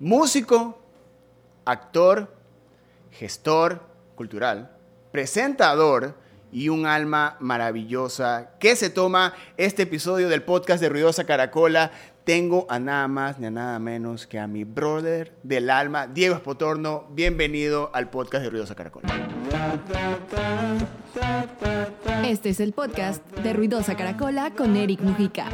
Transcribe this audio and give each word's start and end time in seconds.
músico, 0.00 0.78
actor, 1.64 2.34
gestor 3.10 3.80
cultural, 4.14 4.70
presentador 5.12 6.14
y 6.50 6.68
un 6.68 6.86
alma 6.86 7.36
maravillosa 7.40 8.50
que 8.58 8.76
se 8.76 8.90
toma 8.90 9.34
este 9.56 9.82
episodio 9.82 10.28
del 10.28 10.42
podcast 10.42 10.80
de 10.80 10.88
Ruidosa 10.88 11.24
Caracola. 11.24 11.90
Tengo 12.24 12.66
a 12.68 12.78
nada 12.78 13.08
más 13.08 13.38
ni 13.38 13.46
a 13.46 13.50
nada 13.50 13.78
menos 13.78 14.26
que 14.26 14.38
a 14.38 14.46
mi 14.46 14.64
brother 14.64 15.32
del 15.42 15.70
alma, 15.70 16.06
Diego 16.06 16.34
Espotorno. 16.34 17.06
Bienvenido 17.10 17.90
al 17.94 18.10
podcast 18.10 18.44
de 18.44 18.50
Ruidosa 18.50 18.74
Caracola. 18.74 19.08
Este 22.24 22.50
es 22.50 22.60
el 22.60 22.72
podcast 22.72 23.24
de 23.38 23.52
Ruidosa 23.54 23.96
Caracola 23.96 24.52
con 24.54 24.76
Eric 24.76 25.00
Mujica. 25.00 25.46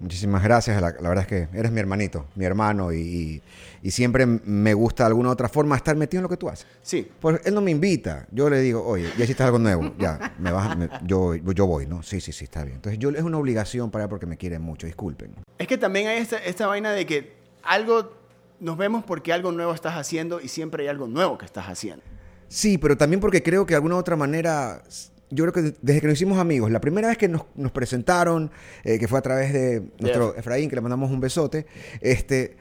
Muchísimas 0.00 0.42
gracias. 0.42 0.80
La, 0.80 0.90
la 0.92 1.08
verdad 1.08 1.22
es 1.22 1.26
que 1.26 1.48
eres 1.58 1.72
mi 1.72 1.80
hermanito, 1.80 2.26
mi 2.34 2.44
hermano, 2.44 2.92
y, 2.92 3.42
y 3.82 3.90
siempre 3.90 4.26
me 4.26 4.74
gusta 4.74 5.04
de 5.04 5.08
alguna 5.08 5.30
u 5.30 5.32
otra 5.32 5.48
forma 5.48 5.74
estar 5.76 5.96
metido 5.96 6.18
en 6.20 6.22
lo 6.24 6.28
que 6.28 6.36
tú 6.36 6.48
haces. 6.48 6.66
Sí, 6.82 7.08
Pues 7.20 7.40
él 7.44 7.54
no 7.54 7.60
me 7.62 7.70
invita. 7.70 8.26
Yo 8.30 8.50
le 8.50 8.60
digo, 8.60 8.84
oye, 8.86 9.08
ya 9.16 9.24
hiciste 9.24 9.42
algo 9.42 9.58
nuevo. 9.58 9.94
Ya, 9.98 10.34
me 10.38 10.52
vas, 10.52 10.76
me- 10.76 10.88
yo, 11.04 11.34
yo 11.34 11.66
voy, 11.66 11.86
¿no? 11.86 12.02
Sí, 12.02 12.20
sí, 12.20 12.32
sí, 12.32 12.44
está 12.44 12.62
bien. 12.62 12.76
Entonces, 12.76 12.98
yo 12.98 13.08
es 13.10 13.22
una 13.22 13.38
obligación 13.38 13.90
para 13.90 14.04
él 14.04 14.10
porque 14.10 14.26
me 14.26 14.36
quiere 14.36 14.58
mucho. 14.58 14.86
Disculpen. 14.86 15.34
es 15.58 15.66
que 15.66 15.78
también 15.78 16.08
hay 16.08 16.18
esta, 16.18 16.36
esta 16.38 16.66
vaina 16.66 16.92
de 16.92 17.06
que 17.06 17.34
algo 17.62 18.12
nos 18.60 18.76
vemos 18.76 19.04
porque 19.04 19.32
algo 19.32 19.52
nuevo 19.52 19.72
estás 19.74 19.94
haciendo 19.94 20.40
y 20.40 20.48
siempre 20.48 20.82
hay 20.84 20.88
algo 20.88 21.06
nuevo 21.06 21.36
que 21.38 21.44
estás 21.46 21.66
haciendo. 21.66 22.02
Sí, 22.48 22.78
pero 22.78 22.96
también 22.96 23.20
porque 23.20 23.42
creo 23.42 23.66
que 23.66 23.72
de 23.72 23.76
alguna 23.76 23.96
u 23.96 23.98
otra 23.98 24.14
manera, 24.16 24.82
yo 25.30 25.44
creo 25.44 25.52
que 25.52 25.74
desde 25.80 26.00
que 26.00 26.06
nos 26.06 26.14
hicimos 26.14 26.38
amigos, 26.38 26.70
la 26.70 26.80
primera 26.80 27.08
vez 27.08 27.18
que 27.18 27.28
nos, 27.28 27.42
nos 27.56 27.72
presentaron, 27.72 28.50
eh, 28.84 28.98
que 28.98 29.08
fue 29.08 29.18
a 29.18 29.22
través 29.22 29.52
de 29.52 29.82
nuestro 29.98 30.30
Efra. 30.30 30.40
Efraín, 30.40 30.70
que 30.70 30.76
le 30.76 30.82
mandamos 30.82 31.10
un 31.10 31.20
besote, 31.20 31.66
este, 32.00 32.56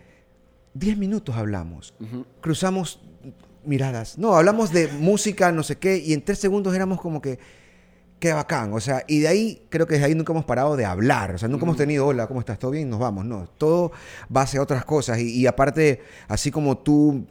10 0.73 0.97
minutos 0.97 1.35
hablamos, 1.35 1.93
cruzamos 2.41 2.99
miradas, 3.63 4.17
no, 4.17 4.35
hablamos 4.35 4.71
de 4.71 4.87
música, 4.87 5.51
no 5.51 5.63
sé 5.63 5.77
qué, 5.77 5.97
y 5.97 6.13
en 6.13 6.23
tres 6.23 6.39
segundos 6.39 6.75
éramos 6.75 6.99
como 6.99 7.21
que, 7.21 7.39
qué 8.19 8.33
bacán, 8.33 8.73
o 8.73 8.79
sea, 8.79 9.03
y 9.07 9.19
de 9.19 9.27
ahí, 9.27 9.65
creo 9.69 9.85
que 9.85 9.93
desde 9.93 10.07
ahí 10.07 10.15
nunca 10.15 10.33
hemos 10.33 10.45
parado 10.45 10.75
de 10.75 10.85
hablar, 10.85 11.35
o 11.35 11.37
sea, 11.37 11.47
nunca 11.47 11.65
hemos 11.65 11.77
tenido, 11.77 12.07
hola, 12.07 12.27
¿cómo 12.27 12.39
estás? 12.39 12.57
¿Todo 12.57 12.71
bien? 12.71 12.89
Nos 12.89 12.99
vamos, 12.99 13.25
no, 13.25 13.47
todo 13.57 13.91
va 14.35 14.41
hacia 14.41 14.61
otras 14.61 14.83
cosas, 14.85 15.19
y, 15.19 15.39
y 15.39 15.47
aparte, 15.47 16.01
así 16.27 16.51
como 16.51 16.77
tú 16.77 17.25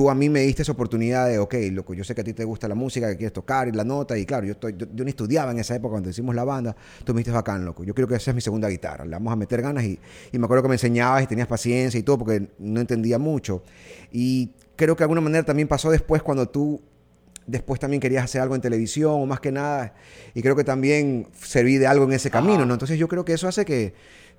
tú 0.00 0.08
a 0.08 0.14
mí 0.14 0.30
me 0.30 0.40
diste 0.40 0.62
esa 0.62 0.72
oportunidad 0.72 1.28
de, 1.28 1.38
ok, 1.38 1.54
loco, 1.72 1.92
yo 1.92 2.04
sé 2.04 2.14
que 2.14 2.22
a 2.22 2.24
ti 2.24 2.32
te 2.32 2.42
gusta 2.42 2.66
la 2.66 2.74
música, 2.74 3.06
que 3.10 3.18
quieres 3.18 3.34
tocar 3.34 3.68
y 3.68 3.72
la 3.72 3.84
nota, 3.84 4.16
y 4.16 4.24
claro, 4.24 4.46
yo, 4.46 4.52
estoy, 4.52 4.74
yo, 4.74 4.86
yo 4.94 5.04
ni 5.04 5.10
estudiaba 5.10 5.52
en 5.52 5.58
esa 5.58 5.74
época 5.74 5.92
cuando 5.92 6.08
hicimos 6.08 6.34
la 6.34 6.42
banda, 6.42 6.74
tú 7.04 7.12
me 7.12 7.18
dijiste 7.18 7.34
bacán, 7.34 7.66
loco, 7.66 7.84
yo 7.84 7.94
creo 7.94 8.08
que 8.08 8.14
esa 8.14 8.30
es 8.30 8.34
mi 8.34 8.40
segunda 8.40 8.66
guitarra, 8.70 9.04
le 9.04 9.10
vamos 9.10 9.30
a 9.30 9.36
meter 9.36 9.60
ganas 9.60 9.84
y, 9.84 10.00
y 10.32 10.38
me 10.38 10.46
acuerdo 10.46 10.62
que 10.62 10.70
me 10.70 10.76
enseñabas 10.76 11.22
y 11.24 11.26
tenías 11.26 11.46
paciencia 11.46 12.00
y 12.00 12.02
todo 12.02 12.16
porque 12.16 12.48
no 12.58 12.80
entendía 12.80 13.18
mucho. 13.18 13.62
Y 14.10 14.52
creo 14.74 14.96
que 14.96 15.00
de 15.00 15.04
alguna 15.04 15.20
manera 15.20 15.44
también 15.44 15.68
pasó 15.68 15.90
después 15.90 16.22
cuando 16.22 16.48
tú 16.48 16.80
después 17.46 17.78
también 17.78 18.00
querías 18.00 18.24
hacer 18.24 18.40
algo 18.40 18.54
en 18.54 18.62
televisión 18.62 19.12
o 19.12 19.26
más 19.26 19.40
que 19.40 19.52
nada, 19.52 19.92
y 20.32 20.40
creo 20.40 20.56
que 20.56 20.64
también 20.64 21.26
serví 21.38 21.76
de 21.76 21.86
algo 21.86 22.04
en 22.04 22.14
ese 22.14 22.30
camino, 22.30 22.64
¿no? 22.64 22.72
Entonces 22.72 22.98
yo 22.98 23.06
creo 23.06 23.26
que 23.26 23.34
eso 23.34 23.48
hace 23.48 23.66
que, 23.66 23.92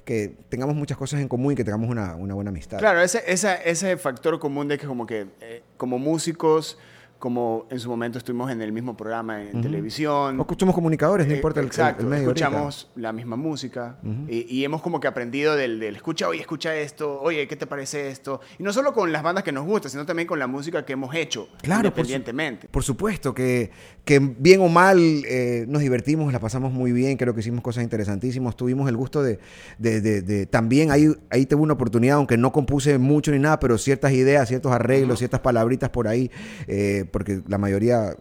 que 0.06 0.36
tengamos 0.50 0.76
muchas 0.76 0.98
cosas 0.98 1.20
en 1.22 1.28
común 1.28 1.54
y 1.54 1.56
que 1.56 1.64
tengamos 1.64 1.90
una, 1.90 2.16
una 2.16 2.34
buena 2.34 2.50
amistad. 2.50 2.80
Claro, 2.80 3.02
ese, 3.02 3.24
esa- 3.28 3.56
ese 3.56 3.98
factor 3.98 4.40
común 4.40 4.68
de 4.68 4.78
que 4.78 4.88
como 4.88 5.06
que 5.06 5.28
eh, 5.42 5.64
como 5.78 6.00
músicos, 6.00 6.78
como 7.22 7.68
en 7.70 7.80
su 7.80 7.88
momento 7.90 8.18
estuvimos 8.18 8.52
en 8.52 8.62
el 8.64 8.72
mismo 8.72 8.98
programa 8.98 9.42
en 9.44 9.62
televisión. 9.62 10.40
O 10.40 10.48
somos 10.60 10.74
comunicadores, 10.76 11.28
no 11.28 11.34
eh, 11.34 11.36
importa 11.38 11.60
el, 11.60 11.68
exacto, 11.68 12.02
el 12.04 12.10
medio. 12.10 12.28
ahorita. 12.28 12.46
escuchamos 12.48 12.90
la 12.96 13.14
misma 13.14 13.36
música 13.36 13.98
y, 14.28 14.48
y 14.54 14.66
hemos 14.66 14.82
como 14.82 15.00
que 15.00 15.08
aprendido 15.08 15.56
del, 15.56 15.80
del 15.80 15.96
escucha, 15.96 16.28
oye, 16.28 16.42
escucha 16.42 16.76
esto, 16.76 17.22
oye, 17.22 17.48
¿qué 17.48 17.56
te 17.56 17.68
parece 17.68 18.10
esto? 18.10 18.42
Y 18.58 18.64
no 18.64 18.74
solo 18.74 18.92
con 18.94 19.12
las 19.12 19.22
bandas 19.22 19.44
que 19.44 19.52
nos 19.52 19.66
gustan, 19.66 19.92
sino 19.92 20.06
también 20.06 20.28
con 20.28 20.40
la 20.40 20.48
música 20.48 20.84
que 20.84 20.94
hemos 20.94 21.14
hecho 21.16 21.48
Claro, 21.62 21.84
por 21.94 22.06
su- 22.06 22.12
independientemente. 22.12 22.68
Por 22.70 22.84
supuesto, 22.84 23.34
que, 23.36 23.70
que 24.04 24.18
bien 24.20 24.60
o 24.62 24.68
mal 24.68 24.98
eh, 25.00 25.66
nos 25.68 25.82
divertimos, 25.84 26.34
la 26.34 26.40
pasamos 26.40 26.74
muy 26.74 26.92
bien, 26.92 27.18
creo 27.18 27.36
que 27.36 27.42
hicimos 27.42 27.62
cosas 27.62 27.84
interesantísimas, 27.84 28.56
tuvimos 28.56 28.90
el 28.90 28.98
gusto 28.98 29.22
de, 29.22 29.38
de- 29.78 30.02
de- 30.02 30.22
de- 30.24 30.46
también 30.48 30.90
ahí, 30.90 31.08
ahí 31.30 31.46
tuve 31.46 31.62
una 31.62 31.74
oportunidad, 31.74 32.18
aunque 32.18 32.36
no 32.38 32.52
compuse 32.52 32.98
mucho 32.98 33.32
ni 33.32 33.38
nada, 33.38 33.60
pero 33.60 33.78
ciertas 33.78 34.12
ideas, 34.12 34.48
ciertos 34.50 34.72
arreglos, 34.72 35.20
ciertas 35.20 35.40
palabritas 35.42 35.90
por 35.92 36.08
ahí, 36.08 36.32
eh, 36.68 37.06
porque 37.12 37.42
la 37.48 37.58
mayoría 37.58 38.16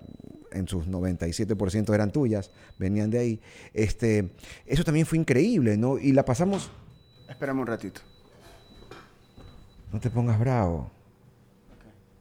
en 0.53 0.67
sus 0.69 0.87
97% 0.89 1.95
eran 1.95 2.11
tuyas, 2.11 2.51
venían 2.79 3.11
de 3.11 3.19
ahí. 3.19 3.41
Este, 3.73 4.31
eso 4.67 4.85
también 4.85 5.07
fue 5.07 5.19
increíble, 5.19 5.77
¿no? 5.77 5.99
Y 5.99 6.13
la 6.13 6.25
pasamos, 6.25 6.71
Espérame 7.29 7.61
un 7.61 7.67
ratito. 7.67 8.01
no 9.93 10.01
te 10.01 10.11
pongas 10.11 10.39
bravo. 10.39 10.91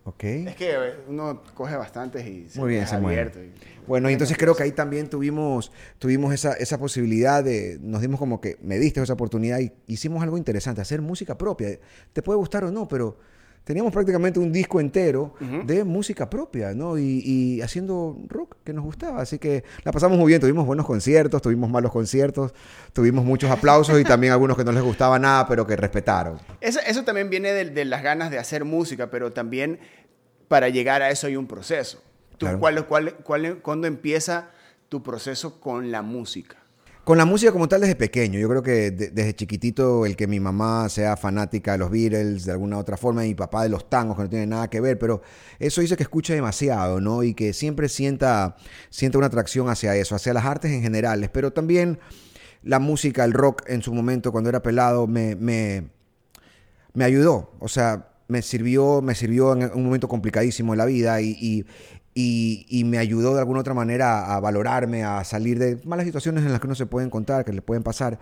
¿Ok? 0.05 0.23
Es 0.23 0.55
que 0.55 0.75
uno 1.07 1.43
coge 1.53 1.75
bastantes 1.75 2.25
y 2.25 2.49
se 2.49 2.59
Muy 2.59 2.69
bien, 2.69 2.85
abierto 2.85 3.43
y- 3.43 3.51
Bueno, 3.85 4.09
y 4.09 4.13
entonces 4.13 4.37
creo 4.37 4.55
que 4.55 4.63
ahí 4.63 4.71
también 4.71 5.07
tuvimos, 5.07 5.71
tuvimos 5.99 6.33
esa, 6.33 6.53
esa 6.53 6.79
posibilidad 6.79 7.43
de, 7.43 7.77
nos 7.81 8.01
dimos 8.01 8.19
como 8.19 8.41
que, 8.41 8.57
me 8.61 8.79
diste 8.79 9.01
esa 9.03 9.13
oportunidad 9.13 9.59
y 9.59 9.71
hicimos 9.87 10.23
algo 10.23 10.37
interesante, 10.37 10.81
hacer 10.81 11.01
música 11.01 11.37
propia. 11.37 11.77
Te 12.13 12.23
puede 12.23 12.37
gustar 12.37 12.63
o 12.63 12.71
no, 12.71 12.87
pero 12.87 13.17
teníamos 13.63 13.93
prácticamente 13.93 14.39
un 14.39 14.51
disco 14.51 14.79
entero 14.79 15.33
de 15.65 15.83
música 15.83 16.29
propia, 16.29 16.73
¿no? 16.73 16.97
Y, 16.97 17.21
y 17.23 17.61
haciendo 17.61 18.17
rock 18.27 18.55
que 18.63 18.73
nos 18.73 18.83
gustaba. 18.83 19.21
Así 19.21 19.37
que 19.37 19.63
la 19.83 19.91
pasamos 19.91 20.17
muy 20.17 20.27
bien, 20.27 20.41
tuvimos 20.41 20.65
buenos 20.65 20.85
conciertos, 20.85 21.41
tuvimos 21.41 21.69
malos 21.69 21.91
conciertos, 21.91 22.53
tuvimos 22.93 23.23
muchos 23.25 23.51
aplausos 23.51 23.99
y 23.99 24.03
también 24.03 24.33
algunos 24.33 24.57
que 24.57 24.63
no 24.63 24.71
les 24.71 24.83
gustaba 24.83 25.19
nada, 25.19 25.47
pero 25.47 25.67
que 25.67 25.75
respetaron. 25.75 26.39
Eso, 26.61 26.79
eso 26.85 27.03
también 27.03 27.29
viene 27.29 27.51
de, 27.53 27.65
de 27.69 27.85
las 27.85 28.01
ganas 28.03 28.31
de 28.31 28.39
hacer 28.39 28.65
música, 28.65 29.11
pero 29.11 29.31
también 29.33 29.79
para 30.47 30.69
llegar 30.69 31.01
a 31.01 31.11
eso 31.11 31.27
hay 31.27 31.35
un 31.35 31.47
proceso. 31.47 32.01
Tú, 32.37 32.45
Claro. 32.45 32.59
¿cuál, 32.59 32.85
cuál, 32.87 33.15
cuál- 33.23 33.57
cuándo 33.61 33.85
empieza 33.87 34.51
tu 34.87 35.03
proceso 35.03 35.59
con 35.59 35.91
la 35.91 36.01
música? 36.01 36.55
Con 37.09 37.17
la 37.17 37.25
música 37.25 37.51
como 37.51 37.67
tal 37.67 37.81
desde 37.81 37.95
pequeño, 37.95 38.37
yo 38.37 38.47
creo 38.47 38.61
que 38.61 38.91
de- 38.91 39.09
desde 39.09 39.33
chiquitito 39.33 40.05
el 40.05 40.15
que 40.15 40.27
mi 40.27 40.39
mamá 40.39 40.87
sea 40.89 41.17
fanática 41.17 41.71
de 41.71 41.79
los 41.79 41.89
Beatles 41.89 42.45
de 42.45 42.51
alguna 42.51 42.77
otra 42.77 42.97
forma 42.97 43.25
y 43.25 43.29
mi 43.29 43.33
papá 43.33 43.63
de 43.63 43.69
los 43.69 43.89
tangos 43.89 44.15
que 44.15 44.21
no 44.21 44.29
tiene 44.29 44.45
nada 44.45 44.69
que 44.69 44.79
ver, 44.79 44.99
pero 44.99 45.23
eso 45.57 45.81
dice 45.81 45.97
que 45.97 46.03
escucha 46.03 46.35
demasiado, 46.35 47.01
¿no? 47.01 47.23
Y 47.23 47.33
que 47.33 47.53
siempre 47.53 47.89
sienta, 47.89 48.57
sienta 48.91 49.17
una 49.17 49.25
atracción 49.25 49.69
hacia 49.69 49.95
eso, 49.95 50.13
hacia 50.13 50.35
las 50.35 50.45
artes 50.45 50.69
en 50.71 50.83
general, 50.83 51.27
pero 51.33 51.51
también 51.51 51.97
la 52.61 52.77
música, 52.77 53.23
el 53.23 53.33
rock 53.33 53.63
en 53.65 53.81
su 53.81 53.91
momento 53.91 54.31
cuando 54.31 54.51
era 54.51 54.61
pelado 54.61 55.07
me, 55.07 55.35
me, 55.35 55.89
me 56.93 57.05
ayudó, 57.05 57.53
o 57.59 57.69
sea, 57.69 58.09
me 58.27 58.43
sirvió, 58.43 59.01
me 59.01 59.15
sirvió 59.15 59.53
en 59.53 59.71
un 59.73 59.83
momento 59.83 60.07
complicadísimo 60.07 60.73
de 60.73 60.77
la 60.77 60.85
vida 60.85 61.19
y, 61.21 61.65
y- 62.13 62.65
y 62.69 62.83
me 62.83 62.97
ayudó 62.97 63.33
de 63.33 63.39
alguna 63.39 63.61
otra 63.61 63.73
manera 63.73 64.35
a 64.35 64.39
valorarme, 64.39 65.03
a 65.03 65.23
salir 65.23 65.59
de 65.59 65.79
malas 65.85 66.05
situaciones 66.05 66.43
en 66.45 66.51
las 66.51 66.59
que 66.59 66.67
uno 66.67 66.75
se 66.75 66.85
puede 66.85 67.05
encontrar, 67.05 67.45
que 67.45 67.53
le 67.53 67.61
pueden 67.61 67.83
pasar. 67.83 68.19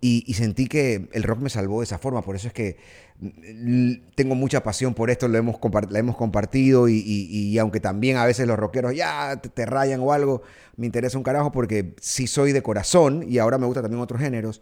Y, 0.00 0.22
y 0.26 0.34
sentí 0.34 0.66
que 0.66 1.08
el 1.12 1.22
rock 1.22 1.40
me 1.40 1.48
salvó 1.48 1.80
de 1.80 1.84
esa 1.84 1.98
forma, 1.98 2.20
por 2.22 2.36
eso 2.36 2.48
es 2.48 2.52
que 2.52 2.76
mm, 3.20 3.92
tengo 4.14 4.34
mucha 4.34 4.62
pasión 4.62 4.92
por 4.94 5.08
esto, 5.10 5.28
lo 5.28 5.38
hemos, 5.38 5.56
la 5.90 5.98
hemos 5.98 6.16
compartido 6.16 6.88
y- 6.88 6.98
y 6.98 7.58
aunque 7.58 7.80
también 7.80 8.16
a 8.18 8.26
veces 8.26 8.46
los 8.46 8.58
rockeros 8.58 8.94
ya 8.94 9.36
te, 9.40 9.48
te 9.48 9.64
rayan 9.66 10.00
o 10.00 10.12
algo, 10.12 10.42
me 10.76 10.86
interesa 10.86 11.16
un 11.16 11.24
carajo 11.24 11.52
porque 11.52 11.94
sí 12.00 12.26
soy 12.26 12.52
de 12.52 12.62
corazón 12.62 13.24
y 13.28 13.38
ahora 13.38 13.56
me 13.58 13.66
gustan 13.66 13.84
también 13.84 14.02
otros 14.02 14.20
géneros. 14.20 14.60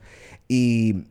Y, 0.49 1.07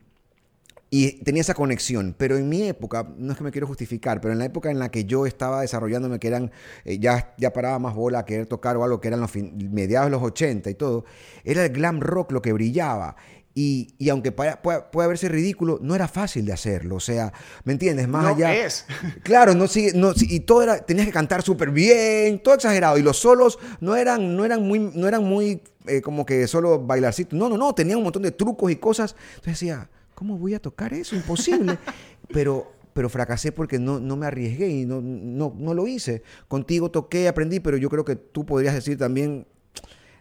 y 0.94 1.24
tenía 1.24 1.40
esa 1.40 1.54
conexión, 1.54 2.14
pero 2.18 2.38
en 2.38 2.50
mi 2.50 2.64
época, 2.64 3.08
no 3.18 3.32
es 3.32 3.38
que 3.38 3.46
me 3.46 3.52
quiero 3.52 3.66
justificar, 3.66 4.20
pero 4.20 4.34
en 4.34 4.40
la 4.40 4.46
época 4.46 4.70
en 4.70 4.78
la 4.78 4.92
que 4.92 5.06
yo 5.06 5.26
estaba 5.26 5.62
desarrollándome, 5.62 6.20
que 6.20 6.28
eran, 6.28 6.52
eh, 6.84 7.00
ya, 7.00 7.34
ya 7.38 7.54
paraba 7.54 7.80
más 7.80 7.96
bola 7.96 8.20
a 8.20 8.26
querer 8.26 8.46
tocar 8.46 8.76
o 8.76 8.84
algo 8.84 9.00
que 9.00 9.08
eran 9.08 9.22
los 9.22 9.32
mediados 9.36 10.08
de 10.08 10.12
los 10.12 10.22
80 10.22 10.70
y 10.70 10.76
todo, 10.76 11.06
era 11.46 11.64
el 11.66 11.72
glam 11.72 12.02
rock 12.02 12.34
lo 12.34 12.42
que 12.42 12.52
brillaba. 12.52 13.16
Y, 13.54 13.96
y 14.00 14.10
aunque 14.10 14.34
pueda, 14.34 14.62
verse 14.94 15.30
ridículo, 15.30 15.80
no 15.82 15.96
era 15.96 16.08
fácil 16.10 16.46
de 16.46 16.54
hacerlo. 16.54 16.96
O 16.98 17.00
sea, 17.02 17.32
¿me 17.64 17.74
entiendes? 17.74 18.08
Más 18.10 18.24
No 18.24 18.30
allá. 18.30 18.54
es. 18.54 18.86
Claro, 19.24 19.56
no 19.56 19.68
sigue, 19.68 19.94
no, 19.94 20.14
sí, 20.14 20.26
y 20.30 20.42
todo 20.42 20.62
era, 20.62 20.86
tenías 20.86 21.06
que 21.06 21.14
cantar 21.14 21.42
súper 21.42 21.72
bien, 21.72 22.40
todo 22.44 22.56
exagerado. 22.56 22.98
Y 22.98 23.02
los 23.02 23.18
solos 23.18 23.60
no 23.80 23.96
eran, 23.96 24.36
no 24.36 24.44
eran 24.44 24.62
muy, 24.66 24.80
no 24.80 25.08
eran 25.08 25.24
muy 25.24 25.62
eh, 25.88 26.02
como 26.02 26.26
que 26.26 26.48
solo 26.48 26.80
bailarcito. 26.80 27.36
No, 27.36 27.48
no, 27.50 27.58
no, 27.58 27.74
tenían 27.76 27.98
un 27.98 28.04
montón 28.04 28.24
de 28.24 28.32
trucos 28.32 28.72
y 28.72 28.76
cosas. 28.78 29.16
Entonces 29.36 29.54
decía, 29.60 29.90
¿cómo 30.22 30.38
voy 30.38 30.54
a 30.54 30.60
tocar 30.60 30.94
eso? 30.94 31.16
Imposible. 31.16 31.80
pero, 32.32 32.72
pero 32.94 33.10
fracasé 33.10 33.52
porque 33.52 33.80
no, 33.80 34.00
no 34.00 34.16
me 34.16 34.28
arriesgué 34.28 34.70
y 34.70 34.86
no, 34.86 35.02
no, 35.02 35.52
no 35.58 35.74
lo 35.74 35.88
hice. 35.88 36.22
Contigo 36.48 36.92
toqué, 36.92 37.28
aprendí, 37.28 37.60
pero 37.60 37.76
yo 37.76 37.90
creo 37.90 38.06
que 38.06 38.16
tú 38.16 38.46
podrías 38.46 38.76
decir 38.76 39.00
también, 39.00 39.48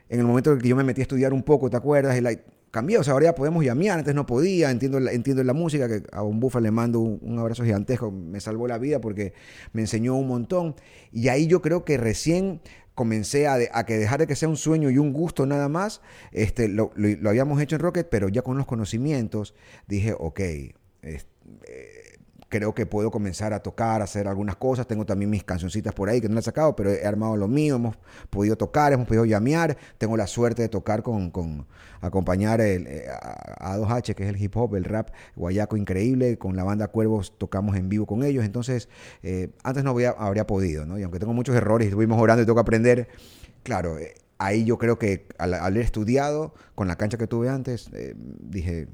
en 0.08 0.18
el 0.20 0.24
momento 0.24 0.52
en 0.54 0.58
que 0.58 0.68
yo 0.68 0.74
me 0.76 0.84
metí 0.84 1.02
a 1.02 1.04
estudiar 1.04 1.34
un 1.34 1.42
poco, 1.42 1.68
¿te 1.68 1.76
acuerdas? 1.76 2.18
Y 2.18 2.38
cambié, 2.70 2.96
o 2.96 3.04
sea, 3.04 3.12
ahora 3.12 3.26
ya 3.26 3.34
podemos 3.34 3.62
llamear, 3.62 3.98
antes 3.98 4.14
no 4.14 4.24
podía, 4.24 4.70
entiendo, 4.70 5.00
la- 5.00 5.12
entiendo 5.12 5.44
la 5.44 5.52
música, 5.52 5.86
que 5.86 6.02
a 6.12 6.22
un 6.22 6.40
bufa 6.40 6.60
le 6.60 6.70
mando 6.70 6.98
un, 7.00 7.18
un 7.20 7.38
abrazo 7.38 7.62
gigantesco, 7.62 8.10
me 8.10 8.40
salvó 8.40 8.66
la 8.66 8.78
vida 8.78 9.02
porque 9.02 9.34
me 9.74 9.82
enseñó 9.82 10.14
un 10.16 10.28
montón. 10.28 10.76
Y 11.12 11.28
ahí 11.28 11.46
yo 11.46 11.60
creo 11.60 11.84
que 11.84 11.98
recién 11.98 12.62
comencé 13.00 13.46
a, 13.46 13.56
de- 13.56 13.70
a 13.72 13.86
que 13.86 13.96
dejar 13.96 14.20
de 14.20 14.26
que 14.26 14.36
sea 14.36 14.46
un 14.50 14.58
sueño 14.58 14.90
y 14.90 14.98
un 14.98 15.14
gusto 15.14 15.46
nada 15.46 15.70
más, 15.70 16.02
este, 16.32 16.68
lo, 16.68 16.92
habíamos 17.26 17.58
hecho 17.62 17.76
en 17.76 17.80
Rocket, 17.80 18.06
pero 18.10 18.28
ya 18.28 18.42
con 18.42 18.58
los 18.58 18.66
conocimientos 18.66 19.54
dije, 19.88 20.14
ok, 20.18 20.40
es- 20.40 21.26
eh, 21.66 21.99
creo 22.50 22.74
que 22.74 22.84
puedo 22.84 23.10
comenzar 23.10 23.54
a 23.54 23.60
tocar, 23.60 24.02
a 24.02 24.04
hacer 24.04 24.28
algunas 24.28 24.56
cosas. 24.56 24.86
Tengo 24.86 25.06
también 25.06 25.30
mis 25.30 25.44
cancioncitas 25.44 25.94
por 25.94 26.10
ahí 26.10 26.20
que 26.20 26.28
no 26.28 26.34
las 26.34 26.44
he 26.44 26.46
sacado, 26.46 26.76
pero 26.76 26.90
he 26.90 27.06
armado 27.06 27.36
lo 27.36 27.48
mío. 27.48 27.76
Hemos 27.76 27.96
podido 28.28 28.56
tocar, 28.56 28.92
hemos 28.92 29.06
podido 29.06 29.24
llamear. 29.24 29.78
Tengo 29.96 30.16
la 30.16 30.26
suerte 30.26 30.62
de 30.62 30.68
tocar 30.68 31.02
con, 31.02 31.30
con 31.30 31.66
acompañar 32.00 32.60
el, 32.60 32.86
eh, 32.88 33.06
a, 33.08 33.72
a 33.72 33.78
2H, 33.78 34.14
que 34.14 34.24
es 34.24 34.28
el 34.28 34.42
hip 34.42 34.56
hop, 34.56 34.74
el 34.74 34.84
rap 34.84 35.10
guayaco 35.36 35.76
increíble. 35.76 36.36
Con 36.38 36.56
la 36.56 36.64
banda 36.64 36.88
Cuervos 36.88 37.38
tocamos 37.38 37.76
en 37.76 37.88
vivo 37.88 38.04
con 38.04 38.24
ellos. 38.24 38.44
Entonces, 38.44 38.88
eh, 39.22 39.50
antes 39.62 39.84
no 39.84 39.90
habría, 39.90 40.10
habría 40.10 40.46
podido, 40.46 40.84
¿no? 40.84 40.98
Y 40.98 41.04
aunque 41.04 41.20
tengo 41.20 41.32
muchos 41.32 41.54
errores 41.54 41.86
y 41.86 41.88
estuvimos 41.88 42.20
orando 42.20 42.42
y 42.42 42.46
tengo 42.46 42.56
que 42.56 42.62
aprender, 42.62 43.08
claro, 43.62 43.96
eh, 43.98 44.14
ahí 44.40 44.64
yo 44.64 44.78
creo 44.78 44.98
que 44.98 45.26
al, 45.38 45.54
haber 45.54 45.82
estudiado 45.82 46.54
con 46.74 46.88
la 46.88 46.96
cancha 46.96 47.18
que 47.18 47.26
tuve 47.26 47.50
antes, 47.50 47.90
eh, 47.92 48.14
dije, 48.16 48.88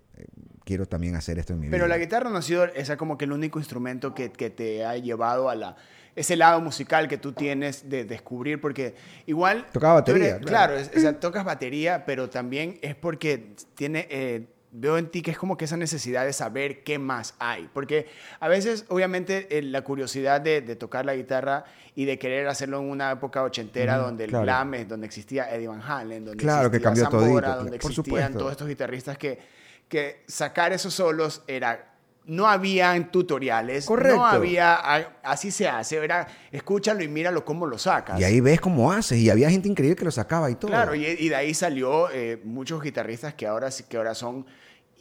quiero 0.66 0.84
también 0.84 1.14
hacer 1.14 1.38
esto 1.38 1.52
en 1.54 1.60
mi 1.60 1.68
Pero 1.70 1.84
vida. 1.86 1.94
la 1.96 1.98
guitarra 1.98 2.28
no 2.28 2.36
ha 2.38 2.42
sido 2.42 2.64
esa 2.64 2.96
como 2.98 3.16
que 3.16 3.24
el 3.24 3.32
único 3.32 3.58
instrumento 3.60 4.12
que, 4.14 4.32
que 4.32 4.50
te 4.50 4.84
ha 4.84 4.96
llevado 4.98 5.48
a 5.48 5.54
la 5.54 5.76
ese 6.16 6.34
lado 6.34 6.60
musical 6.62 7.08
que 7.08 7.18
tú 7.18 7.32
tienes 7.32 7.88
de 7.90 8.04
descubrir, 8.06 8.58
porque 8.60 8.94
igual... 9.26 9.66
Tocaba 9.70 9.94
batería, 9.94 10.36
eres- 10.36 10.46
claro. 10.46 10.74
claro, 10.74 10.76
es- 10.78 10.90
o 10.96 11.00
sea, 11.00 11.20
tocas 11.20 11.44
batería, 11.44 12.04
pero 12.06 12.28
también 12.30 12.78
es 12.82 12.94
porque 12.94 13.54
tiene... 13.74 14.06
eh, 14.10 14.46
veo 14.72 14.98
en 14.98 15.08
ti 15.10 15.22
que 15.22 15.30
es 15.30 15.38
como 15.38 15.56
que 15.56 15.64
esa 15.66 15.76
necesidad 15.76 16.24
de 16.26 16.32
saber 16.34 16.82
qué 16.84 16.98
más 16.98 17.34
hay. 17.38 17.69
Porque 17.72 18.06
a 18.40 18.48
veces, 18.48 18.84
obviamente, 18.88 19.58
eh, 19.58 19.62
la 19.62 19.82
curiosidad 19.82 20.40
de, 20.40 20.60
de 20.62 20.74
tocar 20.76 21.04
la 21.06 21.14
guitarra 21.14 21.64
y 21.94 22.04
de 22.06 22.19
querer 22.19 22.46
hacerlo 22.48 22.80
en 22.80 22.90
una 22.90 23.10
época 23.12 23.42
ochentera 23.42 23.96
Ujú, 23.98 24.06
donde 24.06 24.24
el 24.24 24.30
claro. 24.30 24.44
glam, 24.44 24.74
es 24.74 24.88
donde 24.88 25.06
existía 25.06 25.50
Eddie 25.54 25.69
Van 25.69 25.80
Halen, 25.82 26.24
donde 26.26 26.42
Claro, 26.42 26.70
que 26.70 26.78
existía 26.78 27.04
cambió 27.08 27.20
Zambora, 27.20 27.46
todito, 27.48 27.62
donde 27.62 27.76
existían 27.76 28.32
todos 28.34 28.52
estos 28.52 28.69
guitarristas 28.69 29.16
que, 29.16 29.38
que 29.88 30.24
sacar 30.26 30.72
esos 30.72 30.94
solos 30.94 31.42
era 31.46 31.92
no 32.28 32.48
habían 32.48 33.12
tutoriales, 33.12 33.86
Correcto. 33.86 34.16
no 34.16 34.26
había 34.26 34.74
así 35.22 35.52
se 35.52 35.68
hace, 35.68 35.96
era 36.02 36.26
escúchalo 36.50 37.04
y 37.04 37.08
míralo 37.08 37.44
cómo 37.44 37.66
lo 37.66 37.78
sacas. 37.78 38.18
Y 38.18 38.24
ahí 38.24 38.40
ves 38.40 38.60
cómo 38.60 38.90
haces. 38.90 39.18
Y 39.18 39.30
había 39.30 39.48
gente 39.48 39.68
increíble 39.68 39.94
que 39.94 40.04
lo 40.04 40.10
sacaba 40.10 40.50
y 40.50 40.56
todo. 40.56 40.72
Claro, 40.72 40.96
y, 40.96 41.06
y 41.06 41.28
de 41.28 41.36
ahí 41.36 41.54
salió 41.54 42.10
eh, 42.10 42.40
muchos 42.42 42.82
guitarristas 42.82 43.34
que 43.34 43.46
ahora 43.46 43.70
sí- 43.70 43.84
que 43.88 43.96
ahora 43.96 44.16
son 44.16 44.44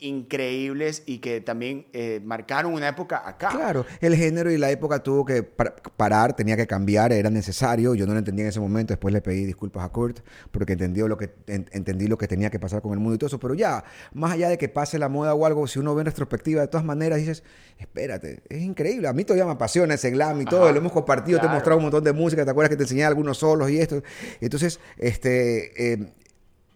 increíbles 0.06 1.04
y 1.06 1.18
que 1.20 1.42
también 1.42 1.86
eh, 1.94 2.22
marcaron 2.24 2.74
una 2.74 2.88
época 2.88 3.22
acá. 3.28 3.50
Claro, 3.50 3.86
el 4.02 4.16
género 4.16 4.52
y 4.52 4.58
la 4.58 4.70
época 4.72 5.00
tuvo 5.04 5.26
que 5.26 5.44
par- 5.44 5.76
parar, 5.98 6.36
tenía 6.36 6.56
que 6.56 6.68
cambiar, 6.68 7.12
era 7.12 7.30
necesario. 7.30 7.96
Yo 7.96 8.06
no 8.06 8.14
lo 8.14 8.20
entendía 8.20 8.46
en 8.46 8.50
ese 8.50 8.60
momento. 8.60 8.94
Después 8.94 9.14
le 9.14 9.22
pedí 9.22 9.46
disculpas 9.46 9.84
a 9.84 9.90
Kurt 9.90 10.20
porque 10.52 10.74
entendió 10.74 11.08
lo 11.08 11.18
que, 11.18 11.32
en- 11.48 11.70
entendí 11.72 12.08
lo 12.08 12.18
que 12.18 12.28
tenía 12.28 12.50
que 12.50 12.60
pasar 12.60 12.82
con 12.82 12.94
el 12.94 13.00
mundo 13.00 13.16
y 13.16 13.18
todo 13.18 13.28
eso. 13.28 13.40
Pero 13.40 13.54
ya, 13.54 13.84
más 14.14 14.32
allá 14.34 14.50
de 14.50 14.58
que 14.58 14.70
pase 14.70 15.00
la 15.00 15.10
moda 15.10 15.34
o 15.34 15.46
algo, 15.46 15.68
si 15.68 15.80
uno 15.80 15.96
ve 15.96 16.02
en 16.02 16.06
retrospectiva, 16.08 16.62
de 16.62 16.68
todas 16.68 16.86
maneras 16.86 17.20
dices, 17.20 17.44
espérate, 17.78 18.42
es 18.50 18.62
increíble. 18.62 19.08
A 19.08 19.14
mí 19.14 19.24
todavía 19.26 19.46
me 19.46 19.52
apasiona 19.54 19.94
ese 19.96 20.12
glam 20.12 20.42
y 20.42 20.46
todo. 20.46 20.64
Ajá, 20.64 20.72
Lo 20.72 20.78
hemos 20.80 20.92
compartido, 20.92 21.40
te 21.40 21.46
he 21.48 21.50
mostrado 21.50 21.78
un 21.78 21.84
montón 21.84 22.04
de 22.04 22.14
música. 22.14 22.46
¿Te 22.46 22.52
acuerdas 22.52 22.70
que 22.70 22.78
te 22.78 22.84
enseñé 22.84 23.04
algunos 23.06 23.38
solos 23.40 23.70
y 23.70 23.80
esto? 23.80 24.02
Entonces, 24.42 24.80
este. 24.98 25.94
eh, 25.94 26.14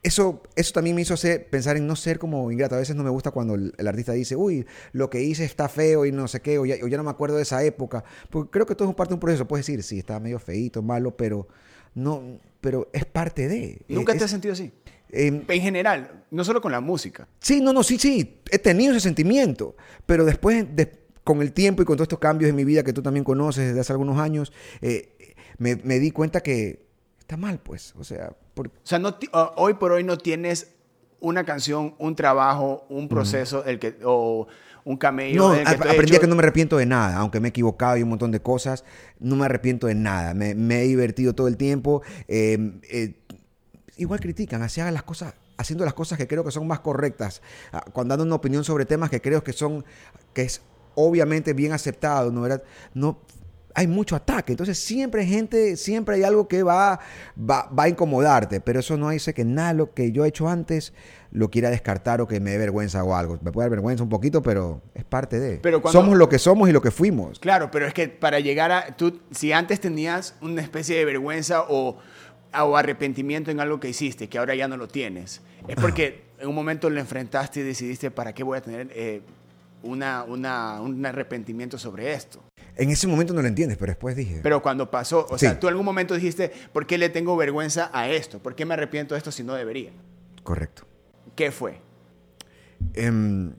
eso, 0.03 0.41
eso 0.55 0.71
también 0.73 0.95
me 0.95 1.01
hizo 1.01 1.13
hacer, 1.13 1.49
pensar 1.49 1.75
en 1.77 1.85
no 1.87 1.95
ser 1.95 2.19
como 2.19 2.51
ingrato. 2.51 2.75
A 2.75 2.79
veces 2.79 2.95
no 2.95 3.03
me 3.03 3.09
gusta 3.09 3.31
cuando 3.31 3.55
el, 3.55 3.73
el 3.77 3.87
artista 3.87 4.13
dice, 4.13 4.35
uy, 4.35 4.65
lo 4.93 5.09
que 5.09 5.21
hice 5.21 5.43
está 5.45 5.67
feo 5.67 6.05
y 6.05 6.11
no 6.11 6.27
sé 6.27 6.41
qué, 6.41 6.57
o 6.57 6.65
ya, 6.65 6.75
o 6.83 6.87
ya 6.87 6.97
no 6.97 7.03
me 7.03 7.09
acuerdo 7.09 7.35
de 7.37 7.43
esa 7.43 7.63
época. 7.63 8.03
Porque 8.29 8.49
creo 8.51 8.65
que 8.65 8.75
todo 8.75 8.89
es 8.89 8.95
parte 8.95 9.09
de 9.11 9.15
un 9.15 9.19
proceso. 9.19 9.47
Puedes 9.47 9.65
decir, 9.65 9.83
sí, 9.83 9.99
está 9.99 10.19
medio 10.19 10.39
feíto, 10.39 10.81
malo, 10.81 11.15
pero 11.17 11.47
no, 11.95 12.39
pero 12.61 12.89
es 12.93 13.05
parte 13.05 13.47
de. 13.47 13.81
¿Nunca 13.89 14.13
Es- 14.13 14.19
te 14.19 14.23
has 14.25 14.31
sentido 14.31 14.53
así? 14.53 14.71
em, 15.11 15.43
En 15.47 15.61
general, 15.61 16.23
no 16.31 16.43
solo 16.43 16.61
con 16.61 16.71
la 16.71 16.79
música. 16.81 17.27
Sí, 17.41 17.59
no, 17.61 17.73
no, 17.73 17.83
sí, 17.83 17.97
sí, 17.97 18.39
he 18.51 18.59
tenido 18.59 18.91
ese 18.91 19.01
sentimiento, 19.01 19.75
pero 20.05 20.23
después, 20.23 20.65
de- 20.75 20.91
con 21.23 21.41
el 21.41 21.51
tiempo 21.51 21.81
y 21.81 21.85
con 21.85 21.97
todos 21.97 22.05
estos 22.05 22.19
cambios 22.19 22.49
en 22.49 22.55
mi 22.55 22.63
vida 22.63 22.83
que 22.83 22.93
tú 22.93 23.01
también 23.03 23.23
conoces 23.23 23.67
desde 23.67 23.79
hace 23.81 23.91
algunos 23.93 24.17
años, 24.19 24.51
eh, 24.81 25.15
me, 25.57 25.75
me 25.77 25.99
di 25.99 26.11
cuenta 26.11 26.41
que 26.41 26.87
está 27.29 27.37
mal, 27.37 27.59
pues, 27.59 27.93
o 27.99 28.03
sea, 28.03 28.31
por- 28.55 28.69
O 28.69 28.71
sea, 28.81 28.97
no 28.97 29.15
hoy 29.55 29.75
por 29.75 29.91
hoy 29.91 30.03
no 30.03 30.17
tienes 30.17 30.71
una 31.19 31.43
canción, 31.43 31.93
un 31.99 32.15
trabajo, 32.15 32.87
un 32.89 33.07
proceso 33.07 33.63
el 33.65 33.77
que, 33.77 33.97
o 34.03 34.47
un 34.83 34.97
camello. 34.97 35.49
No, 35.49 35.53
que 35.53 35.61
aprendí 35.61 36.13
hecho- 36.13 36.21
que 36.21 36.25
no 36.27 36.35
me 36.35 36.41
arrepiento 36.41 36.77
de 36.77 36.87
nada, 36.87 37.17
aunque 37.17 37.39
me 37.39 37.49
he 37.49 37.51
equivocado 37.51 37.97
y 37.97 38.01
un 38.01 38.09
montón 38.09 38.31
de 38.31 38.41
cosas, 38.41 38.83
no 39.19 39.35
me 39.35 39.45
arrepiento 39.45 39.85
de 39.85 39.93
nada, 39.93 40.33
me, 40.33 40.55
me 40.55 40.81
he 40.81 40.87
divertido 40.87 41.35
todo 41.35 41.47
el 41.47 41.55
tiempo. 41.57 42.01
eh, 42.27 42.79
eh, 42.89 43.13
igual 43.97 44.19
critican, 44.21 44.63
así 44.63 44.81
hagan 44.81 44.95
las 44.95 45.03
cosas, 45.03 45.35
haciendo 45.57 45.85
las 45.85 45.93
cosas 45.93 46.17
que 46.17 46.25
creo 46.27 46.43
que 46.43 46.51
son 46.51 46.65
más 46.65 46.79
correctas, 46.79 47.43
ah, 47.73 47.83
cuando 47.93 48.13
dando 48.13 48.23
una 48.25 48.35
opinión 48.35 48.63
sobre 48.63 48.85
temas 48.87 49.11
que 49.11 49.21
creo 49.21 49.43
que 49.43 49.53
son, 49.53 49.85
que 50.33 50.41
es 50.43 50.61
obviamente 50.95 51.53
bien 51.53 51.73
aceptado, 51.73 52.31
¿no? 52.31 52.41
¿verdad? 52.41 52.63
No, 52.95 53.19
hay 53.75 53.87
mucho 53.87 54.15
ataque, 54.15 54.53
entonces 54.53 54.77
siempre 54.79 55.21
hay 55.21 55.27
gente, 55.27 55.77
siempre 55.77 56.15
hay 56.15 56.23
algo 56.23 56.47
que 56.47 56.63
va, 56.63 56.99
va, 57.39 57.69
va 57.69 57.83
a 57.83 57.89
incomodarte, 57.89 58.59
pero 58.61 58.79
eso 58.79 58.97
no 58.97 59.09
dice 59.11 59.33
que 59.33 59.45
nada 59.45 59.73
lo 59.73 59.93
que 59.93 60.11
yo 60.11 60.25
he 60.25 60.29
hecho 60.29 60.49
antes 60.49 60.91
lo 61.31 61.49
quiera 61.51 61.69
descartar 61.69 62.19
o 62.21 62.27
que 62.27 62.39
me 62.39 62.49
dé 62.51 62.57
vergüenza 62.57 63.03
o 63.03 63.13
algo. 63.15 63.37
Me 63.43 63.51
puede 63.51 63.65
dar 63.65 63.69
vergüenza 63.71 64.03
un 64.03 64.09
poquito, 64.09 64.41
pero 64.41 64.81
es 64.95 65.03
parte 65.03 65.39
de. 65.39 65.57
Pero 65.59 65.81
cuando- 65.81 65.99
Somos 66.01 66.17
lo 66.17 66.27
que 66.27 66.39
somos 66.39 66.67
y 66.67 66.71
lo 66.71 66.81
que 66.81 66.89
fuimos. 66.89 67.39
Claro, 67.39 67.69
pero 67.69 67.85
es 67.85 67.93
que 67.93 68.09
para 68.09 68.39
llegar 68.39 68.71
a... 68.71 68.95
Tú, 68.97 69.19
si 69.31 69.51
antes 69.53 69.79
tenías 69.79 70.33
una 70.41 70.61
especie 70.63 70.97
de 70.97 71.05
vergüenza 71.05 71.65
o, 71.69 71.97
o 72.59 72.75
arrepentimiento 72.77 73.51
en 73.51 73.59
algo 73.59 73.79
que 73.79 73.89
hiciste, 73.89 74.27
que 74.27 74.39
ahora 74.39 74.55
ya 74.55 74.67
no 74.67 74.75
lo 74.77 74.87
tienes, 74.87 75.41
es 75.67 75.75
porque 75.75 76.23
en 76.39 76.47
un 76.49 76.55
momento 76.55 76.89
lo 76.89 76.99
enfrentaste 76.99 77.59
y 77.59 77.63
decidiste, 77.63 78.09
¿para 78.09 78.33
qué 78.33 78.43
voy 78.43 78.57
a 78.57 78.61
tener 78.61 78.89
eh, 78.95 79.21
una, 79.83 80.23
una- 80.23 80.81
un 80.81 81.05
arrepentimiento 81.05 81.77
sobre 81.77 82.13
esto? 82.13 82.41
En 82.79 82.89
ese 82.89 83.07
momento 83.07 83.33
no 83.33 83.41
lo 83.41 83.47
entiendes, 83.47 83.77
pero 83.77 83.91
después 83.91 84.15
dije. 84.15 84.39
Pero 84.41 84.61
cuando 84.61 84.89
pasó, 84.89 85.27
o 85.29 85.37
Sí. 85.37 85.45
sea, 85.45 85.59
tú 85.59 85.67
en 85.67 85.71
algún 85.73 85.85
momento 85.85 86.13
dijiste, 86.15 86.51
¿por 86.71 86.87
qué 86.87 86.97
le 86.97 87.09
tengo 87.09 87.35
vergüenza 87.35 87.89
a 87.93 88.07
esto? 88.09 88.39
¿Por 88.39 88.55
qué 88.55 88.65
me 88.65 88.73
arrepiento 88.73 89.13
de 89.15 89.17
esto 89.19 89.31
si 89.31 89.43
no 89.43 89.53
debería? 89.53 89.91
Correcto. 90.43 90.83
¿Qué 91.35 91.51
fue? 91.51 91.81
Em, 92.93 93.51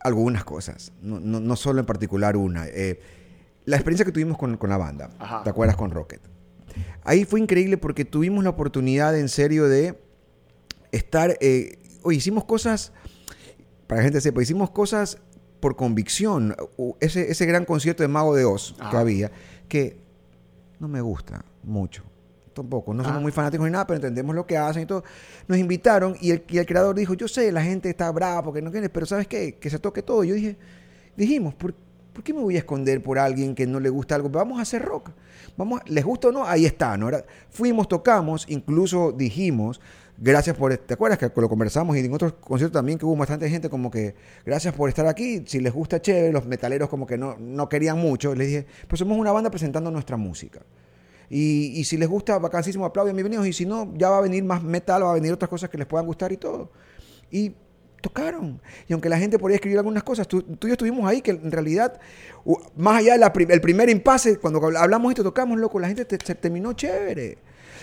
algunas 0.00 0.44
cosas, 0.44 0.92
no, 1.00 1.18
no- 1.20 1.40
no 1.40 1.56
solo 1.56 1.80
en 1.80 1.86
particular 1.86 2.36
una. 2.36 2.66
Eh, 2.68 3.00
la 3.64 3.76
experiencia 3.76 4.04
que 4.04 4.12
tuvimos 4.12 4.36
con, 4.36 4.56
con 4.58 4.68
la 4.68 4.76
banda, 4.76 5.10
Ajá. 5.18 5.42
¿te 5.42 5.50
acuerdas 5.50 5.76
con 5.76 5.90
Rocket? 5.90 6.20
Ahí 7.04 7.24
fue 7.24 7.40
increíble 7.40 7.78
porque 7.78 8.04
tuvimos 8.04 8.44
la 8.44 8.50
oportunidad 8.50 9.18
en 9.18 9.28
serio 9.28 9.68
de 9.68 9.98
estar, 10.92 11.36
eh, 11.40 11.78
oye, 12.02 12.18
hicimos 12.18 12.44
cosas, 12.44 12.92
para 13.86 14.00
que 14.00 14.02
la 14.02 14.04
gente 14.04 14.20
sepa, 14.20 14.42
hicimos 14.42 14.70
cosas 14.70 15.18
por 15.64 15.76
convicción. 15.76 16.54
Ese, 17.00 17.30
ese 17.30 17.46
gran 17.46 17.64
concierto 17.64 18.02
de 18.02 18.08
Mago 18.08 18.34
de 18.36 18.44
Oz 18.44 18.74
que 18.76 18.82
Ajá. 18.82 19.00
había, 19.00 19.30
que 19.66 19.96
no 20.78 20.88
me 20.88 21.00
gusta 21.00 21.42
mucho. 21.62 22.02
Tampoco, 22.52 22.92
no 22.92 23.02
somos 23.02 23.16
Ah. 23.16 23.22
muy 23.22 23.32
fanáticos 23.32 23.64
ni 23.64 23.72
nada, 23.72 23.86
pero 23.86 23.96
entendemos 23.96 24.36
lo 24.36 24.46
que 24.46 24.58
hacen 24.58 24.82
y 24.82 24.86
todo. 24.86 25.04
Nos 25.48 25.56
invitaron 25.56 26.16
y 26.20 26.32
el, 26.32 26.44
y 26.50 26.58
el 26.58 26.66
creador 26.66 26.94
dijo, 26.94 27.14
yo 27.14 27.28
sé, 27.28 27.50
la 27.50 27.62
gente 27.62 27.88
está 27.88 28.10
brava 28.12 28.42
porque 28.44 28.60
no 28.60 28.70
quiere, 28.70 28.90
pero 28.90 29.06
¿sabes 29.06 29.26
qué? 29.26 29.54
Que 29.54 29.70
se 29.70 29.78
toque 29.78 30.02
todo. 30.02 30.22
Yo 30.22 30.34
dije, 30.34 30.58
dijimos, 31.16 31.54
¿por, 31.54 31.72
por 32.12 32.22
qué 32.22 32.34
me 32.34 32.40
voy 32.40 32.56
a 32.56 32.58
esconder 32.58 33.02
por 33.02 33.18
alguien 33.18 33.54
que 33.54 33.66
no 33.66 33.80
le 33.80 33.88
gusta 33.88 34.16
algo? 34.16 34.28
Vamos 34.28 34.58
a 34.58 34.62
hacer 34.62 34.82
rock. 34.82 35.12
Vamos, 35.56 35.80
a- 35.80 35.84
¿Les 35.88 36.04
gusta 36.04 36.28
o 36.28 36.32
no? 36.32 36.44
Ahí 36.44 36.66
está, 36.66 36.94
¿no? 36.98 37.08
Era- 37.08 37.24
fuimos, 37.48 37.88
tocamos, 37.88 38.44
incluso 38.50 39.12
dijimos, 39.12 39.80
gracias 40.18 40.56
por, 40.56 40.76
¿te 40.76 40.94
acuerdas 40.94 41.18
que 41.18 41.30
lo 41.34 41.48
conversamos 41.48 41.96
y 41.96 42.00
en 42.00 42.12
otros 42.12 42.34
conciertos 42.34 42.78
también 42.78 42.98
que 42.98 43.04
hubo 43.04 43.16
bastante 43.16 43.48
gente 43.50 43.68
como 43.68 43.90
que, 43.90 44.14
gracias 44.44 44.74
por 44.74 44.88
estar 44.88 45.06
aquí, 45.06 45.42
si 45.46 45.60
les 45.60 45.72
gusta 45.72 46.00
chévere, 46.00 46.32
los 46.32 46.46
metaleros 46.46 46.88
como 46.88 47.06
que 47.06 47.18
no, 47.18 47.36
no 47.38 47.68
querían 47.68 47.98
mucho. 47.98 48.34
Les 48.34 48.48
dije, 48.48 48.66
pues 48.88 48.98
somos 48.98 49.18
una 49.18 49.32
banda 49.32 49.50
presentando 49.50 49.90
nuestra 49.90 50.16
música. 50.16 50.60
Y, 51.30 51.72
y 51.80 51.84
si 51.84 51.96
les 51.96 52.08
gusta, 52.08 52.38
vacancísimo, 52.38 52.84
aplauden, 52.84 53.16
bienvenidos. 53.16 53.46
Y 53.46 53.52
si 53.52 53.66
no, 53.66 53.92
ya 53.96 54.10
va 54.10 54.18
a 54.18 54.20
venir 54.20 54.44
más 54.44 54.62
metal, 54.62 55.02
va 55.02 55.10
a 55.10 55.14
venir 55.14 55.32
otras 55.32 55.48
cosas 55.48 55.70
que 55.70 55.78
les 55.78 55.86
puedan 55.86 56.06
gustar 56.06 56.30
y 56.32 56.36
todo. 56.36 56.70
Y 57.30 57.54
tocaron. 58.00 58.60
Y 58.86 58.92
aunque 58.92 59.08
la 59.08 59.18
gente 59.18 59.38
podría 59.38 59.56
escribir 59.56 59.78
algunas 59.78 60.02
cosas, 60.02 60.28
tú, 60.28 60.42
tú 60.42 60.66
y 60.66 60.70
yo 60.70 60.74
estuvimos 60.74 61.08
ahí, 61.08 61.22
que 61.22 61.30
en 61.30 61.50
realidad, 61.50 61.98
más 62.76 62.98
allá 62.98 63.16
del 63.18 63.60
primer 63.62 63.88
impasse, 63.88 64.38
cuando 64.38 64.60
habl- 64.60 64.76
hablamos 64.76 65.10
esto, 65.10 65.22
tocamos, 65.22 65.58
loco, 65.58 65.80
la 65.80 65.88
gente 65.88 66.04
te- 66.04 66.24
se 66.24 66.34
terminó 66.34 66.74
chévere. 66.74 67.38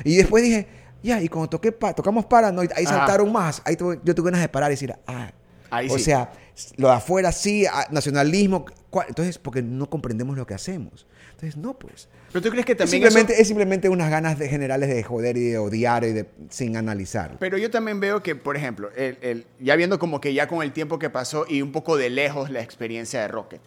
Y 0.05 0.15
después 0.17 0.43
dije, 0.43 0.67
ya, 1.03 1.21
y 1.21 1.27
cuando 1.29 1.49
toqué 1.49 1.71
pa- 1.71 1.93
tocamos 1.93 2.25
Paranoid, 2.25 2.71
ahí 2.75 2.85
Ajá. 2.85 2.97
saltaron 2.99 3.31
más. 3.31 3.61
Ahí 3.65 3.75
tuve- 3.75 3.99
yo 4.03 4.13
tuve 4.15 4.25
ganas 4.31 4.41
de 4.41 4.49
parar 4.49 4.71
y 4.71 4.73
decir, 4.73 4.93
ah. 5.07 5.31
Ahí 5.73 5.87
o 5.89 5.97
sí. 5.97 6.03
sea, 6.03 6.29
lo 6.75 6.89
de 6.89 6.95
afuera 6.95 7.31
sí, 7.31 7.65
nacionalismo. 7.91 8.65
¿cuál? 8.89 9.05
Entonces, 9.07 9.37
porque 9.37 9.61
no 9.61 9.89
comprendemos 9.89 10.35
lo 10.37 10.45
que 10.45 10.53
hacemos. 10.53 11.07
Entonces, 11.31 11.55
no, 11.55 11.79
pues. 11.79 12.09
Pero 12.33 12.41
tú 12.43 12.49
crees 12.49 12.65
que 12.65 12.73
Es 12.73 12.77
también 12.79 13.01
simplemente, 13.03 13.33
eso- 13.33 13.41
es 13.41 13.47
simplemente 13.47 13.87
unas 13.89 14.09
ganas 14.11 14.37
de 14.37 14.49
generales 14.49 14.89
de 14.89 15.01
joder 15.01 15.37
y 15.37 15.49
de 15.51 15.57
odiar 15.57 16.03
y 16.03 16.11
de 16.11 16.25
sin 16.49 16.75
analizar. 16.75 17.37
Pero 17.39 17.57
yo 17.57 17.71
también 17.71 18.01
veo 18.01 18.21
que, 18.21 18.35
por 18.35 18.57
ejemplo, 18.57 18.89
el- 18.97 19.17
el- 19.21 19.45
ya 19.61 19.77
viendo 19.77 19.97
como 19.97 20.19
que 20.19 20.33
ya 20.33 20.47
con 20.47 20.61
el 20.61 20.73
tiempo 20.73 20.99
que 20.99 21.09
pasó 21.09 21.45
y 21.47 21.61
un 21.61 21.71
poco 21.71 21.95
de 21.95 22.09
lejos 22.09 22.49
la 22.49 22.61
experiencia 22.61 23.21
de 23.21 23.29
Rocket, 23.29 23.61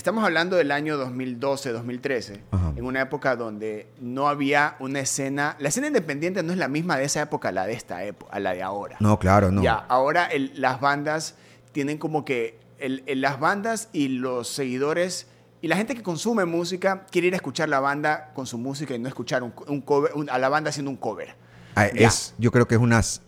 estamos 0.00 0.24
hablando 0.24 0.56
del 0.56 0.72
año 0.72 0.96
2012, 0.96 1.72
2013, 1.72 2.42
Ajá. 2.50 2.72
en 2.74 2.84
una 2.86 3.02
época 3.02 3.36
donde 3.36 3.86
no 4.00 4.28
había 4.28 4.76
una 4.80 5.00
escena, 5.00 5.56
la 5.58 5.68
escena 5.68 5.88
independiente 5.88 6.42
no 6.42 6.52
es 6.52 6.58
la 6.58 6.68
misma 6.68 6.96
de 6.96 7.04
esa 7.04 7.20
época 7.20 7.50
a 7.50 7.52
la 7.52 7.66
de 7.66 7.74
esta 7.74 8.02
época, 8.04 8.32
a 8.34 8.40
la 8.40 8.54
de 8.54 8.62
ahora. 8.62 8.96
No, 9.00 9.18
claro, 9.18 9.50
no. 9.52 9.62
Ya, 9.62 9.74
ahora 9.74 10.24
el- 10.24 10.52
las 10.56 10.80
bandas 10.80 11.34
tienen 11.72 11.98
como 11.98 12.24
que 12.24 12.58
el- 12.78 13.02
el- 13.06 13.20
las 13.20 13.38
bandas 13.38 13.90
y 13.92 14.08
los 14.08 14.48
seguidores 14.48 15.26
y 15.60 15.68
la 15.68 15.76
gente 15.76 15.94
que 15.94 16.02
consume 16.02 16.46
música 16.46 17.04
quiere 17.10 17.26
ir 17.28 17.34
a 17.34 17.36
escuchar 17.36 17.68
la 17.68 17.80
banda 17.80 18.30
con 18.34 18.46
su 18.46 18.56
música 18.56 18.94
y 18.94 18.98
no 18.98 19.06
escuchar 19.06 19.42
un, 19.42 19.52
un 19.66 19.82
cover, 19.82 20.12
un- 20.14 20.30
a 20.30 20.38
la 20.38 20.48
banda 20.48 20.70
haciendo 20.70 20.90
un 20.90 20.96
cover. 20.96 21.34
Ah. 21.74 21.86
Es, 21.88 22.32
yo 22.38 22.50
creo 22.50 22.66
que 22.66 22.74
es 22.76 22.80
unas 22.80 23.20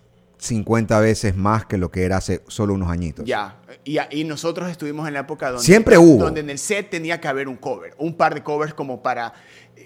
50 0.42 0.98
veces 0.98 1.36
más 1.36 1.66
que 1.66 1.78
lo 1.78 1.90
que 1.92 2.02
era 2.02 2.16
hace 2.16 2.42
solo 2.48 2.74
unos 2.74 2.90
añitos. 2.90 3.24
Ya, 3.24 3.60
y, 3.84 3.98
y 4.10 4.24
nosotros 4.24 4.68
estuvimos 4.70 5.06
en 5.06 5.14
la 5.14 5.20
época 5.20 5.50
donde... 5.50 5.64
Siempre 5.64 5.96
hubo. 5.96 6.24
Donde 6.24 6.40
en 6.40 6.50
el 6.50 6.58
set 6.58 6.90
tenía 6.90 7.20
que 7.20 7.28
haber 7.28 7.46
un 7.46 7.56
cover, 7.56 7.94
un 7.98 8.16
par 8.16 8.34
de 8.34 8.42
covers 8.42 8.74
como 8.74 9.02
para... 9.02 9.32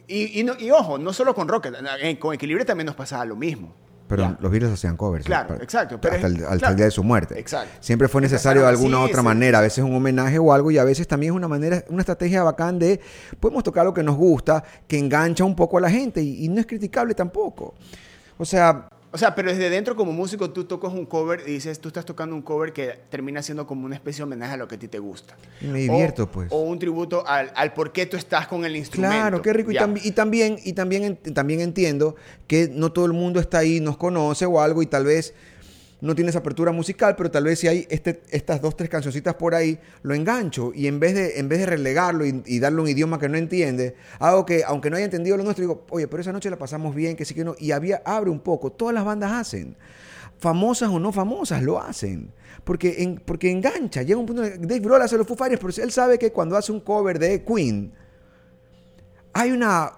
Y, 0.09 0.41
y 0.41 0.45
no- 0.45 0.55
y 0.59 0.71
ojo, 0.71 0.97
no 0.97 1.13
solo 1.13 1.35
con 1.35 1.47
Rocket, 1.47 1.75
con 2.19 2.33
Equilibrio 2.35 2.65
también 2.65 2.87
nos 2.87 2.95
pasaba 2.97 3.25
lo 3.27 3.37
mismo. 3.37 3.75
Pero 4.09 4.23
Ya. 4.23 4.39
los 4.41 4.51
Beatles 4.51 4.73
hacían 4.73 4.97
covers. 4.97 5.27
Claro, 5.27 5.49
Para- 5.49 5.63
exacto, 5.65 6.01
pero 6.01 6.15
hasta, 6.15 6.27
el, 6.29 6.37
hasta 6.37 6.53
el 6.55 6.59
claro. 6.61 6.75
día 6.77 6.85
de 6.87 6.91
su 6.91 7.05
muerte. 7.05 7.39
Exacto. 7.39 7.77
Siempre 7.81 8.09
fue 8.09 8.23
necesario 8.23 8.63
de 8.63 8.69
alguna 8.69 9.01
otra 9.01 9.19
sí. 9.19 9.25
manera. 9.25 9.59
A 9.59 9.63
veces 9.63 9.85
un 9.85 9.95
homenaje 9.95 10.39
o 10.39 10.53
algo 10.55 10.71
y 10.71 10.79
a 10.79 10.85
veces 10.85 11.07
también 11.07 11.33
es 11.33 11.37
una 11.37 11.49
manera, 11.49 11.85
una 11.89 12.01
estrategia 12.01 12.43
bacán 12.45 12.79
de 12.79 12.99
podemos 13.41 13.63
tocar 13.63 13.85
lo 13.85 13.93
que 13.93 14.03
nos 14.05 14.17
gusta, 14.17 14.63
que 14.87 14.97
engancha 14.99 15.45
un 15.45 15.55
poco 15.57 15.77
a 15.79 15.81
la 15.83 15.91
gente 15.91 16.23
y, 16.23 16.45
y 16.45 16.49
no 16.49 16.61
es 16.61 16.67
criticable 16.67 17.15
tampoco. 17.15 17.75
O 18.39 18.45
sea, 18.45 18.89
O 19.13 19.19
sea, 19.19 19.35
pero 19.35 19.51
desde 19.51 19.71
dentro 19.71 19.97
como 19.97 20.13
músico 20.13 20.51
tú 20.51 20.65
tocas 20.65 20.93
un 20.93 21.07
cover 21.07 21.43
y 21.47 21.53
dices, 21.53 21.79
tú 21.81 21.89
estás 21.89 22.05
tocando 22.05 22.35
un 22.37 22.43
cover 22.43 22.73
que 22.73 22.99
termina 23.09 23.41
siendo 23.43 23.67
como 23.67 23.87
una 23.87 23.95
especie 23.95 24.19
de 24.19 24.25
homenaje 24.25 24.55
a 24.55 24.57
lo 24.57 24.69
que 24.69 24.75
a 24.75 24.79
ti 24.79 24.89
te 24.89 24.99
gusta. 24.99 25.37
Me 25.61 25.79
divierto, 25.81 26.25
O- 26.25 26.31
pues. 26.31 26.49
O 26.51 26.61
un 26.63 26.79
tributo 26.79 27.27
al, 27.27 27.51
al 27.55 27.73
por 27.73 27.93
qué 27.93 28.05
tú 28.07 28.17
estás 28.17 28.47
con 28.47 28.65
el 28.65 28.77
instrumento. 28.77 29.15
Claro, 29.17 29.43
qué 29.43 29.53
rico. 29.53 29.71
Y, 29.71 29.77
tambi- 29.77 30.01
y 30.05 30.11
también, 30.13 30.59
y 30.63 30.73
también, 30.75 31.05
en- 31.05 31.35
también 31.35 31.61
entiendo 31.61 32.17
que 32.47 32.69
no 32.71 32.93
todo 32.93 33.07
el 33.07 33.13
mundo 33.13 33.41
está 33.41 33.59
ahí, 33.59 33.81
nos 33.81 33.97
conoce 33.97 34.45
o 34.45 34.61
algo 34.61 34.83
y 34.83 34.87
tal 34.87 35.05
vez 35.05 35.35
no 36.01 36.15
tienes 36.15 36.37
apertura 36.37 36.73
musical, 36.73 37.17
pero 37.17 37.31
tal 37.31 37.45
vez 37.45 37.61
si 37.61 37.69
hay 37.69 37.87
este, 37.91 38.23
estas 38.31 38.61
dos, 38.61 38.77
tres 38.77 38.91
cancioncitas 38.91 39.35
por 39.35 39.55
ahí, 39.55 39.79
lo 40.03 40.15
engancho 40.15 40.73
y 40.75 40.87
en 40.87 41.01
vez 41.01 41.15
de, 41.15 41.39
en 41.39 41.49
vez 41.49 41.61
de 41.61 41.67
relegarlo 41.67 42.25
y, 42.27 42.59
darle 42.59 42.83
un 42.83 42.89
idioma 42.89 43.19
que 43.19 43.29
no 43.29 43.39
entiende, 43.39 43.95
hago 44.19 44.45
que, 44.45 44.63
aunque 44.65 44.91
no 44.91 44.97
haya 44.97 45.07
entendido 45.07 45.37
lo 45.37 45.45
nuestro, 45.45 45.63
digo, 45.63 45.87
oye, 45.91 46.07
pero 46.07 46.21
esa 46.21 46.33
noche 46.33 46.51
la 46.51 46.59
pasamos 46.59 46.95
bien, 46.95 47.17
que 47.17 47.25
sí 47.25 47.35
que 47.35 47.45
no, 47.45 47.55
y 47.59 47.71
había, 47.73 48.03
abre 48.05 48.31
un 48.31 48.41
poco, 48.41 48.71
todas 48.73 48.95
las 48.95 49.05
bandas 49.05 49.33
hacen. 49.33 49.77
Famosas 50.39 50.91
o 50.91 50.99
no 50.99 51.13
famosas 51.13 51.63
lo 51.63 51.81
hacen. 51.81 52.31
Porque, 52.63 53.03
en- 53.03 53.17
porque 53.25 53.51
engancha. 53.51 54.03
Llega 54.03 54.19
un 54.19 54.27
punto. 54.27 54.43
Dave 54.43 54.81
Grohl 54.81 55.01
hace 55.01 55.17
los 55.17 55.27
Foo 55.27 55.37
Fighters, 55.37 55.61
pero 55.63 55.85
él 55.85 55.93
sabe 55.93 56.19
que 56.19 56.31
cuando 56.31 56.57
hace 56.59 56.73
un 56.73 56.81
cover 56.81 57.19
de 57.19 57.43
Queen, 57.43 57.93
hay 59.33 59.51
una 59.53 59.93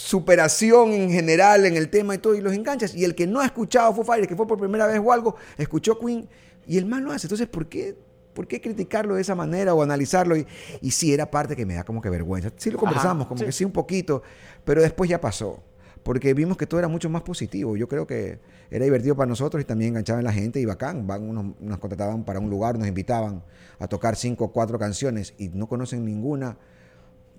superación 0.00 0.92
en 0.92 1.10
general 1.10 1.66
en 1.66 1.76
el 1.76 1.90
tema 1.90 2.14
y 2.14 2.18
todo, 2.18 2.34
y 2.34 2.40
los 2.40 2.54
enganchas. 2.54 2.94
Y 2.94 3.04
el 3.04 3.14
que 3.14 3.26
no 3.26 3.40
ha 3.40 3.44
escuchado 3.44 3.94
Foo 3.94 4.02
Fighters, 4.02 4.28
que 4.28 4.34
fue 4.36 4.46
por 4.46 4.58
primera 4.58 4.86
vez 4.86 4.98
o 5.04 5.12
algo, 5.12 5.36
escuchó 5.58 5.98
Queen 5.98 6.26
y 6.66 6.78
el 6.78 6.86
mal 6.86 7.04
lo 7.04 7.12
hace. 7.12 7.26
Entonces, 7.26 7.46
¿por 7.48 7.68
qué, 7.68 7.94
¿por 8.32 8.48
qué 8.48 8.62
criticarlo 8.62 9.16
de 9.16 9.20
esa 9.20 9.34
manera 9.34 9.74
o 9.74 9.82
analizarlo? 9.82 10.36
Y, 10.36 10.46
y 10.80 10.90
sí, 10.90 11.12
era 11.12 11.30
parte 11.30 11.54
que 11.54 11.66
me 11.66 11.74
da 11.74 11.84
como 11.84 12.00
que 12.00 12.08
vergüenza. 12.08 12.50
Sí 12.56 12.70
lo 12.70 12.78
conversamos, 12.78 13.22
Ajá, 13.22 13.28
como 13.28 13.40
sí. 13.40 13.44
que 13.44 13.52
sí 13.52 13.64
un 13.64 13.72
poquito, 13.72 14.22
pero 14.64 14.80
después 14.80 15.10
ya 15.10 15.20
pasó. 15.20 15.62
Porque 16.02 16.32
vimos 16.32 16.56
que 16.56 16.66
todo 16.66 16.80
era 16.80 16.88
mucho 16.88 17.10
más 17.10 17.20
positivo. 17.20 17.76
Yo 17.76 17.86
creo 17.86 18.06
que 18.06 18.40
era 18.70 18.84
divertido 18.86 19.14
para 19.16 19.28
nosotros 19.28 19.62
y 19.62 19.66
también 19.66 19.90
enganchaba 19.90 20.20
en 20.20 20.24
la 20.24 20.32
gente 20.32 20.58
y 20.58 20.64
bacán. 20.64 21.06
Van 21.06 21.28
unos, 21.28 21.60
nos 21.60 21.78
contrataban 21.78 22.24
para 22.24 22.40
un 22.40 22.48
lugar, 22.48 22.78
nos 22.78 22.88
invitaban 22.88 23.44
a 23.78 23.86
tocar 23.86 24.16
cinco 24.16 24.46
o 24.46 24.52
cuatro 24.52 24.78
canciones 24.78 25.34
y 25.36 25.50
no 25.50 25.68
conocen 25.68 26.06
ninguna 26.06 26.56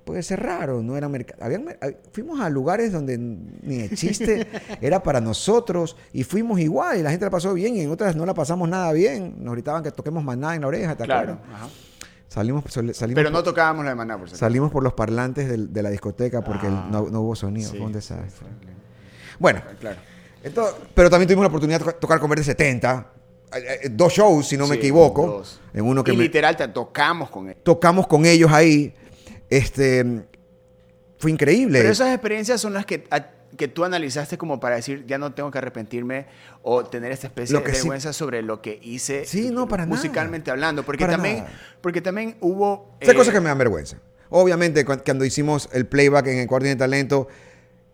puede 0.03 0.23
ser 0.23 0.41
raro, 0.41 0.81
no 0.81 0.97
era 0.97 1.07
mercado. 1.09 1.49
Fuimos 2.11 2.39
a 2.41 2.49
lugares 2.49 2.91
donde 2.91 3.17
ni 3.17 3.77
de 3.77 3.89
chiste 3.95 4.47
era 4.81 5.01
para 5.03 5.21
nosotros 5.21 5.95
y 6.13 6.23
fuimos 6.23 6.59
igual 6.59 6.99
y 6.99 7.03
la 7.03 7.09
gente 7.11 7.25
la 7.25 7.31
pasó 7.31 7.53
bien 7.53 7.75
y 7.75 7.81
en 7.81 7.91
otras 7.91 8.15
no 8.15 8.25
la 8.25 8.33
pasamos 8.33 8.67
nada 8.67 8.91
bien. 8.93 9.35
Nos 9.39 9.53
gritaban 9.53 9.83
que 9.83 9.91
toquemos 9.91 10.23
nada 10.37 10.55
en 10.55 10.61
la 10.61 10.67
oreja, 10.67 10.95
¿te 10.95 11.03
Claro. 11.05 11.39
ajá. 11.53 11.67
Salimos, 12.27 12.63
salimos, 12.71 12.97
Pero 13.15 13.29
no 13.29 13.39
por, 13.39 13.43
tocábamos 13.43 13.83
la 13.83 13.91
de 13.91 13.95
Maná, 13.95 14.13
por 14.17 14.23
acaso. 14.27 14.37
salimos 14.39 14.71
por 14.71 14.83
los 14.83 14.93
parlantes 14.93 15.49
de, 15.73 15.83
la 15.83 15.89
discoteca 15.89 16.41
porque 16.41 16.67
el- 16.67 16.73
Ah, 16.73 16.87
no, 16.89 17.09
no 17.09 17.21
hubo 17.21 17.35
sonido. 17.35 17.69
sí, 17.69 17.75
fue 17.77 17.85
un 17.87 17.91
desastre. 17.91 18.47
Bueno, 19.37 19.61
Claro. 19.79 19.97
entonces, 20.43 20.75
pero 20.93 21.09
también 21.09 21.27
tuvimos 21.27 21.43
la 21.43 21.47
oportunidad 21.49 21.81
de 21.83 21.93
tocar- 21.93 22.19
con 22.21 22.29
Verde 22.29 22.43
70. 22.45 23.07
eh, 23.53 23.79
eh, 23.83 23.89
Dos 23.91 24.13
shows, 24.13 24.47
si 24.47 24.55
no 24.55 24.65
me 24.65 24.75
equivoco. 24.75 25.27
dos. 25.27 25.59
En 25.73 25.83
uno 25.85 26.03
que 26.05 26.13
y 26.13 26.15
literal 26.15 26.55
te 26.55 26.67
tocamos 26.69 27.29
con 27.29 27.49
él. 27.49 27.57
tocamos 27.63 28.07
con 28.07 28.25
ellos 28.25 28.49
ahí. 28.53 28.93
Este, 29.51 30.23
fue 31.19 31.29
increíble. 31.29 31.79
Pero 31.79 31.91
esas 31.91 32.11
experiencias 32.13 32.59
son 32.59 32.73
las 32.73 32.85
que, 32.87 33.05
a- 33.11 33.27
que 33.55 33.67
tú 33.67 33.83
analizaste 33.83 34.37
como 34.37 34.59
para 34.59 34.77
decir, 34.77 35.05
ya 35.05 35.17
no 35.17 35.33
tengo 35.33 35.51
que 35.51 35.57
arrepentirme 35.59 36.25
o 36.63 36.85
tener 36.85 37.11
esta 37.11 37.27
especie 37.27 37.53
Lo 37.53 37.59
de 37.59 37.65
que 37.65 37.73
sí- 37.73 37.81
vergüenza 37.81 38.13
sobre 38.13 38.41
lo 38.41 38.61
que 38.61 38.79
hice 38.81 39.25
Sí, 39.25 39.51
no, 39.51 39.67
para 39.67 39.85
nada. 39.85 39.95
musicalmente 39.95 40.49
hablando. 40.49 40.83
Porque 40.83 41.03
Para 41.05 41.17
también, 41.17 41.37
nada. 41.39 41.49
porque 41.81 42.01
también 42.01 42.37
hubo... 42.39 42.95
Hay 43.01 43.09
eh, 43.09 43.13
cosas 43.13 43.33
que 43.33 43.39
me 43.41 43.49
dan 43.49 43.57
vergüenza. 43.57 43.97
Obviamente, 44.29 44.85
cu- 44.85 44.97
cuando 45.05 45.25
hicimos 45.25 45.69
el 45.73 45.85
playback 45.85 46.27
en 46.27 46.39
el 46.39 46.47
cuarto 46.47 46.67
de 46.69 46.77
talento, 46.77 47.27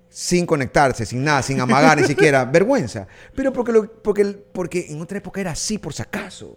sin 0.09 0.45
conectarse, 0.45 1.05
sin 1.05 1.23
nada, 1.23 1.41
sin 1.41 1.59
amagar 1.59 1.99
ni 1.99 2.07
siquiera, 2.07 2.45
vergüenza. 2.51 3.07
Pero 3.35 3.51
porque, 3.51 3.71
lo- 3.71 3.91
porque, 3.91 4.25
porque 4.53 4.85
en 4.89 5.01
otra 5.01 5.17
época 5.17 5.41
era 5.41 5.51
así, 5.51 5.79
por 5.79 5.91
si 5.93 6.03
acaso. 6.03 6.55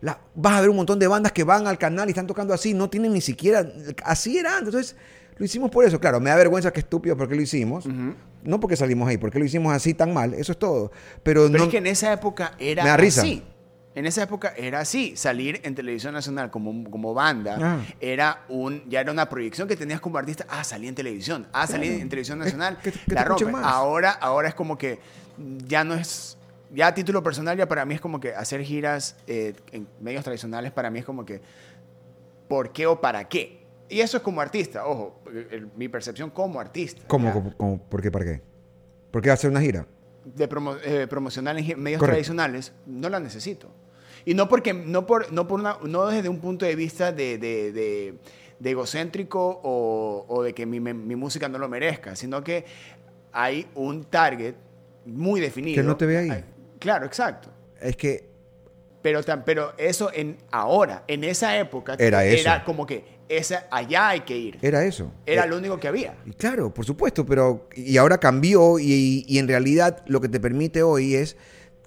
La- 0.00 0.18
vas 0.34 0.54
a 0.54 0.60
ver 0.60 0.70
un 0.70 0.76
montón 0.76 0.98
de 0.98 1.06
bandas 1.06 1.32
que 1.32 1.44
van 1.44 1.66
al 1.66 1.76
canal 1.78 2.08
y 2.08 2.10
están 2.12 2.26
tocando 2.26 2.54
así, 2.54 2.72
no 2.74 2.88
tienen 2.88 3.12
ni 3.12 3.20
siquiera. 3.20 3.66
Así 4.04 4.38
era 4.38 4.52
antes. 4.56 4.68
Entonces, 4.74 4.96
lo 5.36 5.44
hicimos 5.44 5.70
por 5.70 5.84
eso. 5.84 6.00
Claro, 6.00 6.20
me 6.20 6.30
da 6.30 6.36
vergüenza 6.36 6.72
que 6.72 6.80
estúpido 6.80 7.16
porque 7.16 7.34
lo 7.34 7.42
hicimos. 7.42 7.86
No 8.42 8.58
porque 8.60 8.76
salimos 8.76 9.08
ahí, 9.08 9.18
porque 9.18 9.38
lo 9.38 9.44
hicimos 9.44 9.72
así 9.74 9.92
tan 9.94 10.14
mal. 10.14 10.32
Eso 10.34 10.52
es 10.52 10.58
todo. 10.58 10.90
Pero, 11.22 11.46
Pero 11.46 11.58
no. 11.58 11.64
es 11.64 11.70
que 11.70 11.76
en 11.78 11.86
esa 11.86 12.12
época 12.12 12.52
era 12.58 12.82
Me 12.82 12.88
da 12.88 12.96
risa. 12.96 13.20
así. 13.20 13.42
En 13.94 14.06
esa 14.06 14.22
época 14.22 14.54
era 14.56 14.80
así. 14.80 15.14
Salir 15.16 15.60
en 15.64 15.74
televisión 15.74 16.14
nacional 16.14 16.50
como, 16.50 16.88
como 16.90 17.12
banda 17.12 17.58
Ah. 17.60 17.80
era 18.00 18.44
un, 18.48 18.88
ya 18.88 19.00
era 19.00 19.12
una 19.12 19.28
proyección 19.28 19.66
que 19.68 19.76
tenías 19.76 20.00
como 20.00 20.16
artista. 20.16 20.46
Ah, 20.48 20.62
salí 20.64 20.86
en 20.88 20.94
televisión. 20.94 21.46
Ah, 21.52 21.66
salí 21.66 21.88
en 21.88 22.08
televisión 22.08 22.38
nacional. 22.38 22.78
que- 22.82 22.92
que 22.92 22.98
te 23.00 23.14
la 23.14 23.24
rompe. 23.24 23.50
Ahora, 23.62 24.12
ahora 24.12 24.48
es 24.48 24.54
como 24.54 24.78
que 24.78 25.00
ya 25.66 25.84
no 25.84 25.94
es. 25.94 26.38
Ya 26.72 26.86
a 26.88 26.94
título 26.94 27.22
personal, 27.22 27.56
ya 27.58 27.66
para 27.66 27.84
mí 27.84 27.94
es 27.94 28.00
como 28.00 28.20
que 28.20 28.34
hacer 28.34 28.62
giras 28.62 29.16
eh, 29.26 29.54
en 29.72 29.88
medios 30.00 30.22
tradicionales, 30.24 30.70
para 30.72 30.90
mí 30.90 30.98
es 31.00 31.04
como 31.04 31.24
que. 31.24 31.40
¿Por 32.48 32.72
qué 32.72 32.86
o 32.86 33.00
para 33.00 33.28
qué? 33.28 33.60
Y 33.88 34.00
eso 34.00 34.16
es 34.16 34.22
como 34.22 34.40
artista, 34.40 34.86
ojo, 34.86 35.20
el- 35.50 35.68
mi 35.76 35.88
percepción 35.88 36.30
como 36.30 36.60
artista. 36.60 37.02
¿Cómo, 37.06 37.32
cómo- 37.32 37.56
cómo- 37.56 37.78
¿Por 37.82 38.02
qué? 38.02 38.10
¿Para 38.10 38.24
qué? 38.24 38.40
¿Por 39.10 39.22
qué 39.22 39.30
hacer 39.30 39.50
una 39.50 39.60
gira? 39.60 39.86
de 40.22 40.48
promo- 40.48 40.76
eh, 40.84 41.06
promocional 41.08 41.58
en 41.58 41.64
medios 41.82 41.98
Correcto. 41.98 42.06
tradicionales, 42.16 42.72
no 42.86 43.08
la 43.08 43.18
necesito. 43.20 43.68
Y 44.26 44.34
no 44.34 44.48
porque, 44.50 44.74
no 44.74 45.06
por, 45.06 45.32
no 45.32 45.48
por 45.48 45.58
una, 45.60 45.78
no 45.82 46.06
desde 46.08 46.28
un 46.28 46.40
punto 46.40 46.66
de 46.66 46.76
vista 46.76 47.10
de, 47.10 47.38
de- 47.38 47.72
de- 47.72 48.14
de 48.58 48.70
egocéntrico 48.70 49.60
o, 49.64 50.26
o 50.28 50.42
de 50.42 50.52
que 50.52 50.66
mi, 50.66 50.78
mi- 50.78 50.92
mi 50.92 51.16
música 51.16 51.48
no 51.48 51.58
lo 51.58 51.68
merezca, 51.70 52.14
sino 52.16 52.44
que 52.44 52.66
hay 53.32 53.66
un 53.74 54.04
target 54.04 54.54
muy 55.06 55.40
definido. 55.40 55.80
Que 55.82 55.86
no 55.88 55.96
te 55.96 56.04
ve 56.04 56.18
ahí. 56.18 56.44
Claro, 56.80 57.06
exacto. 57.06 57.50
Es 57.80 57.96
que 57.96 58.28
Pero, 59.02 59.20
pero 59.46 59.72
eso 59.78 60.10
en 60.12 60.36
ahora, 60.50 61.04
en 61.06 61.22
esa 61.24 61.56
época, 61.58 61.94
Era 61.98 62.24
eso. 62.26 62.40
era 62.40 62.64
como 62.64 62.84
que 62.86 63.04
esa, 63.28 63.66
allá 63.70 64.08
hay 64.08 64.20
que 64.20 64.36
ir. 64.36 64.58
era 64.60 64.84
eso. 64.84 65.12
Era 65.24 65.44
Eh, 65.44 65.48
lo 65.48 65.56
único 65.58 65.78
que 65.78 65.86
había. 65.88 66.16
Y 66.26 66.32
claro, 66.32 66.74
por 66.74 66.84
supuesto, 66.84 67.24
pero 67.24 67.68
y 67.76 67.96
ahora 67.96 68.18
cambió 68.18 68.78
y, 68.80 69.24
y 69.28 69.38
en 69.38 69.46
realidad 69.46 70.02
lo 70.06 70.20
que 70.20 70.28
te 70.28 70.40
permite 70.40 70.82
hoy 70.82 71.14
es 71.14 71.36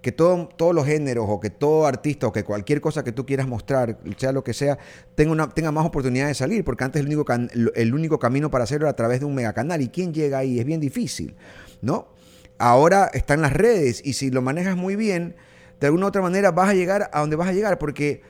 que 0.01 0.11
todo- 0.11 0.47
todos 0.57 0.73
los 0.73 0.85
géneros 0.85 1.25
o 1.29 1.39
que 1.39 1.49
todo 1.49 1.85
artista 1.85 2.27
o 2.27 2.31
que 2.33 2.43
cualquier 2.43 2.81
cosa 2.81 3.03
que 3.03 3.11
tú 3.11 3.25
quieras 3.25 3.47
mostrar, 3.47 3.97
sea 4.17 4.31
lo 4.31 4.43
que 4.43 4.53
sea, 4.53 4.77
tenga, 5.15 5.31
una, 5.31 5.49
tenga 5.49 5.71
más 5.71 5.85
oportunidad 5.85 6.27
de 6.27 6.33
salir, 6.33 6.63
porque 6.63 6.83
antes 6.83 6.99
el 7.01 7.07
único, 7.07 7.23
can- 7.25 7.49
el 7.75 7.93
único 7.93 8.19
camino 8.19 8.49
para 8.49 8.63
hacerlo 8.65 8.85
era 8.87 8.91
a 8.91 8.95
través 8.95 9.19
de 9.19 9.25
un 9.25 9.35
megacanal 9.35 9.81
y 9.81 9.89
quién 9.89 10.13
llega 10.13 10.39
ahí 10.39 10.59
es 10.59 10.65
bien 10.65 10.79
difícil, 10.81 11.35
¿no? 11.81 12.07
Ahora 12.57 13.09
están 13.13 13.41
las 13.41 13.53
redes 13.53 14.01
y 14.03 14.13
si 14.13 14.31
lo 14.31 14.41
manejas 14.41 14.77
muy 14.77 14.95
bien, 14.95 15.35
de 15.79 15.87
alguna 15.87 16.05
u 16.05 16.09
otra 16.09 16.21
manera 16.21 16.51
vas 16.51 16.69
a 16.69 16.73
llegar 16.73 17.09
a 17.11 17.19
donde 17.19 17.35
vas 17.35 17.49
a 17.49 17.53
llegar, 17.53 17.77
porque 17.77 18.21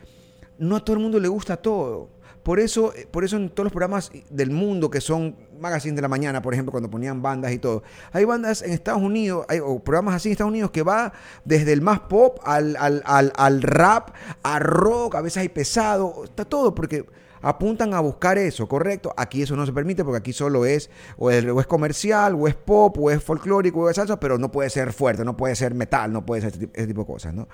no 0.57 0.77
a 0.77 0.83
todo 0.83 0.95
el 0.95 1.01
mundo 1.01 1.19
le 1.19 1.27
gusta 1.27 1.57
todo. 1.57 2.09
Por 2.43 2.59
eso, 2.59 2.93
por 3.11 3.23
eso 3.23 3.37
en 3.37 3.49
todos 3.49 3.65
los 3.65 3.71
programas 3.71 4.11
del 4.29 4.51
mundo 4.51 4.89
que 4.89 4.99
son 4.99 5.37
magazines 5.59 5.95
de 5.95 6.01
la 6.01 6.09
mañana, 6.09 6.41
por 6.41 6.53
ejemplo, 6.53 6.71
cuando 6.71 6.89
ponían 6.89 7.21
bandas 7.21 7.53
y 7.53 7.57
todo, 7.57 7.83
hay 8.11 8.25
bandas 8.25 8.61
en 8.63 8.71
Estados 8.71 9.01
Unidos, 9.01 9.45
hay, 9.47 9.61
programas 9.83 10.15
así 10.15 10.27
en 10.27 10.33
Estados 10.33 10.51
Unidos 10.51 10.71
que 10.71 10.83
va 10.83 11.13
desde 11.45 11.71
el 11.71 11.81
más 11.81 12.01
pop 12.01 12.39
al, 12.43 12.75
al, 12.75 13.01
al, 13.05 13.31
al 13.37 13.61
rap, 13.61 14.09
a 14.43 14.59
rock, 14.59 15.15
a 15.15 15.21
veces 15.21 15.37
hay 15.37 15.49
pesado, 15.49 16.25
está 16.25 16.43
todo, 16.43 16.75
porque 16.75 17.05
apuntan 17.43 17.93
a 17.93 17.99
buscar 17.99 18.37
eso, 18.39 18.67
¿correcto? 18.67 19.13
Aquí 19.15 19.43
eso 19.43 19.55
no 19.55 19.65
se 19.65 19.73
permite 19.73 20.03
porque 20.03 20.17
aquí 20.17 20.33
solo 20.33 20.65
es 20.65 20.89
o 21.17 21.29
es, 21.29 21.45
o 21.45 21.59
es 21.59 21.67
comercial, 21.67 22.33
o 22.35 22.47
es 22.47 22.55
pop, 22.55 22.97
o 22.97 23.11
es 23.11 23.23
folclórico, 23.23 23.81
o 23.81 23.89
es 23.89 23.97
salsa, 23.97 24.19
pero 24.19 24.37
no 24.39 24.51
puede 24.51 24.69
ser 24.71 24.91
fuerte, 24.93 25.23
no 25.23 25.37
puede 25.37 25.55
ser 25.55 25.75
metal, 25.75 26.11
no 26.11 26.25
puede 26.25 26.41
ser 26.41 26.49
ese 26.51 26.59
tipo, 26.59 26.73
ese 26.75 26.87
tipo 26.87 27.01
de 27.01 27.07
cosas, 27.07 27.33
¿no? 27.33 27.47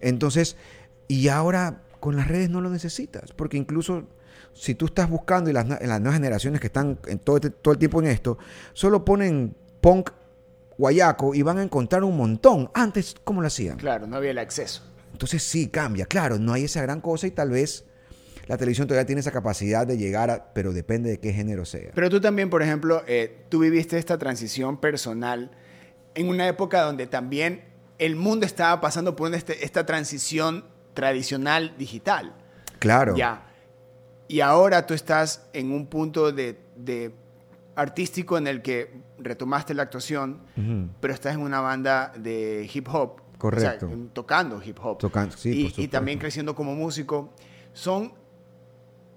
Entonces, 0.00 0.56
y 1.08 1.28
ahora 1.28 1.82
con 1.98 2.16
las 2.16 2.28
redes 2.28 2.50
no 2.50 2.60
lo 2.60 2.70
necesitas, 2.70 3.32
porque 3.32 3.56
incluso 3.56 4.04
si 4.54 4.74
tú 4.74 4.86
estás 4.86 5.08
buscando 5.08 5.48
y 5.50 5.52
las, 5.52 5.64
en 5.80 5.88
las 5.88 6.00
nuevas 6.00 6.14
generaciones 6.14 6.60
que 6.60 6.66
están 6.66 6.98
en 7.06 7.18
todo, 7.18 7.36
este- 7.36 7.50
todo 7.50 7.72
el 7.72 7.78
tiempo 7.78 8.00
en 8.00 8.08
esto, 8.08 8.38
solo 8.74 9.04
ponen 9.04 9.54
punk 9.80 10.10
guayaco 10.78 11.34
y 11.34 11.42
van 11.42 11.58
a 11.58 11.62
encontrar 11.62 12.04
un 12.04 12.16
montón. 12.16 12.70
Antes, 12.74 13.14
¿cómo 13.24 13.40
lo 13.40 13.46
hacían? 13.46 13.76
Claro, 13.78 14.06
no 14.06 14.16
había 14.16 14.30
el 14.32 14.38
acceso. 14.38 14.82
Entonces 15.12 15.42
sí, 15.42 15.68
cambia. 15.68 16.06
Claro, 16.06 16.38
no 16.38 16.52
hay 16.52 16.64
esa 16.64 16.82
gran 16.82 17.00
cosa 17.00 17.26
y 17.26 17.30
tal 17.30 17.50
vez 17.50 17.84
la 18.52 18.58
televisión 18.58 18.86
todavía 18.86 19.06
tiene 19.06 19.20
esa 19.20 19.30
capacidad 19.30 19.86
de 19.86 19.96
llegar 19.96 20.28
a, 20.30 20.52
pero 20.52 20.74
depende 20.74 21.08
de 21.08 21.18
qué 21.18 21.32
género 21.32 21.64
sea. 21.64 21.90
Pero 21.94 22.10
tú 22.10 22.20
también, 22.20 22.50
por 22.50 22.60
ejemplo, 22.62 23.02
eh, 23.06 23.46
tú 23.48 23.60
viviste 23.60 23.96
esta 23.96 24.18
transición 24.18 24.76
personal 24.76 25.52
en 26.14 26.28
una 26.28 26.46
época 26.46 26.82
donde 26.82 27.06
también 27.06 27.64
el 27.98 28.14
mundo 28.14 28.44
estaba 28.44 28.78
pasando 28.82 29.16
por 29.16 29.34
este- 29.34 29.64
esta 29.64 29.86
transición 29.86 30.66
tradicional 30.92 31.74
digital. 31.78 32.34
Claro. 32.78 33.16
Ya. 33.16 33.46
Y 34.28 34.40
ahora 34.40 34.86
tú 34.86 34.92
estás 34.92 35.48
en 35.54 35.72
un 35.72 35.86
punto 35.86 36.30
de, 36.30 36.58
de 36.76 37.14
artístico 37.74 38.36
en 38.36 38.46
el 38.46 38.60
que 38.60 38.92
retomaste 39.18 39.72
la 39.72 39.84
actuación, 39.84 40.42
Ujú. 40.58 40.90
pero 41.00 41.14
estás 41.14 41.36
en 41.36 41.40
una 41.40 41.62
banda 41.62 42.12
de 42.18 42.68
hip 42.70 42.86
hop. 42.92 43.22
Correcto. 43.38 43.86
O 43.86 43.88
sea, 43.88 43.98
tocando 44.12 44.60
hip 44.62 44.76
hop. 44.82 44.98
Tocando, 44.98 45.34
sí, 45.38 45.68
y, 45.68 45.70
por 45.70 45.80
y 45.84 45.88
también 45.88 46.18
creciendo 46.18 46.54
como 46.54 46.74
músico. 46.74 47.32
Son. 47.72 48.20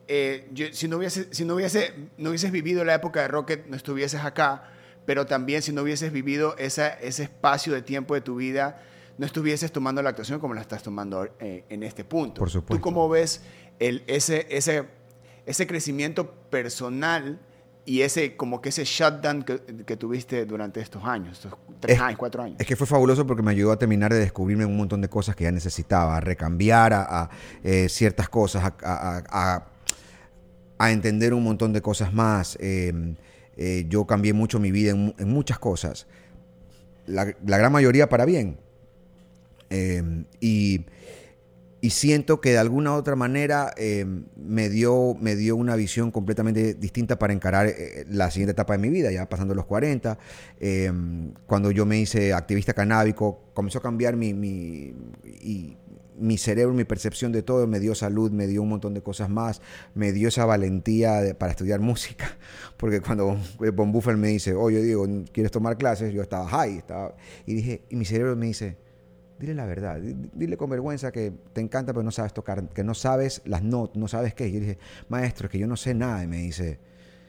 Eh, 0.08 0.48
yo- 0.54 0.68
si 0.72 0.88
no, 0.88 0.98
hubiese, 0.98 1.28
si 1.32 1.46
no, 1.46 1.56
hubiese, 1.56 1.94
no 2.18 2.30
hubieses 2.30 2.52
vivido 2.52 2.84
la 2.84 2.94
época 2.96 3.22
de 3.22 3.28
Rocket, 3.28 3.66
no 3.68 3.76
estuvieses 3.76 4.22
acá. 4.24 4.64
Pero 5.06 5.26
también 5.28 5.62
si 5.62 5.72
no 5.72 5.84
hubieses 5.84 6.12
vivido 6.12 6.56
esa, 6.58 6.88
ese 6.88 7.24
espacio 7.24 7.74
de 7.74 7.82
tiempo 7.84 8.16
de 8.16 8.22
tu 8.22 8.36
vida, 8.38 8.82
no 9.20 9.26
estuvieses 9.26 9.72
tomando 9.72 10.02
la 10.02 10.10
actuación 10.10 10.40
como 10.40 10.54
la 10.56 10.62
estás 10.62 10.82
tomando 10.84 11.28
eh, 11.40 11.64
en 11.70 11.84
este 11.84 12.04
punto. 12.04 12.40
Por 12.40 12.50
supuesto. 12.50 12.76
¿Tú 12.76 12.82
cómo 12.82 13.08
ves 13.08 13.42
el, 13.80 14.04
ese, 14.08 14.48
ese, 14.50 14.86
ese 15.46 15.68
crecimiento 15.68 16.32
personal 16.50 17.40
y 17.86 18.02
ese 18.02 18.36
como 18.36 18.62
que 18.62 18.70
ese 18.70 18.84
shutdown 18.84 19.44
que, 19.44 19.60
que 19.86 19.96
tuviste 19.96 20.46
durante 20.48 20.82
estos 20.82 21.04
años, 21.06 21.38
estos 21.38 21.54
tres 21.80 21.98
Es- 21.98 22.02
años, 22.02 22.18
cuatro 22.18 22.42
años? 22.42 22.58
Es 22.60 22.66
que 22.66 22.76
fue 22.76 22.88
fabuloso 22.88 23.28
porque 23.28 23.44
me 23.44 23.52
ayudó 23.52 23.72
a 23.72 23.78
terminar 23.78 24.12
de 24.12 24.20
descubrirme 24.20 24.66
un 24.66 24.76
montón 24.76 25.02
de 25.02 25.08
cosas 25.08 25.36
que 25.36 25.44
ya 25.44 25.52
necesitaba, 25.52 26.18
a 26.18 26.20
recambiar 26.20 26.94
a, 26.94 27.04
a, 27.04 27.30
eh, 27.64 27.88
ciertas 27.90 28.28
cosas, 28.28 28.64
a, 28.64 28.74
a- 28.82 29.24
a- 29.30 29.66
a 30.78 30.92
entender 30.92 31.34
un 31.34 31.44
montón 31.44 31.74
de 31.74 31.82
cosas 31.82 32.14
más. 32.14 32.58
Eh, 32.62 32.94
eh, 33.58 33.86
yo 33.90 34.06
cambié 34.06 34.34
mucho 34.34 34.60
mi 34.60 34.72
vida 34.72 34.92
en, 34.92 34.98
mu- 34.98 35.14
en 35.18 35.30
muchas 35.30 35.60
cosas, 35.60 36.08
la, 37.08 37.34
la 37.46 37.58
gran 37.58 37.72
mayoría 37.72 38.10
para 38.10 38.26
bien. 38.26 38.58
Eh, 39.70 40.04
y, 40.40 40.82
y 41.86 41.92
siento 41.92 42.42
que 42.42 42.50
de 42.50 42.58
alguna 42.58 42.96
otra 42.96 43.16
manera 43.16 43.72
eh, 43.78 44.08
me, 44.36 44.70
dio, 44.70 45.16
me 45.22 45.36
dio 45.36 45.56
una 45.56 45.76
visión 45.76 46.10
completamente 46.10 46.74
distinta 46.74 47.20
para 47.20 47.32
encarar 47.32 47.68
eh, 47.68 48.08
la 48.10 48.32
siguiente 48.32 48.54
etapa 48.54 48.74
de 48.74 48.80
mi 48.80 48.90
vida, 48.90 49.12
ya 49.12 49.30
pasando 49.30 49.54
los 49.54 49.66
40. 49.66 50.18
Eh, 50.60 50.92
cuando 51.46 51.70
yo 51.70 51.86
me 51.86 52.00
hice 52.00 52.34
activista 52.34 52.74
canábico, 52.74 53.52
comenzó 53.54 53.78
a 53.78 53.82
cambiar 53.84 54.16
mi, 54.16 54.34
mi, 54.34 54.98
cerebro, 56.40 56.74
mi 56.74 56.86
percepción 56.86 57.32
de 57.32 57.44
todo, 57.44 57.68
me 57.68 57.80
dio 57.80 57.94
salud, 57.94 58.32
me 58.32 58.48
dio 58.48 58.64
un 58.64 58.70
montón 58.70 58.96
de 58.96 59.04
cosas 59.04 59.30
más, 59.30 59.62
me 59.94 60.12
dio 60.12 60.30
esa 60.30 60.44
valentía 60.44 61.36
para 61.38 61.52
estudiar 61.52 61.82
música, 61.82 62.36
porque 62.78 63.00
cuando 63.00 63.38
Von 63.76 63.92
Buffel 63.92 64.18
me 64.18 64.30
dice, 64.30 64.56
oye 64.56 64.82
Diego, 64.82 65.08
¿quieres 65.32 65.52
tomar 65.52 65.78
clases? 65.78 66.12
Yo 66.12 66.24
estaba 66.24 66.48
high, 66.48 66.80
estaba, 66.80 67.16
y 67.46 67.54
dije, 67.54 67.84
y 67.92 67.96
mi 67.96 68.06
cerebro 68.06 68.36
me 68.36 68.48
dice, 68.48 68.85
dile 69.40 69.54
la 69.54 69.66
verdad, 69.66 69.98
di- 70.00 70.16
dile 70.34 70.58
con 70.58 70.70
vergüenza 70.70 71.12
que 71.12 71.32
te 71.54 71.62
encanta 71.62 71.94
pero 71.94 72.04
no 72.04 72.12
sabes 72.12 72.34
tocar, 72.34 72.68
que 72.70 72.84
no 72.84 72.94
sabes 72.94 73.42
las 73.46 73.64
notas, 73.64 73.98
no 73.98 74.08
sabes 74.08 74.34
qué. 74.34 74.48
Y 74.48 74.54
yo 74.54 74.60
dije, 74.62 74.78
maestro, 75.10 75.48
es 75.48 75.52
que 75.52 75.60
yo 75.60 75.68
no 75.68 75.76
sé 75.78 75.94
nada. 75.94 76.24
Y 76.24 76.28
me 76.28 76.38
dice, 76.38 76.80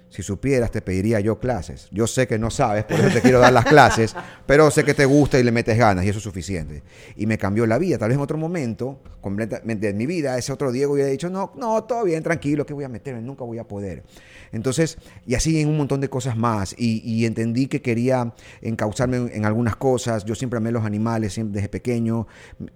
si 0.09 0.23
supieras 0.23 0.71
te 0.71 0.83
pediría 0.83 1.19
yo 1.21 1.39
clases. 1.41 1.89
Yo 1.91 2.07
sé 2.07 2.29
que 2.29 2.39
no 2.39 2.49
sabes, 2.51 2.85
por 2.85 3.01
eso 3.01 3.11
te 3.11 3.21
quiero 3.21 3.41
dar 3.41 3.53
las 3.53 3.65
clases, 3.65 4.15
pero 4.47 4.71
sé 4.71 4.85
que 4.85 4.95
te 4.95 5.05
gusta 5.05 5.39
y 5.39 5.43
le 5.43 5.51
metes 5.51 5.77
ganas 5.77 6.05
y 6.05 6.09
eso 6.09 6.19
es 6.19 6.23
suficiente. 6.25 6.83
Y 7.17 7.27
me 7.27 7.39
cambió 7.39 7.67
la 7.67 7.77
vida. 7.77 7.99
Tal 7.99 8.09
vez 8.11 8.17
en 8.17 8.23
otro 8.23 8.39
momento, 8.39 9.01
completamente 9.21 9.89
en 9.89 9.97
mi 9.97 10.07
vida, 10.07 10.39
ese 10.39 10.53
otro 10.53 10.71
Diego 10.71 10.93
hubiera 10.95 11.11
dicho, 11.11 11.29
no, 11.29 11.53
no, 11.57 11.83
todo 11.85 12.05
bien, 12.05 12.23
tranquilo, 12.23 12.65
que 12.65 12.73
voy 12.73 12.85
a 12.85 12.89
meterme, 12.89 13.21
nunca 13.21 13.43
voy 13.45 13.59
a 13.59 13.65
poder. 13.65 14.05
Entonces, 14.53 14.99
y 15.27 15.35
así 15.35 15.61
en 15.61 15.68
un 15.68 15.77
montón 15.77 16.01
de 16.01 16.09
cosas 16.09 16.37
más. 16.37 16.75
Y, 16.79 17.25
entendí 17.25 17.66
que 17.66 17.83
quería 17.83 18.35
encauzarme 18.62 19.16
en, 19.33 19.44
algunas 19.44 19.77
cosas. 19.77 20.25
Yo 20.25 20.35
siempre 20.35 20.59
amé 20.59 20.73
los 20.73 20.85
animales, 20.85 21.33
siempre 21.35 21.55
desde 21.57 21.68
pequeño. 21.68 22.27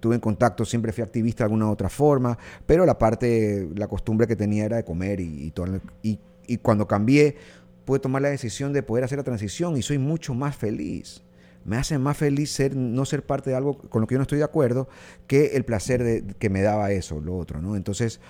Tuve 0.00 0.16
en 0.16 0.20
contacto, 0.20 0.64
siempre 0.64 0.92
fui 0.92 1.02
activista 1.02 1.44
de 1.44 1.46
alguna 1.46 1.66
u 1.66 1.70
otra 1.70 1.88
forma. 1.88 2.36
Pero 2.66 2.86
la 2.86 2.98
parte, 2.98 3.68
la 3.74 3.86
costumbre 3.86 4.26
que 4.26 4.36
tenía 4.36 4.64
era 4.64 4.76
de 4.76 4.84
comer 4.84 5.20
y, 5.20 5.46
y 5.46 5.50
todo. 5.50 5.80
Y, 6.02 6.18
y 6.46 6.58
cuando 6.58 6.86
cambié, 6.86 7.36
pude 7.84 8.00
tomar 8.00 8.22
la 8.22 8.28
decisión 8.28 8.72
de 8.72 8.82
poder 8.82 9.04
hacer 9.04 9.18
la 9.18 9.24
transición 9.24 9.76
y 9.76 9.82
soy 9.82 9.98
mucho 9.98 10.34
más 10.34 10.56
feliz. 10.56 11.22
Me 11.64 11.76
hace 11.76 11.98
más 11.98 12.16
feliz 12.16 12.50
ser, 12.50 12.74
no 12.74 13.04
ser 13.04 13.24
parte 13.24 13.50
de 13.50 13.56
algo 13.56 13.76
con 13.76 14.00
lo 14.00 14.06
que 14.06 14.14
yo 14.14 14.18
no 14.18 14.22
estoy 14.22 14.38
de 14.38 14.44
acuerdo 14.44 14.88
que 15.26 15.56
el 15.56 15.64
placer 15.64 16.02
de, 16.02 16.24
que 16.38 16.48
me 16.48 16.62
daba 16.62 16.90
eso, 16.90 17.20
lo 17.20 17.36
otro, 17.36 17.60
¿no? 17.60 17.76
Entonces, 17.76 18.20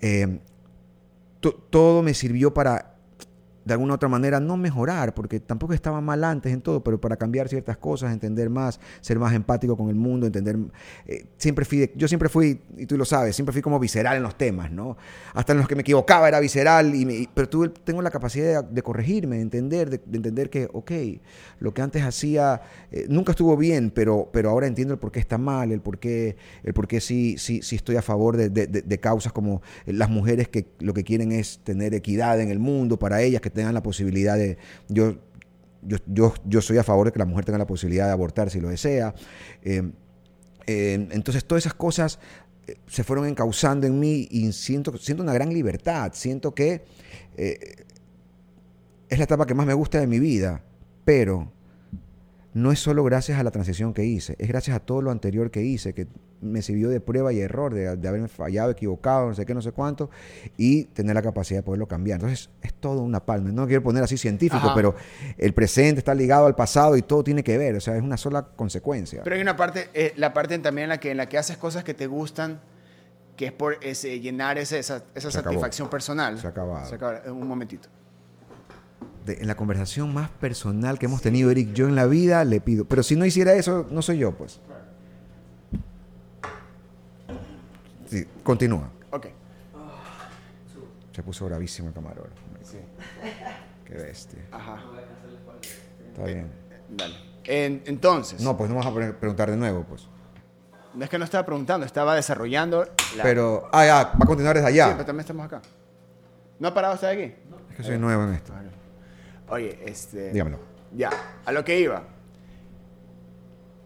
eh, 0.00 0.40
to- 1.40 1.54
todo 1.70 2.02
me 2.02 2.12
sirvió 2.12 2.52
para, 2.52 2.93
de 3.64 3.72
alguna 3.72 3.94
otra 3.94 4.08
manera, 4.08 4.40
no 4.40 4.56
mejorar, 4.56 5.14
porque 5.14 5.40
tampoco 5.40 5.72
estaba 5.72 6.00
mal 6.00 6.22
antes 6.24 6.52
en 6.52 6.60
todo, 6.60 6.82
pero 6.84 7.00
para 7.00 7.16
cambiar 7.16 7.48
ciertas 7.48 7.76
cosas, 7.78 8.12
entender 8.12 8.50
más, 8.50 8.78
ser 9.00 9.18
más 9.18 9.32
empático 9.34 9.76
con 9.76 9.88
el 9.88 9.94
mundo, 9.94 10.26
entender... 10.26 10.56
eh, 11.06 11.26
siempre 11.38 11.64
fui, 11.64 11.90
yo 11.96 12.06
siempre 12.08 12.28
fui, 12.28 12.60
y 12.76 12.86
tú 12.86 12.96
lo 12.98 13.04
sabes, 13.04 13.34
siempre 13.36 13.52
fui 13.52 13.62
como 13.62 13.78
visceral 13.78 14.16
en 14.16 14.22
los 14.22 14.36
temas, 14.36 14.70
¿no? 14.70 14.96
Hasta 15.32 15.52
en 15.52 15.58
los 15.58 15.68
que 15.68 15.74
me 15.76 15.80
equivocaba 15.80 16.28
era 16.28 16.40
visceral, 16.40 16.94
y 16.94 17.06
me- 17.06 17.28
pero 17.32 17.48
tuve, 17.48 17.68
tengo 17.70 18.02
la 18.02 18.10
capacidad 18.10 18.62
de, 18.64 18.82
corregirme, 18.82 19.36
de 19.36 19.42
entender, 19.42 19.90
de, 19.90 19.98
de 20.04 20.16
entender 20.16 20.50
que, 20.50 20.68
ok, 20.72 20.92
lo 21.60 21.72
que 21.72 21.82
antes 21.82 22.02
hacía 22.02 22.60
eh, 22.92 23.06
nunca 23.08 23.32
estuvo 23.32 23.56
bien, 23.56 23.90
pero, 23.90 24.28
pero 24.32 24.50
ahora 24.50 24.66
entiendo 24.66 24.94
el 24.94 25.00
por 25.00 25.10
qué 25.12 25.20
está 25.20 25.38
mal, 25.38 25.72
el 25.72 25.80
por 25.80 25.98
qué, 25.98 26.36
el 26.62 26.74
por 26.74 26.86
qué 26.86 27.00
sí, 27.00 27.36
sí, 27.38 27.62
sí 27.62 27.76
estoy 27.76 27.96
a 27.96 28.02
favor 28.02 28.36
de- 28.36 28.50
de 28.50 29.00
causas 29.00 29.32
como 29.32 29.62
las 29.86 30.10
mujeres 30.10 30.48
que 30.48 30.66
lo 30.80 30.92
que 30.94 31.04
quieren 31.04 31.32
es 31.32 31.60
tener 31.64 31.94
equidad 31.94 32.40
en 32.40 32.50
el 32.50 32.58
mundo 32.58 32.98
para 32.98 33.22
ellas, 33.22 33.40
que 33.40 33.50
tengan 33.54 33.74
la 33.74 33.82
posibilidad 33.82 34.36
de... 34.36 34.58
Yo, 34.88 35.16
yo, 35.82 35.98
yo, 36.06 36.34
yo 36.44 36.62
soy 36.62 36.78
a 36.78 36.84
favor 36.84 37.06
de 37.06 37.12
que 37.12 37.18
la 37.18 37.26
mujer 37.26 37.44
tenga 37.44 37.58
la 37.58 37.66
posibilidad 37.66 38.06
de 38.06 38.12
abortar 38.12 38.50
si 38.50 38.60
lo 38.60 38.68
desea. 38.68 39.14
Eh, 39.62 39.90
eh, 40.66 41.08
entonces 41.10 41.44
todas 41.44 41.62
esas 41.62 41.74
cosas 41.74 42.18
eh, 42.66 42.76
se 42.86 43.04
fueron 43.04 43.26
encauzando 43.26 43.86
en 43.86 44.00
mí 44.00 44.26
y 44.30 44.50
siento, 44.52 44.96
siento 44.96 45.22
una 45.22 45.34
gran 45.34 45.52
libertad. 45.52 46.12
Siento 46.14 46.54
que 46.54 46.84
es 47.36 49.18
la 49.18 49.24
etapa 49.24 49.46
que 49.46 49.54
más 49.54 49.66
me 49.66 49.74
gusta 49.74 50.00
de 50.00 50.06
mi 50.06 50.18
vida, 50.18 50.62
pero 51.04 51.52
no 52.54 52.72
es 52.72 52.78
solo 52.78 53.04
gracias 53.04 53.38
a 53.38 53.42
la 53.42 53.50
transición 53.50 53.92
que 53.92 54.04
hice, 54.04 54.36
es 54.38 54.48
gracias 54.48 54.76
a 54.76 54.80
todo 54.80 55.02
lo 55.02 55.10
anterior 55.10 55.50
que 55.50 55.62
hice, 55.62 55.92
que 55.92 56.06
me 56.40 56.62
sirvió 56.62 56.88
de 56.88 57.00
prueba 57.00 57.32
y 57.32 57.40
error, 57.40 57.74
de, 57.74 57.96
de 57.96 58.08
haberme 58.08 58.28
fallado, 58.28 58.70
equivocado, 58.70 59.28
no 59.28 59.34
sé 59.34 59.44
qué, 59.44 59.54
no 59.54 59.62
sé 59.62 59.72
cuánto, 59.72 60.08
y 60.56 60.84
tener 60.84 61.14
la 61.14 61.22
capacidad 61.22 61.58
de 61.60 61.62
poderlo 61.64 61.88
cambiar. 61.88 62.16
Entonces, 62.20 62.50
es 62.62 62.72
todo 62.74 63.00
una 63.02 63.24
palma. 63.24 63.50
No 63.50 63.66
quiero 63.66 63.82
poner 63.82 64.02
así 64.04 64.16
científico, 64.16 64.66
Ajá. 64.66 64.74
pero 64.74 64.94
el 65.36 65.52
presente 65.52 65.98
está 65.98 66.14
ligado 66.14 66.46
al 66.46 66.54
pasado 66.54 66.96
y 66.96 67.02
todo 67.02 67.24
tiene 67.24 67.42
que 67.42 67.58
ver, 67.58 67.74
o 67.76 67.80
sea, 67.80 67.96
es 67.96 68.02
una 68.02 68.16
sola 68.16 68.46
consecuencia. 68.56 69.22
Pero 69.24 69.36
hay 69.36 69.42
una 69.42 69.56
parte, 69.56 69.88
eh, 69.94 70.12
la 70.16 70.32
parte 70.32 70.58
también 70.58 70.84
en 70.84 70.88
la 70.90 71.00
que, 71.00 71.10
en 71.10 71.16
la 71.16 71.28
que 71.28 71.38
haces 71.38 71.56
cosas 71.56 71.82
que 71.82 71.94
te 71.94 72.06
gustan, 72.06 72.60
que 73.36 73.46
es 73.46 73.52
por 73.52 73.78
ese, 73.82 74.20
llenar 74.20 74.58
ese- 74.58 74.78
esa, 74.78 75.02
esa 75.14 75.28
acabó. 75.28 75.44
satisfacción 75.44 75.88
personal. 75.90 76.38
Se 76.38 76.46
ha 76.46 76.50
acabado. 76.50 76.86
Se 76.88 76.94
acaba. 76.94 77.20
Un 77.32 77.48
momentito. 77.48 77.88
De- 79.26 79.34
en 79.40 79.46
la 79.46 79.56
conversación 79.56 80.12
más 80.12 80.28
personal 80.30 80.98
que 80.98 81.06
hemos 81.06 81.22
tenido, 81.22 81.50
Eric, 81.50 81.72
yo 81.72 81.88
en 81.88 81.94
la 81.96 82.06
vida 82.06 82.44
le 82.44 82.60
pido. 82.60 82.84
Pero 82.84 83.02
si 83.02 83.16
no 83.16 83.24
hiciera 83.24 83.52
eso, 83.54 83.86
no 83.90 84.02
soy 84.02 84.18
yo, 84.18 84.32
pues. 84.32 84.60
Sí, 88.08 88.26
continúa. 88.42 88.90
Ok. 89.10 89.26
Se 91.12 91.22
puso 91.22 91.46
bravísimo 91.46 91.88
el 91.88 91.94
camarógrafo. 91.94 92.36
Sí. 92.62 92.78
Qué 93.84 93.94
bestia. 93.94 94.40
Ajá. 94.52 94.78
Está 96.12 96.24
bien. 96.24 96.50
Dale. 96.90 97.14
En- 97.44 97.82
entonces, 97.86 98.40
no. 98.40 98.52
No, 98.52 98.56
pues 98.56 98.70
no 98.70 98.76
vas 98.76 98.86
a 98.86 98.94
pre- 98.94 99.12
preguntar 99.12 99.50
de 99.50 99.56
nuevo, 99.56 99.84
pues. 99.84 100.08
es 101.00 101.10
que 101.10 101.18
no 101.18 101.24
estaba 101.24 101.44
preguntando, 101.44 101.84
estaba 101.84 102.14
desarrollando 102.14 102.84
la... 103.16 103.22
Pero, 103.22 103.68
ah, 103.72 103.84
ya, 103.84 103.94
va 104.04 104.10
a 104.20 104.26
continuar 104.26 104.54
desde 104.56 104.68
Sí, 104.70 104.74
allá. 104.80 104.92
pero 104.92 105.04
también 105.04 105.20
estamos 105.22 105.44
acá. 105.46 105.60
¿No 106.58 106.68
ha 106.68 106.74
parado 106.74 106.94
usted 106.94 107.08
aquí? 107.08 107.34
Es 107.70 107.76
que 107.76 107.82
soy 107.82 107.98
nuevo 107.98 108.22
en 108.24 108.34
esto. 108.34 108.52
Oye, 109.48 109.78
este... 109.86 110.32
Dígamelo. 110.32 110.58
Ya, 110.96 111.10
a 111.44 111.52
lo 111.52 111.64
que 111.64 111.80
iba. 111.80 112.04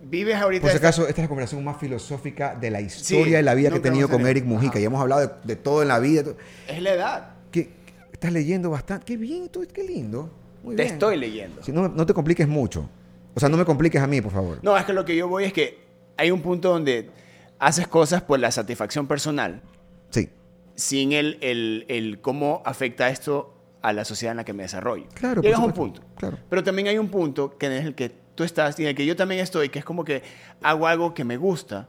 Vives 0.03 0.37
ahorita... 0.37 0.63
Por 0.63 0.71
si 0.71 0.77
acaso, 0.77 1.03
esta 1.09 1.21
es 1.21 1.25
la 1.25 1.29
conversación 1.29 1.65
más 1.65 1.79
filosófica 1.79 2.55
de 2.55 2.71
la 2.71 2.81
historia 2.81 3.39
de 3.39 3.43
la 3.43 3.55
vida 3.55 3.71
que 3.71 3.77
he 3.77 3.81
tenido 3.81 4.09
con. 4.09 4.27
Eric 4.27 4.45
Mujica. 4.45 4.73
Ajá. 4.73 4.81
Y 4.81 4.85
hemos 4.85 5.01
hablado 5.01 5.23
de, 5.27 5.31
de 5.45 5.57
todo 5.57 5.83
en 5.83 5.89
la 5.89 5.99
vida. 5.99 6.25
Es 6.69 6.83
la 6.83 6.93
edad. 6.93 7.31
¿Qué, 7.51 7.71
estás 8.13 8.33
leyendo 8.33 8.71
bastante. 8.71 9.05
Qué 9.05 9.17
bien, 9.17 9.49
tú, 9.49 9.67
qué 9.73 9.83
lindo. 9.83 10.31
Muy 10.63 10.77
Te 10.77 10.83
bien. 10.83 10.95
estoy 10.95 11.17
leyendo. 11.17 11.63
Sí, 11.63 11.73
no, 11.73 11.89
no 11.89 12.07
te 12.07 12.15
compliques 12.15 12.47
mucho. 12.47 12.89
O 13.35 13.41
sea, 13.41 13.49
no 13.49 13.57
me 13.57 13.65
compliques 13.65 14.01
a 14.01 14.07
mí, 14.07 14.21
por 14.21 14.33
favor. 14.33 14.59
No, 14.63 14.77
es 14.77 14.85
que 14.85 14.93
lo 14.93 15.05
que 15.05 15.17
yo 15.17 15.29
voy 15.29 15.45
es 15.45 15.53
que 15.53 15.79
hay 16.17 16.31
un 16.31 16.43
punto 16.43 16.71
donde 16.71 17.11
haces 17.59 17.87
cosas 17.89 18.23
por 18.23 18.39
la 18.39 18.51
satisfacción 18.51 19.07
personal. 19.07 19.63
Sí. 20.11 20.31
sin 20.75 21.13
el, 21.13 21.39
el, 21.41 21.85
el 21.89 22.21
cómo 22.21 22.63
afecta 22.65 23.09
esto 23.11 23.55
a 23.89 23.93
la 23.93 24.05
sociedad 24.05 24.33
en 24.33 24.37
la 24.39 24.45
que 24.45 24.53
me 24.53 24.63
desarrollo. 24.65 25.07
Claro, 25.15 25.43
Llegas 25.43 25.61
a 25.61 25.65
un 25.65 25.73
punto. 25.73 26.03
claro. 26.17 26.39
Pero 26.49 26.63
también 26.63 26.89
hay 26.89 26.99
un 26.99 27.09
punto 27.09 27.57
que 27.57 27.67
en 27.67 27.73
el 27.73 27.95
que 27.95 28.11
tú 28.35 28.45
estás 28.45 28.79
y 28.79 28.83
en 28.83 28.89
el 28.91 28.95
que 28.95 29.05
yo 29.07 29.17
también 29.17 29.41
estoy, 29.41 29.69
que 29.69 29.79
es 29.79 29.85
como 29.85 30.05
que 30.05 30.23
hago 30.63 30.87
algo 30.87 31.15
que 31.15 31.25
me 31.25 31.37
gusta, 31.37 31.89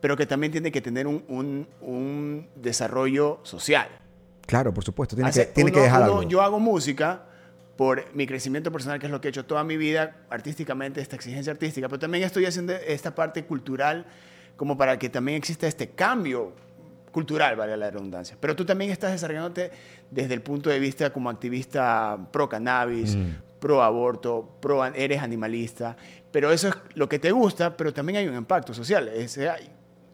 pero 0.00 0.16
que 0.16 0.26
también 0.26 0.50
tiene 0.52 0.72
que 0.72 0.80
tener 0.80 1.06
un, 1.06 1.24
un- 1.28 1.68
un 1.80 2.48
desarrollo 2.56 3.40
social. 3.42 3.88
Claro, 4.46 4.72
por 4.72 4.84
supuesto. 4.84 5.14
Tiene, 5.14 5.28
Hace- 5.30 5.46
que, 5.48 5.52
tiene 5.52 5.70
que 5.72 5.80
dejar 5.80 6.02
uno- 6.02 6.18
algo. 6.18 6.28
Yo 6.28 6.40
hago 6.42 6.58
música 6.58 7.24
por 7.76 8.04
mi 8.14 8.26
crecimiento 8.26 8.70
personal, 8.72 8.98
que 8.98 9.06
es 9.06 9.12
lo 9.12 9.20
que 9.20 9.28
he 9.28 9.30
hecho 9.30 9.44
toda 9.44 9.64
mi 9.64 9.76
vida 9.76 10.16
artísticamente, 10.30 11.00
esta 11.00 11.16
exigencia 11.16 11.52
artística, 11.52 11.88
pero 11.88 11.98
también 11.98 12.24
estoy 12.24 12.44
haciendo 12.46 12.72
esta 12.74 13.14
parte 13.14 13.44
cultural 13.44 14.06
como 14.56 14.76
para 14.76 14.98
que 14.98 15.08
también 15.08 15.38
exista 15.38 15.66
este 15.66 15.88
cambio 15.90 16.52
cultural, 17.10 17.56
vale 17.56 17.76
la 17.76 17.90
redundancia. 17.90 18.36
Pero 18.40 18.56
tú 18.56 18.64
también 18.64 18.90
estás 18.90 19.12
desarrollándote 19.12 19.70
desde 20.10 20.34
el 20.34 20.42
punto 20.42 20.70
de 20.70 20.78
vista 20.78 21.12
como 21.12 21.30
activista 21.30 22.18
pro 22.30 22.48
cannabis, 22.48 23.16
pro 23.58 23.82
aborto, 23.82 24.58
pro 24.60 24.84
eres 24.84 25.22
animalista, 25.22 25.96
pero 26.32 26.52
eso 26.52 26.68
es 26.68 26.74
lo 26.94 27.08
que 27.08 27.18
te 27.18 27.32
gusta, 27.32 27.76
pero 27.76 27.92
también 27.92 28.18
hay 28.18 28.28
un 28.28 28.36
impacto 28.36 28.72
social. 28.74 29.08
Es, 29.08 29.36
eh, 29.38 29.50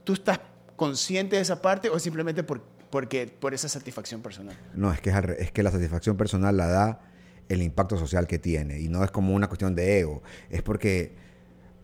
¿Tú 0.04 0.14
estás 0.14 0.40
consciente 0.74 1.36
de 1.36 1.42
esa 1.42 1.60
parte 1.60 1.88
o 1.88 1.98
simplemente 1.98 2.42
por, 2.42 2.62
porque, 2.90 3.26
por 3.26 3.54
esa 3.54 3.68
satisfacción 3.68 4.22
personal? 4.22 4.56
No, 4.74 4.92
es 4.92 5.00
que, 5.00 5.10
es, 5.10 5.16
es 5.38 5.52
que 5.52 5.62
la 5.62 5.70
satisfacción 5.70 6.16
personal 6.16 6.56
la 6.56 6.66
da 6.66 7.00
el 7.48 7.62
impacto 7.62 7.96
social 7.96 8.26
que 8.26 8.38
tiene. 8.38 8.80
Y 8.80 8.88
no 8.88 9.04
es 9.04 9.10
como 9.10 9.34
una 9.34 9.48
cuestión 9.48 9.74
de 9.74 10.00
ego. 10.00 10.22
Es 10.50 10.62
porque. 10.62 11.25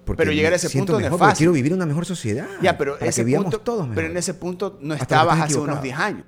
Porque 0.05 0.19
Pero 0.23 0.33
llegar 0.33 0.53
a 0.53 0.57
ese 0.57 0.69
punto 0.71 0.93
no 0.95 0.99
es 0.99 1.05
mejor, 1.05 1.19
fácil. 1.19 1.37
quiero 1.39 1.53
vivir 1.53 1.73
una 1.75 1.87
mejor 1.87 2.05
sociedad. 2.07 2.47
Ya, 2.61 2.77
pero, 2.77 2.99
para 2.99 3.09
ese 3.09 3.25
que 3.25 3.37
punto, 3.37 3.61
todos 3.61 3.83
mejor. 3.83 3.95
pero 3.95 4.09
en 4.09 4.17
ese 4.17 4.35
punto 4.35 4.79
no 4.81 4.95
Hasta 4.95 5.05
estabas 5.05 5.41
hace 5.41 5.59
unos 5.59 5.83
10 5.83 5.97
años. 5.99 6.25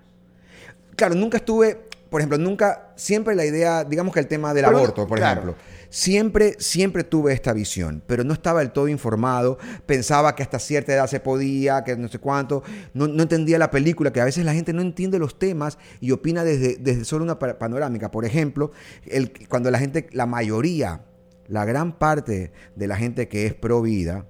Claro, 0.96 1.14
nunca 1.16 1.38
estuve, 1.38 1.88
por 2.08 2.20
ejemplo, 2.20 2.38
nunca, 2.38 2.92
siempre 2.96 3.34
la 3.34 3.44
idea, 3.44 3.82
digamos 3.84 4.14
que 4.14 4.20
el 4.20 4.28
tema 4.28 4.54
del 4.54 4.64
Pero, 4.64 4.76
aborto, 4.78 5.06
por 5.08 5.18
claro. 5.18 5.40
ejemplo, 5.40 5.56
siempre, 5.90 6.54
siempre 6.60 7.02
tuve 7.02 7.32
esta 7.32 7.52
visión, 7.52 8.00
pero 8.06 8.22
no 8.22 8.32
estaba 8.32 8.60
del 8.60 8.70
todo 8.70 8.86
informado, 8.86 9.58
pensaba 9.86 10.36
que 10.36 10.44
hasta 10.44 10.60
cierta 10.60 10.92
edad 10.94 11.08
se 11.08 11.18
podía, 11.18 11.82
que 11.82 11.96
no 11.96 12.06
sé 12.08 12.20
cuánto, 12.20 12.62
no, 12.92 13.08
no 13.08 13.22
entendía 13.24 13.58
la 13.58 13.72
película, 13.72 14.12
que 14.12 14.20
a 14.20 14.24
veces 14.24 14.44
la 14.44 14.54
gente 14.54 14.72
no 14.72 14.82
entiende 14.82 15.18
los 15.18 15.36
temas 15.36 15.78
y 16.00 16.12
opina 16.12 16.44
desde, 16.44 16.76
desde 16.76 17.04
solo 17.04 17.24
una 17.24 17.40
pa- 17.40 17.58
panorámica. 17.58 18.12
Por 18.12 18.24
ejemplo, 18.24 18.70
el, 19.06 19.32
cuando 19.48 19.70
la 19.72 19.80
gente, 19.80 20.08
la 20.12 20.26
mayoría, 20.26 21.00
la 21.46 21.64
gran 21.64 21.98
parte 21.98 22.52
de 22.74 22.86
la 22.86 22.96
gente 22.96 23.28
que 23.28 23.46
es 23.46 23.54
pro 23.54 23.82
vida, 23.82 24.26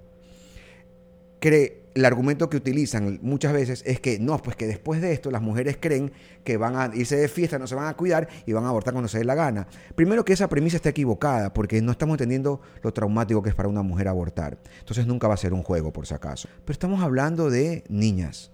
cree, 1.40 1.84
el 1.94 2.04
argumento 2.04 2.50
que 2.50 2.56
utilizan 2.56 3.20
muchas 3.22 3.52
veces 3.52 3.82
es 3.86 4.00
que 4.00 4.18
no, 4.18 4.38
pues 4.38 4.56
que 4.56 4.66
después 4.66 5.00
de 5.00 5.12
esto 5.12 5.30
las 5.30 5.42
mujeres 5.42 5.78
creen 5.80 6.12
que 6.42 6.56
van 6.56 6.76
a 6.76 6.90
irse 6.94 7.16
de 7.16 7.28
fiesta, 7.28 7.58
no 7.58 7.66
se 7.66 7.74
van 7.74 7.86
a 7.86 7.94
cuidar 7.94 8.28
y 8.46 8.52
van 8.52 8.64
a 8.64 8.68
abortar 8.68 8.92
cuando 8.92 9.08
se 9.08 9.18
dé 9.18 9.24
la 9.24 9.34
gana. 9.34 9.68
Primero 9.94 10.24
que 10.24 10.32
esa 10.32 10.48
premisa 10.48 10.76
está 10.76 10.88
equivocada 10.88 11.54
porque 11.54 11.80
no 11.80 11.92
estamos 11.92 12.14
entendiendo 12.14 12.60
lo 12.82 12.92
traumático 12.92 13.42
que 13.42 13.50
es 13.50 13.54
para 13.54 13.68
una 13.68 13.82
mujer 13.82 14.08
abortar. 14.08 14.58
Entonces 14.80 15.06
nunca 15.06 15.28
va 15.28 15.34
a 15.34 15.38
ser 15.38 15.52
un 15.52 15.62
juego 15.62 15.92
por 15.92 16.06
si 16.06 16.14
acaso. 16.14 16.48
Pero 16.64 16.72
estamos 16.72 17.02
hablando 17.02 17.48
de 17.48 17.84
niñas, 17.88 18.50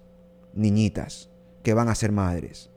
niñitas, 0.53 1.29
que 1.63 1.73
van 1.73 1.89
a 1.89 1.95
ser 1.95 2.11
madres. 2.11 2.70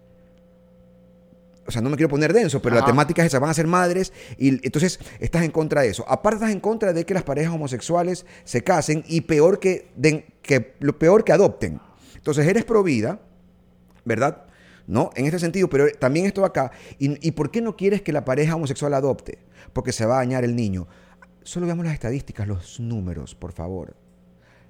O 1.66 1.70
sea, 1.70 1.80
no 1.80 1.88
me 1.90 1.96
quiero 1.96 2.10
poner 2.10 2.32
denso, 2.32 2.60
pero 2.60 2.74
la 2.74 2.82
Ajá. 2.82 2.90
temática 2.90 3.22
es 3.22 3.28
esa, 3.28 3.38
van 3.38 3.50
a 3.50 3.54
ser 3.54 3.66
madres 3.66 4.12
y 4.38 4.48
entonces 4.66 5.00
estás 5.18 5.42
en 5.44 5.50
contra 5.50 5.80
de 5.82 5.88
eso. 5.88 6.04
Aparte 6.08 6.36
estás 6.36 6.50
en 6.52 6.60
contra 6.60 6.92
de 6.92 7.06
que 7.06 7.14
las 7.14 7.22
parejas 7.22 7.54
homosexuales 7.54 8.26
se 8.44 8.62
casen 8.62 9.02
y 9.08 9.22
peor 9.22 9.58
que, 9.60 9.90
den- 9.96 10.24
que 10.42 10.74
lo 10.80 10.98
peor 10.98 11.24
que 11.24 11.32
adopten. 11.32 11.80
Entonces 12.16 12.46
eres 12.46 12.64
pro 12.64 12.82
vida, 12.82 13.18
¿verdad? 14.04 14.44
¿No? 14.86 15.08
En 15.16 15.24
este 15.24 15.38
sentido, 15.38 15.70
pero 15.70 15.86
también 15.98 16.26
esto 16.26 16.44
acá. 16.44 16.70
¿Y, 16.98 17.26
y 17.26 17.30
por 17.32 17.50
qué 17.50 17.62
no 17.62 17.74
quieres 17.76 18.02
que 18.02 18.12
la 18.12 18.24
pareja 18.26 18.54
homosexual 18.56 18.92
adopte? 18.92 19.38
Porque 19.72 19.92
se 19.92 20.04
va 20.04 20.16
a 20.16 20.18
dañar 20.18 20.44
el 20.44 20.54
niño. 20.54 20.86
Solo 21.42 21.64
veamos 21.64 21.86
las 21.86 21.94
estadísticas, 21.94 22.46
los 22.46 22.78
números, 22.80 23.34
por 23.34 23.52
favor. 23.52 23.96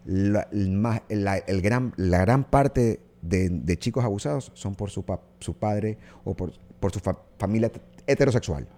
La, 0.05 0.47
la- 0.53 1.37
el 1.39 1.63
gran, 1.63 1.93
la 1.97 2.19
gran 2.19 2.45
parte 2.45 3.01
de, 3.23 3.49
de 3.49 3.77
chicos 3.79 4.05
abusados 4.05 4.53
son 4.55 4.75
por 4.75 4.91
su, 4.91 5.05
pa- 5.05 5.23
su 5.41 5.55
padre 5.55 5.99
o 6.25 6.35
por, 6.37 6.53
por 6.85 6.93
su 6.93 7.01
fa- 7.01 7.17
familia 7.39 7.73
heterosexual. 8.07 8.69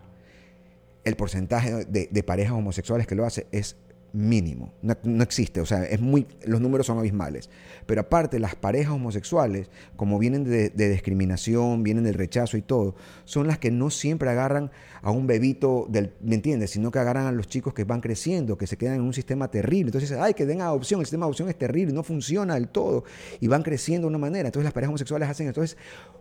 El 1.03 1.16
porcentaje 1.16 1.85
de, 1.87 2.09
de 2.09 2.23
parejas 2.23 2.53
homosexuales 2.53 3.05
que 3.05 3.16
lo 3.16 3.27
hace 3.27 3.49
es 3.51 3.75
mínimo. 4.17 4.73
No, 4.81 5.23
existe. 5.23 5.61
O 5.61 5.67
sea, 5.67 5.85
es 5.85 6.01
muy, 6.01 6.27
los 6.45 6.61
números 6.61 6.87
son 6.87 6.99
abismales. 6.99 7.51
Pero 7.85 8.01
aparte, 8.01 8.39
las 8.39 8.55
parejas 8.55 8.95
homosexuales, 8.95 9.69
como 9.97 10.19
vienen 10.19 10.45
de, 10.45 10.71
de 10.71 10.89
discriminación, 10.89 11.83
vienen 11.83 12.05
del 12.05 12.15
rechazo 12.15 12.57
y 12.57 12.63
todo, 12.63 12.97
son 13.27 13.47
las 13.47 13.59
que 13.59 13.71
no 13.71 13.91
siempre 13.91 14.31
agarran 14.31 14.71
a 15.03 15.11
un 15.11 15.27
bebito, 15.27 15.87
del, 15.91 16.15
¿me 16.23 16.35
entiendes? 16.35 16.71
Sino 16.71 16.91
que 16.91 16.99
agarran 16.99 17.27
a 17.27 17.33
los 17.33 17.47
chicos 17.47 17.75
que 17.75 17.85
van 17.85 18.01
creciendo, 18.01 18.57
que 18.57 18.67
se 18.67 18.79
quedan 18.79 18.95
en 18.95 19.03
un 19.03 19.13
sistema 19.13 19.49
terrible. 19.49 19.89
Entonces, 19.89 20.13
ay, 20.13 20.33
que 20.33 20.47
den 20.47 20.63
adopción. 20.63 21.01
El 21.01 21.07
sistema 21.07 21.27
de 21.27 21.29
adopción 21.29 21.49
es 21.51 21.59
terrible, 21.59 21.93
no 21.93 22.03
funciona 22.03 22.55
del 22.55 22.69
todo. 22.69 23.05
Y 23.41 23.49
van 23.49 23.63
creciendo 23.63 24.07
de 24.07 24.09
una 24.09 24.19
manera. 24.19 24.49
Entonces, 24.49 24.65
las 24.65 24.73
parejas 24.73 24.89
homosexuales 24.89 25.29
hacen. 25.29 25.47
Entonces, 25.47 25.77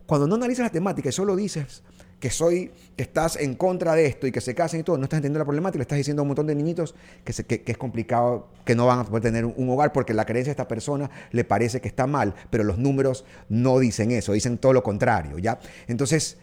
cuando 0.05 0.27
no 0.27 0.35
analizas 0.35 0.65
la 0.65 0.71
temática 0.71 1.07
y 1.07 1.13
solo 1.13 1.35
dices 1.35 1.81
que 2.19 2.29
soy, 2.29 2.71
que 2.95 3.03
estás 3.03 3.35
en 3.35 3.55
contra 3.55 3.93
de 3.93 4.05
esto 4.05 4.25
y 4.25 4.31
que 4.31 4.41
se 4.41 4.55
casen 4.55 4.79
y 4.79 4.83
todo, 4.83 4.97
no 4.97 5.03
estás 5.03 5.17
entendiendo 5.17 5.39
la 5.39 5.45
problemática, 5.45 5.79
le 5.79 5.83
estás 5.83 5.97
diciendo 5.97 6.21
a 6.21 6.23
un 6.23 6.29
montón 6.29 6.47
de 6.47 6.55
niñitos 6.55 6.95
que, 7.23 7.33
se- 7.33 7.43
que- 7.45 7.61
que 7.61 7.71
es 7.73 7.77
complicado, 7.77 8.47
que 8.63 8.73
no 8.73 8.85
van 8.87 8.99
a 8.99 9.03
poder 9.05 9.21
tener 9.23 9.45
un, 9.45 9.53
un 9.57 9.69
hogar 9.69 9.91
porque 9.91 10.13
la 10.13 10.25
creencia 10.25 10.49
de 10.49 10.53
esta 10.53 10.67
persona 10.67 11.09
le 11.31 11.43
parece 11.43 11.81
que 11.81 11.87
está 11.87 12.07
mal, 12.07 12.33
pero 12.49 12.63
los 12.63 12.77
números 12.77 13.25
no 13.49 13.77
dicen 13.79 14.11
eso, 14.11 14.31
dicen 14.33 14.57
todo 14.57 14.73
lo 14.73 14.81
contrario, 14.81 15.37
¿ya? 15.39 15.59
Entonces, 15.87 16.37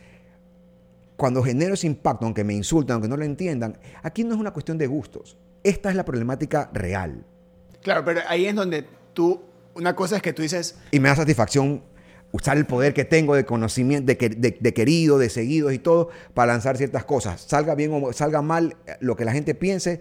cuando 1.16 1.42
genero 1.42 1.74
ese 1.74 1.86
impacto, 1.86 2.24
aunque 2.26 2.44
me 2.44 2.54
insultan, 2.54 2.94
aunque 2.94 3.08
no 3.08 3.16
lo 3.16 3.24
entiendan, 3.24 3.78
aquí 4.02 4.24
no 4.24 4.34
es 4.34 4.40
una 4.40 4.50
cuestión 4.52 4.78
de 4.78 4.86
gustos, 4.86 5.36
esta 5.62 5.88
es 5.90 5.96
la 5.96 6.04
problemática 6.04 6.68
real. 6.72 7.24
Claro, 7.82 8.04
pero 8.04 8.20
ahí 8.28 8.46
es 8.46 8.54
donde 8.54 8.86
tú, 9.14 9.40
una 9.74 9.94
cosa 9.94 10.16
es 10.16 10.22
que 10.22 10.32
tú 10.32 10.42
dices, 10.42 10.76
Y 10.90 11.00
me 11.00 11.08
da 11.08 11.16
satisfacción 11.16 11.82
usar 12.32 12.56
el 12.56 12.66
poder 12.66 12.94
que 12.94 13.04
tengo 13.04 13.34
de 13.34 13.44
conocimiento, 13.44 14.06
de, 14.06 14.16
de- 14.28 14.56
de 14.58 14.74
querido, 14.74 15.18
de 15.18 15.28
seguidos 15.28 15.72
y 15.72 15.78
todo, 15.78 16.08
para 16.34 16.52
lanzar 16.52 16.76
ciertas 16.76 17.04
cosas. 17.04 17.42
Salga 17.42 17.74
bien 17.74 17.90
o 17.92 18.12
salga 18.12 18.42
mal 18.42 18.76
eh, 18.86 18.96
lo 19.00 19.16
que 19.16 19.24
la 19.24 19.32
gente 19.32 19.54
piense, 19.54 20.00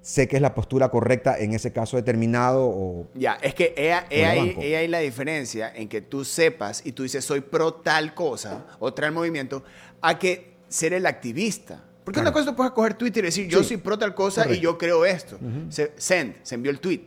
sé 0.00 0.28
que 0.28 0.36
es 0.36 0.42
la 0.42 0.54
postura 0.54 0.90
correcta 0.90 1.38
en 1.38 1.52
ese 1.54 1.72
caso 1.72 1.96
determinado 1.96 2.66
o... 2.66 3.08
ya, 3.14 3.38
es 3.42 3.54
que 3.54 3.74
ella, 3.76 4.06
el 4.10 4.24
ahí, 4.24 4.56
ella 4.60 4.78
ahí 4.80 4.88
la 4.88 4.98
diferencia 5.00 5.72
en 5.74 5.88
que 5.88 6.00
tú 6.02 6.24
sepas 6.24 6.82
y 6.84 6.92
tú 6.92 7.02
dices 7.04 7.24
soy 7.24 7.40
pro 7.40 7.74
tal 7.74 8.14
cosa 8.14 8.66
o 8.78 8.92
tal 8.94 9.12
movimiento, 9.12 9.64
a 10.00 10.18
que 10.18 10.54
ser 10.68 10.92
el 10.92 11.06
activista. 11.06 11.82
Porque 12.04 12.16
Claro. 12.20 12.28
una 12.28 12.32
cosa 12.34 12.50
tú 12.50 12.56
puedes 12.56 12.72
coger 12.72 12.94
Twitter 12.94 13.24
y 13.24 13.28
decir 13.28 13.48
yo 13.48 13.62
Sí. 13.62 13.68
soy 13.70 13.76
pro 13.78 13.98
tal 13.98 14.14
cosa 14.14 14.42
y 14.42 14.44
Correcto. 14.44 14.62
yo 14.62 14.78
creo 14.78 15.04
esto. 15.06 15.38
Se, 15.70 15.92
send, 15.96 16.34
se 16.42 16.54
envió 16.54 16.70
el 16.70 16.78
tweet. 16.78 17.00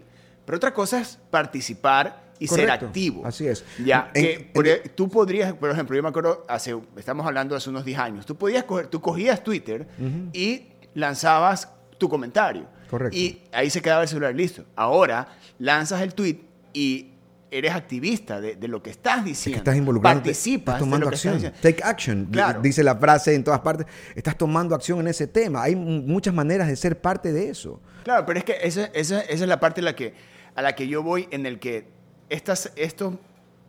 Pero 0.44 0.56
otra 0.58 0.74
cosa 0.74 1.00
es 1.00 1.20
participar 1.30 2.27
y 2.40 2.48
ser 2.48 2.70
activo. 2.72 3.26
Así 3.26 3.48
es. 3.48 3.64
Ya, 3.84 4.12
En- 4.14 4.24
que 4.24 4.34
en- 4.34 4.52
por 4.54 4.66
tú 4.96 5.10
podrías, 5.10 5.54
por 5.54 5.70
ejemplo, 5.72 5.96
yo 5.96 6.04
me 6.04 6.10
acuerdo, 6.10 6.46
hace, 6.48 6.76
estamos 6.98 7.26
hablando 7.26 7.56
de 7.56 7.58
hace 7.58 7.70
unos 7.70 7.84
10 7.86 7.98
años, 8.00 8.26
tú 8.26 8.36
podías 8.36 8.64
coger, 8.64 8.88
tú 8.88 9.02
cogías 9.02 9.44
Twitter 9.44 9.88
y 10.34 10.68
lanzabas 10.94 11.70
tu 11.98 12.10
comentario. 12.10 12.66
Correcto. 12.90 13.18
Y 13.18 13.42
ahí 13.52 13.70
se 13.70 13.82
quedaba 13.82 14.04
el 14.04 14.08
celular 14.08 14.34
listo. 14.36 14.64
Ahora 14.76 15.28
lanzas 15.60 16.02
el 16.02 16.14
tweet 16.14 16.40
y 16.74 17.12
eres 17.50 17.74
activista 17.74 18.42
de, 18.42 18.56
de 18.56 18.68
lo 18.68 18.84
que 18.84 18.90
estás 18.90 19.20
Es 19.20 19.26
diciendo. 19.26 19.56
que 19.56 19.60
estás 19.70 19.78
involucrado, 19.78 20.16
Participas 20.18 20.76
estás 20.76 20.80
tomando 20.80 20.98
de 20.98 21.06
lo 21.06 21.10
que 21.12 21.16
acción. 21.16 21.36
estás 21.38 21.52
diciendo. 21.54 21.78
Take 21.80 21.90
action, 21.90 22.26
Claro. 22.32 22.62
dice 22.62 22.84
la 22.84 22.96
frase 22.96 23.34
en 23.36 23.44
todas 23.44 23.62
partes. 23.62 23.88
Estás 24.16 24.38
tomando 24.38 24.76
acción 24.76 25.00
en 25.00 25.08
ese 25.08 25.28
tema. 25.28 25.64
Hay 25.64 25.76
muchas 25.76 26.34
maneras 26.34 26.68
de 26.68 26.76
ser 26.76 27.00
parte 27.00 27.32
de 27.32 27.50
eso. 27.50 27.82
Claro, 28.04 28.26
pero 28.26 28.40
es 28.40 28.46
que 28.46 28.58
esa, 28.62 28.86
esa- 28.88 29.22
esa 29.22 29.44
es 29.44 29.48
la 29.48 29.60
parte 29.60 29.82
a 29.82 29.84
la 29.86 29.96
que, 29.96 30.14
a 30.56 30.62
la 30.62 30.76
que 30.76 30.88
yo 30.88 31.04
voy, 31.04 31.28
en 31.32 31.46
el 31.46 31.60
que 31.60 31.88
estas, 32.30 32.72
estos, 32.76 33.16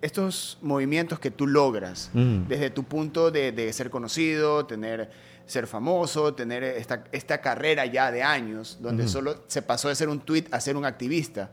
estos 0.02 0.58
movimientos 0.62 1.18
que 1.18 1.30
tú 1.30 1.46
logras, 1.46 2.10
Mm. 2.14 2.46
desde 2.48 2.70
tu 2.70 2.84
punto 2.84 3.30
de, 3.30 3.52
de 3.52 3.72
ser 3.72 3.90
conocido, 3.90 4.66
tener, 4.66 5.10
ser 5.46 5.66
famoso, 5.66 6.34
tener 6.34 6.62
esta, 6.62 7.04
esta 7.12 7.40
carrera 7.40 7.86
ya 7.86 8.10
de 8.12 8.22
años, 8.22 8.78
donde 8.80 9.08
solo 9.08 9.42
se 9.46 9.62
pasó 9.62 9.88
de 9.88 9.94
ser 9.94 10.08
un 10.08 10.20
tweet 10.20 10.44
a 10.50 10.60
ser 10.60 10.76
un 10.76 10.84
activista, 10.84 11.50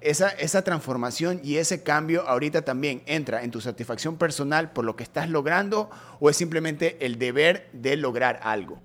esa, 0.00 0.28
esa 0.30 0.62
transformación 0.62 1.40
y 1.42 1.56
ese 1.56 1.82
cambio 1.82 2.28
ahorita 2.28 2.62
también 2.62 3.02
entra 3.06 3.42
en 3.42 3.50
tu 3.50 3.60
satisfacción 3.60 4.16
personal 4.16 4.72
por 4.72 4.84
lo 4.84 4.96
que 4.96 5.02
estás 5.02 5.30
logrando 5.30 5.88
o 6.20 6.28
es 6.28 6.36
simplemente 6.36 6.98
el 7.06 7.18
deber 7.18 7.68
de 7.72 7.96
lograr 7.96 8.38
algo. 8.42 8.80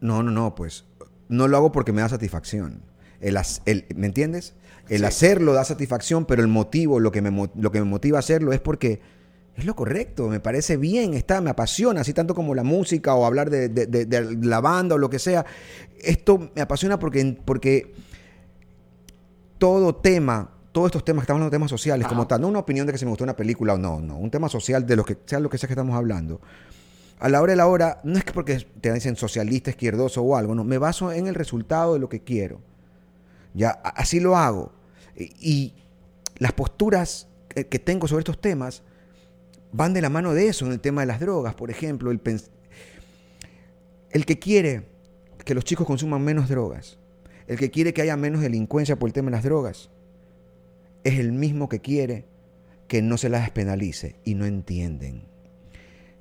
No, 0.00 0.22
no, 0.22 0.30
no, 0.30 0.54
pues 0.54 0.84
no 1.28 1.48
lo 1.48 1.56
hago 1.56 1.72
porque 1.72 1.92
me 1.92 2.02
da 2.02 2.08
satisfacción. 2.08 2.82
El- 3.20 3.86
¿Me 3.94 4.06
entiendes? 4.06 4.54
El 4.88 4.98
Sí. 5.00 5.04
hacerlo 5.04 5.52
da 5.52 5.64
satisfacción, 5.64 6.26
pero 6.26 6.42
el 6.42 6.48
motivo, 6.48 7.00
lo 7.00 7.10
que, 7.10 7.20
me, 7.22 7.50
lo 7.54 7.72
que 7.72 7.78
me 7.80 7.86
motiva 7.86 8.18
a 8.18 8.20
hacerlo 8.20 8.52
es 8.52 8.60
porque 8.60 9.00
es 9.56 9.64
lo 9.64 9.74
correcto, 9.74 10.28
me 10.28 10.38
parece 10.38 10.76
bien, 10.76 11.14
está, 11.14 11.40
me 11.40 11.50
apasiona, 11.50 12.02
así 12.02 12.12
tanto 12.12 12.34
como 12.34 12.54
la 12.54 12.62
música 12.62 13.14
o 13.14 13.24
hablar 13.24 13.48
de, 13.50 13.68
de- 13.70 13.86
de- 13.86 14.04
de 14.04 14.36
la 14.46 14.60
banda 14.60 14.94
o 14.94 14.98
lo 14.98 15.08
que 15.10 15.18
sea. 15.18 15.44
Esto 15.98 16.50
me 16.54 16.60
apasiona 16.62 16.98
porque, 16.98 17.36
porque 17.44 17.92
todo 19.58 19.94
tema, 19.96 20.50
todos 20.72 20.86
estos 20.88 21.04
temas 21.04 21.22
estamos 21.22 21.38
hablando, 21.40 21.50
temas 21.56 21.70
sociales, 21.70 22.06
como 22.06 22.26
tal, 22.26 22.42
no 22.42 22.48
una 22.48 22.58
opinión 22.58 22.86
de 22.86 22.92
que 22.92 22.98
se 22.98 23.06
me 23.06 23.10
gustó 23.10 23.24
una 23.24 23.36
película 23.36 23.74
o 23.74 23.78
no, 23.78 24.00
no, 24.00 24.18
un 24.18 24.30
tema 24.30 24.48
social 24.48 24.86
de 24.86 24.96
lo 24.96 25.04
que 25.04 25.16
sea 25.24 25.40
lo 25.40 25.48
que 25.48 25.58
sea 25.58 25.66
que 25.66 25.72
estamos 25.72 25.96
hablando. 25.96 26.40
A 27.18 27.30
la 27.30 27.40
hora 27.40 27.52
de 27.52 27.56
la 27.56 27.66
hora, 27.66 28.00
no 28.04 28.18
es 28.18 28.24
que 28.24 28.32
porque 28.32 28.66
te 28.82 28.92
dicen 28.92 29.16
socialista, 29.16 29.70
izquierdoso 29.70 30.22
o 30.22 30.36
algo, 30.36 30.54
no, 30.54 30.64
me 30.64 30.76
baso 30.76 31.12
en 31.12 31.26
el 31.26 31.34
resultado 31.34 31.94
de 31.94 31.98
lo 32.00 32.10
que 32.10 32.20
quiero. 32.20 32.60
Ya, 33.54 33.70
así 33.70 34.20
lo 34.20 34.36
hago. 34.36 34.72
Y, 35.16 35.74
las 36.38 36.52
posturas 36.52 37.28
que, 37.48 37.78
tengo 37.78 38.06
sobre 38.06 38.20
estos 38.20 38.38
temas 38.38 38.82
van 39.72 39.94
de 39.94 40.02
la 40.02 40.10
mano 40.10 40.34
de 40.34 40.48
eso, 40.48 40.66
en 40.66 40.72
el 40.72 40.80
tema 40.80 41.00
de 41.00 41.06
las 41.06 41.18
drogas, 41.18 41.54
por 41.54 41.70
ejemplo, 41.70 42.10
el, 42.10 42.20
el 44.10 44.26
que 44.26 44.38
quiere 44.38 44.86
que 45.44 45.54
los 45.54 45.64
chicos 45.64 45.86
consuman 45.86 46.22
menos 46.22 46.48
drogas, 46.48 46.98
el 47.46 47.58
que 47.58 47.70
quiere 47.70 47.94
que 47.94 48.02
haya 48.02 48.16
menos 48.16 48.42
delincuencia 48.42 48.98
por 48.98 49.08
el 49.08 49.14
tema 49.14 49.30
de 49.30 49.36
las 49.36 49.44
drogas, 49.44 49.90
es 51.04 51.18
el 51.18 51.32
mismo 51.32 51.68
que 51.68 51.80
quiere 51.80 52.26
que 52.88 53.02
no 53.02 53.16
se 53.16 53.28
las 53.28 53.42
despenalice 53.42 54.16
y 54.24 54.34
no 54.34 54.44
entienden. 54.44 55.24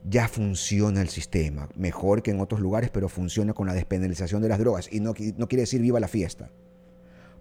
Ya 0.08 0.27
funciona 0.27 1.01
el 1.01 1.10
sistema, 1.10 1.69
mejor 1.75 2.21
que 2.21 2.31
en 2.31 2.39
otros 2.39 2.62
lugares, 2.62 2.91
pero 2.91 3.10
funciona 3.10 3.53
con 3.53 3.67
la 3.67 3.73
despenalización 3.73 4.41
de 4.41 4.49
las 4.49 4.60
drogas. 4.60 4.88
Y 4.91 4.99
no, 4.99 5.13
no 5.38 5.47
quiere 5.47 5.63
decir 5.63 5.81
viva 5.81 5.99
la 5.99 6.08
fiesta, 6.08 6.51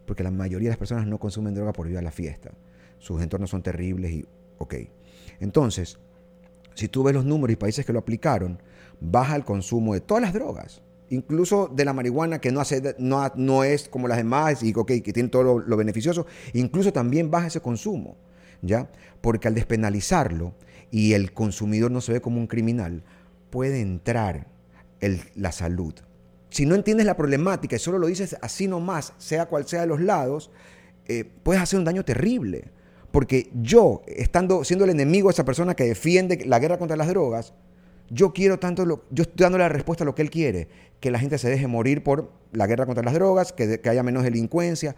porque 0.06 0.22
la 0.22 0.30
mayoría 0.30 0.68
de 0.68 0.72
las 0.72 0.78
personas 0.78 1.06
no 1.06 1.18
consumen 1.18 1.54
droga 1.54 1.72
por 1.72 1.88
viva 1.88 2.02
la 2.02 2.10
fiesta. 2.10 2.52
Sus 2.98 3.22
entornos 3.22 3.50
son 3.50 3.62
terribles 3.62 4.12
y, 4.12 4.24
ok. 4.58 4.74
Entonces, 5.40 5.98
si 6.74 6.88
tú 6.88 7.02
ves 7.02 7.14
los 7.14 7.24
números 7.24 7.52
y 7.52 7.56
países 7.56 7.86
que 7.86 7.92
lo 7.92 7.98
aplicaron, 7.98 8.58
baja 9.00 9.36
el 9.36 9.44
consumo 9.44 9.94
de 9.94 10.00
todas 10.00 10.22
las 10.22 10.32
drogas, 10.32 10.82
incluso 11.10 11.68
de 11.68 11.84
la 11.84 11.92
marihuana 11.92 12.40
que 12.40 12.52
no, 12.52 13.64
es 13.64 13.88
como 13.88 14.08
las 14.08 14.16
demás 14.16 14.62
y 14.62 14.72
ok, 14.74 14.92
que 15.02 15.12
tiene 15.12 15.28
todo 15.28 15.58
lo, 15.60 15.76
beneficioso, 15.76 16.26
incluso 16.52 16.92
también 16.92 17.30
baja 17.30 17.48
ese 17.48 17.60
consumo, 17.60 18.16
¿ya? 18.62 18.90
Porque 19.20 19.48
al 19.48 19.54
despenalizarlo 19.54 20.54
y 20.90 21.12
el 21.12 21.32
consumidor 21.32 21.90
no 21.90 22.00
se 22.00 22.12
ve 22.12 22.20
como 22.20 22.38
un 22.38 22.46
criminal, 22.46 23.02
puede 23.50 23.80
entrar 23.80 24.48
la 25.34 25.52
salud. 25.52 25.94
Si 26.54 26.66
no 26.66 26.76
entiendes 26.76 27.04
la 27.04 27.16
problemática 27.16 27.74
y 27.74 27.78
solo 27.80 27.98
lo 27.98 28.06
dices 28.06 28.36
así 28.40 28.68
nomás, 28.68 29.12
sea 29.18 29.46
cual 29.46 29.66
sea 29.66 29.80
de 29.80 29.88
los 29.88 30.00
lados, 30.00 30.52
eh, 31.08 31.24
puedes 31.42 31.60
hacer 31.60 31.80
un 31.80 31.84
daño 31.84 32.04
terrible. 32.04 32.70
Porque 33.10 33.50
yo, 33.60 34.02
estando, 34.06 34.62
siendo 34.62 34.84
el 34.84 34.92
enemigo 34.92 35.28
de 35.28 35.32
esa 35.32 35.44
persona 35.44 35.74
que 35.74 35.82
defiende 35.82 36.44
la 36.46 36.60
guerra 36.60 36.78
contra 36.78 36.96
las 36.96 37.08
drogas, 37.08 37.54
yo 38.08 38.32
quiero 38.32 38.60
tanto, 38.60 38.84
lo- 38.86 39.02
yo 39.10 39.22
estoy 39.22 39.42
dando 39.42 39.58
la 39.58 39.68
respuesta 39.68 40.04
a 40.04 40.06
lo 40.06 40.14
que 40.14 40.22
él 40.22 40.30
quiere, 40.30 40.68
que 41.00 41.10
la 41.10 41.18
gente 41.18 41.38
se 41.38 41.50
deje 41.50 41.66
morir 41.66 42.04
por 42.04 42.30
la 42.52 42.68
guerra 42.68 42.86
contra 42.86 43.02
las 43.02 43.14
drogas, 43.14 43.52
que, 43.52 43.66
de- 43.66 43.80
que 43.80 43.88
haya 43.88 44.04
menos 44.04 44.22
delincuencia. 44.22 44.94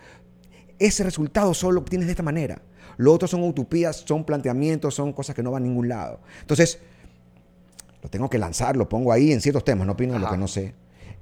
Ese 0.79 1.05
resultado 1.05 1.55
solo 1.55 1.73
lo 1.77 1.81
obtienes 1.81 2.07
de 2.07 2.13
esta 2.13 2.23
manera. 2.23 2.61
Lo 2.99 3.15
otro 3.15 3.27
son 3.29 3.43
utopías, 3.43 3.97
son 4.07 4.25
planteamientos, 4.25 4.95
son 4.95 5.15
cosas 5.15 5.35
que 5.35 5.43
no 5.43 5.53
van 5.53 5.63
a 5.63 5.67
ningún 5.67 5.89
lado. 5.89 6.21
Entonces, 6.43 6.81
lo 8.03 8.11
tengo 8.11 8.29
que 8.29 8.37
lanzar, 8.37 8.77
lo 8.77 8.91
pongo 8.91 9.11
ahí 9.11 9.33
en 9.33 9.41
ciertos 9.41 9.65
temas, 9.65 9.87
no 9.87 9.95
opino 9.95 10.13
de 10.13 10.19
lo 10.19 10.27
que 10.31 10.37
no 10.37 10.49
sé. 10.49 10.75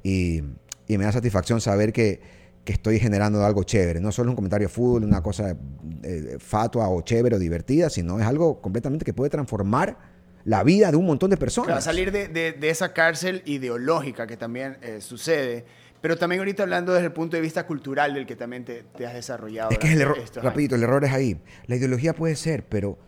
Y, 0.05 0.43
y 0.87 0.99
me 0.99 1.05
da 1.05 1.11
satisfacción 1.13 1.61
saber 1.61 1.93
que, 1.93 2.21
que 2.65 2.73
estoy 2.75 3.01
generando 3.01 3.45
algo 3.45 3.65
chévere. 3.65 4.01
No 4.01 4.13
solo 4.13 4.31
un 4.31 4.37
comentario 4.37 4.69
de 4.69 4.73
fútbol, 4.73 5.03
una 5.03 5.23
cosa 5.23 5.57
eh, 6.05 6.37
fatua 6.39 6.89
o 6.89 7.01
chévere 7.03 7.35
o 7.35 7.39
divertida, 7.41 7.91
sino 7.91 8.21
es 8.21 8.27
algo 8.27 8.61
completamente 8.61 9.05
que 9.05 9.13
puede 9.15 9.31
transformar 9.31 9.99
la 10.45 10.63
vida 10.63 10.91
de 10.91 10.97
un 10.99 11.07
montón 11.07 11.31
de 11.31 11.37
personas. 11.39 11.67
Claro, 11.69 11.81
salir 11.81 12.13
de, 12.13 12.29
de- 12.29 12.53
de 12.53 12.71
esa 12.71 12.93
cárcel 12.93 13.43
ideológica 13.47 14.27
que 14.27 14.37
también 14.37 14.77
eh, 14.83 15.01
sucede, 15.01 15.65
pero 16.03 16.19
también 16.19 16.41
ahorita 16.41 16.65
hablando 16.65 16.93
desde 16.93 17.07
el 17.07 17.13
punto 17.13 17.37
de 17.37 17.41
vista 17.41 17.67
cultural 17.67 18.13
del 18.13 18.27
que 18.27 18.37
también 18.37 18.63
te, 18.67 18.83
te 18.95 19.07
has 19.07 19.15
desarrollado. 19.15 19.71
Es 19.71 19.79
que 19.79 19.87
es 19.87 19.95
el 19.95 20.03
error, 20.03 20.19
años. 20.19 20.35
rapidito, 20.37 20.75
el 20.75 20.83
error 20.83 21.03
es 21.03 21.13
ahí. 21.13 21.41
La 21.67 21.77
ideología 21.77 22.13
puede 22.15 22.37
ser, 22.37 22.63
pero 22.67 22.99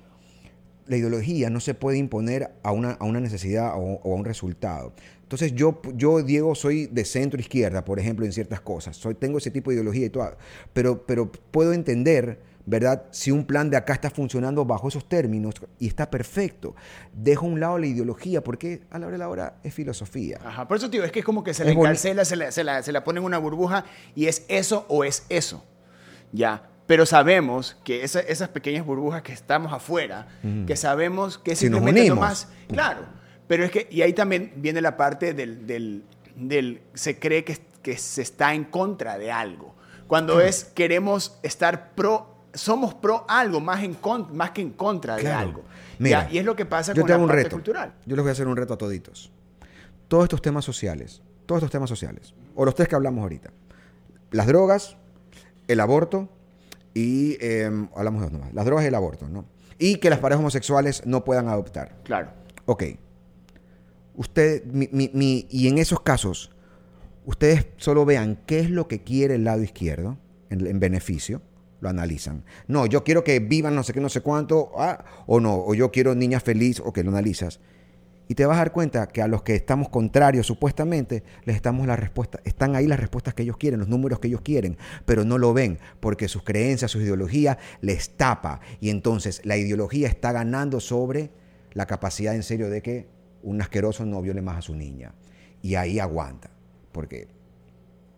la 0.86 0.96
ideología 0.96 1.50
no 1.50 1.60
se 1.60 1.74
puede 1.74 1.98
imponer 1.98 2.50
a 2.62 2.72
una, 2.72 2.92
a 2.92 3.04
una 3.04 3.20
necesidad 3.20 3.74
o, 3.76 4.00
o 4.02 4.12
a 4.12 4.16
un 4.16 4.24
resultado. 4.24 4.92
Entonces 5.22 5.52
yo, 5.54 5.80
yo, 5.94 6.22
Diego, 6.22 6.54
soy 6.54 6.86
de 6.86 7.04
centro 7.04 7.40
izquierda, 7.40 7.84
por 7.84 7.98
ejemplo, 7.98 8.24
en 8.24 8.32
ciertas 8.32 8.60
cosas. 8.60 8.96
Soy, 8.96 9.14
tengo 9.14 9.38
ese 9.38 9.50
tipo 9.50 9.70
de 9.70 9.74
ideología 9.76 10.06
y 10.06 10.10
todo. 10.10 10.36
Pero, 10.72 11.04
pero 11.04 11.32
puedo 11.32 11.72
entender, 11.72 12.38
¿verdad? 12.64 13.04
Si 13.10 13.32
un 13.32 13.44
plan 13.44 13.68
de 13.68 13.76
acá 13.76 13.92
está 13.92 14.08
funcionando 14.08 14.64
bajo 14.64 14.86
esos 14.86 15.08
términos 15.08 15.54
y 15.80 15.88
está 15.88 16.08
perfecto. 16.10 16.76
Dejo 17.12 17.46
a 17.46 17.48
un 17.48 17.58
lado 17.58 17.76
la 17.78 17.86
ideología 17.86 18.44
porque 18.44 18.82
a 18.90 19.00
la 19.00 19.06
hora 19.06 19.14
de 19.14 19.18
la 19.18 19.28
hora 19.28 19.56
es 19.64 19.74
filosofía. 19.74 20.38
Ajá, 20.44 20.68
por 20.68 20.76
eso, 20.76 20.88
tío, 20.90 21.02
es 21.02 21.10
que 21.10 21.18
es 21.18 21.24
como 21.24 21.42
que 21.42 21.54
se 21.54 21.64
boni- 21.64 21.80
encarcela, 21.80 22.24
se 22.24 22.36
la, 22.36 22.52
se, 22.52 22.62
la, 22.62 22.82
se 22.84 22.92
la 22.92 23.02
pone 23.02 23.18
en 23.18 23.24
una 23.26 23.38
burbuja 23.38 23.84
y 24.14 24.26
es 24.26 24.44
eso 24.46 24.86
o 24.88 25.02
es 25.02 25.26
eso. 25.28 25.64
Ya. 26.32 26.70
Pero 26.86 27.04
sabemos 27.06 27.76
que 27.84 28.04
esa- 28.04 28.20
esas 28.20 28.48
pequeñas 28.50 28.86
burbujas 28.86 29.22
que 29.22 29.32
estamos 29.32 29.72
afuera, 29.72 30.28
que 30.66 30.76
sabemos 30.76 31.36
que 31.38 31.52
es 31.52 31.58
Si 31.58 31.66
nos 31.68 31.78
simplemente 31.78 32.00
unimos. 32.02 32.16
nomás. 32.16 32.48
Claro. 32.68 33.00
Pero 33.48 33.64
es 33.64 33.70
que, 33.70 33.88
y 33.90 34.02
ahí 34.02 34.12
también 34.12 34.52
viene 34.56 34.80
la 34.80 34.96
parte 34.96 35.34
del. 35.34 35.66
del, 35.66 36.04
del- 36.36 36.82
se 36.94 37.18
cree 37.18 37.44
que, 37.44 37.58
que 37.82 37.96
se 37.98 38.22
está 38.22 38.54
en 38.54 38.64
contra 38.64 39.18
de 39.18 39.32
algo. 39.32 39.74
Cuando 40.06 40.40
es 40.40 40.64
queremos 40.64 41.38
estar 41.42 41.94
pro. 41.94 42.34
Somos 42.54 42.94
pro 42.94 43.24
algo 43.28 43.60
más, 43.60 43.82
en 43.84 43.92
con- 43.94 44.34
más 44.34 44.52
que 44.52 44.62
en 44.62 44.70
contra 44.70 45.16
de 45.16 45.30
algo. 45.30 45.62
Mira, 45.98 46.26
y 46.30 46.38
es 46.38 46.44
lo 46.44 46.56
que 46.56 46.64
pasa 46.64 46.94
yo 46.94 47.02
con 47.02 47.06
te 47.06 47.10
la 47.10 47.14
hago 47.16 47.24
un 47.24 47.28
parte 47.28 47.42
reto. 47.42 47.56
cultural. 47.56 47.92
Yo 48.06 48.16
les 48.16 48.22
voy 48.22 48.30
a 48.30 48.32
hacer 48.32 48.46
un 48.48 48.56
reto 48.56 48.72
a 48.74 48.78
toditos. 48.78 49.30
Todos 50.08 50.24
estos 50.24 50.40
temas 50.40 50.64
sociales, 50.64 51.20
todos 51.44 51.58
estos 51.60 51.70
temas 51.72 51.90
sociales, 51.90 52.32
o 52.54 52.64
los 52.64 52.74
tres 52.74 52.88
que 52.88 52.94
hablamos 52.94 53.22
ahorita, 53.22 53.50
las 54.30 54.46
drogas, 54.46 54.96
el 55.68 55.80
aborto 55.80 56.30
y 56.98 57.36
eh, 57.40 57.70
hablamos 57.94 58.22
de 58.22 58.26
dos 58.26 58.32
nomás, 58.32 58.54
las 58.54 58.64
drogas 58.64 58.84
y 58.84 58.88
el 58.88 58.94
aborto, 58.94 59.28
¿no? 59.28 59.44
Y 59.78 59.96
que 59.96 60.08
las 60.08 60.18
parejas 60.20 60.40
homosexuales 60.40 61.02
no 61.04 61.24
puedan 61.24 61.48
adoptar. 61.48 61.94
Claro. 62.04 62.30
Ok. 62.64 62.84
Usted, 64.14 64.64
mi- 64.64 64.88
mi- 64.92 65.10
mi- 65.12 65.46
y 65.50 65.68
en 65.68 65.76
esos 65.78 66.00
casos, 66.00 66.50
ustedes 67.26 67.66
solo 67.76 68.04
vean 68.06 68.38
qué 68.46 68.60
es 68.60 68.70
lo 68.70 68.88
que 68.88 69.02
quiere 69.02 69.34
el 69.34 69.44
lado 69.44 69.62
izquierdo 69.62 70.16
en, 70.48 70.66
en 70.66 70.80
beneficio, 70.80 71.42
lo 71.80 71.90
analizan. 71.90 72.44
No, 72.66 72.86
yo 72.86 73.04
quiero 73.04 73.22
que 73.24 73.38
vivan 73.40 73.74
no 73.74 73.82
sé 73.82 73.92
qué, 73.92 74.00
no 74.00 74.08
sé 74.08 74.22
cuánto, 74.22 74.70
ah, 74.78 75.04
o 75.26 75.38
no, 75.40 75.54
o 75.56 75.74
yo 75.74 75.90
quiero 75.92 76.14
niñas 76.14 76.42
feliz, 76.42 76.80
o 76.80 76.94
que 76.94 77.04
lo 77.04 77.10
analizas. 77.10 77.60
Y 78.28 78.34
te 78.34 78.44
vas 78.44 78.56
a 78.56 78.58
dar 78.58 78.72
cuenta 78.72 79.06
que 79.06 79.22
a 79.22 79.28
los 79.28 79.42
que 79.42 79.54
estamos 79.54 79.88
contrarios 79.88 80.46
supuestamente, 80.46 81.22
les 81.44 81.62
damos 81.62 81.86
la 81.86 81.94
respuesta, 81.94 82.40
están 82.44 82.74
ahí 82.74 82.86
las 82.86 82.98
respuestas 82.98 83.34
que 83.34 83.44
ellos 83.44 83.56
quieren, 83.56 83.78
los 83.78 83.88
números 83.88 84.18
que 84.18 84.26
ellos 84.28 84.40
quieren, 84.40 84.76
pero 85.04 85.24
no 85.24 85.38
lo 85.38 85.54
ven 85.54 85.78
porque 86.00 86.26
sus 86.26 86.42
creencias, 86.42 86.90
sus 86.90 87.02
ideologías 87.02 87.58
les 87.80 88.16
tapa. 88.16 88.60
Y 88.80 88.90
entonces 88.90 89.42
la 89.44 89.56
ideología 89.56 90.08
está 90.08 90.32
ganando 90.32 90.80
sobre 90.80 91.30
la 91.72 91.86
capacidad 91.86 92.34
en 92.34 92.42
serio 92.42 92.68
de 92.68 92.82
que 92.82 93.06
un 93.42 93.60
asqueroso 93.60 94.04
no 94.04 94.20
viole 94.22 94.42
más 94.42 94.58
a 94.58 94.62
su 94.62 94.74
niña. 94.74 95.14
Y 95.62 95.76
ahí 95.76 96.00
aguanta, 96.00 96.50
porque 96.90 97.28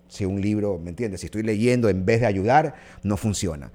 si 0.09 0.25
un 0.25 0.41
libro, 0.41 0.79
¿me 0.79 0.89
entiendes? 0.89 1.21
Si 1.21 1.27
estoy 1.27 1.43
leyendo 1.43 1.91
en 1.91 2.07
vez 2.07 2.21
de 2.21 2.27
ayudar, 2.27 2.75
no 3.03 3.19
funciona. 3.19 3.71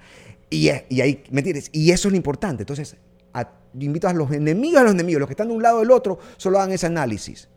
Y, 0.50 0.70
y 0.90 1.02
ahí, 1.02 1.24
¿me 1.30 1.42
entiendes? 1.42 1.70
Y 1.72 1.92
eso 1.92 2.08
es 2.08 2.12
lo 2.12 2.18
importante. 2.18 2.64
Entonces, 2.64 2.98
a- 3.34 3.50
invito 3.80 4.08
a 4.08 4.14
los 4.14 4.32
enemigos 4.32 4.82
a 4.82 4.84
los 4.84 4.94
enemigos, 4.94 5.20
los 5.22 5.28
que 5.28 5.34
están 5.34 5.48
de 5.50 5.54
un 5.56 5.64
lado 5.64 5.80
del 5.80 5.92
otro, 5.92 6.20
solo 6.38 6.60
hagan 6.60 6.72
ese 6.72 6.86
análisis. 6.88 7.50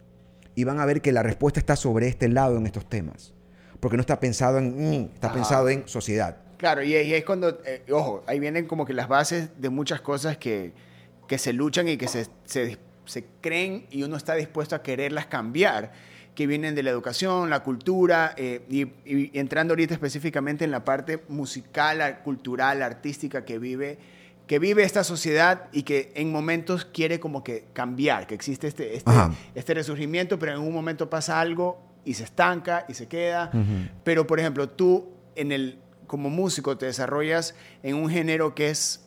Y 0.55 0.65
van 0.65 0.81
a 0.81 0.87
ver 0.87 1.03
que 1.03 1.13
la 1.13 1.23
respuesta 1.23 1.61
está 1.61 1.77
sobre 1.77 2.09
este 2.09 2.29
lado 2.29 2.57
en 2.57 2.67
estos 2.67 2.89
temas. 2.89 3.35
Porque 3.81 3.97
no 3.97 4.01
está 4.01 4.19
pensado 4.19 4.57
en, 4.59 4.75
mm, 4.77 5.11
está 5.15 5.27
Ajá. 5.29 5.35
pensado 5.37 5.69
en 5.69 5.87
sociedad. 5.87 6.39
Claro, 6.57 6.83
y, 6.83 6.95
y 6.97 7.13
es 7.15 7.25
cuando, 7.27 7.59
eh, 7.67 7.83
ojo, 7.91 8.25
ahí 8.27 8.41
vienen 8.41 8.67
como 8.67 8.87
que 8.87 8.95
las 8.95 9.07
bases 9.09 9.51
de 9.61 9.69
muchas 9.69 10.01
cosas 10.01 10.39
que, 10.39 10.73
que 11.29 11.37
se 11.37 11.53
luchan 11.53 11.87
y 11.89 11.99
que 11.99 12.09
se, 12.09 12.27
se, 12.47 12.79
se 13.05 13.27
creen 13.43 13.87
y 13.91 14.03
uno 14.03 14.17
está 14.17 14.35
dispuesto 14.35 14.75
a 14.75 14.83
quererlas 14.83 15.27
cambiar, 15.27 15.93
que 16.35 16.47
vienen 16.47 16.75
de 16.75 16.83
la 16.83 16.89
educación, 16.91 17.51
la 17.51 17.63
cultura, 17.63 18.33
eh, 18.39 18.63
y, 18.71 18.85
y 19.05 19.39
entrando 19.39 19.73
ahorita 19.73 19.93
específicamente 19.93 20.65
en 20.65 20.71
la 20.71 20.85
parte 20.85 21.23
musical, 21.29 22.21
cultural, 22.25 22.83
artística 22.83 23.45
que 23.45 23.59
vive, 23.59 23.99
que 24.47 24.59
vive 24.59 24.85
esta 24.85 25.03
sociedad 25.03 25.69
y 25.73 25.83
que 25.83 26.13
en 26.15 26.31
momentos 26.31 26.85
quiere 26.85 27.19
como 27.19 27.43
que 27.43 27.65
cambiar, 27.73 28.27
que 28.27 28.35
existe 28.35 28.69
este, 28.69 28.97
este, 28.97 29.11
este 29.55 29.75
resurgimiento, 29.75 30.39
pero 30.39 30.53
en 30.53 30.61
un 30.61 30.73
momento 30.73 31.11
pasa 31.11 31.41
algo 31.41 31.79
y 32.05 32.15
se 32.15 32.25
estanca 32.25 32.85
y 32.89 32.95
se 32.95 33.09
queda. 33.09 33.51
Pero, 34.05 34.27
por 34.27 34.39
ejemplo, 34.39 34.69
tú 34.69 35.09
en 35.35 35.51
el, 35.51 35.79
como 36.07 36.31
músico 36.31 36.79
te 36.79 36.87
desarrollas 36.87 37.55
en 37.83 37.97
un 37.97 38.09
género 38.09 38.55
que 38.55 38.71
es 38.71 39.05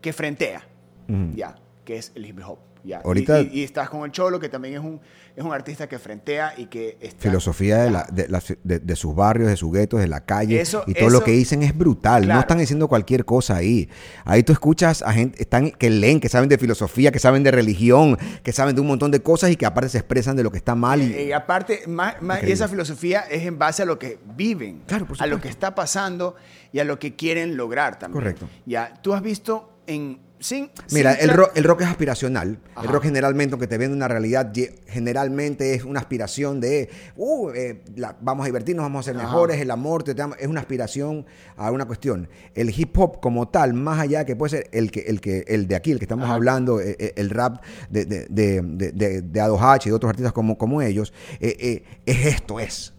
que 0.00 0.14
frentea, 0.14 0.66
Ujú. 1.08 1.36
ya, 1.36 1.56
que 1.84 1.98
es 1.98 2.12
el 2.14 2.24
hip 2.24 2.40
hop. 2.46 2.58
¿Ya? 2.84 3.00
Ahorita- 3.04 3.40
Y, 3.40 3.46
y- 3.52 3.60
y 3.60 3.64
estás 3.64 3.88
con 3.90 4.04
el 4.04 4.12
Cholo, 4.12 4.38
que 4.40 4.48
también 4.48 4.74
es 4.74 4.80
un, 4.80 5.00
es 5.36 5.44
un 5.44 5.52
artista 5.52 5.88
que 5.88 5.98
frentea 5.98 6.54
y 6.56 6.66
que 6.66 6.98
está... 7.00 7.20
filosofía 7.22 7.78
de, 7.78 7.90
la- 7.90 8.06
de, 8.12 8.28
la- 8.28 8.42
de- 8.64 8.78
de 8.80 8.96
sus 8.96 9.14
barrios, 9.14 9.48
de 9.48 9.56
sus 9.56 9.72
guetos, 9.72 10.00
de 10.00 10.08
la 10.08 10.24
calle 10.24 10.60
Eso- 10.60 10.84
y 10.86 10.94
todo 10.94 11.10
lo 11.10 11.22
que 11.24 11.30
dicen 11.32 11.62
es 11.62 11.76
brutal. 11.76 12.22
Claro. 12.24 12.34
No 12.36 12.40
están 12.40 12.58
diciendo 12.58 12.88
cualquier 12.88 13.24
cosa 13.24 13.56
ahí. 13.56 13.88
Ahí 14.24 14.42
tú 14.42 14.52
escuchas 14.52 15.02
a 15.02 15.12
gente 15.12 15.42
están, 15.42 15.70
que 15.70 15.90
leen, 15.90 16.20
que 16.20 16.28
saben 16.28 16.48
de 16.48 16.58
filosofía, 16.58 17.12
que 17.12 17.18
saben 17.18 17.42
de 17.42 17.50
religión, 17.50 18.16
que 18.42 18.52
saben 18.52 18.74
de 18.74 18.80
un 18.80 18.86
montón 18.88 19.10
de 19.10 19.20
cosas 19.22 19.50
y 19.50 19.56
que 19.56 19.66
aparte 19.66 19.88
se 19.90 19.98
expresan 19.98 20.36
de 20.36 20.42
lo 20.42 20.50
que 20.50 20.58
está 20.58 20.74
mal. 20.74 21.00
Y, 21.02 21.12
Eh, 21.14 21.24
Y 21.26 21.32
aparte, 21.32 21.82
más, 21.86 22.16
y 22.46 22.50
esa 22.50 22.66
filosofía 22.68 23.20
es 23.30 23.44
en 23.44 23.58
base 23.58 23.82
a 23.82 23.84
lo 23.86 23.98
que 23.98 24.18
viven, 24.36 24.82
Claro, 24.86 25.06
por 25.06 25.16
a 25.22 25.26
lo 25.26 25.40
que 25.40 25.48
está 25.48 25.74
pasando 25.74 26.34
y 26.72 26.78
a 26.80 26.84
lo 26.84 26.98
que 26.98 27.14
quieren 27.14 27.56
lograr 27.56 27.98
también. 27.98 28.20
Correcto. 28.22 28.48
Ya, 28.66 28.94
tú 29.02 29.14
has 29.14 29.22
visto 29.22 29.70
en... 29.86 30.18
Sin, 30.40 30.70
Mira, 30.90 31.14
sin 31.16 31.28
el 31.30 31.36
rock, 31.36 31.50
el 31.54 31.64
rock 31.64 31.82
es 31.82 31.86
aspiracional. 31.88 32.58
Ajá. 32.74 32.86
El 32.86 32.92
rock 32.92 33.02
generalmente, 33.04 33.52
aunque 33.52 33.66
te 33.66 33.76
vende 33.76 33.94
una 33.94 34.08
realidad, 34.08 34.50
generalmente 34.88 35.74
es 35.74 35.84
una 35.84 36.00
aspiración 36.00 36.60
de, 36.60 36.88
uh, 37.16 37.50
eh, 37.50 37.82
la- 37.96 38.16
vamos 38.20 38.44
a 38.44 38.46
divertirnos, 38.46 38.82
vamos 38.84 39.06
a 39.06 39.12
ser 39.12 39.16
Ajá. 39.20 39.26
mejores, 39.26 39.60
el 39.60 39.70
amor, 39.70 40.02
te, 40.02 40.14
te 40.14 40.22
es 40.38 40.46
una 40.48 40.60
aspiración 40.60 41.26
a 41.56 41.70
una 41.70 41.84
cuestión. 41.84 42.28
El 42.54 42.70
hip 42.70 42.96
hop 42.98 43.20
como 43.20 43.48
tal, 43.48 43.74
más 43.74 44.00
allá 44.00 44.24
que 44.24 44.34
puede 44.34 44.50
ser 44.50 44.68
el 44.72 44.90
que, 44.90 45.00
el 45.00 45.20
que, 45.20 45.44
el 45.46 45.68
de 45.68 45.76
aquí, 45.76 45.92
el 45.92 45.98
que 45.98 46.04
estamos 46.06 46.24
Ajá. 46.24 46.34
hablando, 46.34 46.80
eh, 46.80 46.96
eh, 46.98 47.12
el 47.16 47.28
rap 47.30 47.62
de, 47.90 48.06
de, 48.06 48.26
de, 48.30 48.62
de, 48.62 48.92
de- 48.92 49.22
de 49.22 49.40
Ado 49.40 49.58
H 49.60 49.88
y 49.88 49.90
de 49.90 49.96
otros 49.96 50.08
artistas 50.10 50.32
como, 50.32 50.56
como 50.56 50.80
ellos, 50.80 51.12
eh, 51.40 51.54
eh, 51.60 51.84
es 52.06 52.24
esto, 52.26 52.58
es. 52.60 52.94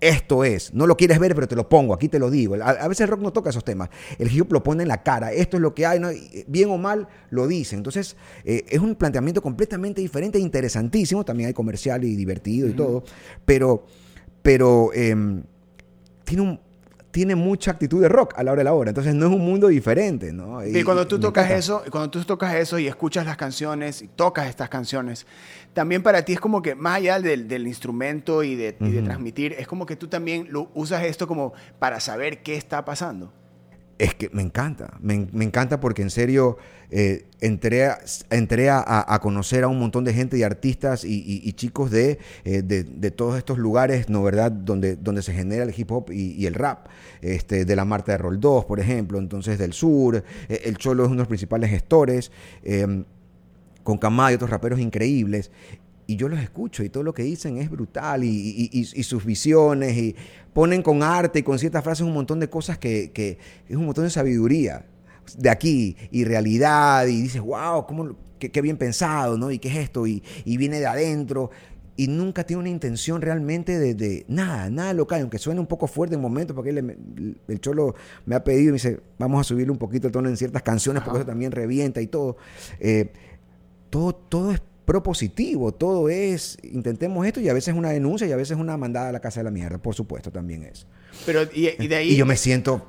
Esto 0.00 0.44
es, 0.44 0.72
no 0.74 0.86
lo 0.86 0.96
quieres 0.96 1.18
ver, 1.18 1.34
pero 1.34 1.48
te 1.48 1.56
lo 1.56 1.68
pongo, 1.68 1.94
aquí 1.94 2.08
te 2.08 2.18
lo 2.18 2.30
digo. 2.30 2.54
A, 2.54 2.70
a 2.70 2.88
veces 2.88 3.02
el 3.02 3.08
rock 3.08 3.20
no 3.20 3.32
toca 3.32 3.50
esos 3.50 3.64
temas. 3.64 3.88
El 4.18 4.32
hip 4.32 4.42
hop 4.42 4.52
lo 4.52 4.62
pone 4.62 4.82
en 4.82 4.88
la 4.88 5.02
cara. 5.02 5.32
Esto 5.32 5.56
es 5.56 5.60
lo 5.60 5.74
que 5.74 5.86
hay, 5.86 5.98
¿no? 5.98 6.12
Y, 6.12 6.44
bien 6.46 6.70
o 6.70 6.78
mal 6.78 7.08
lo 7.30 7.46
dicen. 7.46 7.78
Entonces, 7.78 8.16
eh, 8.44 8.64
es 8.68 8.80
un 8.80 8.94
planteamiento 8.94 9.42
completamente 9.42 10.00
diferente 10.00 10.38
interesantísimo. 10.38 11.24
También 11.24 11.48
hay 11.48 11.54
comercial 11.54 12.04
y 12.04 12.14
divertido 12.14 12.68
y 12.68 12.72
todo. 12.72 13.04
Pero, 13.44 13.86
pero 14.42 14.92
em, 14.94 15.42
tiene, 16.24 16.42
un, 16.42 16.60
tiene 17.10 17.34
mucha 17.34 17.70
actitud 17.70 18.02
de 18.02 18.08
rock 18.08 18.34
a 18.36 18.42
la 18.42 18.52
hora 18.52 18.60
de 18.60 18.64
la 18.64 18.74
hora. 18.74 18.90
Entonces, 18.90 19.14
no 19.14 19.26
es 19.26 19.32
un 19.32 19.44
mundo 19.44 19.68
diferente, 19.68 20.32
¿no? 20.32 20.64
Y 20.64 20.84
cuando 20.84 21.06
tú 21.06 21.18
tocas 21.18 21.50
eso, 21.50 21.82
y 21.86 21.90
cuando 21.90 22.10
tú 22.10 22.22
tocas 22.24 22.54
eso 22.54 22.78
y 22.78 22.86
escuchas 22.86 23.24
las 23.24 23.36
canciones 23.36 24.02
y 24.02 24.08
tocas 24.08 24.48
estas 24.48 24.68
canciones, 24.68 25.26
también 25.72 26.02
para 26.02 26.24
ti 26.24 26.34
es 26.34 26.40
como 26.40 26.62
que 26.62 26.74
más 26.74 26.96
allá 26.96 27.20
del, 27.20 27.48
del 27.48 27.66
instrumento 27.66 28.42
y 28.42 28.56
de, 28.56 28.76
y 28.80 28.90
de 28.90 29.02
transmitir, 29.02 29.54
es 29.58 29.66
como 29.66 29.86
que 29.86 29.96
tú 29.96 30.08
también 30.08 30.48
lo, 30.50 30.70
usas 30.74 31.04
esto 31.04 31.26
como 31.26 31.52
para 31.78 32.00
saber 32.00 32.42
qué 32.42 32.56
está 32.56 32.84
pasando. 32.84 33.32
Es 33.98 34.14
que 34.14 34.30
me 34.32 34.42
encanta, 34.42 34.96
me, 35.00 35.26
me 35.32 35.44
encanta 35.44 35.80
porque 35.80 36.02
en 36.02 36.10
serio 36.10 36.56
eh, 36.90 37.26
entré, 37.40 37.86
a, 37.86 37.98
entré 38.30 38.70
a, 38.70 38.82
a 38.86 39.18
conocer 39.18 39.64
a 39.64 39.68
un 39.68 39.78
montón 39.80 40.04
de 40.04 40.14
gente 40.14 40.38
y 40.38 40.44
artistas 40.44 41.04
y, 41.04 41.52
chicos 41.54 41.90
de, 41.90 42.20
eh, 42.44 42.62
de, 42.62 42.84
de 42.84 43.10
todos 43.10 43.36
estos 43.36 43.58
lugares, 43.58 44.08
¿no 44.08 44.22
verdad?, 44.22 44.52
donde, 44.52 44.94
donde 44.94 45.22
se 45.22 45.34
genera 45.34 45.64
el 45.64 45.74
hip 45.76 45.90
hop 45.90 46.12
y, 46.12 46.46
el 46.46 46.54
rap, 46.54 46.86
este, 47.22 47.64
de 47.64 47.76
la 47.76 47.84
Marta 47.84 48.12
de 48.12 48.18
Rol 48.18 48.38
2, 48.38 48.64
por 48.66 48.78
ejemplo, 48.78 49.18
entonces 49.18 49.58
del 49.58 49.72
sur, 49.72 50.22
eh, 50.48 50.60
el 50.64 50.78
Cholo 50.78 51.02
es 51.02 51.08
uno 51.08 51.16
de 51.16 51.22
los 51.22 51.28
principales 51.28 51.68
gestores, 51.70 52.30
con 53.82 53.98
Kamai 53.98 54.32
y 54.32 54.36
otros 54.36 54.50
raperos 54.50 54.80
increíbles. 54.80 55.50
Y 56.10 56.16
yo 56.16 56.30
los 56.30 56.40
escucho 56.40 56.82
y 56.82 56.88
todo 56.88 57.02
lo 57.02 57.12
que 57.12 57.22
dicen 57.22 57.58
es 57.58 57.68
brutal 57.68 58.24
y, 58.24 58.28
y- 58.28 58.70
y- 58.72 58.80
y 58.80 59.02
sus 59.02 59.26
visiones 59.26 59.94
y 59.94 60.16
ponen 60.54 60.80
con 60.82 61.02
arte 61.02 61.40
y 61.40 61.42
con 61.42 61.58
ciertas 61.58 61.84
frases 61.84 62.06
un 62.06 62.14
montón 62.14 62.40
de 62.40 62.48
cosas 62.48 62.78
que, 62.78 63.10
que 63.12 63.36
es 63.68 63.76
un 63.76 63.84
montón 63.84 64.04
de 64.04 64.10
sabiduría 64.10 64.86
de 65.36 65.50
aquí 65.50 65.96
y 66.10 66.24
realidad 66.24 67.06
y 67.08 67.20
dices, 67.20 67.42
wow, 67.42 67.84
cómo, 67.86 68.16
qué, 68.38 68.50
qué 68.50 68.62
bien 68.62 68.78
pensado, 68.78 69.36
¿no? 69.36 69.50
Y 69.50 69.58
qué 69.58 69.68
es 69.68 69.76
esto 69.76 70.06
y, 70.06 70.22
y 70.46 70.56
viene 70.56 70.80
de 70.80 70.86
adentro 70.86 71.50
y 71.94 72.06
nunca 72.08 72.42
tiene 72.44 72.60
una 72.60 72.70
intención 72.70 73.20
realmente 73.20 73.78
de, 73.78 73.92
de 73.94 74.24
nada, 74.28 74.70
nada 74.70 74.94
local, 74.94 75.20
aunque 75.20 75.36
suene 75.36 75.60
un 75.60 75.66
poco 75.66 75.86
fuerte 75.88 76.14
en 76.14 76.22
momentos, 76.22 76.54
porque 76.54 76.70
él 76.70 76.76
le- 76.76 77.36
el 77.52 77.60
cholo 77.60 77.94
me 78.24 78.34
ha 78.34 78.42
pedido 78.42 78.62
y 78.62 78.66
me 78.68 78.72
dice, 78.74 79.00
vamos 79.18 79.40
a 79.42 79.44
subirle 79.44 79.72
un 79.72 79.78
poquito 79.78 80.06
el 80.06 80.12
tono 80.14 80.30
en 80.30 80.38
ciertas 80.38 80.62
canciones, 80.62 81.02
porque 81.02 81.18
eso 81.18 81.26
también 81.26 81.52
revienta 81.52 82.00
y 82.00 82.06
todo. 82.06 82.38
Eh, 82.80 83.12
todo, 83.90 84.14
todo 84.14 84.52
es 84.52 84.62
propositivo, 84.88 85.70
todo 85.70 86.08
es, 86.08 86.56
intentemos 86.62 87.26
esto 87.26 87.40
y 87.40 87.48
a 87.50 87.52
veces 87.52 87.74
una 87.74 87.90
denuncia 87.90 88.26
y 88.26 88.32
a 88.32 88.36
veces 88.36 88.56
una 88.56 88.74
mandada 88.78 89.10
a 89.10 89.12
la 89.12 89.20
casa 89.20 89.40
de 89.40 89.44
la 89.44 89.50
mierda, 89.50 89.76
por 89.76 89.94
supuesto, 89.94 90.32
también 90.32 90.64
es. 90.64 90.86
Pero, 91.26 91.42
y, 91.42 91.74
y 91.78 91.88
de 91.88 91.94
ahí... 91.94 92.12
Y 92.12 92.16
yo 92.16 92.24
me 92.24 92.38
siento 92.38 92.86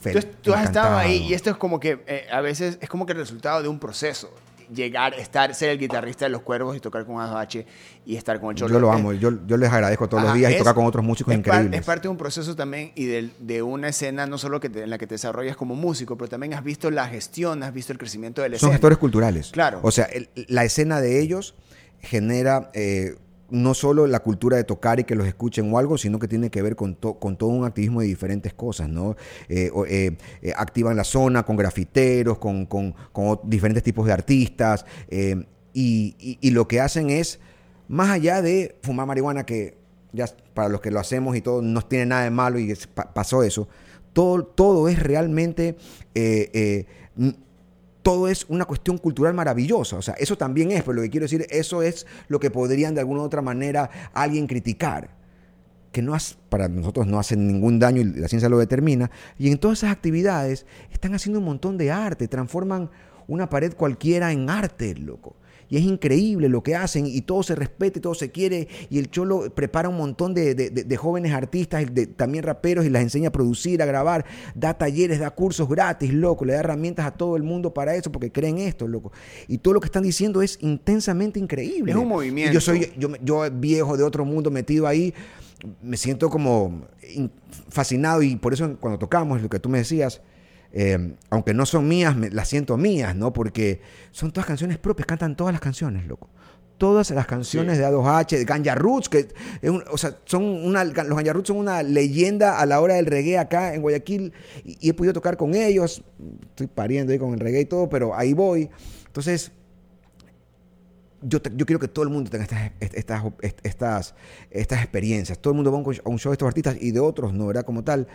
feliz. 0.00 0.26
tú 0.40 0.54
has 0.54 0.64
estado 0.64 0.96
ahí 0.96 1.26
y 1.28 1.34
esto 1.34 1.50
es 1.50 1.56
como 1.56 1.80
que 1.80 2.02
eh, 2.06 2.26
a 2.32 2.40
veces 2.40 2.78
es 2.80 2.88
como 2.88 3.04
que 3.04 3.12
el 3.12 3.18
resultado 3.18 3.62
de 3.62 3.68
un 3.68 3.78
proceso. 3.78 4.32
Llegar, 4.74 5.14
estar, 5.14 5.54
ser 5.54 5.70
el 5.70 5.78
guitarrista 5.78 6.26
de 6.26 6.30
los 6.30 6.42
cuervos 6.42 6.76
y 6.76 6.80
tocar 6.80 7.06
con 7.06 7.20
H 7.20 7.64
y 8.04 8.16
estar 8.16 8.38
con 8.40 8.50
el 8.50 8.56
Cholo. 8.56 8.74
Yo 8.74 8.80
lo 8.80 8.92
amo, 8.92 9.12
yo, 9.12 9.30
yo 9.46 9.56
les 9.56 9.70
agradezco 9.72 10.08
todos 10.08 10.22
los 10.24 10.34
días 10.34 10.50
y 10.50 10.54
es- 10.54 10.58
tocar 10.58 10.74
con 10.74 10.84
otros 10.86 11.04
músicos 11.04 11.32
es 11.32 11.40
par- 11.40 11.54
increíbles. 11.56 11.80
es 11.80 11.86
parte 11.86 12.02
de 12.02 12.08
un 12.10 12.16
proceso 12.16 12.54
también 12.54 12.92
y 12.94 13.06
del- 13.06 13.32
de, 13.40 13.62
una 13.62 13.88
escena 13.88 14.26
no 14.26 14.36
solo 14.38 14.60
que 14.60 14.68
te- 14.68 14.82
en 14.82 14.90
la 14.90 14.98
que 14.98 15.06
te 15.06 15.14
desarrollas 15.14 15.56
como 15.56 15.74
músico, 15.74 16.16
pero 16.18 16.28
también 16.28 16.54
has 16.54 16.62
visto 16.64 16.90
la 16.90 17.08
gestión, 17.08 17.62
has 17.62 17.72
visto 17.72 17.92
el 17.92 17.98
crecimiento 17.98 18.42
de 18.42 18.50
la 18.50 18.58
Son 18.58 18.68
escena. 18.68 18.72
gestores 18.74 18.98
culturales. 18.98 19.50
Claro. 19.52 19.80
O 19.82 19.90
sea, 19.90 20.04
el- 20.06 20.28
la 20.48 20.64
escena 20.64 21.00
de 21.00 21.20
ellos 21.20 21.54
genera 22.00 22.70
eh, 22.74 23.16
no 23.50 23.74
solo 23.74 24.06
la 24.06 24.20
cultura 24.20 24.56
de 24.56 24.64
tocar 24.64 25.00
y 25.00 25.04
que 25.04 25.14
los 25.14 25.26
escuchen 25.26 25.72
o 25.72 25.78
algo, 25.78 25.96
sino 25.96 26.18
que 26.18 26.28
tiene 26.28 26.50
que 26.50 26.62
ver 26.62 26.76
con, 26.76 26.94
con 26.94 27.36
todo 27.36 27.50
un 27.50 27.64
activismo 27.64 28.00
de 28.00 28.06
diferentes 28.06 28.52
cosas, 28.52 28.88
¿no? 28.88 29.16
Eh, 29.48 29.70
eh, 29.88 30.16
eh, 30.42 30.52
activan 30.56 30.96
la 30.96 31.04
zona 31.04 31.44
con 31.44 31.56
grafiteros, 31.56 32.38
con, 32.38 32.66
con- 32.66 32.94
diferentes 33.44 33.82
tipos 33.82 34.06
de 34.06 34.12
artistas, 34.12 34.84
y, 35.72 36.50
lo 36.50 36.66
que 36.66 36.80
hacen 36.80 37.10
es, 37.10 37.38
más 37.88 38.10
allá 38.10 38.42
de 38.42 38.76
fumar 38.82 39.06
marihuana, 39.06 39.46
que 39.46 39.78
ya 40.12 40.26
para 40.54 40.68
los 40.68 40.80
que 40.80 40.90
lo 40.90 40.98
hacemos 40.98 41.36
y 41.36 41.40
todo, 41.40 41.62
no 41.62 41.80
tiene 41.82 42.06
nada 42.06 42.24
de 42.24 42.30
malo 42.30 42.58
y 42.58 42.74
pasó 43.14 43.42
eso, 43.42 43.68
todo, 44.12 44.44
todo 44.44 44.88
es 44.88 45.02
realmente... 45.02 45.76
todo 48.08 48.26
es 48.28 48.46
una 48.48 48.64
cuestión 48.64 48.96
cultural 48.96 49.34
maravillosa. 49.34 49.96
O 49.98 50.00
sea, 50.00 50.14
eso 50.14 50.38
también 50.38 50.72
es, 50.72 50.80
pero 50.82 50.94
lo 50.94 51.02
que 51.02 51.10
quiero 51.10 51.24
decir, 51.24 51.46
eso 51.50 51.82
es 51.82 52.06
lo 52.28 52.40
que 52.40 52.50
podrían 52.50 52.94
de 52.94 53.00
alguna 53.02 53.20
u 53.20 53.24
otra 53.24 53.42
manera 53.42 53.90
alguien 54.14 54.46
criticar. 54.46 55.10
Que 55.92 56.00
no 56.00 56.14
hace- 56.14 56.36
para 56.48 56.68
nosotros 56.68 57.06
no 57.06 57.18
hacen 57.18 57.46
ningún 57.46 57.78
daño 57.78 58.00
y 58.00 58.04
la 58.04 58.26
ciencia 58.28 58.48
lo 58.48 58.56
determina. 58.56 59.10
Y 59.38 59.50
en 59.50 59.58
todas 59.58 59.80
esas 59.80 59.92
actividades 59.92 60.64
están 60.90 61.14
haciendo 61.14 61.38
un 61.40 61.44
montón 61.44 61.76
de 61.76 61.90
arte, 61.90 62.28
transforman 62.28 62.88
una 63.26 63.50
pared 63.50 63.74
cualquiera 63.74 64.32
en 64.32 64.48
arte, 64.48 64.94
loco. 64.94 65.36
Y 65.70 65.76
es 65.76 65.82
increíble 65.82 66.48
lo 66.48 66.62
que 66.62 66.74
hacen 66.74 67.06
y 67.06 67.20
todo 67.20 67.42
se 67.42 67.54
respeta 67.54 67.98
y 67.98 68.02
todo 68.02 68.14
se 68.14 68.30
quiere. 68.30 68.68
Y 68.90 68.98
el 68.98 69.10
Cholo 69.10 69.52
prepara 69.54 69.88
un 69.88 69.96
montón 69.96 70.34
de, 70.34 70.54
de- 70.54 70.96
jóvenes 70.96 71.32
artistas, 71.32 71.92
de- 71.94 72.06
también 72.06 72.44
raperos, 72.44 72.84
y 72.86 72.90
las 72.90 73.02
enseña 73.02 73.28
a 73.28 73.32
producir, 73.32 73.82
a 73.82 73.86
grabar. 73.86 74.24
Da 74.54 74.74
talleres, 74.74 75.18
da 75.20 75.30
cursos 75.30 75.68
gratis, 75.68 76.12
loco. 76.12 76.44
Le 76.44 76.54
da 76.54 76.60
herramientas 76.60 77.06
a 77.06 77.10
todo 77.12 77.36
el 77.36 77.42
mundo 77.42 77.74
para 77.74 77.94
eso 77.94 78.10
porque 78.10 78.32
creen 78.32 78.58
esto, 78.58 78.88
loco. 78.88 79.12
Y 79.46 79.58
todo 79.58 79.74
lo 79.74 79.80
que 79.80 79.86
están 79.86 80.02
diciendo 80.02 80.42
es 80.42 80.58
intensamente 80.62 81.38
increíble. 81.38 81.92
Es 81.92 81.96
un 81.98 82.04
Y 82.04 82.08
movimiento. 82.08 82.52
yo 82.54 82.60
soy 82.60 82.92
yo, 82.96 83.08
yo 83.22 83.42
viejo 83.52 83.96
de 83.96 84.04
otro 84.04 84.24
mundo 84.24 84.50
metido 84.50 84.86
ahí. 84.86 85.12
Me 85.82 85.96
siento 85.96 86.30
como 86.30 86.82
in- 87.14 87.30
fascinado 87.68 88.22
y 88.22 88.36
por 88.36 88.52
eso 88.54 88.76
cuando 88.80 88.98
tocamos, 88.98 89.42
lo 89.42 89.48
que 89.48 89.58
tú 89.58 89.68
me 89.68 89.78
decías, 89.78 90.20
eh, 90.72 91.14
aunque 91.30 91.54
no 91.54 91.64
son 91.66 91.88
mías, 91.88 92.16
me- 92.16 92.30
las 92.30 92.48
siento 92.48 92.76
mías, 92.76 93.14
¿no? 93.16 93.32
Porque 93.32 93.80
son 94.10 94.30
todas 94.32 94.46
canciones 94.46 94.78
propias, 94.78 95.06
cantan 95.06 95.36
todas 95.36 95.52
las 95.52 95.60
canciones, 95.60 96.06
loco. 96.06 96.28
Todas 96.76 97.10
las 97.10 97.26
canciones 97.26 97.74
Sí. 97.76 97.80
de 97.80 97.86
A2H, 97.88 98.38
de 98.38 98.44
Ganja 98.44 98.74
Roots, 98.76 99.08
que 99.08 99.28
es 99.62 99.70
un- 99.70 99.82
o 99.90 99.98
sea, 99.98 100.16
son 100.26 100.44
una, 100.44 100.84
los 100.84 100.94
Ganja 100.94 101.32
Roots 101.32 101.48
son 101.48 101.56
una 101.56 101.82
leyenda 101.82 102.60
a 102.60 102.66
la 102.66 102.80
hora 102.80 102.94
del 102.94 103.06
reggae 103.06 103.36
acá 103.38 103.74
en 103.74 103.82
Guayaquil 103.82 104.32
y, 104.64 104.78
y 104.86 104.90
he 104.90 104.94
podido 104.94 105.12
tocar 105.12 105.36
con 105.36 105.54
ellos. 105.54 106.04
Estoy 106.50 106.68
pariendo 106.68 107.12
ahí 107.12 107.18
con 107.18 107.32
el 107.34 107.40
reggae 107.40 107.62
y 107.62 107.64
todo, 107.64 107.88
pero 107.88 108.14
ahí 108.14 108.32
voy. 108.32 108.70
Entonces, 109.06 109.50
yo, 111.20 111.42
te- 111.42 111.50
yo 111.56 111.66
quiero 111.66 111.80
que 111.80 111.88
todo 111.88 112.04
el 112.04 112.10
mundo 112.10 112.30
tenga 112.30 112.44
estas, 112.44 112.70
estas, 112.80 113.24
estas, 113.64 114.14
estas 114.50 114.78
experiencias. 114.82 115.38
Todo 115.40 115.52
el 115.52 115.56
mundo 115.56 115.72
va 115.72 115.78
a 115.78 115.80
un 115.82 115.94
a 116.04 116.08
un 116.08 116.18
show 116.18 116.30
de 116.30 116.34
estos 116.34 116.46
artistas 116.46 116.76
y 116.80 116.92
de 116.92 117.00
otros, 117.00 117.32
¿no? 117.34 117.46
¿Verdad? 117.48 117.64
Como 117.64 117.82
tal. 117.82 118.06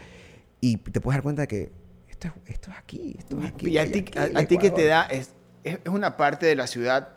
Y 0.61 0.77
te 0.77 1.01
puedes 1.01 1.17
dar 1.17 1.23
cuenta 1.23 1.41
de 1.41 1.47
que 1.49 1.71
esto, 2.27 2.39
es- 2.45 2.49
esto 2.53 2.71
es 2.71 2.77
aquí, 2.77 3.15
esto 3.17 3.39
es 3.39 3.45
aquí. 3.45 3.69
y 3.69 3.77
a 3.77 3.91
ti, 3.91 4.05
a- 4.17 4.39
a 4.39 4.45
ti 4.45 4.57
que 4.57 4.71
te 4.71 4.85
da, 4.85 5.03
es, 5.03 5.33
es 5.63 5.79
una 5.87 6.17
parte 6.17 6.45
de 6.45 6.55
la 6.55 6.67
ciudad 6.67 7.09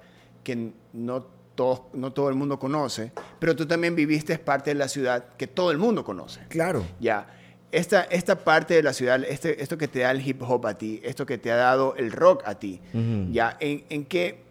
que 0.44 0.72
no, 0.92 1.22
todos, 1.54 1.82
no 1.94 2.12
todo 2.12 2.28
el 2.28 2.34
mundo 2.34 2.58
conoce, 2.58 3.12
pero 3.38 3.56
tú 3.56 3.66
también 3.66 3.94
viviste 3.96 4.38
parte 4.38 4.70
de 4.70 4.74
la 4.74 4.88
ciudad 4.88 5.36
que 5.36 5.46
todo 5.46 5.70
el 5.70 5.78
mundo 5.78 6.04
conoce. 6.04 6.40
Claro. 6.48 6.84
Ya. 7.00 7.26
Esta, 7.72 8.02
esta 8.04 8.36
parte 8.44 8.74
de 8.74 8.82
la 8.82 8.92
ciudad, 8.92 9.22
este, 9.24 9.62
esto 9.62 9.76
que 9.76 9.88
te 9.88 10.00
da 10.00 10.10
el 10.12 10.26
hip 10.26 10.40
hop 10.42 10.66
a 10.66 10.78
ti, 10.78 11.00
esto 11.04 11.26
que 11.26 11.36
te 11.38 11.50
ha 11.50 11.56
dado 11.56 11.94
el 11.96 12.12
rock 12.12 12.42
a 12.46 12.54
ti, 12.58 12.80
Ujú. 12.94 13.32
ya, 13.32 13.56
en, 13.60 13.84
en 13.88 14.04
que 14.04 14.44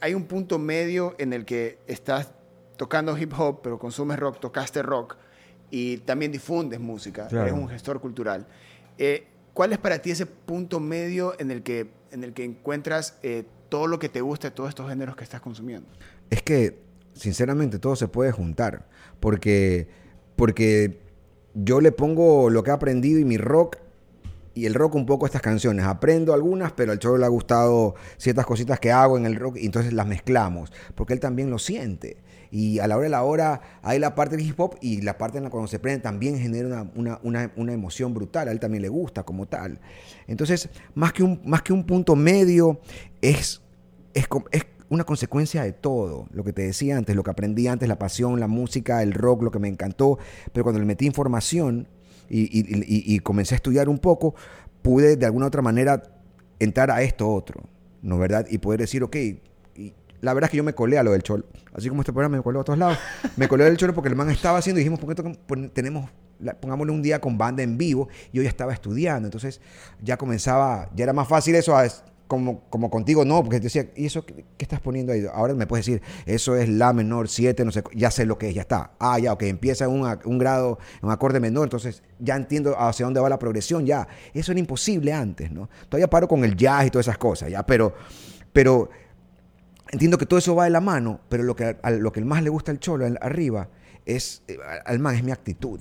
hay 0.00 0.14
un 0.14 0.24
punto 0.26 0.58
medio 0.58 1.14
en 1.18 1.32
el 1.32 1.44
que 1.44 1.78
estás 1.86 2.32
tocando 2.76 3.16
hip 3.16 3.32
hop, 3.38 3.60
pero 3.62 3.78
consumes 3.78 4.18
rock, 4.18 4.38
tocaste 4.40 4.82
rock 4.82 5.16
y 5.70 5.98
también 5.98 6.30
difundes 6.30 6.78
música, 6.78 7.26
Claro. 7.28 7.46
eres 7.46 7.58
un 7.58 7.68
gestor 7.68 8.00
cultural. 8.00 8.46
Eh, 8.98 9.26
¿Cuál 9.54 9.72
es 9.72 9.78
para 9.78 10.00
ti 10.00 10.10
ese 10.10 10.26
punto 10.26 10.80
medio 10.80 11.34
en 11.38 11.50
el 11.50 11.62
que, 11.62 11.90
en 12.10 12.24
el 12.24 12.32
que 12.32 12.44
encuentras 12.44 13.18
eh, 13.22 13.44
todo 13.68 13.86
lo 13.86 13.98
que 13.98 14.08
te 14.08 14.20
gusta 14.20 14.48
de 14.48 14.54
todos 14.54 14.70
estos 14.70 14.88
géneros 14.88 15.16
que 15.16 15.24
estás 15.24 15.40
consumiendo? 15.40 15.88
Es 16.30 16.42
que, 16.42 16.78
sinceramente, 17.14 17.78
todo 17.78 17.96
se 17.96 18.08
puede 18.08 18.32
juntar. 18.32 18.88
Porque, 19.20 19.88
porque 20.36 21.00
yo 21.54 21.80
le 21.80 21.92
pongo 21.92 22.48
lo 22.48 22.62
que 22.62 22.70
he 22.70 22.74
aprendido 22.74 23.20
y 23.20 23.24
mi 23.24 23.36
rock 23.36 23.76
y 24.54 24.66
el 24.66 24.74
rock 24.74 24.94
un 24.94 25.06
poco 25.06 25.26
estas 25.26 25.42
canciones. 25.42 25.84
Aprendo 25.84 26.34
algunas, 26.34 26.72
pero 26.72 26.92
al 26.92 26.98
cholo 26.98 27.18
le 27.18 27.24
ha 27.24 27.28
gustado 27.28 27.94
ciertas 28.16 28.46
cositas 28.46 28.80
que 28.80 28.92
hago 28.92 29.16
en 29.16 29.26
el 29.26 29.36
rock 29.36 29.56
y 29.58 29.66
entonces 29.66 29.92
las 29.92 30.06
mezclamos, 30.06 30.72
porque 30.94 31.14
él 31.14 31.20
también 31.20 31.50
lo 31.50 31.58
siente. 31.58 32.18
Y 32.50 32.80
a 32.80 32.86
la 32.86 32.96
hora 32.96 33.04
de 33.04 33.10
la 33.10 33.22
hora 33.22 33.62
hay 33.82 33.98
la 33.98 34.14
parte 34.14 34.36
del 34.36 34.46
hip 34.46 34.60
hop 34.60 34.76
y 34.82 35.00
la 35.00 35.16
parte 35.16 35.38
en 35.38 35.44
la 35.44 35.50
cuando 35.50 35.68
se 35.68 35.78
prende 35.78 36.02
también 36.02 36.38
genera 36.38 36.86
una, 36.94 37.18
una, 37.22 37.50
una, 37.56 37.72
emoción 37.72 38.12
brutal. 38.12 38.48
A 38.48 38.52
él 38.52 38.60
también 38.60 38.82
le 38.82 38.90
gusta 38.90 39.22
como 39.22 39.46
tal. 39.46 39.80
Entonces, 40.26 40.68
más 40.94 41.14
que 41.14 41.22
un, 41.22 41.40
más 41.46 41.62
que 41.62 41.72
un 41.72 41.84
punto 41.84 42.14
medio, 42.14 42.78
es, 43.22 43.62
es, 44.12 44.28
es 44.50 44.66
una 44.90 45.04
consecuencia 45.04 45.62
de 45.62 45.72
todo. 45.72 46.26
Lo 46.30 46.44
que 46.44 46.52
te 46.52 46.60
decía 46.60 46.98
antes, 46.98 47.16
lo 47.16 47.22
que 47.22 47.30
aprendí 47.30 47.68
antes, 47.68 47.88
la 47.88 47.98
pasión, 47.98 48.38
la 48.38 48.48
música, 48.48 49.02
el 49.02 49.14
rock, 49.14 49.44
lo 49.44 49.50
que 49.50 49.58
me 49.58 49.68
encantó. 49.68 50.18
Pero 50.52 50.64
cuando 50.64 50.78
le 50.78 50.84
metí 50.84 51.06
información 51.06 51.88
y, 52.32 53.18
comencé 53.20 53.54
a 53.54 53.56
estudiar 53.56 53.88
un 53.88 53.98
poco, 53.98 54.34
pude 54.80 55.16
de 55.16 55.26
alguna 55.26 55.46
otra 55.46 55.62
manera 55.62 56.02
entrar 56.58 56.90
a 56.90 57.02
esto 57.02 57.28
otro, 57.28 57.62
¿no 58.00 58.18
verdad? 58.18 58.46
Y 58.50 58.58
poder 58.58 58.80
decir, 58.80 59.02
ok, 59.02 59.16
y 59.16 59.94
la 60.20 60.32
verdad 60.34 60.48
es 60.48 60.50
que 60.52 60.56
yo 60.56 60.64
me 60.64 60.74
colé 60.74 60.98
a 60.98 61.02
lo 61.02 61.12
del 61.12 61.22
cholo. 61.22 61.44
Así 61.74 61.88
como 61.88 62.02
este 62.02 62.12
programa 62.12 62.36
me 62.36 62.42
coló 62.42 62.60
a 62.60 62.64
todos 62.64 62.78
lados. 62.78 62.98
Me 63.36 63.48
colé 63.48 63.64
del 63.64 63.76
cholo 63.76 63.92
porque 63.92 64.08
el 64.08 64.16
man 64.16 64.30
estaba 64.30 64.58
haciendo 64.58 64.80
y 64.80 64.84
dijimos, 64.84 65.00
¿por 65.00 65.14
qué 65.14 65.68
tenemos, 65.70 66.08
pongámosle 66.60 66.92
un 66.92 67.02
día 67.02 67.20
con 67.20 67.36
banda 67.36 67.62
en 67.62 67.76
vivo? 67.76 68.08
Y 68.32 68.36
yo 68.36 68.42
ya 68.42 68.48
estaba 68.48 68.72
estudiando. 68.72 69.26
Entonces 69.26 69.60
ya 70.00 70.16
comenzaba, 70.16 70.90
ya 70.94 71.04
era 71.04 71.12
más 71.12 71.26
fácil 71.26 71.56
eso 71.56 71.76
a 71.76 71.86
como, 72.32 72.90
contigo 72.90 73.26
no, 73.26 73.42
porque 73.42 73.58
te 73.58 73.64
decía, 73.64 73.90
¿y 73.94 74.06
eso 74.06 74.24
qué, 74.24 74.46
estás 74.58 74.80
poniendo 74.80 75.12
ahí? 75.12 75.26
Ahora 75.30 75.52
me 75.52 75.66
puedes 75.66 75.84
decir, 75.84 76.02
eso 76.24 76.56
es 76.56 76.66
la 76.66 76.94
menor 76.94 77.28
7, 77.28 77.62
no 77.64 77.70
sé, 77.72 77.82
ya 77.94 78.10
sé 78.10 78.24
lo 78.24 78.38
que 78.38 78.48
es, 78.48 78.54
ya 78.54 78.62
está. 78.62 78.92
Ah, 78.98 79.18
ya, 79.18 79.34
ok, 79.34 79.42
empieza 79.42 79.86
un, 79.86 80.08
un 80.24 80.38
grado, 80.38 80.78
un 81.02 81.10
acorde 81.10 81.40
menor, 81.40 81.64
entonces 81.64 82.02
ya 82.18 82.36
entiendo 82.36 82.74
hacia 82.78 83.04
dónde 83.04 83.20
va 83.20 83.28
la 83.28 83.38
progresión, 83.38 83.84
ya. 83.84 84.08
Eso 84.32 84.52
era 84.52 84.60
imposible 84.60 85.12
antes, 85.12 85.52
¿no? 85.52 85.68
Todavía 85.90 86.08
paro 86.08 86.26
con 86.26 86.42
el 86.42 86.56
jazz 86.56 86.86
y 86.86 86.90
todas 86.90 87.06
esas 87.06 87.18
cosas, 87.18 87.50
ya, 87.50 87.66
pero, 87.66 87.92
pero 88.52 88.88
entiendo 89.90 90.16
que 90.16 90.24
todo 90.24 90.38
eso 90.38 90.54
va 90.54 90.64
de 90.64 90.70
la 90.70 90.80
mano, 90.80 91.20
pero 91.28 91.42
lo 91.42 91.54
que, 91.54 91.76
a, 91.82 91.90
lo 91.90 92.12
que 92.12 92.22
más 92.22 92.42
le 92.42 92.48
gusta 92.48 92.72
al 92.72 92.80
cholo 92.80 93.06
arriba 93.20 93.68
es, 94.06 94.42
eh, 94.48 94.56
al 94.86 94.98
man, 95.00 95.16
es 95.16 95.22
mi 95.22 95.32
actitud. 95.32 95.80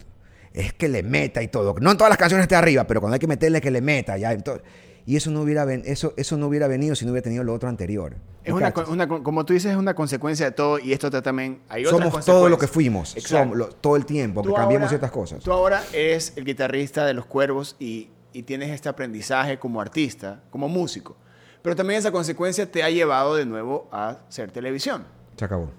Es 0.54 0.74
que 0.74 0.89
le 0.89 1.02
meta 1.02 1.41
y 1.41 1.47
todo. 1.47 1.74
No 1.80 1.91
en 1.91 1.97
todas 1.97 2.10
las 2.10 2.18
canciones 2.18 2.43
está 2.43 2.60
arriba, 2.60 2.86
pero 2.86 2.99
cuando 2.99 3.14
hay 3.14 3.20
que 3.20 3.28
meterle 3.28 3.62
que 3.62 3.72
le 3.72 3.80
meta, 3.80 4.18
ya. 4.18 4.34
Entonces, 4.34 4.64
y 5.06 5.16
eso 5.16 5.32
no 5.32 5.41
hubiera, 5.41 5.72
eso, 5.74 6.14
eso 6.18 6.38
no 6.38 6.47
hubiera 6.47 6.68
venido 6.68 6.95
si 6.95 7.06
no 7.06 7.12
hubiera 7.12 7.24
tenido 7.24 7.43
lo 7.43 7.54
otro 7.54 7.70
anterior. 7.70 8.16
Es 8.43 8.54
una, 8.54 9.08
como 9.08 9.45
tú 9.45 9.54
dices, 9.54 9.72
es 9.72 9.78
una 9.78 9.93
consecuencia 9.93 10.45
de 10.45 10.52
todo 10.52 10.80
y 10.80 10.93
esto 10.93 11.10
también... 11.22 11.62
Hay 11.70 11.86
Somos 11.86 12.26
todo 12.26 12.49
lo 12.49 12.58
que 12.58 12.68
fuimos, 12.68 13.16
somos, 13.20 13.82
todo 13.82 13.95
el 13.95 14.06
tiempo, 14.06 14.41
que 14.41 14.54
cambiamos 14.54 14.89
ciertas 14.89 15.12
cosas. 15.12 15.43
Tú 15.43 15.52
ahora 15.52 15.84
eres 15.93 16.34
el 16.36 16.45
guitarrista 16.45 17.06
de 17.06 17.14
Los 17.14 17.26
Cuervos 17.26 17.76
y, 17.80 18.10
y, 18.34 18.43
tienes 18.43 18.70
este 18.70 18.89
aprendizaje 18.89 19.60
como 19.60 19.82
artista, 19.82 20.41
como 20.49 20.68
músico. 20.68 21.16
Pero 21.62 21.76
también 21.76 21.99
esa 21.99 22.12
consecuencia 22.12 22.72
te 22.72 22.82
ha 22.84 22.89
llevado 22.89 23.36
de 23.36 23.45
nuevo 23.45 23.88
a 23.91 24.20
ser 24.30 24.52
televisión. 24.52 25.06
Se 25.38 25.45
acabó. 25.45 25.70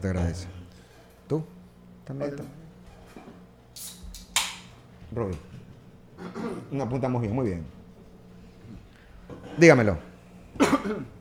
Te 0.00 0.08
agradece. 0.08 0.46
¿Tú? 1.28 1.44
También. 2.04 2.36
Robbie. 5.14 5.38
No 6.70 6.84
apuntamos 6.84 7.22
bien, 7.22 7.34
muy 7.34 7.46
bien. 7.46 7.64
Dígamelo. 9.56 9.98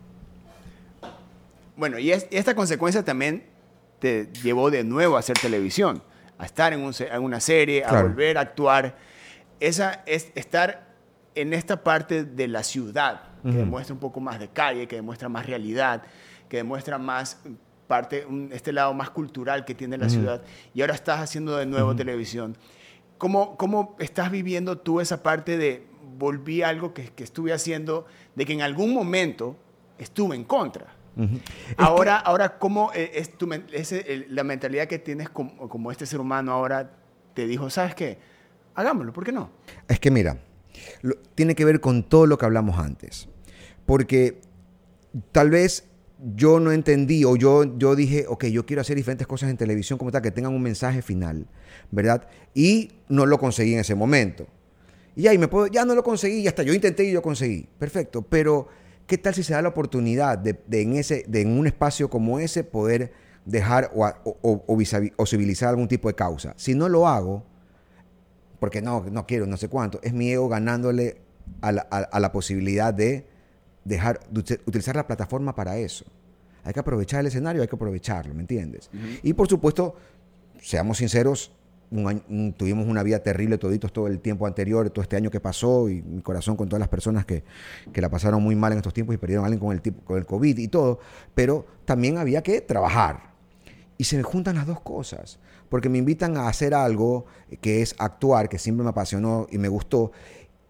Bueno, 1.75 1.97
y, 1.97 2.11
esta 2.11 2.53
consecuencia 2.53 3.03
también 3.03 3.45
te 3.97 4.29
llevó 4.43 4.69
de 4.69 4.83
nuevo 4.83 5.15
a 5.15 5.19
hacer 5.19 5.37
televisión, 5.39 6.03
a 6.37 6.45
estar 6.45 6.71
en, 6.71 6.81
una 6.81 7.39
serie, 7.39 7.83
a 7.83 8.03
volver 8.03 8.37
a 8.37 8.41
actuar. 8.41 8.95
Esa 9.59 10.03
es 10.05 10.31
estar 10.35 10.93
en 11.33 11.51
esta 11.51 11.83
parte 11.83 12.25
de 12.25 12.47
la 12.47 12.63
ciudad, 12.63 13.23
que 13.41 13.53
demuestra 13.53 13.93
un 13.93 13.99
poco 13.99 14.19
más 14.19 14.39
de 14.39 14.49
calle, 14.49 14.87
que 14.87 14.97
demuestra 14.97 15.29
más 15.29 15.47
realidad, 15.47 16.03
que 16.47 16.57
demuestra 16.57 16.99
más 16.99 17.39
parte, 17.87 18.25
este 18.51 18.71
lado 18.71 18.93
más 18.93 19.09
cultural 19.09 19.65
que 19.65 19.75
tiene 19.75 19.97
la 19.97 20.09
ciudad, 20.09 20.41
y 20.73 20.81
ahora 20.81 20.95
estás 20.95 21.19
haciendo 21.19 21.57
de 21.57 21.65
nuevo 21.65 21.95
televisión. 21.95 22.57
¿Cómo, 23.17 23.57
¿Cómo 23.57 23.95
estás 23.99 24.31
viviendo 24.31 24.77
tú 24.77 24.99
esa 24.99 25.23
parte 25.23 25.57
de 25.57 25.87
volví 26.17 26.61
a 26.61 26.69
algo 26.69 26.93
que, 26.93 27.05
que 27.09 27.23
estuve 27.23 27.53
haciendo, 27.53 28.05
de 28.35 28.45
que 28.45 28.53
en 28.53 28.61
algún 28.61 28.93
momento 28.93 29.57
estuve 29.97 30.35
en 30.35 30.43
contra? 30.43 30.87
Ahora, 31.77 32.17
ahora, 32.17 32.57
¿cómo 32.57 32.91
eh, 32.93 33.11
es, 33.15 33.37
tu, 33.37 33.47
la 33.47 34.43
mentalidad 34.43 34.87
que 34.87 34.99
tienes 34.99 35.29
como, 35.29 35.69
como, 35.69 35.91
este 35.91 36.05
ser 36.05 36.19
humano 36.19 36.51
ahora 36.51 36.91
te 37.33 37.45
dijo, 37.45 37.69
¿sabes 37.69 37.93
qué? 37.93 38.17
Hagámoslo, 38.73 39.13
¿por 39.13 39.23
qué 39.23 39.31
no? 39.31 39.51
Es 39.87 39.99
que 39.99 40.09
mira, 40.09 40.39
tiene 41.35 41.53
que 41.55 41.65
ver 41.65 41.79
con 41.81 42.03
todo 42.03 42.25
lo 42.25 42.37
que 42.37 42.45
hablamos 42.45 42.79
antes. 42.79 43.29
Porque 43.85 44.41
tal 45.31 45.51
vez 45.51 45.87
yo 46.23 46.59
no 46.59 46.71
entendí 46.71 47.25
o 47.25 47.35
yo, 47.35 47.77
yo 47.77 47.95
dije, 47.95 48.25
ok, 48.27 48.45
yo 48.45 48.65
quiero 48.65 48.81
hacer 48.81 48.95
diferentes 48.95 49.27
cosas 49.27 49.49
en 49.49 49.57
televisión 49.57 49.99
como 49.99 50.11
tal, 50.11 50.21
que 50.21 50.31
tengan 50.31 50.53
un 50.53 50.61
mensaje 50.61 51.01
final, 51.01 51.47
¿verdad? 51.91 52.27
Y 52.53 52.91
no 53.09 53.25
lo 53.25 53.37
conseguí 53.37 53.73
en 53.73 53.79
ese 53.79 53.95
momento. 53.95 54.47
Y 55.15 55.27
ahí 55.27 55.37
me 55.37 55.47
puedo, 55.47 55.67
ya 55.67 55.85
no 55.85 55.95
lo 55.95 56.03
conseguí, 56.03 56.43
ya 56.43 56.49
está, 56.49 56.63
yo 56.63 56.73
intenté 56.73 57.03
y 57.03 57.11
yo 57.11 57.21
conseguí, 57.21 57.67
perfecto, 57.77 58.21
pero 58.21 58.67
¿qué 59.05 59.17
tal 59.17 59.33
si 59.35 59.43
se 59.43 59.53
da 59.53 59.61
la 59.61 59.69
oportunidad 59.69 60.37
de, 60.37 60.57
en, 60.71 60.95
ese, 60.95 61.25
de 61.27 61.41
en 61.41 61.57
un 61.57 61.67
espacio 61.67 62.09
como 62.09 62.39
ese 62.39 62.63
poder 62.63 63.11
dejar 63.45 63.91
o, 63.93 64.05
o, 64.23 64.63
o, 65.17 65.25
civilizar 65.25 65.69
algún 65.69 65.89
tipo 65.89 66.07
de 66.07 66.15
causa? 66.15 66.53
Si 66.55 66.73
no 66.73 66.87
lo 66.87 67.07
hago, 67.07 67.43
porque 68.59 68.81
no, 68.81 69.05
no 69.11 69.27
quiero, 69.27 69.45
no 69.45 69.57
sé 69.57 69.67
cuánto, 69.67 69.99
es 70.01 70.13
mi 70.13 70.31
ego 70.31 70.47
ganándole 70.47 71.17
a 71.59 71.73
la, 71.73 71.81
a 71.81 72.19
la 72.19 72.31
posibilidad 72.31 72.93
de 72.93 73.32
dejar 73.83 74.19
utilizar 74.65 74.95
la 74.95 75.07
plataforma 75.07 75.55
para 75.55 75.77
eso. 75.77 76.05
Hay 76.63 76.73
que 76.73 76.79
aprovechar 76.79 77.19
el 77.21 77.27
escenario, 77.27 77.61
hay 77.61 77.67
que 77.67 77.75
aprovecharlo, 77.75 78.33
¿me 78.33 78.41
entiendes? 78.41 78.89
Y 79.21 79.33
por 79.33 79.47
supuesto, 79.49 79.95
seamos 80.61 80.97
sinceros, 80.97 81.51
tuvimos 82.57 82.87
una 82.87 83.03
vida 83.03 83.19
terrible 83.19 83.57
toditos 83.57 83.91
todo 83.91 84.07
el 84.07 84.19
tiempo 84.19 84.47
anterior, 84.47 84.89
todo 84.89 85.03
este 85.03 85.15
año 85.15 85.29
que 85.29 85.39
pasó, 85.39 85.89
y 85.89 86.01
mi 86.01 86.21
corazón 86.21 86.55
con 86.55 86.69
todas 86.69 86.79
las 86.79 86.89
personas 86.89 87.25
que, 87.25 87.43
que 87.91 88.01
la 88.01 88.09
pasaron 88.09 88.41
muy 88.41 88.55
mal 88.55 88.71
en 88.71 88.79
estos 88.79 88.93
tiempos 88.93 89.13
y 89.13 89.17
perdieron 89.17 89.43
a 89.43 89.47
alguien 89.47 89.59
con 89.59 89.73
el, 89.73 89.81
tipo, 89.81 90.03
con 90.03 90.17
el 90.17 90.25
COVID 90.25 90.57
y 90.57 90.67
todo, 90.69 90.99
pero 91.35 91.65
también 91.85 92.17
había 92.17 92.41
que 92.41 92.61
trabajar. 92.61 93.33
Y 93.97 94.05
se 94.05 94.17
me 94.17 94.23
juntan 94.23 94.55
las 94.55 94.65
dos 94.65 94.79
cosas, 94.81 95.37
porque 95.69 95.89
me 95.89 95.97
invitan 95.97 96.37
a 96.37 96.47
hacer 96.47 96.73
algo 96.73 97.25
que 97.61 97.81
es 97.81 97.95
actuar, 97.99 98.49
que 98.49 98.57
siempre 98.57 98.83
me 98.83 98.89
apasionó 98.89 99.47
y 99.51 99.57
me 99.57 99.67
gustó, 99.67 100.11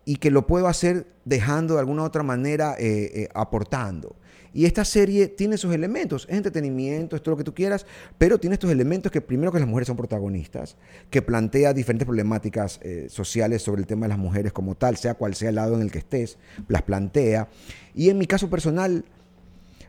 y 0.05 0.17
que 0.17 0.31
lo 0.31 0.47
puedo 0.47 0.67
hacer 0.67 1.07
dejando 1.25 1.75
de 1.75 1.79
alguna 1.79 2.03
otra 2.03 2.23
manera 2.23 2.75
eh, 2.77 3.11
eh, 3.13 3.29
aportando. 3.33 4.15
Y 4.55 4.65
esta 4.65 4.85
serie 4.85 5.29
tiene 5.29 5.57
sus 5.57 5.73
elementos, 5.73 6.27
es 6.29 6.37
entretenimiento, 6.37 7.15
es 7.15 7.23
todo 7.23 7.31
lo 7.31 7.37
que 7.37 7.43
tú 7.43 7.55
quieras, 7.55 7.87
pero 8.19 8.37
tiene 8.37 8.53
estos 8.53 8.69
elementos 8.69 9.11
que 9.11 9.19
primero 9.19 9.51
que 9.51 9.57
las 9.57 9.67
mujeres 9.67 9.87
son 9.87 9.97
protagonistas, 9.97 10.75
que 11.09 11.23
plantea 11.23 11.73
diferentes 11.73 12.05
problemáticas 12.05 12.79
eh, 12.83 13.07
sociales 13.09 13.63
sobre 13.63 13.81
el 13.81 13.87
tema 13.87 14.05
de 14.05 14.09
las 14.09 14.19
mujeres 14.19 14.53
como 14.53 14.75
tal, 14.75 14.97
sea 14.97 15.15
cual 15.15 15.33
sea 15.33 15.49
el 15.49 15.55
lado 15.55 15.75
en 15.75 15.81
el 15.81 15.91
que 15.91 15.99
estés, 15.99 16.37
las 16.67 16.83
plantea. 16.83 17.47
Y 17.95 18.09
en 18.09 18.19
mi 18.19 18.27
caso 18.27 18.47
personal 18.47 19.05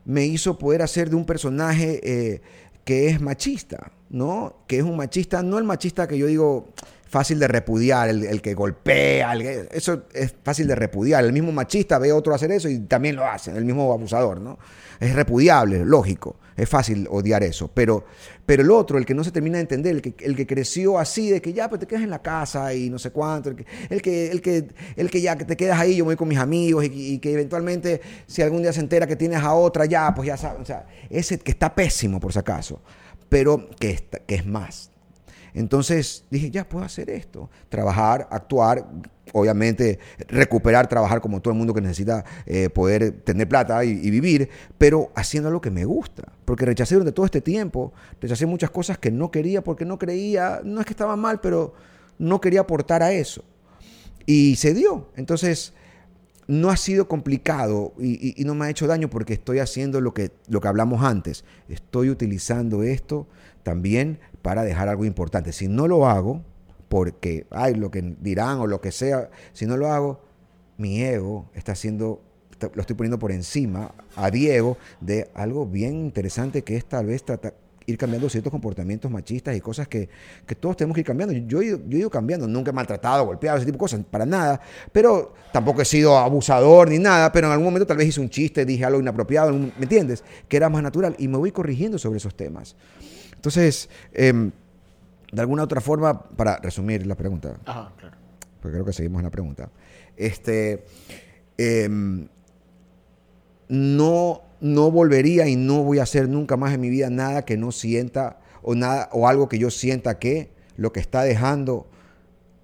me 0.06 0.24
hizo 0.24 0.56
poder 0.58 0.80
hacer 0.80 1.10
de 1.10 1.16
un 1.16 1.26
personaje 1.26 2.40
que 2.84 3.08
es 3.08 3.20
machista, 3.20 3.92
¿no? 4.10 4.56
Que 4.66 4.78
es 4.78 4.84
un 4.84 4.96
machista, 4.96 5.42
no 5.42 5.58
el 5.58 5.64
machista 5.64 6.06
que 6.06 6.18
yo 6.18 6.26
digo 6.26 6.68
fácil 7.14 7.38
de 7.38 7.46
repudiar, 7.46 8.08
el, 8.08 8.42
que 8.42 8.54
golpea, 8.54 9.34
eso 9.70 10.02
es 10.12 10.34
fácil 10.42 10.66
de 10.66 10.74
repudiar. 10.74 11.24
El 11.24 11.32
mismo 11.32 11.52
machista 11.52 11.96
ve 12.00 12.10
a 12.10 12.16
otro 12.16 12.34
hacer 12.34 12.50
eso 12.50 12.68
y 12.68 12.80
también 12.80 13.14
lo 13.14 13.24
hace, 13.24 13.52
el 13.52 13.64
mismo 13.64 13.92
abusador, 13.92 14.40
¿no? 14.40 14.58
Es 14.98 15.14
repudiable, 15.14 15.84
lógico, 15.84 16.40
es 16.56 16.68
fácil 16.68 17.06
odiar 17.08 17.44
eso. 17.44 17.70
Pero, 17.72 18.04
pero 18.44 18.64
el 18.64 18.70
otro, 18.72 18.98
el 18.98 19.06
que 19.06 19.14
no 19.14 19.22
se 19.22 19.30
termina 19.30 19.58
de 19.58 19.62
entender, 19.62 19.94
el 19.94 20.02
que, 20.02 20.16
el 20.24 20.34
que 20.34 20.44
creció 20.44 20.98
así, 20.98 21.30
de 21.30 21.40
que 21.40 21.52
ya 21.52 21.68
pues 21.68 21.78
te 21.80 21.86
quedas 21.86 22.02
en 22.02 22.10
la 22.10 22.20
casa 22.20 22.74
y 22.74 22.90
no 22.90 22.98
sé 22.98 23.12
cuánto, 23.12 23.48
el 23.50 23.54
que, 23.54 23.64
el 23.90 24.02
que, 24.02 24.32
el 24.32 24.42
que, 24.42 24.66
el 24.96 25.08
que 25.08 25.20
ya 25.20 25.36
te 25.36 25.56
quedas 25.56 25.78
ahí, 25.78 25.94
yo 25.94 26.04
voy 26.04 26.16
con 26.16 26.26
mis 26.26 26.38
amigos 26.38 26.84
y, 26.84 27.20
que 27.20 27.32
eventualmente 27.32 28.00
si 28.26 28.42
algún 28.42 28.62
día 28.62 28.72
se 28.72 28.80
entera 28.80 29.06
que 29.06 29.14
tienes 29.14 29.40
a 29.40 29.54
otra, 29.54 29.84
ya, 29.84 30.12
pues 30.12 30.26
ya 30.26 30.36
sabes, 30.36 30.62
o 30.62 30.64
sea, 30.64 30.84
ese 31.08 31.38
que 31.38 31.52
está 31.52 31.72
pésimo 31.76 32.18
por 32.18 32.32
si 32.32 32.40
acaso, 32.40 32.82
pero 33.28 33.68
que, 33.78 34.04
que 34.26 34.34
es 34.34 34.44
más 34.44 34.90
Entonces 35.54 36.24
dije, 36.30 36.50
ya 36.50 36.68
puedo 36.68 36.84
hacer 36.84 37.08
esto. 37.08 37.48
Trabajar, 37.68 38.26
actuar, 38.30 38.86
obviamente 39.32 39.98
recuperar, 40.28 40.88
trabajar 40.88 41.20
como 41.20 41.40
todo 41.40 41.52
el 41.52 41.58
mundo 41.58 41.72
que 41.72 41.80
necesita 41.80 42.24
eh, 42.44 42.68
poder 42.68 43.12
tener 43.22 43.48
plata 43.48 43.84
y, 43.84 44.10
vivir, 44.10 44.50
pero 44.78 45.10
haciendo 45.14 45.50
lo 45.50 45.60
que 45.60 45.70
me 45.70 45.84
gusta. 45.84 46.32
Porque 46.44 46.66
rechacé 46.66 46.96
durante 46.96 47.12
todo 47.12 47.24
este 47.24 47.40
tiempo, 47.40 47.92
rechacé 48.20 48.46
muchas 48.46 48.70
cosas 48.70 48.98
que 48.98 49.10
no 49.10 49.30
quería 49.30 49.62
porque 49.62 49.84
no 49.84 49.98
creía, 49.98 50.60
no 50.64 50.80
es 50.80 50.86
que 50.86 50.92
estaba 50.92 51.16
mal, 51.16 51.40
pero 51.40 51.74
no 52.18 52.40
quería 52.40 52.60
aportar 52.60 53.02
a 53.02 53.12
eso. 53.12 53.44
Y 54.26 54.56
se 54.56 54.74
dio. 54.74 55.08
Entonces, 55.16 55.72
no 56.46 56.70
ha 56.70 56.76
sido 56.76 57.08
complicado 57.08 57.94
y, 57.98 58.34
no 58.44 58.54
me 58.54 58.66
ha 58.66 58.70
hecho 58.70 58.86
daño 58.86 59.08
porque 59.08 59.34
estoy 59.34 59.58
haciendo 59.58 60.00
lo 60.00 60.14
que, 60.14 60.30
lo 60.48 60.60
que 60.60 60.68
hablamos 60.68 61.02
antes. 61.02 61.44
Estoy 61.68 62.10
utilizando 62.10 62.82
esto 62.82 63.26
también 63.62 64.18
para 64.42 64.62
dejar 64.62 64.88
algo 64.88 65.04
importante. 65.04 65.52
Si 65.52 65.68
no 65.68 65.88
lo 65.88 66.06
hago, 66.06 66.42
porque, 66.88 67.46
ay, 67.50 67.74
lo 67.74 67.90
que 67.90 68.16
dirán 68.20 68.60
o 68.60 68.66
lo 68.66 68.80
que 68.80 68.92
sea, 68.92 69.30
si 69.52 69.66
no 69.66 69.76
lo 69.76 69.90
hago, 69.90 70.20
mi 70.76 71.02
ego 71.02 71.50
está 71.54 71.72
haciendo, 71.72 72.22
lo 72.74 72.80
estoy 72.80 72.96
poniendo 72.96 73.18
por 73.18 73.32
encima 73.32 73.94
a 74.16 74.30
Diego 74.30 74.76
de 75.00 75.30
algo 75.34 75.66
bien 75.66 75.94
interesante 75.94 76.62
que 76.62 76.76
es 76.76 76.84
tal 76.84 77.06
vez 77.06 77.24
tratar, 77.24 77.54
ir 77.86 77.98
cambiando 77.98 78.28
ciertos 78.28 78.50
comportamientos 78.50 79.10
machistas 79.10 79.56
y 79.56 79.60
cosas 79.60 79.88
que, 79.88 80.08
que 80.46 80.54
todos 80.54 80.76
tenemos 80.76 80.94
que 80.94 81.00
ir 81.00 81.06
cambiando. 81.06 81.34
Yo, 81.34 81.62
yo 81.62 81.78
he 81.90 81.98
ido 81.98 82.10
cambiando, 82.10 82.46
nunca 82.46 82.70
he 82.70 82.74
maltratado, 82.74 83.26
golpeado, 83.26 83.58
ese 83.58 83.66
tipo 83.66 83.76
de 83.76 83.80
cosas, 83.80 84.00
para 84.10 84.24
nada, 84.24 84.60
pero 84.92 85.34
tampoco 85.52 85.82
he 85.82 85.84
sido 85.84 86.16
abusador 86.16 86.88
ni 86.88 86.98
nada, 86.98 87.30
pero 87.32 87.46
en 87.46 87.52
algún 87.52 87.66
momento 87.66 87.86
tal 87.86 87.96
vez 87.96 88.08
hice 88.08 88.20
un 88.20 88.30
chiste, 88.30 88.64
dije 88.64 88.84
algo 88.84 89.00
inapropiado, 89.00 89.52
¿me 89.52 89.72
entiendes? 89.80 90.24
Que 90.48 90.56
era 90.56 90.68
más 90.68 90.82
natural 90.82 91.14
y 91.18 91.28
me 91.28 91.36
voy 91.36 91.52
corrigiendo 91.52 91.98
sobre 91.98 92.18
esos 92.18 92.34
temas. 92.34 92.76
Entonces, 93.34 93.88
eh, 94.12 94.32
de 95.32 95.40
alguna 95.40 95.64
otra 95.64 95.80
forma, 95.80 96.22
para 96.22 96.56
resumir 96.58 97.06
la 97.06 97.14
pregunta, 97.14 97.56
Ajá, 97.64 97.92
claro. 97.98 98.16
porque 98.60 98.74
creo 98.74 98.84
que 98.84 98.92
seguimos 98.92 99.20
en 99.20 99.24
la 99.24 99.30
pregunta, 99.30 99.68
este, 100.16 100.84
eh, 101.58 101.88
no, 103.68 104.42
no 104.64 104.90
volvería 104.90 105.46
y 105.46 105.56
no 105.56 105.82
voy 105.82 105.98
a 105.98 106.04
hacer 106.04 106.26
nunca 106.26 106.56
más 106.56 106.72
en 106.72 106.80
mi 106.80 106.88
vida 106.88 107.10
nada 107.10 107.44
que 107.44 107.58
no 107.58 107.70
sienta 107.70 108.40
o, 108.62 108.74
nada, 108.74 109.10
o 109.12 109.28
algo 109.28 109.46
que 109.46 109.58
yo 109.58 109.70
sienta 109.70 110.18
que 110.18 110.52
lo 110.78 110.90
que 110.90 111.00
está 111.00 111.22
dejando 111.22 111.86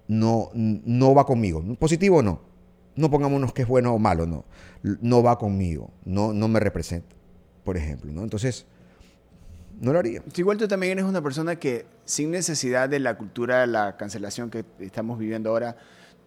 no, 0.09 0.48
no 0.55 1.14
va 1.14 1.26
conmigo. 1.26 1.62
Positivo 1.78 2.16
o 2.16 2.22
no. 2.22 2.40
No 2.96 3.11
pongámonos 3.11 3.53
que 3.53 3.62
es 3.62 3.68
bueno 3.68 3.92
o 3.92 3.98
malo, 3.98 4.26
no. 4.26 4.46
No 4.82 5.22
va 5.22 5.36
conmigo, 5.36 5.90
no, 6.07 6.32
no 6.32 6.48
me 6.48 6.59
representa, 6.59 7.14
por 7.64 7.76
ejemplo. 7.76 8.11
¿no? 8.11 8.22
Entonces, 8.22 8.64
no 9.78 9.92
lo 9.92 9.98
haría. 9.98 10.22
Igual 10.34 10.57
tú 10.57 10.66
también 10.68 10.92
eres 10.92 11.05
una 11.05 11.20
persona 11.20 11.57
que, 11.57 11.84
sin 12.07 12.30
necesidad 12.30 12.88
de 12.88 12.98
la 12.98 13.18
cultura 13.18 13.61
de 13.61 13.66
la 13.66 13.98
cancelación 13.98 14.48
que 14.48 14.64
estamos 14.78 15.18
viviendo 15.18 15.51
ahora, 15.51 15.76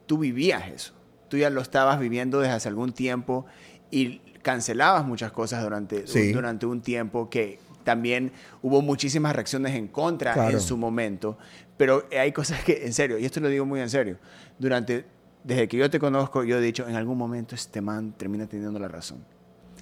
tú 0.06 0.20
vivías 0.20 0.68
eso. 0.70 0.94
Tú 1.30 1.38
ya 1.38 1.50
lo 1.50 1.62
estabas 1.62 2.00
viviendo 2.00 2.42
desde 2.42 2.54
hace 2.54 2.70
algún 2.70 2.94
tiempo 2.94 3.48
y 3.90 4.22
cancelabas 4.44 5.04
muchas 5.06 5.32
cosas 5.32 5.64
durante, 5.64 6.06
Sí. 6.06 6.32
durante 6.32 6.68
un 6.68 6.82
tiempo 6.82 7.30
que 7.30 7.60
también 7.84 8.32
hubo 8.62 8.82
muchísimas 8.84 9.36
reacciones 9.36 9.74
en 9.76 9.88
contra 9.88 10.34
Claro. 10.34 10.52
en 10.52 10.62
su 10.62 10.78
momento. 10.78 11.38
Pero 11.78 12.08
hay 12.18 12.32
cosas 12.32 12.64
que, 12.64 12.86
en 12.86 12.94
serio, 12.94 13.18
y 13.18 13.26
esto 13.26 13.40
lo 13.40 13.50
digo 13.50 13.66
muy 13.66 13.80
en 13.82 13.90
serio, 13.90 14.18
durante, 14.60 15.06
desde 15.44 15.68
que 15.68 15.78
yo 15.78 15.90
te 15.90 16.00
conozco, 16.00 16.44
yo 16.44 16.58
he 16.60 16.62
dicho, 16.62 16.88
en 16.88 16.96
algún 16.96 17.18
momento 17.18 17.56
este 17.56 17.82
man 17.82 18.14
termina 18.16 18.46
teniendo 18.46 18.78
la 18.80 18.88
razón. 18.88 19.26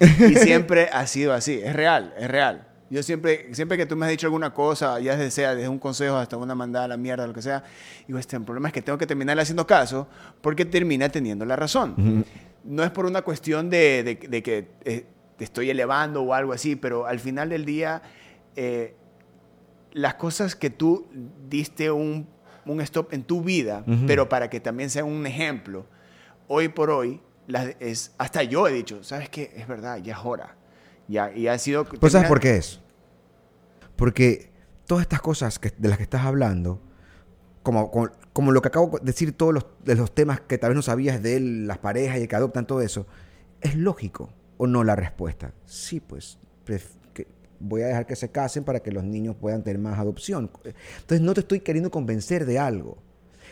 Y 0.00 0.34
siempre 0.36 0.88
ha 0.92 1.06
sido 1.06 1.32
así, 1.34 1.60
es 1.62 1.74
real, 1.74 2.14
es 2.18 2.28
real. 2.28 2.66
Yo 2.90 3.02
siempre, 3.02 3.54
siempre 3.54 3.78
que 3.78 3.86
tú 3.86 3.96
me 3.96 4.04
has 4.06 4.10
dicho 4.10 4.26
alguna 4.26 4.52
cosa, 4.52 5.00
ya 5.00 5.30
sea 5.30 5.54
desde 5.54 5.68
un 5.68 5.78
consejo 5.78 6.16
hasta 6.16 6.36
una 6.36 6.54
mandada 6.54 6.84
a 6.86 6.88
la 6.88 6.96
mierda, 6.98 7.26
lo 7.26 7.32
que 7.32 7.40
sea, 7.40 7.62
digo, 8.06 8.18
este, 8.18 8.36
el 8.36 8.42
problema 8.42 8.68
es 8.68 8.74
que 8.74 8.82
tengo 8.82 8.98
que 8.98 9.06
terminar 9.06 9.38
haciendo 9.40 9.66
caso 9.66 10.08
porque 10.42 10.64
termina 10.66 11.08
teniendo 11.08 11.44
la 11.46 11.56
razón. 11.56 12.24
No 12.64 12.84
es 12.84 12.90
por 12.90 13.06
una 13.06 13.22
cuestión 13.22 13.70
de, 13.70 14.02
de- 14.04 14.28
de 14.28 14.42
que 14.42 14.68
eh, 14.84 15.06
te 15.36 15.44
estoy 15.44 15.70
elevando 15.70 16.22
o 16.22 16.34
algo 16.34 16.52
así, 16.52 16.76
pero 16.76 17.06
al 17.06 17.18
final 17.18 17.48
del 17.48 17.64
día, 17.64 18.02
eh, 18.56 18.94
las 19.92 20.14
cosas 20.14 20.54
que 20.56 20.70
tú 20.70 21.06
diste 21.48 21.90
un, 21.90 22.28
un 22.66 22.80
stop 22.80 23.12
en 23.12 23.24
tu 23.24 23.42
vida, 23.42 23.84
pero 24.06 24.28
para 24.28 24.48
que 24.48 24.60
también 24.60 24.90
sea 24.90 25.04
un 25.04 25.26
ejemplo, 25.26 25.86
hoy 26.48 26.68
por 26.68 26.90
hoy, 26.90 27.20
las, 27.46 27.74
es, 27.80 28.12
hasta 28.18 28.42
yo 28.44 28.68
he 28.68 28.72
dicho, 28.72 29.02
¿sabes 29.02 29.28
qué? 29.28 29.52
Es 29.56 29.66
verdad, 29.66 29.98
ya 29.98 30.14
es 30.14 30.20
hora. 30.24 30.56
Ya, 31.08 31.32
y 31.34 31.48
ha 31.48 31.58
sido... 31.58 31.84
Pues 31.84 32.12
¿sabes 32.12 32.28
por 32.28 32.40
qué 32.40 32.56
es? 32.56 32.80
Porque 33.96 34.50
todas 34.86 35.02
estas 35.02 35.20
cosas 35.20 35.58
que- 35.58 35.72
de 35.76 35.88
las 35.88 35.98
que 35.98 36.04
estás 36.04 36.22
hablando, 36.24 36.80
como, 37.62 37.90
como, 37.90 38.10
como 38.32 38.52
lo 38.52 38.60
que 38.62 38.68
acabo 38.68 38.98
de 38.98 39.04
decir, 39.04 39.32
todos 39.36 39.54
los, 39.54 39.66
de 39.84 39.94
los 39.94 40.12
temas 40.14 40.40
que 40.40 40.58
tal 40.58 40.70
vez 40.70 40.76
no 40.76 40.82
sabías 40.82 41.22
de 41.22 41.36
él, 41.36 41.66
las 41.66 41.78
parejas 41.78 42.20
y 42.20 42.26
que 42.28 42.36
adoptan 42.36 42.66
todo 42.66 42.80
eso, 42.80 43.06
¿es 43.60 43.76
lógico 43.76 44.30
o 44.56 44.66
no 44.66 44.84
la 44.84 44.96
respuesta? 44.96 45.52
Sí, 45.66 46.00
pues 46.00 46.38
que 47.14 47.26
voy 47.60 47.82
a 47.82 47.86
dejar 47.86 48.06
que 48.06 48.16
se 48.16 48.30
casen 48.30 48.64
para 48.64 48.80
que 48.80 48.90
los 48.90 49.04
niños 49.04 49.36
puedan 49.40 49.62
tener 49.62 49.78
más 49.80 49.98
adopción. 49.98 50.50
Entonces 50.64 51.20
no 51.20 51.34
te 51.34 51.40
estoy 51.40 51.60
queriendo 51.60 51.90
convencer 51.90 52.44
de 52.46 52.58
algo. 52.58 52.98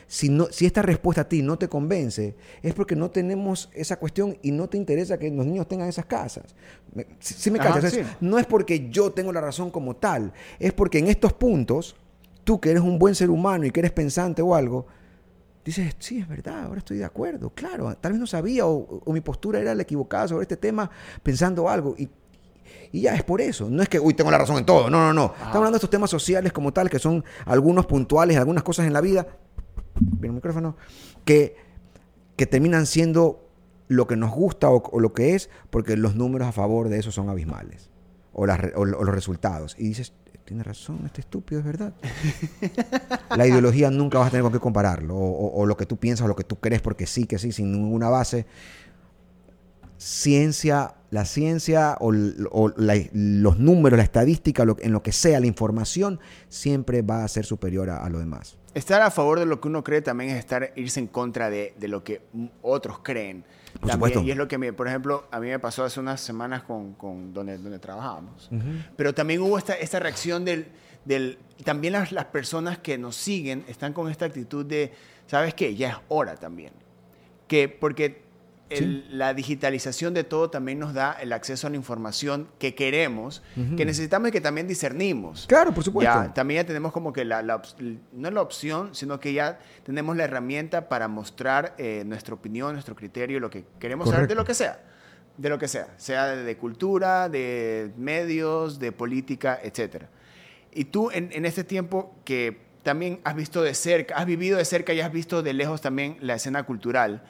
Si, 0.06 0.28
no, 0.28 0.46
si 0.50 0.66
esta 0.66 0.82
respuesta 0.82 1.22
a 1.22 1.28
ti 1.28 1.40
no 1.40 1.56
te 1.56 1.68
convence, 1.68 2.34
es 2.62 2.74
porque 2.74 2.96
no 2.96 3.10
tenemos 3.10 3.70
esa 3.72 3.96
cuestión 3.96 4.36
y 4.42 4.50
no 4.50 4.68
te 4.68 4.76
interesa 4.76 5.18
que 5.18 5.30
los 5.30 5.46
niños 5.46 5.68
tengan 5.68 5.88
esas 5.88 6.06
casas. 6.06 6.56
Me- 6.92 7.06
¿Sí, 7.20 7.34
sí 7.34 7.50
me 7.50 7.60
Ajá, 7.60 7.88
sí. 7.90 8.00
No 8.20 8.36
es 8.40 8.46
porque 8.46 8.90
yo 8.90 9.12
tengo 9.12 9.32
la 9.32 9.40
razón 9.40 9.70
como 9.70 9.94
tal, 9.94 10.32
es 10.58 10.72
porque 10.72 10.98
en 10.98 11.06
estos 11.06 11.32
puntos, 11.32 11.94
tú 12.44 12.60
que 12.60 12.70
eres 12.70 12.82
un 12.82 12.98
buen 12.98 13.14
ser 13.14 13.30
humano 13.30 13.64
y 13.66 13.70
que 13.70 13.80
eres 13.80 13.92
pensante 13.92 14.42
o 14.42 14.54
algo, 14.54 14.86
dices, 15.64 15.94
sí, 15.98 16.18
es 16.18 16.28
verdad, 16.28 16.64
ahora 16.64 16.78
estoy 16.78 16.98
de 16.98 17.04
acuerdo, 17.04 17.50
claro, 17.50 17.94
tal 17.96 18.12
vez 18.12 18.20
no 18.20 18.26
sabía 18.26 18.66
o, 18.66 19.02
o 19.04 19.12
mi 19.12 19.20
postura 19.20 19.60
era 19.60 19.74
la 19.74 19.82
equivocada 19.82 20.26
sobre 20.28 20.42
este 20.42 20.56
tema 20.56 20.90
pensando 21.22 21.68
algo 21.68 21.94
y, 21.98 22.08
y 22.92 23.02
ya 23.02 23.14
es 23.14 23.22
por 23.22 23.40
eso, 23.40 23.68
no 23.68 23.82
es 23.82 23.88
que, 23.88 24.00
uy, 24.00 24.14
tengo 24.14 24.30
la 24.30 24.38
razón 24.38 24.56
en 24.56 24.64
todo, 24.64 24.88
no, 24.90 24.98
no, 25.00 25.12
no, 25.12 25.24
estamos 25.34 25.56
hablando 25.56 25.72
de 25.72 25.76
estos 25.76 25.90
temas 25.90 26.10
sociales 26.10 26.52
como 26.52 26.72
tal, 26.72 26.88
que 26.88 26.98
son 26.98 27.24
algunos 27.44 27.86
puntuales, 27.86 28.36
algunas 28.38 28.62
cosas 28.64 28.86
en 28.86 28.92
la 28.92 29.00
vida, 29.00 29.26
el 30.22 30.32
micrófono, 30.32 30.76
que, 31.24 31.56
que 32.36 32.46
terminan 32.46 32.86
siendo 32.86 33.46
lo 33.88 34.06
que 34.06 34.16
nos 34.16 34.30
gusta 34.30 34.70
o, 34.70 34.82
o 34.90 35.00
lo 35.00 35.12
que 35.12 35.34
es, 35.34 35.50
porque 35.68 35.96
los 35.96 36.14
números 36.16 36.48
a 36.48 36.52
favor 36.52 36.88
de 36.88 36.98
eso 36.98 37.10
son 37.12 37.28
abismales, 37.28 37.90
o, 38.32 38.46
las 38.46 38.58
re- 38.60 38.72
o 38.76 38.84
lo- 38.84 38.98
o 38.98 39.04
los 39.04 39.14
resultados. 39.14 39.74
Y 39.78 39.88
dices, 39.88 40.14
tiene 40.44 40.62
razón, 40.62 41.00
este 41.06 41.20
estúpido 41.20 41.60
es 41.60 41.66
verdad. 41.66 41.94
La 43.36 43.46
ideología 43.46 43.90
nunca 43.90 44.18
vas 44.18 44.28
a 44.28 44.30
tener 44.30 44.42
con 44.42 44.52
qué 44.52 44.58
compararlo, 44.58 45.16
o, 45.16 45.66
lo 45.66 45.76
que 45.76 45.86
tú 45.86 45.96
piensas, 45.96 46.24
o 46.24 46.28
lo 46.28 46.36
que 46.36 46.44
tú 46.44 46.58
crees, 46.58 46.82
porque 46.82 47.06
sí, 47.06 47.26
que 47.26 47.38
sí, 47.38 47.52
sin 47.52 47.72
ninguna 47.72 48.08
base. 48.08 48.46
Ciencia, 49.96 50.94
la 51.10 51.24
ciencia 51.24 51.96
o, 52.00 52.10
los 52.12 53.58
números, 53.58 53.96
la 53.96 54.02
estadística, 54.02 54.64
en 54.78 54.92
lo 54.92 55.02
que 55.02 55.12
sea, 55.12 55.38
la 55.40 55.46
información, 55.46 56.18
siempre 56.48 57.02
va 57.02 57.22
a 57.24 57.28
ser 57.28 57.44
superior 57.44 57.90
a, 57.90 58.08
lo 58.08 58.18
demás. 58.18 58.56
Estar 58.74 59.02
a 59.02 59.10
favor 59.10 59.38
de 59.38 59.46
lo 59.46 59.60
que 59.60 59.68
uno 59.68 59.84
cree 59.84 60.02
también 60.02 60.30
es 60.30 60.38
estar, 60.38 60.72
irse 60.74 61.00
en 61.00 61.06
contra 61.06 61.50
de, 61.50 61.74
lo 61.82 62.02
que 62.02 62.22
otros 62.62 63.00
creen. 63.00 63.44
Por 63.80 63.88
También, 63.88 64.10
supuesto. 64.10 64.20
Y 64.22 64.30
es 64.30 64.36
lo 64.36 64.46
que, 64.46 64.58
me, 64.58 64.72
por 64.72 64.86
ejemplo, 64.86 65.26
a 65.30 65.40
mí 65.40 65.48
me 65.48 65.58
pasó 65.58 65.84
hace 65.84 65.98
unas 66.00 66.20
semanas 66.20 66.62
con, 66.62 66.94
con 66.94 67.32
donde, 67.32 67.56
donde 67.58 67.78
trabajábamos. 67.78 68.50
Pero 68.96 69.14
también 69.14 69.40
hubo 69.40 69.56
esta, 69.56 69.74
esta 69.74 69.98
reacción 69.98 70.44
del... 70.44 70.68
del 71.04 71.38
también 71.64 71.92
las, 71.94 72.12
las 72.12 72.26
personas 72.26 72.78
que 72.78 72.98
nos 72.98 73.16
siguen 73.16 73.64
están 73.68 73.92
con 73.92 74.10
esta 74.10 74.26
actitud 74.26 74.64
de, 74.64 74.92
¿sabes 75.26 75.54
qué? 75.54 75.74
Ya 75.74 75.88
es 75.90 75.96
hora 76.08 76.36
también. 76.36 76.72
Que, 77.48 77.68
porque 77.68 78.22
el- 78.70 79.18
la 79.18 79.34
digitalización 79.34 80.14
de 80.14 80.24
todo 80.24 80.50
también 80.50 80.78
nos 80.78 80.94
da 80.94 81.12
el 81.20 81.32
acceso 81.32 81.66
a 81.66 81.70
la 81.70 81.76
información 81.76 82.48
que 82.58 82.74
queremos, 82.74 83.42
que 83.76 83.84
necesitamos 83.84 84.28
y 84.28 84.32
que 84.32 84.40
también 84.40 84.66
discernimos. 84.68 85.46
Claro, 85.46 85.72
por 85.72 85.84
supuesto. 85.84 86.12
Ya, 86.12 86.32
también 86.32 86.62
ya 86.62 86.66
tenemos 86.66 86.92
como 86.92 87.12
que 87.12 87.24
la, 87.24 87.42
la 87.42 87.60
no 88.12 88.28
es 88.28 88.34
la 88.34 88.42
opción, 88.42 88.94
sino 88.94 89.20
que 89.20 89.32
ya 89.32 89.58
tenemos 89.84 90.16
la 90.16 90.24
herramienta 90.24 90.88
para 90.88 91.08
mostrar 91.08 91.74
eh, 91.78 92.02
nuestra 92.06 92.34
opinión, 92.34 92.72
nuestro 92.72 92.94
criterio, 92.94 93.40
lo 93.40 93.50
que 93.50 93.64
queremos 93.78 94.08
saber 94.08 94.28
de 94.28 94.34
Correcto. 94.34 94.42
lo 94.42 94.46
que 94.46 94.54
sea. 94.54 94.80
De 95.36 95.48
lo 95.48 95.58
que 95.58 95.68
sea. 95.68 95.88
Sea 95.96 96.26
de, 96.26 96.42
de 96.44 96.56
cultura, 96.56 97.28
de 97.28 97.92
medios, 97.96 98.78
de 98.78 98.92
política, 98.92 99.58
etc. 99.62 100.04
Y 100.72 100.84
tú 100.86 101.10
en, 101.10 101.30
en 101.32 101.44
este 101.46 101.64
tiempo 101.64 102.14
que 102.24 102.58
también 102.82 103.20
has 103.24 103.34
visto 103.34 103.62
de 103.62 103.74
cerca, 103.74 104.16
has 104.16 104.26
vivido 104.26 104.56
de 104.58 104.64
cerca 104.64 104.92
y 104.94 105.00
has 105.00 105.12
visto 105.12 105.42
de 105.42 105.52
lejos 105.52 105.80
también 105.80 106.16
la 106.20 106.34
escena 106.34 106.62
cultural, 106.62 107.22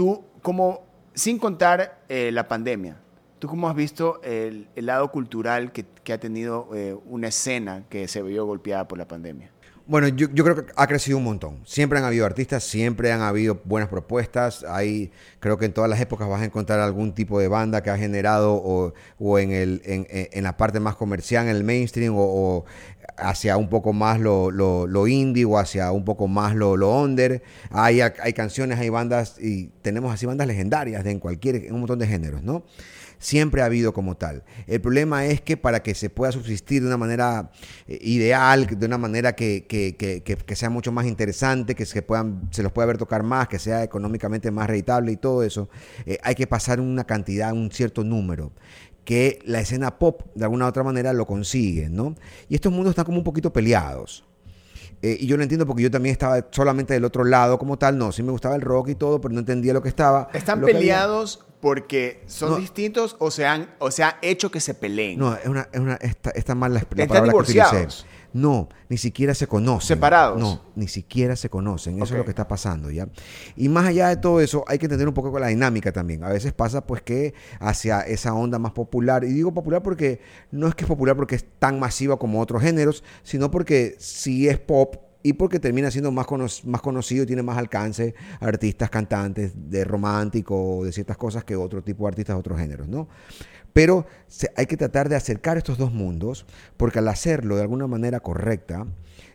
tú 0.00 0.24
como, 0.40 0.86
sin 1.12 1.38
contar 1.38 2.00
eh, 2.08 2.30
la 2.32 2.48
pandemia, 2.48 2.96
¿tú 3.38 3.48
cómo 3.48 3.68
has 3.68 3.76
visto 3.76 4.18
el, 4.22 4.66
lado 4.76 5.12
cultural 5.12 5.72
que, 5.72 5.84
ha 6.10 6.16
tenido 6.16 6.70
eh, 6.74 6.96
una 7.04 7.28
escena 7.28 7.84
que 7.90 8.08
se 8.08 8.22
vio 8.22 8.46
golpeada 8.46 8.88
por 8.88 8.96
la 8.96 9.06
pandemia? 9.06 9.50
Bueno, 9.86 10.08
yo, 10.08 10.30
creo 10.30 10.54
que 10.54 10.72
ha 10.74 10.86
crecido 10.86 11.18
un 11.18 11.24
montón. 11.24 11.60
Siempre 11.66 11.98
han 11.98 12.04
habido 12.06 12.24
artistas, 12.24 12.64
siempre 12.64 13.12
han 13.12 13.20
habido 13.20 13.60
buenas 13.64 13.90
propuestas. 13.90 14.64
Hay, 14.66 15.10
creo 15.38 15.58
que 15.58 15.66
en 15.66 15.74
todas 15.74 15.90
las 15.90 16.00
épocas 16.00 16.28
vas 16.28 16.40
a 16.40 16.44
encontrar 16.46 16.80
algún 16.80 17.12
tipo 17.12 17.38
de 17.38 17.48
banda 17.48 17.82
que 17.82 17.90
ha 17.90 17.98
generado 17.98 18.54
o, 18.54 19.38
en, 19.38 20.42
la 20.42 20.56
parte 20.56 20.80
más 20.80 20.96
comercial, 20.96 21.46
en 21.48 21.56
el 21.56 21.64
mainstream, 21.64 22.14
o 22.16 22.64
hacia 23.20 23.56
un 23.56 23.68
poco 23.68 23.92
más 23.92 24.20
lo, 24.20 24.50
lo, 24.50 25.06
indie 25.06 25.44
o 25.44 25.58
hacia 25.58 25.92
un 25.92 26.04
poco 26.04 26.28
más 26.28 26.54
lo, 26.54 26.76
lo 26.76 27.00
under. 27.00 27.42
Hay, 27.70 28.00
hay 28.00 28.32
canciones, 28.32 28.78
hay 28.78 28.88
bandas 28.88 29.36
y 29.40 29.68
tenemos 29.82 30.12
así 30.12 30.26
bandas 30.26 30.46
legendarias 30.46 31.04
de 31.04 31.10
en 31.10 31.20
cualquier, 31.20 31.56
en 31.56 31.74
un 31.74 31.80
montón 31.80 31.98
de 31.98 32.06
géneros, 32.06 32.42
¿no? 32.42 32.64
Siempre 33.18 33.60
ha 33.60 33.66
habido 33.66 33.92
como 33.92 34.16
tal. 34.16 34.44
El 34.66 34.80
problema 34.80 35.26
es 35.26 35.42
que 35.42 35.58
para 35.58 35.82
que 35.82 35.94
se 35.94 36.08
pueda 36.08 36.32
subsistir 36.32 36.80
de 36.80 36.86
una 36.86 36.96
manera 36.96 37.50
eh, 37.86 37.98
ideal, 38.00 38.66
de 38.66 38.86
una 38.86 38.96
manera 38.96 39.34
que, 39.34 39.66
que, 39.68 39.94
que, 39.94 40.22
que 40.22 40.56
sea 40.56 40.70
mucho 40.70 40.90
más 40.90 41.04
interesante, 41.04 41.74
que 41.74 41.84
se, 41.84 42.00
puedan, 42.00 42.48
se 42.50 42.62
los 42.62 42.72
pueda 42.72 42.86
ver 42.86 42.96
tocar 42.96 43.22
más, 43.22 43.46
que 43.46 43.58
sea 43.58 43.82
económicamente 43.82 44.50
más 44.50 44.70
rentable 44.70 45.12
y 45.12 45.16
todo 45.18 45.42
eso, 45.42 45.68
eh, 46.06 46.18
hay 46.22 46.34
que 46.34 46.46
pasar 46.46 46.80
una 46.80 47.04
cantidad, 47.04 47.52
un 47.52 47.70
cierto 47.70 48.04
número 48.04 48.52
que 49.04 49.38
la 49.44 49.60
escena 49.60 49.98
pop 49.98 50.22
de 50.34 50.44
alguna 50.44 50.66
u 50.66 50.68
otra 50.68 50.82
manera 50.82 51.12
lo 51.12 51.26
consigue, 51.26 51.88
¿no? 51.88 52.14
Y 52.48 52.54
estos 52.54 52.72
mundos 52.72 52.90
están 52.90 53.04
como 53.04 53.18
un 53.18 53.24
poquito 53.24 53.52
peleados. 53.52 54.24
Eh, 55.02 55.16
y 55.20 55.26
yo 55.26 55.36
lo 55.38 55.42
entiendo 55.42 55.66
porque 55.66 55.82
yo 55.82 55.90
también 55.90 56.12
estaba 56.12 56.46
solamente 56.50 56.92
del 56.92 57.04
otro 57.06 57.24
lado 57.24 57.58
como 57.58 57.78
tal. 57.78 57.96
No, 57.96 58.12
sí 58.12 58.22
me 58.22 58.32
gustaba 58.32 58.54
el 58.54 58.60
rock 58.60 58.90
y 58.90 58.94
todo, 58.94 59.20
pero 59.20 59.32
no 59.32 59.40
entendía 59.40 59.72
lo 59.72 59.82
que 59.82 59.88
estaba. 59.88 60.28
¿Están 60.34 60.60
peleados 60.60 61.40
porque 61.60 62.22
son 62.26 62.50
No. 62.50 62.56
distintos 62.56 63.16
o 63.18 63.30
se, 63.30 63.46
han, 63.46 63.70
o 63.78 63.90
se 63.90 64.02
ha 64.02 64.18
hecho 64.20 64.50
que 64.50 64.60
se 64.60 64.74
peleen? 64.74 65.18
No, 65.18 65.34
es 65.34 65.46
una, 65.46 65.68
es 65.72 65.80
una, 65.80 65.94
está, 65.94 66.30
está 66.30 66.54
mal 66.54 66.74
la, 66.74 66.80
la 66.94 67.06
palabra 67.06 67.32
que 67.32 67.36
utilicé. 67.38 67.88
No, 68.32 68.68
ni 68.88 68.96
siquiera 68.96 69.34
se 69.34 69.46
conocen. 69.46 69.88
¿Separados? 69.96 70.38
No, 70.40 70.62
ni 70.76 70.86
siquiera 70.88 71.34
se 71.36 71.48
conocen. 71.48 71.96
Eso 71.96 72.14
es 72.14 72.18
lo 72.18 72.24
que 72.24 72.30
está 72.30 72.46
pasando, 72.46 72.90
¿ya? 72.90 73.08
Y 73.56 73.68
más 73.68 73.86
allá 73.86 74.08
de 74.08 74.16
todo 74.16 74.40
eso, 74.40 74.64
hay 74.68 74.78
que 74.78 74.86
entender 74.86 75.08
un 75.08 75.14
poco 75.14 75.36
la 75.38 75.48
dinámica 75.48 75.92
también. 75.92 76.22
A 76.24 76.28
veces 76.28 76.52
pasa, 76.52 76.86
pues, 76.86 77.02
que 77.02 77.34
hacia 77.58 78.00
esa 78.02 78.34
onda 78.34 78.58
más 78.58 78.72
popular, 78.72 79.24
y 79.24 79.28
digo 79.32 79.52
popular 79.52 79.82
porque 79.82 80.20
no 80.50 80.68
es 80.68 80.74
que 80.74 80.84
es 80.84 80.88
popular 80.88 81.16
porque 81.16 81.34
es 81.34 81.44
tan 81.58 81.80
masiva 81.80 82.18
como 82.18 82.40
otros 82.40 82.62
géneros, 82.62 83.02
sino 83.22 83.50
porque 83.50 83.96
sí 83.98 84.48
es 84.48 84.58
pop 84.58 84.96
y 85.22 85.34
porque 85.34 85.58
termina 85.60 85.90
siendo 85.90 86.10
más, 86.12 86.26
cono- 86.26 86.46
más 86.64 86.80
conocido 86.80 87.24
y 87.24 87.26
tiene 87.26 87.42
más 87.42 87.58
alcance 87.58 88.14
artistas, 88.40 88.88
cantantes 88.88 89.52
de 89.70 89.84
romántico 89.84 90.78
o 90.78 90.84
de 90.84 90.92
ciertas 90.92 91.18
cosas 91.18 91.44
que 91.44 91.56
otro 91.56 91.82
tipo 91.82 92.04
de 92.04 92.08
artistas 92.08 92.36
de 92.36 92.40
otros 92.40 92.58
géneros, 92.58 92.88
¿no? 92.88 93.06
Pero 93.72 94.06
hay 94.56 94.66
que 94.66 94.76
tratar 94.76 95.08
de 95.08 95.16
acercar 95.16 95.56
estos 95.56 95.78
dos 95.78 95.92
mundos, 95.92 96.46
porque 96.76 96.98
al 96.98 97.08
hacerlo 97.08 97.56
de 97.56 97.62
alguna 97.62 97.86
manera 97.86 98.20
correcta, 98.20 98.86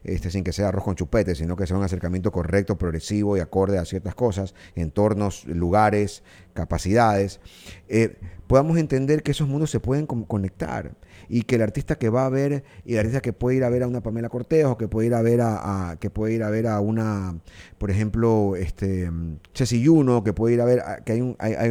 este, 0.03 0.29
sin 0.31 0.43
que 0.43 0.51
sea 0.53 0.67
arroz 0.69 0.83
con 0.83 0.95
chupete, 0.95 1.35
sino 1.35 1.55
que 1.55 1.65
sea 1.67 1.77
un 1.77 1.83
acercamiento 1.83 2.31
correcto, 2.31 2.77
progresivo 2.77 3.37
y 3.37 3.39
acorde 3.39 3.77
a 3.77 3.85
ciertas 3.85 4.13
cosas, 4.15 4.53
entornos, 4.75 5.45
lugares, 5.45 6.23
capacidades, 6.53 7.39
eh, 7.87 8.17
podamos 8.47 8.77
entender 8.77 9.23
que 9.23 9.31
esos 9.31 9.47
mundos 9.47 9.71
se 9.71 9.79
pueden 9.79 10.05
conectar 10.05 10.91
y 11.27 11.41
que 11.43 11.55
el 11.55 11.61
artista 11.63 11.95
que 11.95 12.09
va 12.09 12.25
a 12.25 12.29
ver 12.29 12.63
y 12.85 12.93
el 12.93 12.99
artista 12.99 13.21
que 13.21 13.33
puede 13.33 13.57
ir 13.57 13.63
a 13.63 13.69
ver 13.69 13.83
a 13.83 13.87
una 13.87 14.01
Pamela 14.01 14.29
Cortejo, 14.29 14.77
que 14.77 14.87
puede 14.87 15.07
ir 15.07 15.13
a 15.15 15.21
ver 15.21 15.39
a, 15.41 15.97
que 15.99 16.09
puede 16.09 16.33
ir 16.33 16.43
a 16.43 16.49
ver 16.49 16.67
a 16.67 16.79
una, 16.79 17.39
por 17.77 17.89
ejemplo, 17.89 18.55
este 18.55 19.09
Ceci 19.53 19.81
Yuno, 19.81 20.23
que 20.23 20.33
puede 20.33 20.53
ir 20.55 20.61
a 20.61 20.65
ver 20.65 20.83
que 21.05 21.13
hay, 21.13 21.21
un- 21.21 21.35
hay, 21.39 21.69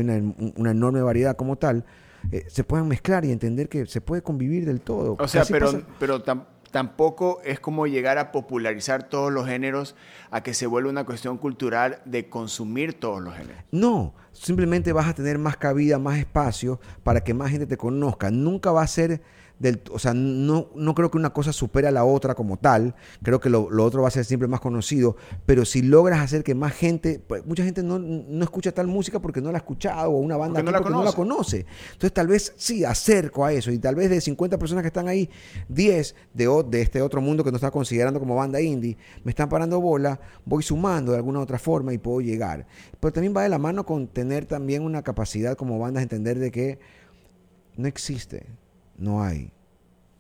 una 0.57 0.71
enorme 0.71 1.03
variedad 1.03 1.37
como 1.37 1.57
tal, 1.57 1.85
eh, 2.33 2.45
se 2.49 2.65
puedan 2.65 2.89
mezclar 2.89 3.25
y 3.25 3.33
entender 3.33 3.69
que 3.69 3.87
se 3.87 4.01
puede 4.01 4.23
convivir 4.23 4.65
del 4.67 4.81
todo. 4.81 5.17
O 5.19 5.29
sea, 5.29 5.43
Así 5.43 5.53
pero, 5.53 5.67
pasa- 5.73 5.83
pero 5.99 6.25
tam- 6.25 6.45
tampoco 6.71 7.41
es 7.45 7.61
como 7.61 7.87
llegar 7.87 8.19
a 8.19 8.33
popularizar 8.33 9.09
todos 9.09 9.33
los 9.33 9.47
géneros 9.47 9.95
a 10.31 10.43
que 10.43 10.55
se 10.55 10.67
vuelva 10.67 10.91
una 10.91 11.05
cuestión 11.05 11.39
cultural 11.39 12.01
de 12.05 12.29
consumir 12.29 12.95
todos 12.99 13.23
los 13.23 13.35
géneros. 13.35 13.63
No, 13.71 14.13
simplemente 14.33 14.93
vas 14.93 15.07
a 15.09 15.15
tener 15.15 15.39
más 15.39 15.57
cabida, 15.57 15.99
más 16.01 16.19
espacio 16.19 16.81
para 17.05 17.23
que 17.23 17.33
más 17.33 17.51
gente 17.51 17.67
te 17.67 17.77
conozca. 17.77 18.31
Nunca 18.33 18.73
va 18.73 18.83
a 18.83 18.87
ser 18.89 19.23
del, 19.59 19.83
o 19.91 19.99
sea, 19.99 20.15
no, 20.15 20.71
no 20.75 20.95
creo 20.95 21.11
que 21.11 21.19
una 21.19 21.33
cosa 21.33 21.53
supera 21.53 21.89
a 21.89 21.93
la 21.93 22.05
otra 22.05 22.35
como 22.35 22.57
tal. 22.57 22.95
Creo 23.23 23.41
que 23.41 23.49
lo, 23.49 23.71
lo 23.71 23.85
otro 23.85 24.03
va 24.03 24.09
a 24.09 24.11
ser 24.11 24.25
siempre 24.25 24.49
más 24.49 24.61
conocido. 24.61 25.17
Pero 25.47 25.65
si 25.65 25.83
logras 25.83 26.21
hacer 26.21 26.43
que 26.43 26.55
más 26.55 26.73
gente, 26.73 27.23
pues, 27.27 27.47
mucha 27.47 27.65
gente 27.65 27.83
no, 27.83 27.99
no 27.99 28.45
escucha 28.45 28.73
tal 28.73 28.87
música 28.87 29.21
porque 29.21 29.41
no 29.41 29.53
la 29.53 29.59
ha 29.59 29.61
escuchado 29.61 30.11
o 30.11 30.19
una 30.19 30.37
banda 30.37 30.61
Porque 30.61 30.65
no 30.65 30.73
la 30.73 30.79
porque 30.79 30.95
no 30.95 31.05
la 31.05 31.13
conoce. 31.13 31.67
Entonces 31.93 32.13
tal 32.13 32.27
vez 32.27 32.53
sí 32.57 32.85
acerco 32.85 33.45
a 33.45 33.53
eso 33.53 33.71
y 33.71 33.79
tal 33.79 33.95
vez 33.95 34.11
de 34.11 34.21
50 34.21 34.59
personas 34.59 34.83
que 34.83 34.89
están 34.89 35.09
ahí, 35.09 35.31
10 35.69 36.15
de, 36.33 36.65
de 36.69 36.83
este 36.83 37.01
otro 37.03 37.21
mundo 37.21 37.45
que 37.45 37.51
no 37.51 37.57
está 37.57 37.71
considerando 37.71 38.19
como 38.19 38.35
banda 38.35 38.61
indie, 38.61 38.97
me 39.23 39.31
están 39.31 39.49
parando 39.49 39.81
bola, 39.81 40.21
voy 40.45 40.63
sumando 40.63 41.13
de 41.13 41.19
alguna 41.19 41.41
otra 41.41 41.59
forma 41.59 41.93
y 41.93 41.99
puedo 41.99 42.21
llegar. 42.21 42.67
Pero 43.01 43.13
también 43.13 43.35
va 43.37 43.43
de 43.43 43.49
la 43.49 43.59
mano 43.59 43.85
con 43.87 44.09
tener 44.09 44.47
también 44.47 44.83
una 44.83 45.03
capacidad 45.03 45.57
como 45.57 45.79
bandas 45.79 46.01
de 46.01 46.05
entender 46.05 46.39
de 46.39 46.51
que 46.51 46.79
no 47.77 47.89
existe, 47.89 48.47
no 48.97 49.23
hay 49.23 49.53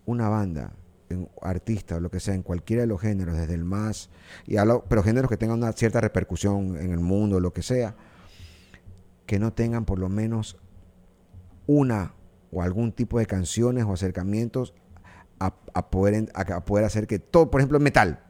una 0.06 0.28
banda, 0.28 0.72
un 1.10 1.28
artista 1.42 1.96
o 1.96 2.00
lo 2.00 2.10
que 2.10 2.20
sea, 2.20 2.34
en 2.34 2.42
cualquiera 2.42 2.82
de 2.82 2.86
los 2.86 3.00
géneros, 3.00 3.36
desde 3.36 3.54
el 3.54 3.64
más, 3.64 4.10
y 4.46 4.56
pero 4.88 5.02
géneros 5.02 5.28
que 5.28 5.36
tengan 5.36 5.58
una 5.58 5.72
cierta 5.72 6.00
repercusión 6.00 6.76
en 6.76 6.90
el 6.90 7.00
mundo, 7.00 7.40
lo 7.40 7.52
que 7.52 7.62
sea, 7.62 7.94
que 9.26 9.38
no 9.38 9.52
tengan 9.52 9.84
por 9.84 9.98
lo 9.98 10.08
menos 10.08 10.56
una 11.66 12.14
o 12.52 12.62
algún 12.62 12.92
tipo 12.92 13.18
de 13.18 13.26
canciones 13.26 13.84
o 13.84 13.92
acercamientos 13.92 14.74
a, 15.40 15.54
a 15.72 15.90
poder, 15.90 16.30
a, 16.34 16.64
poder 16.64 16.84
hacer 16.84 17.06
que 17.06 17.18
todo, 17.18 17.50
por 17.50 17.60
ejemplo, 17.60 17.80
metal. 17.80 18.20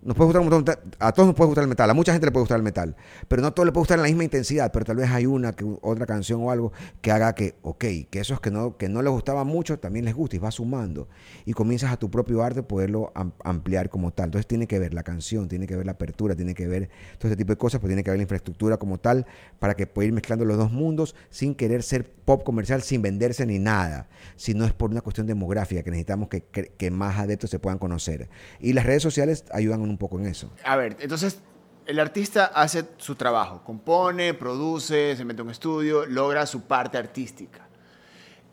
Nos 0.00 0.16
puede 0.16 0.26
gustar 0.28 0.42
un 0.42 0.48
montón- 0.48 0.78
a 1.00 1.12
todos 1.12 1.26
nos 1.26 1.34
puede 1.34 1.48
gustar 1.48 1.62
el 1.64 1.68
metal, 1.68 1.90
a 1.90 1.94
mucha 1.94 2.12
gente 2.12 2.26
le 2.26 2.30
puede 2.30 2.42
gustar 2.42 2.56
el 2.58 2.62
metal, 2.62 2.94
pero 3.26 3.42
no 3.42 3.48
a 3.48 3.50
todos 3.50 3.66
le 3.66 3.72
puede 3.72 3.80
gustar 3.82 3.98
en 3.98 4.02
la 4.02 4.08
misma 4.08 4.22
intensidad, 4.24 4.70
pero 4.70 4.84
tal 4.84 4.96
vez 4.96 5.10
hay 5.10 5.26
una, 5.26 5.52
que, 5.54 5.64
otra 5.82 6.06
canción 6.06 6.40
o 6.42 6.52
algo 6.52 6.72
que 7.02 7.10
haga 7.10 7.34
que, 7.34 7.56
ok, 7.62 7.84
que 8.08 8.20
esos 8.20 8.40
que 8.40 8.52
no, 8.52 8.76
que 8.76 8.88
no 8.88 9.02
les 9.02 9.10
gustaba 9.10 9.42
mucho 9.42 9.78
también 9.80 10.04
les 10.04 10.14
guste 10.14 10.36
y 10.36 10.38
va 10.38 10.52
sumando. 10.52 11.08
Y 11.46 11.52
comienzas 11.52 11.92
a 11.92 11.96
tu 11.96 12.10
propio 12.12 12.44
arte 12.44 12.62
poderlo 12.62 13.10
am- 13.16 13.32
ampliar 13.42 13.90
como 13.90 14.12
tal. 14.12 14.26
Entonces 14.26 14.46
tiene 14.46 14.68
que 14.68 14.78
ver 14.78 14.94
la 14.94 15.02
canción, 15.02 15.48
tiene 15.48 15.66
que 15.66 15.74
ver 15.76 15.84
la 15.84 15.92
apertura, 15.92 16.36
tiene 16.36 16.54
que 16.54 16.68
ver 16.68 16.90
todo 17.18 17.28
este 17.32 17.36
tipo 17.36 17.52
de 17.52 17.58
cosas, 17.58 17.80
pues 17.80 17.88
tiene 17.88 18.04
que 18.04 18.10
ver 18.10 18.18
la 18.18 18.22
infraestructura 18.22 18.76
como 18.76 18.98
tal 18.98 19.26
para 19.58 19.74
que 19.74 19.88
pueda 19.88 20.06
ir 20.06 20.12
mezclando 20.12 20.44
los 20.44 20.56
dos 20.56 20.70
mundos 20.70 21.16
sin 21.28 21.56
querer 21.56 21.82
ser 21.82 22.08
pop 22.08 22.44
comercial, 22.44 22.82
sin 22.82 23.02
venderse 23.02 23.44
ni 23.46 23.58
nada, 23.58 24.08
sino 24.36 24.64
es 24.64 24.72
por 24.72 24.90
una 24.90 25.00
cuestión 25.00 25.26
demográfica 25.26 25.82
que 25.82 25.90
necesitamos 25.90 26.28
que, 26.28 26.42
que- 26.44 26.68
que 26.78 26.90
más 26.92 27.18
adeptos 27.18 27.50
se 27.50 27.58
puedan 27.58 27.78
conocer. 27.78 28.28
Y 28.60 28.74
las 28.74 28.86
redes 28.86 29.02
sociales 29.02 29.44
ayudan 29.50 29.87
un 29.90 29.98
poco 29.98 30.18
en 30.18 30.26
eso. 30.26 30.50
A 30.64 30.76
ver, 30.76 30.96
entonces 31.00 31.40
el 31.86 31.98
artista 32.00 32.46
hace 32.46 32.84
su 32.98 33.14
trabajo, 33.14 33.62
compone, 33.64 34.34
produce, 34.34 35.16
se 35.16 35.24
mete 35.24 35.40
a 35.40 35.44
un 35.44 35.50
estudio, 35.50 36.04
logra 36.06 36.44
su 36.46 36.62
parte 36.62 36.98
artística. 36.98 37.66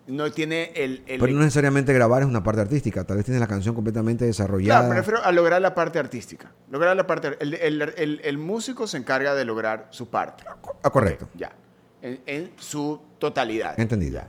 No 0.08 0.32
tiene 0.32 0.72
el... 0.76 1.04
el 1.08 1.20
Pero 1.20 1.34
no 1.34 1.40
necesariamente 1.40 1.92
grabar 1.92 2.22
es 2.22 2.28
una 2.28 2.44
parte 2.44 2.62
artística, 2.62 3.04
tal 3.06 3.18
vez 3.18 3.26
tienes 3.26 3.42
la 3.42 3.48
canción 3.48 3.74
completamente 3.74 4.24
desarrollada. 4.24 4.82
Claro, 4.82 4.90
me 4.94 5.00
refiero 5.00 5.24
a 5.24 5.32
lograr 5.32 5.60
la 5.62 5.74
parte 5.74 5.98
artística. 5.98 6.52
Lograr 6.70 6.96
la 6.96 7.08
parte... 7.08 7.36
El, 7.40 7.56
el- 7.56 8.22
el- 8.24 8.38
músico 8.38 8.86
se 8.86 8.98
encarga 8.98 9.34
de 9.34 9.46
lograr 9.46 9.88
su 9.90 10.08
parte. 10.08 10.44
Ah, 10.84 10.92
correcto. 10.92 11.28
Ya. 11.34 11.52
En, 12.04 12.22
en 12.28 12.52
su 12.58 13.02
totalidad. 13.18 13.80
Entendido. 13.80 14.22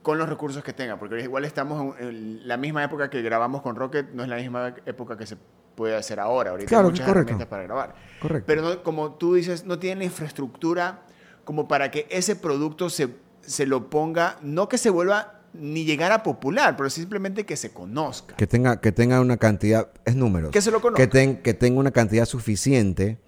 Con 0.00 0.16
los 0.16 0.26
recursos 0.26 0.64
que 0.64 0.72
tenga. 0.72 0.98
Porque 0.98 1.20
igual 1.20 1.44
estamos 1.44 2.00
en 2.00 2.48
la 2.48 2.56
misma 2.56 2.82
época 2.82 3.10
que 3.10 3.20
grabamos 3.20 3.60
con 3.60 3.76
Rocket, 3.76 4.10
no 4.14 4.22
es 4.22 4.28
la 4.30 4.36
misma 4.36 4.74
época 4.86 5.18
que 5.18 5.26
se 5.26 5.36
puede 5.74 5.96
hacer 5.96 6.20
ahora. 6.20 6.50
Ahorita 6.50 6.68
Claro, 6.68 6.86
hay 6.86 6.90
muchas 6.92 7.06
correcto. 7.06 7.20
herramientas 7.30 7.48
para 7.48 7.62
grabar. 7.64 7.94
Correcto. 8.20 8.44
Pero 8.46 8.62
no- 8.62 8.82
como 8.82 9.14
tú 9.14 9.34
dices, 9.34 9.64
no 9.64 9.78
tiene 9.78 9.96
la 10.00 10.04
infraestructura 10.04 11.02
como 11.44 11.68
para 11.68 11.90
que 11.90 12.06
ese 12.10 12.36
producto 12.36 12.88
se, 12.90 13.08
se 13.42 13.66
lo 13.66 13.90
ponga, 13.90 14.38
no 14.42 14.68
que 14.68 14.78
se 14.78 14.90
vuelva 14.90 15.40
ni 15.52 15.84
llegar 15.84 16.10
a 16.10 16.22
popular, 16.22 16.76
pero 16.76 16.90
simplemente 16.90 17.44
que 17.46 17.56
se 17.56 17.72
conozca. 17.72 18.34
Que 18.36 18.46
tenga, 18.46 18.80
que 18.80 18.90
tenga 18.92 19.20
una 19.20 19.36
cantidad, 19.36 19.88
es 20.04 20.16
números. 20.16 20.50
Que 20.50 20.60
se 20.60 20.70
lo 20.70 20.80
conozca. 20.80 21.02
Que, 21.02 21.06
ten- 21.06 21.36
que 21.42 21.54
tenga 21.54 21.78
una 21.78 21.92
cantidad 21.92 22.24
suficiente, 22.24 23.18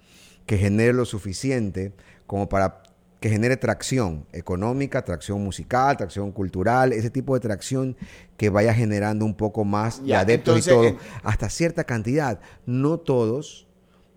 que 0.45 0.57
genere 0.57 0.93
lo 0.93 1.05
suficiente 1.05 1.93
como 2.25 2.49
para 2.49 2.83
que 3.19 3.29
genere 3.29 3.57
tracción 3.57 4.25
económica, 4.31 5.03
tracción 5.03 5.43
musical, 5.43 5.97
tracción 5.97 6.31
cultural, 6.31 6.93
ese 6.93 7.09
tipo 7.09 7.33
de 7.33 7.39
tracción 7.39 7.95
que 8.37 8.49
vaya 8.49 8.73
generando 8.73 9.25
un 9.25 9.33
poco 9.33 9.63
más 9.65 10.01
de 10.01 10.09
Ya, 10.09 10.19
adeptos 10.19 10.55
entonces, 10.67 10.73
y 10.73 10.75
todo, 10.75 10.87
en- 10.87 10.97
hasta 11.23 11.49
cierta 11.49 11.83
cantidad. 11.83 12.39
No 12.67 12.99
todos, 12.99 13.67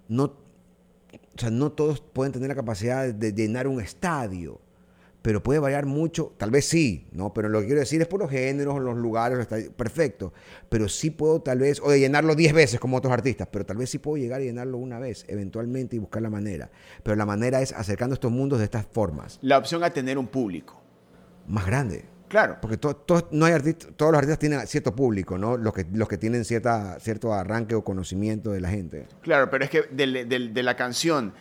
no, 0.09 0.25
o 0.25 1.39
sea, 1.39 1.51
no 1.51 1.73
todos 1.73 2.01
pueden 2.01 2.33
tener 2.33 2.49
la 2.49 2.55
capacidad 2.55 3.13
de 3.15 3.33
llenar 3.33 3.67
un 3.69 3.81
estadio. 3.81 4.61
Pero 5.23 5.43
puede 5.43 5.59
variar 5.59 5.85
mucho, 5.85 6.33
tal 6.39 6.51
vez 6.51 6.66
sí, 6.66 7.07
¿no? 7.12 7.35
Pero 7.35 7.51
lo 7.51 7.61
que 7.61 7.66
quiero 7.66 7.81
decir 7.81 8.01
es 8.01 8.09
por 8.09 8.21
los 8.21 8.31
géneros, 8.31 8.81
los 8.81 8.97
lugares, 8.97 9.37
los 9.39 9.47
perfecto. 9.73 10.33
Pero 10.71 10.89
sí 10.89 11.11
puedo 11.11 11.43
tal 11.43 11.59
vez, 11.59 11.79
o 11.85 11.91
de 11.91 12.01
llenarlo 12.01 12.35
10 12.35 12.55
veces 12.55 12.81
como 12.81 12.97
otros 12.97 13.12
artistas, 13.12 13.47
pero 13.53 13.66
tal 13.66 13.77
vez 13.77 13.91
sí 13.91 13.99
puedo 13.99 14.16
llegar 14.16 14.41
a 14.41 14.45
llenarlo 14.45 14.79
una 14.79 14.99
vez, 14.99 15.27
eventualmente, 15.29 15.97
y 15.97 15.99
buscar 15.99 16.23
la 16.23 16.31
manera. 16.31 16.71
Pero 17.03 17.16
la 17.16 17.27
manera 17.27 17.61
es 17.61 17.73
acercando 17.73 18.14
estos 18.14 18.33
mundos 18.33 18.61
de 18.61 18.64
estas 18.64 18.87
formas, 18.87 19.39
La 19.43 19.59
opción 19.59 19.85
a 19.85 19.91
tener 19.91 20.16
un 20.16 20.27
público. 20.27 20.81
más 21.47 21.66
grande. 21.66 22.05
Claro. 22.29 22.59
Porque 22.62 22.77
to- 22.77 22.95
to- 22.95 23.29
no 23.33 23.45
hay 23.45 23.53
todos 23.97 24.12
los 24.12 24.18
artistas 24.21 24.39
tienen 24.39 24.64
cierto 24.68 24.95
público, 24.95 25.37
¿no? 25.37 25.57
Los 25.57 25.75
que, 25.75 25.85
los 25.93 26.09
que 26.09 26.16
tienen 26.16 26.45
cierta, 26.45 26.99
cierto 27.01 27.35
arranque 27.35 27.75
o 27.75 27.83
conocimiento 27.83 28.53
de 28.53 28.61
la 28.61 28.71
gente. 28.71 29.07
Claro, 29.21 29.51
pero 29.51 29.64
es 29.64 29.71
que 29.71 29.83
de, 29.91 30.25
de- 30.25 30.49
de 30.49 30.62
la 30.62 30.77
canción 30.77 31.35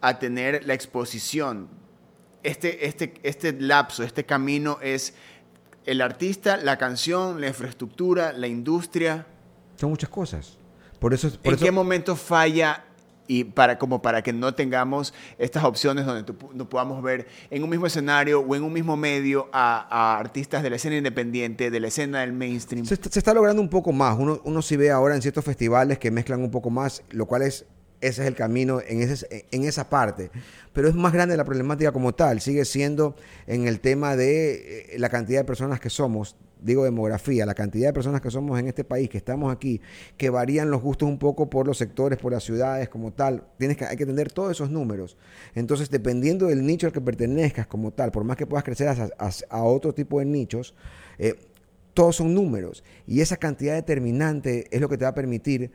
a 0.00 0.18
tener 0.20 0.64
la 0.64 0.72
exposición, 0.74 1.68
este, 2.48 2.86
este, 2.86 3.14
este 3.22 3.52
lapso, 3.52 4.02
este 4.02 4.24
camino 4.24 4.78
es 4.82 5.14
el 5.84 6.00
artista, 6.00 6.56
la 6.56 6.78
canción, 6.78 7.40
la 7.40 7.48
infraestructura, 7.48 8.32
la 8.32 8.46
industria. 8.46 9.26
Son 9.76 9.90
muchas 9.90 10.10
cosas. 10.10 10.58
Por 10.98 11.14
eso, 11.14 11.30
por 11.30 11.40
¿En 11.48 11.54
eso 11.54 11.64
qué 11.64 11.70
momento 11.70 12.16
falla 12.16 12.82
y 13.28 13.42
para 13.44 13.76
como 13.78 14.00
para 14.02 14.22
que 14.22 14.32
no 14.32 14.54
tengamos 14.54 15.12
estas 15.38 15.64
opciones 15.64 16.06
donde 16.06 16.22
tú- 16.22 16.50
no 16.54 16.68
podamos 16.68 17.02
ver 17.02 17.26
en 17.50 17.64
un 17.64 17.68
mismo 17.70 17.86
escenario 17.86 18.40
o 18.40 18.54
en 18.54 18.62
un 18.62 18.72
mismo 18.72 18.96
medio 18.96 19.48
a, 19.52 19.86
a 19.90 20.18
artistas 20.18 20.62
de 20.62 20.70
la 20.70 20.76
escena 20.76 20.96
independiente, 20.96 21.70
de 21.70 21.80
la 21.80 21.88
escena 21.88 22.20
del 22.20 22.32
mainstream? 22.32 22.84
Se, 22.86 22.94
está- 22.94 23.10
se 23.10 23.18
está 23.18 23.34
logrando 23.34 23.60
un 23.60 23.68
poco 23.68 23.92
más. 23.92 24.16
Uno, 24.18 24.40
uno 24.44 24.62
sí 24.62 24.76
ve 24.76 24.90
ahora 24.92 25.14
en 25.16 25.22
ciertos 25.22 25.44
festivales 25.44 25.98
que 25.98 26.10
mezclan 26.12 26.40
un 26.40 26.50
poco 26.52 26.70
más, 26.70 27.02
lo 27.10 27.26
cual 27.26 27.42
es, 27.42 27.66
ese 28.00 28.22
es 28.22 28.28
el 28.28 28.34
camino 28.34 28.80
en, 28.86 29.00
ese, 29.02 29.46
en 29.50 29.64
esa 29.64 29.88
parte. 29.88 30.30
Pero 30.72 30.88
es 30.88 30.94
más 30.94 31.12
grande 31.12 31.36
la 31.36 31.44
problemática 31.44 31.92
como 31.92 32.14
tal. 32.14 32.40
Sigue 32.40 32.64
siendo 32.64 33.16
en 33.46 33.66
el 33.66 33.80
tema 33.80 34.16
de 34.16 34.94
eh, 34.94 34.98
la 34.98 35.08
cantidad 35.08 35.40
de 35.40 35.44
personas 35.44 35.80
que 35.80 35.90
somos, 35.90 36.36
digo 36.60 36.84
demografía, 36.84 37.46
la 37.46 37.54
cantidad 37.54 37.88
de 37.88 37.92
personas 37.92 38.20
que 38.20 38.30
somos 38.30 38.58
en 38.60 38.68
este 38.68 38.84
país, 38.84 39.08
que 39.08 39.18
estamos 39.18 39.52
aquí, 39.52 39.80
que 40.16 40.30
varían 40.30 40.70
los 40.70 40.82
gustos 40.82 41.08
un 41.08 41.18
poco 41.18 41.48
por 41.48 41.66
los 41.66 41.78
sectores, 41.78 42.18
por 42.18 42.32
las 42.32 42.44
ciudades 42.44 42.88
como 42.88 43.12
tal. 43.12 43.44
Tienes 43.58 43.76
que, 43.76 43.86
hay 43.86 43.96
que 43.96 44.06
tener 44.06 44.30
todos 44.30 44.50
esos 44.50 44.70
números. 44.70 45.16
Entonces, 45.54 45.90
dependiendo 45.90 46.46
del 46.46 46.66
nicho 46.66 46.86
al 46.86 46.92
que 46.92 47.00
pertenezcas 47.00 47.66
como 47.66 47.92
tal, 47.92 48.12
por 48.12 48.24
más 48.24 48.36
que 48.36 48.46
puedas 48.46 48.64
crecer 48.64 48.88
a 48.88 49.62
otro 49.62 49.94
tipo 49.94 50.18
de 50.18 50.26
nichos, 50.26 50.74
eh, 51.18 51.34
todos 51.96 52.16
son 52.16 52.34
números. 52.34 52.84
Y 53.06 53.22
esa 53.22 53.38
cantidad 53.38 53.74
determinante 53.74 54.66
es 54.70 54.80
lo 54.82 54.88
que 54.88 54.98
te 54.98 55.06
va 55.06 55.10
a 55.10 55.14
permitir, 55.14 55.72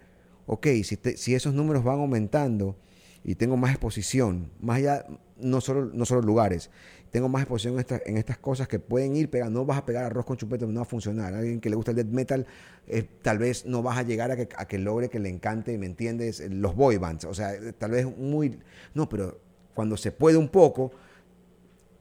ok, 0.52 0.68
si, 0.84 0.98
te- 0.98 1.16
si 1.16 1.34
esos 1.34 1.54
números 1.54 1.82
van 1.82 2.00
aumentando 2.00 2.76
y 3.24 3.36
tengo 3.36 3.56
más 3.56 3.72
exposición, 3.72 4.52
más 4.60 4.80
allá, 4.80 5.06
no 5.40 5.62
solo, 5.62 5.86
no 5.94 6.04
solo 6.04 6.22
lugares, 6.22 6.70
tengo 7.10 7.30
más 7.30 7.44
exposición 7.44 7.80
en, 7.80 7.86
en 8.06 8.18
estas 8.18 8.38
cosas 8.38 8.68
que 8.68 8.78
pueden 8.78 9.16
ir 9.16 9.30
pegando. 9.30 9.62
No 9.62 9.66
vas 9.66 9.78
a 9.78 9.86
pegar 9.86 10.04
arroz 10.04 10.26
con 10.26 10.36
chupete, 10.36 10.68
no 10.68 10.76
va 10.76 10.82
a 10.82 10.86
funcionar. 10.86 11.34
Alguien 11.34 11.62
que 11.62 11.70
le 11.70 11.78
gusta 11.78 11.92
el 11.92 11.98
death 11.98 12.08
metal, 12.08 12.46
eh, 12.88 13.08
tal 13.22 13.38
vez 13.38 13.66
no 13.66 13.82
vas 13.82 13.98
a 13.98 14.04
llegar 14.04 14.30
a 14.32 14.36
que, 14.36 14.50
a 14.58 14.68
que 14.68 14.78
logre 14.78 15.10
que 15.10 15.20
le 15.20 15.30
encante, 15.30 15.78
¿me 15.78 15.86
entiendes? 15.86 16.42
Los 16.50 16.76
boy 16.76 16.98
bands. 16.98 17.24
O 17.26 17.34
sea, 17.34 17.54
tal 17.78 17.92
vez 17.92 18.06
muy... 18.18 18.60
No, 18.94 19.08
pero 19.08 19.40
cuando 19.74 19.96
se 19.96 20.12
puede 20.12 20.36
un 20.36 20.50
poco, 20.50 20.92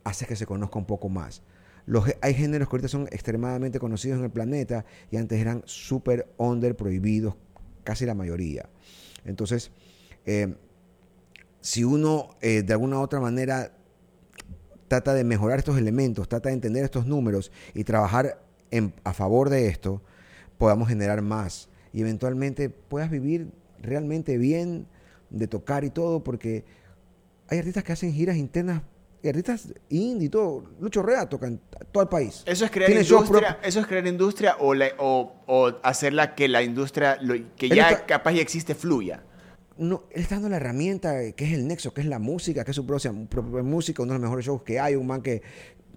hace 0.03 0.25
que 0.25 0.35
se 0.35 0.45
conozca 0.45 0.77
un 0.77 0.85
poco 0.85 1.07
más. 1.07 1.41
Los, 1.85 2.05
hay 2.21 2.33
géneros 2.33 2.67
que 2.67 2.75
ahorita 2.75 2.87
son 2.89 3.07
extremadamente 3.11 3.79
conocidos 3.79 4.19
en 4.19 4.25
el 4.25 4.31
planeta 4.31 4.85
y 5.09 5.17
antes 5.17 5.39
eran 5.39 5.61
súper 5.65 6.27
under 6.37 6.75
prohibidos, 6.75 7.35
casi 7.83 8.05
la 8.05 8.13
mayoría. 8.13 8.69
Entonces, 9.25 9.71
eh, 10.25 10.55
si 11.61 11.83
uno 11.83 12.29
eh, 12.41 12.63
de 12.63 12.73
alguna 12.73 12.99
u 12.99 13.01
otra 13.01 13.19
manera 13.19 13.73
trata 14.87 15.13
de 15.13 15.23
mejorar 15.23 15.59
estos 15.59 15.77
elementos, 15.77 16.27
trata 16.27 16.49
de 16.49 16.55
entender 16.55 16.83
estos 16.83 17.05
números 17.05 17.51
y 17.73 17.83
trabajar 17.83 18.41
a 19.03 19.13
favor 19.13 19.49
de 19.49 19.67
esto, 19.67 20.01
podamos 20.57 20.89
generar 20.89 21.21
más 21.21 21.69
y 21.93 22.01
eventualmente 22.01 22.69
puedas 22.69 23.09
vivir 23.09 23.51
realmente 23.81 24.37
bien 24.37 24.87
de 25.29 25.47
tocar 25.47 25.83
y 25.83 25.89
todo, 25.89 26.23
porque 26.23 26.65
hay 27.47 27.59
artistas 27.59 27.83
que 27.83 27.93
hacen 27.93 28.13
giras 28.13 28.37
internas, 28.37 28.83
artistas 29.29 29.73
indie 29.89 30.27
y 30.27 30.29
todo. 30.29 30.63
Lucho 30.79 31.01
Rea 31.03 31.27
toca 31.29 31.47
en 31.47 31.59
todo 31.91 32.03
el 32.03 32.09
país. 32.09 32.43
¿Eso 32.45 32.65
es 32.65 32.71
crear 32.71 32.87
Tiene 32.87 33.03
industria, 33.03 33.59
eso 33.63 33.79
es 33.79 33.87
crear 33.87 34.07
industria 34.07 34.55
o, 34.59 34.73
la- 34.73 34.91
o, 34.97 35.33
o 35.47 35.71
hacerla 35.83 36.33
que 36.35 36.47
la 36.47 36.63
industria 36.63 37.17
lo- 37.21 37.35
que 37.55 37.67
Él 37.67 37.75
ya 37.75 37.89
está- 37.91 38.05
capaz 38.05 38.31
ya 38.33 38.41
existe 38.41 38.75
fluya? 38.75 39.23
no, 39.77 40.03
él 40.11 40.21
está 40.21 40.35
dando 40.35 40.49
la 40.49 40.57
herramienta 40.57 41.31
que 41.31 41.43
es 41.45 41.53
el 41.53 41.65
nexo, 41.67 41.91
que 41.93 42.01
es 42.01 42.07
la 42.07 42.19
música, 42.19 42.63
que 42.63 42.69
es 42.71 42.75
su 42.75 42.85
propia, 42.85 43.11
propia 43.29 43.63
música, 43.63 44.03
uno 44.03 44.13
de 44.13 44.19
los 44.19 44.23
mejores 44.23 44.45
shows 44.45 44.61
que 44.61 44.79
hay, 44.79 44.95
un 44.95 45.07
man 45.07 45.21
que 45.23 45.41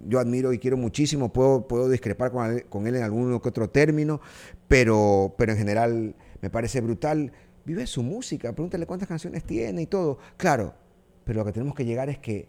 yo 0.07 0.19
admiro 0.19 0.51
y 0.53 0.59
quiero 0.59 0.75
muchísimo, 0.75 1.31
puedo, 1.31 1.67
puedo 1.67 1.87
discrepar 1.89 2.31
con 2.31 2.49
él, 2.51 2.65
con 2.67 2.87
él 2.87 2.95
en 2.95 3.03
algún 3.03 3.39
que 3.39 3.49
otro 3.49 3.69
término, 3.69 4.21
pero, 4.67 5.35
pero 5.37 5.51
en 5.51 5.57
general 5.59 6.15
me 6.41 6.49
parece 6.49 6.81
brutal. 6.81 7.31
Vive 7.63 7.85
su 7.87 8.01
música, 8.03 8.53
pregúntale 8.53 8.85
cuántas 8.87 9.07
canciones 9.07 9.43
tiene 9.43 9.83
y 9.83 9.85
todo. 9.87 10.17
Claro, 10.37 10.73
pero 11.23 11.39
lo 11.39 11.45
que 11.45 11.51
tenemos 11.51 11.75
que 11.75 11.85
llegar 11.85 12.09
es 12.09 12.17
que 12.17 12.47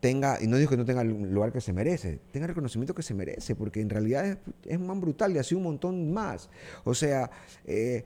tenga, 0.00 0.38
y 0.40 0.46
no 0.46 0.56
digo 0.56 0.70
que 0.70 0.76
no 0.76 0.84
tenga 0.84 1.02
el 1.02 1.32
lugar 1.32 1.52
que 1.52 1.60
se 1.60 1.72
merece, 1.72 2.20
tenga 2.30 2.46
el 2.46 2.48
reconocimiento 2.48 2.94
que 2.94 3.02
se 3.02 3.14
merece, 3.14 3.54
porque 3.54 3.80
en 3.80 3.90
realidad 3.90 4.26
es, 4.26 4.38
es 4.64 4.76
un 4.76 4.86
man 4.86 5.00
brutal 5.00 5.34
y 5.34 5.38
así 5.38 5.54
un 5.54 5.62
montón 5.62 6.12
más. 6.12 6.50
O 6.84 6.94
sea, 6.94 7.30
eh, 7.64 8.04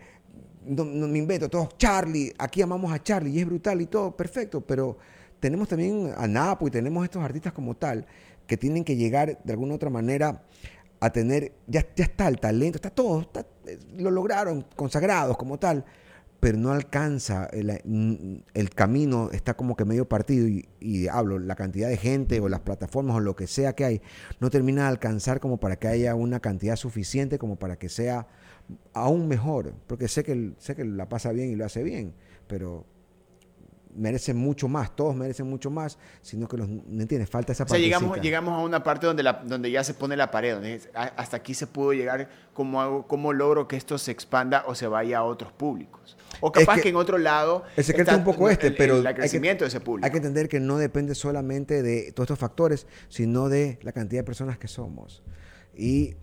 no, 0.65 0.85
me 0.85 1.19
invento, 1.19 1.49
todos 1.49 1.77
Charlie, 1.79 2.33
aquí 2.39 2.63
amamos 2.63 2.93
a 2.93 3.03
Charlie 3.03 3.31
y 3.31 3.41
es 3.41 3.47
brutal 3.47 3.81
y 3.81 3.87
todo, 3.87 4.17
perfecto, 4.17 4.61
pero 4.61 4.99
tenemos 5.41 5.69
también 5.69 6.13
a 6.17 6.27
Napo 6.27 6.69
y 6.69 6.71
tenemos 6.71 7.05
estos 7.05 7.23
artistas 7.23 7.53
como 7.53 7.75
tal 7.77 8.07
que 8.47 8.57
tienen 8.57 8.85
que 8.85 8.97
llegar 8.97 9.43
de 9.43 9.53
alguna 9.53 9.73
u 9.73 9.77
otra 9.77 9.91
manera 9.91 10.43
a 11.01 11.11
tener, 11.11 11.53
ya, 11.67 11.87
ya 11.97 12.05
está 12.05 12.29
el 12.29 12.39
talento, 12.39 12.77
está 12.77 12.91
todo, 12.91 13.31
eh, 13.67 13.79
lo 13.97 14.11
lograron 14.11 14.67
consagrados 14.77 15.37
como 15.37 15.59
tal, 15.59 15.85
pero 16.41 16.57
no 16.57 16.73
alcanza, 16.73 17.47
el, 17.53 18.43
el 18.55 18.71
camino 18.71 19.31
está 19.31 19.55
como 19.55 19.77
que 19.77 19.85
medio 19.85 20.09
partido 20.09 20.49
y, 20.49 20.67
y 20.81 21.07
hablo, 21.07 21.39
la 21.39 21.55
cantidad 21.55 21.89
de 21.89 21.99
gente 21.99 22.41
o 22.41 22.49
las 22.49 22.61
plataformas 22.61 23.17
o 23.17 23.21
lo 23.21 23.37
que 23.37 23.47
sea 23.47 23.75
que 23.75 23.85
hay, 23.85 24.03
no 24.41 24.49
termina 24.49 24.83
de 24.83 24.89
alcanzar 24.89 25.39
como 25.39 25.61
para 25.61 25.77
que 25.77 25.89
haya 25.89 26.15
una 26.15 26.41
cantidad 26.41 26.77
suficiente 26.77 27.39
como 27.39 27.57
para 27.57 27.79
que 27.79 27.91
sea 27.91 28.27
aún 28.95 29.29
mejor, 29.29 29.75
porque 29.87 30.09
sé 30.09 30.25
que, 30.25 30.53
sé 30.59 30.75
que 30.75 30.85
la 30.85 31.09
pasa 31.09 31.31
bien 31.33 31.51
y 31.51 31.57
lo 31.57 31.67
hace 31.67 31.83
bien, 31.83 32.15
pero 32.47 32.87
merecen 33.95 34.37
mucho 34.37 34.69
más, 34.69 34.95
todos 34.95 35.15
merecen 35.17 35.47
mucho 35.49 35.71
más, 35.71 35.99
sino 36.23 36.47
que 36.49 36.57
los, 36.57 36.69
¿me 36.69 37.03
entiendes? 37.03 37.29
Falta 37.29 37.53
esa 37.53 37.65
O 37.65 37.69
sea, 37.69 37.79
llegamos, 37.79 38.21
llegamos 38.21 38.55
a 38.55 38.63
una 38.63 38.83
parte 38.85 39.07
donde, 39.07 39.23
la, 39.23 39.43
donde 39.45 39.71
ya 39.71 39.83
se 39.85 39.95
pone 39.95 40.17
la 40.17 40.31
pared, 40.31 40.55
donde 40.55 40.75
es, 40.75 40.89
"Ah, 40.95 41.13
hasta 41.17 41.37
aquí 41.39 41.55
se 41.55 41.67
pudo 41.67 41.93
llegar, 41.93 42.29
¿cómo, 42.55 42.81
hago, 42.81 43.07
¿cómo 43.07 43.33
logro 43.33 43.67
que 43.69 43.77
esto 43.77 43.99
se 43.99 44.11
expanda 44.13 44.65
o 44.67 44.75
se 44.75 44.87
vaya 44.87 45.19
a 45.19 45.25
otros 45.25 45.53
públicos? 45.53 46.17
O 46.41 46.53
capaz 46.53 46.77
que 46.77 46.83
que, 46.83 46.89
en 46.91 46.97
otro 46.97 47.19
lado... 47.19 47.65
El 47.77 47.85
secreto 47.85 48.11
está 48.11 48.13
es 48.13 48.19
un 48.19 48.25
poco 48.33 48.47
el- 48.49 48.53
este, 48.53 48.69
el- 48.69 48.77
pero 48.77 48.97
El, 48.99 49.07
que- 49.07 49.15
crecimiento 49.15 49.65
de 49.65 49.69
ese 49.69 49.81
público. 49.81 50.05
Hay 50.07 50.11
que 50.13 50.19
entender 50.19 50.49
que 50.49 50.61
no 50.61 50.79
depende 50.79 51.15
solamente 51.15 51.83
de 51.83 52.13
todos 52.13 52.27
estos 52.27 52.39
factores, 52.39 52.87
sino 53.09 53.49
de 53.49 53.79
la 53.83 53.93
cantidad 53.93 54.21
de 54.21 54.25
personas 54.25 54.57
que 54.59 54.69
somos 54.69 55.23
y 55.77 56.15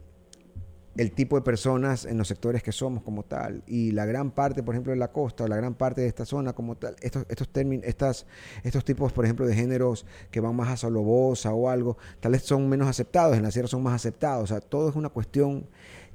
el 0.98 1.12
tipo 1.12 1.36
de 1.36 1.44
personas 1.44 2.06
en 2.06 2.18
los 2.18 2.28
sectores 2.28 2.64
que 2.64 2.72
somos 2.72 3.04
como 3.04 3.24
tal. 3.24 3.64
Y 3.68 3.92
la 3.92 4.06
gran 4.06 4.32
parte, 4.32 4.64
por 4.64 4.74
ejemplo, 4.74 4.92
de 4.92 4.98
la 4.98 5.12
costa, 5.12 5.44
o 5.44 5.48
la 5.48 5.56
gran 5.56 5.76
parte 5.76 6.02
de 6.02 6.08
esta 6.08 6.26
zona 6.26 6.54
como 6.54 6.76
tal, 6.76 6.96
estos, 7.02 7.26
estos, 7.30 7.50
términos, 7.50 7.86
estas, 7.86 8.26
estos 8.64 8.84
tipos, 8.84 9.14
por 9.14 9.24
ejemplo, 9.24 9.46
de 9.46 9.54
géneros 9.54 10.06
que 10.32 10.40
van 10.40 10.56
más 10.56 10.70
a 10.70 10.78
solo 10.78 11.04
bossa 11.04 11.54
o 11.54 11.70
algo, 11.70 11.98
tal 12.20 12.32
vez 12.32 12.42
son 12.44 12.68
menos 12.68 12.88
aceptados, 12.88 13.38
en 13.38 13.44
la 13.44 13.52
sierra 13.52 13.68
son 13.68 13.84
más 13.84 13.94
aceptados. 13.94 14.44
O 14.46 14.48
sea, 14.48 14.60
todo 14.60 14.90
es 14.90 14.96
una 14.96 15.10
cuestión 15.10 15.68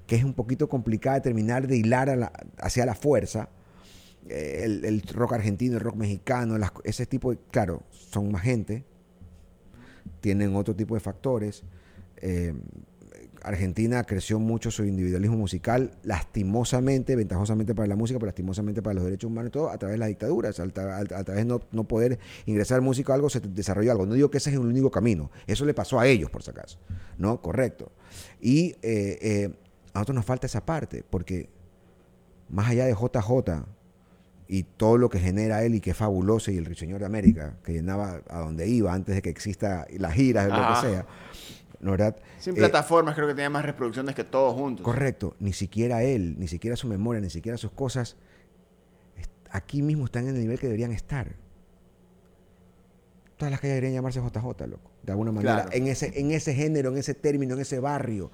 que 0.07 0.17
es 0.17 0.25
un 0.25 0.35
poquito 0.35 0.69
complicada 0.69 1.15
de 1.17 1.21
terminar 1.23 1.69
de 1.69 1.77
hilar 1.77 2.11
a 2.11 2.17
la- 2.17 2.33
hacia 2.59 2.85
la 2.85 2.95
fuerza 2.97 3.49
eh, 4.29 4.63
el, 4.65 4.85
el 4.85 5.03
rock 5.03 5.35
argentino, 5.35 5.75
el 5.77 5.81
rock 5.81 5.95
mexicano, 5.97 6.59
las- 6.59 6.73
ese 6.85 7.07
tipo, 7.07 7.31
de, 7.31 7.39
claro, 7.51 7.83
son 7.91 8.33
más 8.33 8.43
gente, 8.43 8.85
tienen 10.21 10.55
otro 10.57 10.75
tipo 10.75 10.95
de 10.95 11.01
factores. 11.01 11.63
Eh, 12.17 12.55
Argentina 13.45 14.05
creció 14.05 14.39
mucho 14.39 14.71
su 14.71 14.85
individualismo 14.85 15.37
musical, 15.37 15.93
lastimosamente, 16.03 17.17
ventajosamente 17.17 17.75
para 17.75 17.89
la 17.89 17.97
música, 17.97 18.19
pero 18.19 18.29
lastimosamente 18.29 18.83
para 18.83 18.95
los 18.95 19.05
derechos 19.05 19.29
humanos 19.31 19.49
y 19.49 19.53
todo, 19.53 19.71
a 19.71 19.79
través 19.79 19.95
de 19.95 19.99
las 19.99 20.09
dictaduras, 20.09 20.59
a, 20.61 20.65
tra- 20.67 20.93
a- 21.13 21.19
a 21.19 21.25
través 21.25 21.43
de 21.43 21.45
no, 21.45 21.61
no 21.73 21.85
poder 21.85 22.19
ingresar 22.47 22.81
música 22.81 23.13
a 23.13 23.17
algo, 23.17 23.29
se 23.31 23.41
desarrolló 23.41 23.93
algo. 23.93 24.07
No 24.07 24.15
digo 24.15 24.31
que 24.31 24.39
ese 24.39 24.51
es 24.51 24.55
el 24.57 24.63
único 24.63 24.91
camino, 24.91 25.31
eso 25.47 25.65
le 25.65 25.75
pasó 25.75 25.99
a 26.01 26.07
ellos, 26.07 26.31
por 26.31 26.43
si 26.43 26.51
acaso, 26.51 26.79
¿no? 27.19 27.41
Correcto. 27.41 27.93
Y 28.41 28.77
eh, 28.83 29.19
eh, 29.21 29.51
a 29.93 29.99
nosotros 29.99 30.17
nos 30.17 30.25
falta 30.25 30.47
esa 30.47 30.65
parte, 30.65 31.05
porque 31.09 31.49
más 32.49 32.69
allá 32.71 32.87
de 32.87 32.93
JJ 32.95 33.65
y 34.49 34.65
todo 34.65 34.99
lo 34.99 35.09
que 35.09 35.19
genera 35.19 35.65
él 35.65 35.75
y 35.77 35.81
que 35.81 35.93
es 35.93 35.97
fabuloso 35.97 36.51
y 36.51 36.59
el 36.59 36.77
Señor 36.77 37.01
de 37.01 37.07
América, 37.07 37.55
que 37.65 37.73
llenaba 37.73 38.21
a 38.29 38.41
donde 38.41 38.69
iba 38.69 38.93
antes 38.93 39.15
de 39.15 39.23
que 39.23 39.31
exista 39.31 39.87
las 39.97 40.13
giras, 40.13 40.49
lo 40.49 40.55
Ajá. 40.55 40.83
que 40.83 40.89
sea, 40.89 41.07
Sin 42.39 42.55
Eh, 42.55 42.59
plataformas 42.59 43.15
creo 43.15 43.27
que 43.27 43.35
tenía 43.35 43.51
más 43.51 43.65
reproducciones 43.65 44.15
que 44.15 44.25
todos 44.25 44.55
juntos. 44.55 44.85
Correcto, 44.85 45.35
ni 45.41 45.53
siquiera 45.53 46.03
él, 46.03 46.37
ni 46.39 46.49
siquiera 46.49 46.77
su 46.77 46.87
memoria, 46.87 47.21
ni 47.21 47.29
siquiera 47.31 47.59
sus 47.59 47.73
cosas, 47.73 48.17
aquí 49.51 49.83
mismo 49.83 50.05
están 50.07 50.29
en 50.29 50.37
el 50.37 50.41
nivel 50.43 50.59
que 50.59 50.67
deberían 50.67 50.93
estar. 50.93 51.35
Todas 53.37 53.51
las 53.51 53.61
calles 53.61 53.75
deberían 53.75 53.95
llamarse 53.95 54.21
JJ, 54.21 54.67
loco, 54.69 54.91
de 55.03 55.13
alguna 55.13 55.33
manera, 55.33 55.55
Claro. 55.65 55.71
en, 55.73 55.89
ese, 55.89 56.19
en 56.19 56.31
ese 56.31 56.55
género, 56.55 56.91
en 56.91 56.99
ese 56.99 57.15
término, 57.15 57.55
en 57.55 57.61
ese 57.61 57.81
barrio. 57.81 58.31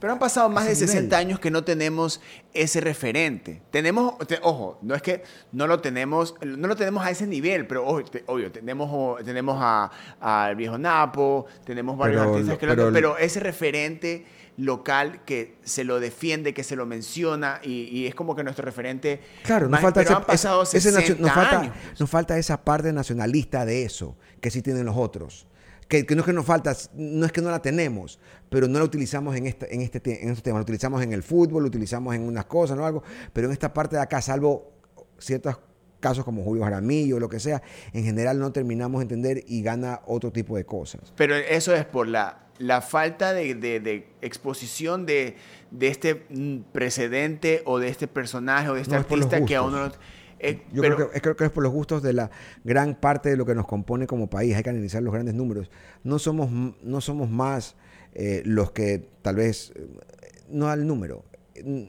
Pero 0.00 0.12
han 0.12 0.18
pasado 0.20 0.48
más 0.48 0.66
de 0.66 0.72
Ese 0.72 0.86
60 0.86 1.16
nivel. 1.16 1.26
años 1.26 1.40
que 1.40 1.50
no 1.50 1.64
tenemos 1.64 2.20
ese 2.54 2.80
referente. 2.80 3.62
Tenemos, 3.72 4.16
te- 4.28 4.38
ojo, 4.42 4.78
no 4.82 4.94
es 4.94 5.02
que 5.02 5.24
no 5.50 5.66
lo 5.66 5.80
tenemos, 5.80 6.36
no 6.40 6.68
lo 6.68 6.76
tenemos 6.76 7.04
a 7.04 7.10
ese 7.10 7.26
nivel, 7.26 7.66
pero 7.66 7.84
ojo, 7.84 8.04
te- 8.04 8.22
obvio, 8.26 8.52
tenemos, 8.52 8.88
o- 8.92 9.18
tenemos 9.24 9.56
a- 9.60 9.90
al 10.20 10.54
viejo 10.54 10.78
Napo, 10.78 11.46
tenemos 11.64 11.98
varios 11.98 12.20
Pero 12.22 12.32
artistas 12.34 12.58
que 12.58 12.66
lo 12.66 12.76
pero- 12.76 12.92
pero 12.92 13.18
ese 13.18 13.40
referente 13.40 14.24
local 14.56 15.24
que 15.24 15.56
se 15.64 15.82
lo 15.82 15.98
defiende, 15.98 16.54
que 16.54 16.62
se 16.62 16.76
lo 16.76 16.86
menciona 16.86 17.60
y, 17.64 17.88
y 17.96 18.06
es 18.06 18.14
como 18.14 18.36
que 18.36 18.44
nuestro 18.44 18.64
referente. 18.64 19.20
Claro, 19.42 19.68
nos 19.68 19.80
falta, 19.80 20.02
ese- 20.02 20.12
han 20.12 20.24
pasado 20.24 20.62
ese- 20.62 20.78
ese 20.78 20.92
nacio- 20.92 21.16
60 21.16 21.22
nos, 21.26 21.32
falta, 21.34 21.60
años. 21.60 21.74
nos 21.98 22.08
falta 22.10 22.38
esa 22.38 22.62
parte 22.64 22.92
nacionalista 22.92 23.64
de 23.64 23.82
eso, 23.84 24.16
que 24.40 24.52
sí 24.52 24.62
tienen 24.62 24.86
los 24.86 24.96
otros. 24.96 25.47
Que, 25.88 26.04
que 26.06 26.14
no 26.14 26.20
es 26.20 26.26
que 26.26 26.32
nos 26.32 26.44
falta, 26.44 26.76
no 26.94 27.24
es 27.26 27.32
que 27.32 27.40
no 27.40 27.50
la 27.50 27.60
tenemos, 27.62 28.18
pero 28.50 28.68
no 28.68 28.78
la 28.78 28.84
utilizamos 28.84 29.34
en, 29.36 29.46
esta, 29.46 29.66
en, 29.70 29.80
este, 29.80 30.00
te- 30.00 30.22
en 30.22 30.28
estos 30.28 30.42
temas. 30.42 30.58
La 30.60 30.62
utilizamos 30.62 31.02
en 31.02 31.12
el 31.12 31.22
fútbol, 31.22 31.62
la 31.62 31.68
utilizamos 31.68 32.14
en 32.14 32.22
unas 32.22 32.44
cosas, 32.44 32.76
¿no? 32.76 32.84
Algo, 32.86 33.02
pero 33.32 33.46
en 33.46 33.52
esta 33.52 33.72
parte 33.72 33.96
de 33.96 34.02
acá, 34.02 34.20
salvo 34.20 34.70
ciertos 35.18 35.58
casos 36.00 36.24
como 36.24 36.44
Julio 36.44 36.62
Jaramillo 36.62 37.16
o 37.16 37.20
lo 37.20 37.28
que 37.28 37.40
sea, 37.40 37.62
en 37.92 38.04
general 38.04 38.38
no 38.38 38.52
terminamos 38.52 39.00
de 39.00 39.02
entender 39.04 39.42
y 39.48 39.62
gana 39.62 40.00
otro 40.06 40.30
tipo 40.30 40.56
de 40.56 40.64
cosas. 40.64 41.12
Pero 41.16 41.34
eso 41.34 41.74
es 41.74 41.84
por 41.86 42.06
la, 42.06 42.46
la 42.58 42.82
falta 42.82 43.32
de, 43.32 43.54
de- 43.54 43.80
de 43.80 44.08
exposición 44.20 45.06
de, 45.06 45.36
de 45.70 45.88
este 45.88 46.26
mm, 46.28 46.70
precedente 46.70 47.62
o 47.64 47.78
de 47.78 47.88
este 47.88 48.06
personaje 48.06 48.68
o 48.68 48.74
de 48.74 48.82
este 48.82 48.94
No, 48.94 49.00
artista 49.00 49.44
que 49.44 49.56
a 49.56 49.62
uno... 49.62 49.90
eh, 50.40 50.62
Yo 50.72 50.82
pero- 50.82 50.96
creo, 50.96 51.10
que, 51.10 51.20
creo 51.20 51.36
que 51.36 51.44
es 51.46 51.50
por 51.50 51.62
los 51.62 51.72
gustos 51.72 52.02
de 52.02 52.12
la 52.12 52.30
gran 52.64 52.94
parte 52.94 53.28
de 53.30 53.36
lo 53.36 53.44
que 53.46 53.54
nos 53.54 53.66
compone 53.66 54.06
como 54.06 54.28
país. 54.30 54.54
Hay 54.56 54.62
que 54.62 54.70
analizar 54.70 55.02
los 55.02 55.12
grandes 55.12 55.34
números. 55.34 55.70
No 56.04 56.18
somos, 56.18 56.50
no 56.82 57.00
somos 57.00 57.28
más 57.30 57.76
eh, 58.14 58.42
los 58.44 58.70
que 58.72 59.08
tal 59.22 59.36
vez, 59.36 59.72
eh, 59.76 59.86
no 60.48 60.68
al 60.68 60.86
número, 60.86 61.24
mm, 61.64 61.82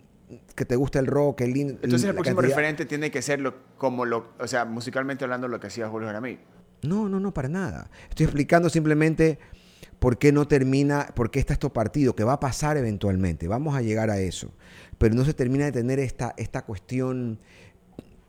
que 0.55 0.65
te 0.65 0.75
gusta 0.75 0.99
el 0.99 1.07
rock, 1.07 1.41
el 1.41 1.53
lindo. 1.53 1.73
Entonces 1.81 2.03
el 2.09 2.13
próximo 2.13 2.35
cantidad- 2.37 2.55
referente 2.57 2.85
tiene 2.85 3.09
que 3.09 3.21
ser 3.21 3.39
lo, 3.39 3.55
como 3.77 4.05
lo, 4.05 4.33
o 4.39 4.47
sea, 4.47 4.65
musicalmente 4.65 5.23
hablando 5.23 5.47
lo 5.47 5.59
que 5.59 5.67
hacía 5.67 5.87
Julio 5.87 6.07
Jaramillo. 6.07 6.39
No, 6.83 7.09
no, 7.09 7.19
no, 7.19 7.33
para 7.33 7.49
nada. 7.49 7.89
Estoy 8.09 8.25
explicando 8.25 8.69
simplemente 8.69 9.39
por 9.99 10.17
qué 10.17 10.31
no 10.31 10.47
termina, 10.47 11.07
por 11.15 11.29
qué 11.31 11.39
está 11.39 11.53
este 11.53 11.69
partido, 11.69 12.15
que 12.15 12.23
va 12.23 12.33
a 12.33 12.39
pasar 12.39 12.77
eventualmente. 12.77 13.47
Vamos 13.47 13.75
a 13.75 13.81
llegar 13.81 14.09
a 14.09 14.19
eso. 14.19 14.51
Pero 14.97 15.15
no 15.15 15.25
se 15.25 15.33
termina 15.33 15.65
de 15.65 15.71
tener 15.71 15.99
esta, 15.99 16.33
esta 16.37 16.63
cuestión, 16.63 17.39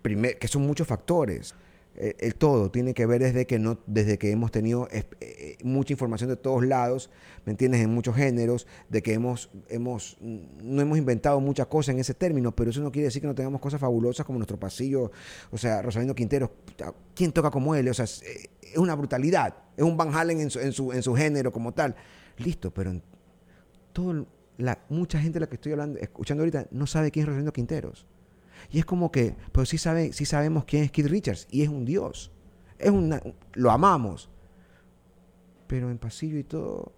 que 0.03 0.49
son 0.49 0.63
muchos 0.63 0.87
factores. 0.87 1.55
Eh, 1.97 2.17
El, 2.21 2.35
todo 2.37 2.71
tiene 2.71 2.95
que 2.95 3.05
ver 3.05 3.21
desde 3.21 3.47
que, 3.47 3.59
no, 3.59 3.79
desde 3.87 4.17
que 4.17 4.31
hemos 4.31 4.51
tenido 4.51 4.89
eh, 4.93 5.05
eh, 5.21 5.59
mucha 5.63 5.93
información 5.93 6.31
de 6.31 6.37
todos 6.37 6.65
lados, 6.65 7.11
¿me 7.45 7.51
entiendes? 7.51 7.81
En 7.81 7.93
muchos 7.93 8.15
géneros, 8.15 8.67
de 8.89 9.03
que 9.03 9.13
hemos, 9.13 9.51
hemos, 9.69 10.17
no 10.21 10.81
hemos 10.81 10.99
inventado 10.99 11.41
muchas 11.41 11.67
cosas 11.67 11.95
en 11.95 12.01
ese 12.01 12.15
término, 12.15 12.55
pero 12.55 12.71
eso 12.71 12.81
no 12.81 12.93
quiere 12.93 13.07
decir 13.07 13.21
que 13.21 13.29
no 13.29 13.35
tengamos 13.35 13.61
cosas 13.61 13.81
fabulosas 13.81 14.25
como 14.25 14.39
nuestro 14.39 14.59
pasillo, 14.59 15.11
o 15.51 15.59
sea, 15.59 15.83
Rosalino 15.83 16.15
Quintero, 16.15 16.53
¿quién 17.15 17.33
toca 17.33 17.51
como 17.51 17.75
él? 17.75 17.89
O 17.89 17.95
sea, 17.95 18.05
es, 18.05 18.23
una 18.77 18.95
brutalidad, 18.95 19.55
es 19.77 19.85
un 19.85 19.97
Van 19.97 20.15
Halen 20.15 20.41
en 20.41 20.51
su, 20.51 20.61
en 20.61 20.73
su, 20.73 20.93
en 20.93 21.03
su 21.03 21.15
género 21.15 21.53
como 21.53 21.75
tal. 21.75 21.97
Listo, 22.39 22.73
pero 22.73 22.93
la, 24.57 24.79
mucha 24.89 25.21
gente 25.21 25.35
de 25.35 25.41
la 25.41 25.49
que 25.49 25.57
estoy 25.57 25.73
hablando, 25.73 25.99
escuchando 25.99 26.43
ahorita 26.43 26.69
no 26.71 26.87
sabe 26.87 27.11
quién 27.11 27.25
es 27.25 27.29
Rosalino 27.29 27.53
Quinteros. 27.53 28.07
Y 28.71 28.79
es 28.79 28.85
como 28.85 29.11
que, 29.11 29.35
pero 29.53 29.67
sí, 29.67 29.79
sabe, 29.79 30.13
sí 30.13 30.25
sabemos 30.25 30.65
quién 30.65 30.85
es 30.85 30.93
Keith 30.93 31.07
Richards 31.07 31.49
y 31.51 31.63
es 31.63 31.69
un 31.69 31.85
dios. 31.85 32.31
Es 32.79 32.91
una, 32.91 33.21
lo 33.55 33.71
amamos. 33.71 34.31
Pero 35.67 35.91
en 35.91 35.99
pasillo 35.99 36.39
y 36.39 36.45
todo, 36.45 36.93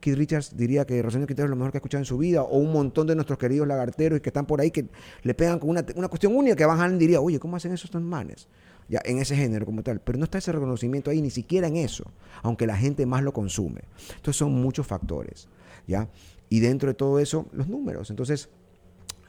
Keith 0.00 0.16
Richards 0.16 0.56
diría 0.56 0.86
que 0.86 1.00
Rosalino 1.02 1.26
Quintero 1.26 1.46
es 1.46 1.50
lo 1.50 1.56
mejor 1.56 1.70
que 1.72 1.78
ha 1.78 1.80
escuchado 1.80 2.00
en 2.00 2.06
su 2.06 2.18
vida, 2.18 2.42
o 2.42 2.58
un 2.58 2.72
montón 2.72 3.06
de 3.06 3.14
nuestros 3.14 3.38
queridos 3.38 3.68
lagarteros 3.68 4.20
que 4.20 4.30
están 4.30 4.46
por 4.46 4.60
ahí 4.60 4.70
que 4.70 4.86
le 5.22 5.34
pegan 5.34 5.58
con 5.58 5.70
una, 5.70 5.84
una 5.94 6.08
cuestión 6.08 6.34
única 6.34 6.56
que 6.56 6.64
Van 6.64 6.80
Halen 6.80 6.98
diría, 6.98 7.20
oye, 7.20 7.38
¿cómo 7.38 7.56
hacen 7.56 7.72
esos 7.72 7.90
tan 7.90 8.02
manes? 8.02 8.48
Ya, 8.88 9.00
en 9.04 9.18
ese 9.18 9.36
género 9.36 9.66
como 9.66 9.82
tal. 9.82 10.00
Pero 10.00 10.18
no 10.18 10.24
está 10.24 10.38
ese 10.38 10.50
reconocimiento 10.50 11.10
ahí, 11.10 11.22
ni 11.22 11.30
siquiera 11.30 11.68
en 11.68 11.76
eso, 11.76 12.10
aunque 12.42 12.66
la 12.66 12.76
gente 12.76 13.06
más 13.06 13.22
lo 13.22 13.32
consume. 13.32 13.82
Entonces 14.16 14.36
son 14.36 14.52
muchos 14.52 14.86
factores, 14.86 15.48
¿ya? 15.86 16.08
Y 16.48 16.58
dentro 16.58 16.88
de 16.88 16.94
todo 16.94 17.20
eso, 17.20 17.46
los 17.52 17.68
números. 17.68 18.10
Entonces, 18.10 18.48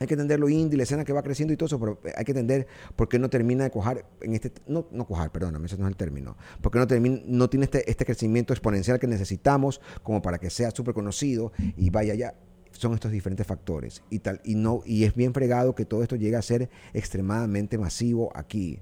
hay 0.01 0.07
que 0.07 0.15
entender 0.15 0.39
lo 0.39 0.49
indie, 0.49 0.75
la 0.77 0.83
escena 0.83 1.05
que 1.05 1.13
va 1.13 1.21
creciendo 1.21 1.53
y 1.53 1.57
todo 1.57 1.67
eso, 1.67 1.79
pero 1.79 1.99
hay 2.17 2.25
que 2.25 2.31
entender 2.31 2.67
por 2.95 3.07
qué 3.07 3.19
no 3.19 3.29
termina 3.29 3.63
de 3.63 3.69
cuajar 3.69 4.05
en 4.21 4.33
este, 4.33 4.51
no, 4.67 4.87
no 4.91 5.05
cuajar, 5.05 5.31
perdóname, 5.31 5.67
ese 5.67 5.77
no 5.77 5.85
es 5.85 5.91
el 5.91 5.95
término, 5.95 6.35
porque 6.61 6.79
no 6.79 6.87
termina, 6.87 7.21
no 7.25 7.49
tiene 7.49 7.65
este, 7.65 7.89
este 7.89 8.03
crecimiento 8.05 8.51
exponencial 8.53 8.99
que 8.99 9.07
necesitamos 9.07 9.79
como 10.03 10.21
para 10.21 10.39
que 10.39 10.49
sea 10.49 10.71
súper 10.71 10.93
conocido 10.95 11.51
y 11.77 11.89
vaya 11.91 12.15
ya. 12.15 12.33
Son 12.71 12.93
estos 12.93 13.11
diferentes 13.11 13.45
factores 13.45 14.01
y 14.09 14.19
tal, 14.19 14.41
y 14.43 14.55
no, 14.55 14.81
y 14.85 15.03
es 15.03 15.13
bien 15.13 15.33
fregado 15.33 15.75
que 15.75 15.85
todo 15.85 16.01
esto 16.03 16.15
llegue 16.15 16.37
a 16.37 16.41
ser 16.41 16.69
extremadamente 16.93 17.77
masivo 17.77 18.31
aquí. 18.33 18.79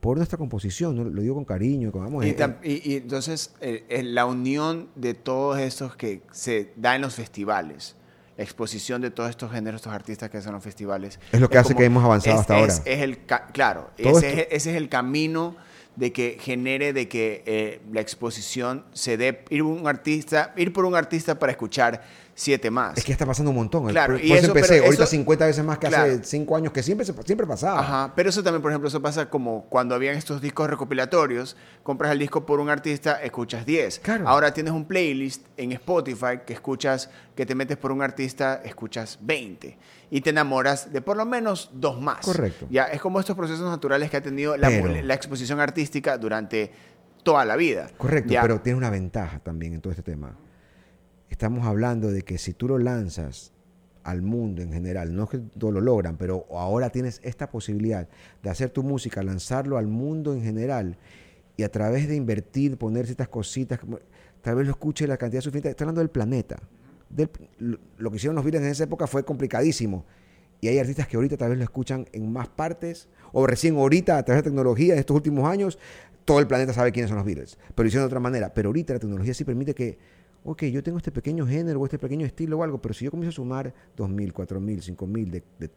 Por 0.00 0.16
nuestra 0.16 0.38
composición, 0.38 0.96
¿no? 0.96 1.04
lo 1.04 1.22
digo 1.22 1.34
con 1.34 1.44
cariño, 1.44 1.90
con 1.92 2.02
vamos, 2.02 2.24
Y, 2.26 2.30
eh, 2.30 2.36
tam- 2.36 2.58
y- 2.62 2.92
y 2.92 2.96
entonces 2.96 3.54
eh, 3.60 3.84
eh, 3.88 4.02
la 4.02 4.26
unión 4.26 4.88
de 4.96 5.14
todos 5.14 5.58
estos 5.60 5.96
que 5.96 6.22
se 6.32 6.72
da 6.76 6.94
en 6.96 7.02
los 7.02 7.14
festivales, 7.14 7.96
exposición 8.38 9.02
de 9.02 9.10
todos 9.10 9.30
estos 9.30 9.50
géneros, 9.52 9.80
estos 9.80 9.92
artistas 9.92 10.30
que 10.30 10.38
hacen 10.38 10.52
los 10.52 10.62
festivales. 10.62 11.18
Es 11.32 11.40
lo 11.40 11.50
que 11.50 11.58
hace 11.58 11.74
que 11.74 11.84
hemos 11.84 12.04
avanzado 12.04 12.34
es- 12.36 12.40
hasta 12.40 12.54
es- 12.58 12.60
ahora. 12.78 12.82
Es 12.86 13.00
el, 13.02 13.18
claro, 13.52 13.90
ese 13.98 14.48
es 14.50 14.66
el 14.68 14.88
camino 14.88 15.56
de 15.96 16.12
que 16.12 16.38
genere 16.40 16.92
de 16.92 17.08
que 17.08 17.42
eh, 17.46 17.80
la 17.92 18.00
exposición 18.00 18.84
se 18.92 19.16
dé, 19.16 19.44
ir, 19.50 19.62
un 19.64 19.88
artista, 19.88 20.52
ir 20.56 20.72
por 20.72 20.84
un 20.84 20.94
artista 20.94 21.40
para 21.40 21.50
escuchar 21.50 22.02
siete 22.40 22.70
más. 22.70 22.96
Es 22.96 23.04
que 23.04 23.10
está 23.10 23.26
pasando 23.26 23.50
un 23.50 23.56
montón. 23.56 23.88
Claro, 23.88 24.14
por, 24.14 24.24
y 24.24 24.28
por 24.28 24.36
eso 24.36 24.46
eso- 24.46 24.54
empecé, 24.54 24.74
pero 24.74 24.84
ahorita 24.84 25.02
eso- 25.02 25.10
50 25.10 25.46
veces 25.46 25.64
más 25.64 25.78
que 25.78 25.88
Claro. 25.88 26.12
hace 26.12 26.24
5 26.24 26.56
años, 26.56 26.72
que 26.72 26.82
siempre, 26.84 27.04
siempre 27.04 27.46
pasaba. 27.46 27.80
Ajá, 27.80 28.12
pero 28.14 28.30
eso 28.30 28.42
también, 28.44 28.62
por 28.62 28.70
ejemplo, 28.70 28.88
eso 28.88 29.02
pasa 29.02 29.28
como 29.28 29.64
cuando 29.68 29.94
habían 29.96 30.14
estos 30.16 30.40
discos 30.40 30.70
recopilatorios, 30.70 31.56
compras 31.82 32.12
el 32.12 32.18
disco 32.20 32.46
por 32.46 32.60
un 32.60 32.70
artista, 32.70 33.20
escuchas 33.22 33.66
10. 33.66 33.98
Claro. 33.98 34.28
Ahora 34.28 34.54
tienes 34.54 34.72
un 34.72 34.84
playlist 34.84 35.46
en 35.56 35.72
Spotify 35.72 36.40
que 36.46 36.52
escuchas, 36.52 37.10
que 37.34 37.44
te 37.44 37.54
metes 37.56 37.76
por 37.76 37.90
un 37.90 38.02
artista, 38.02 38.60
escuchas 38.64 39.18
20 39.20 39.76
y 40.10 40.20
te 40.20 40.30
enamoras 40.30 40.92
de 40.92 41.02
por 41.02 41.16
lo 41.16 41.26
menos 41.26 41.70
dos 41.74 42.00
más. 42.00 42.24
Correcto. 42.24 42.66
Ya, 42.70 42.84
es 42.84 43.00
como 43.00 43.18
estos 43.20 43.36
procesos 43.36 43.68
naturales 43.68 44.10
que 44.10 44.16
ha 44.16 44.22
tenido 44.22 44.56
la, 44.56 44.68
Pero- 44.68 45.02
la 45.02 45.14
exposición 45.14 45.58
artística 45.60 46.16
durante 46.16 46.70
toda 47.24 47.44
la 47.44 47.56
vida. 47.56 47.90
Correcto, 47.98 48.32
Ya. 48.32 48.42
pero 48.42 48.60
tiene 48.60 48.78
una 48.78 48.90
ventaja 48.90 49.40
también 49.40 49.74
en 49.74 49.80
todo 49.80 49.90
este 49.90 50.02
tema. 50.04 50.34
Estamos 51.38 51.64
hablando 51.68 52.10
de 52.10 52.22
que 52.22 52.36
si 52.36 52.52
tú 52.52 52.66
lo 52.66 52.78
lanzas 52.78 53.52
al 54.02 54.22
mundo 54.22 54.60
en 54.60 54.72
general, 54.72 55.14
no 55.14 55.22
es 55.22 55.30
que 55.30 55.40
lo 55.60 55.80
logran, 55.80 56.16
pero 56.16 56.44
ahora 56.50 56.90
tienes 56.90 57.20
esta 57.22 57.48
posibilidad 57.48 58.08
de 58.42 58.50
hacer 58.50 58.70
tu 58.70 58.82
música, 58.82 59.22
lanzarlo 59.22 59.78
al 59.78 59.86
mundo 59.86 60.32
en 60.34 60.42
general 60.42 60.98
y 61.56 61.62
a 61.62 61.70
través 61.70 62.08
de 62.08 62.16
invertir, 62.16 62.76
poner 62.76 63.06
ciertas 63.06 63.28
cositas, 63.28 63.78
tal 64.42 64.56
vez 64.56 64.66
lo 64.66 64.72
escuche 64.72 65.06
la 65.06 65.16
cantidad 65.16 65.40
suficiente. 65.40 65.70
Está 65.70 65.84
hablando 65.84 66.00
del 66.00 66.10
planeta. 66.10 66.58
Del- 67.08 67.30
lo, 67.58 67.78
lo 67.98 68.10
que 68.10 68.16
hicieron 68.16 68.34
los 68.34 68.44
Beatles 68.44 68.64
en 68.64 68.70
esa 68.72 68.82
época 68.82 69.06
fue 69.06 69.24
complicadísimo. 69.24 70.06
Y 70.60 70.66
hay 70.66 70.80
artistas 70.80 71.06
que 71.06 71.18
ahorita 71.18 71.36
tal 71.36 71.50
vez 71.50 71.58
lo 71.58 71.62
escuchan 71.64 72.04
en 72.10 72.32
más 72.32 72.48
partes, 72.48 73.08
o 73.30 73.46
recién 73.46 73.76
ahorita, 73.76 74.18
a 74.18 74.24
través 74.24 74.42
de 74.42 74.50
tecnología, 74.50 74.94
en 74.94 74.98
estos 74.98 75.14
últimos 75.14 75.48
años, 75.48 75.78
todo 76.24 76.40
el 76.40 76.48
planeta 76.48 76.72
sabe 76.72 76.90
quiénes 76.90 77.10
son 77.10 77.16
los 77.18 77.24
Beatles. 77.24 77.58
Pero 77.76 77.84
lo 77.84 77.86
hicieron 77.86 78.06
de 78.06 78.08
otra 78.08 78.18
manera. 78.18 78.52
Pero 78.52 78.70
ahorita 78.70 78.94
la 78.94 78.98
tecnología 78.98 79.32
sí 79.34 79.44
permite 79.44 79.72
que, 79.72 80.17
ok, 80.50 80.64
yo 80.64 80.82
tengo 80.82 80.96
este 80.96 81.12
pequeño 81.12 81.46
género 81.46 81.78
o 81.78 81.84
este 81.84 81.98
pequeño 81.98 82.24
estilo 82.24 82.58
o 82.58 82.62
algo, 82.62 82.80
pero 82.80 82.94
si 82.94 83.04
yo 83.04 83.10
comienzo 83.10 83.34
a 83.34 83.44
sumar 83.44 83.74
2.000, 83.98 84.32
4.000, 84.32 84.96
5.000 84.96 85.30
de, 85.30 85.44
de, 85.58 85.70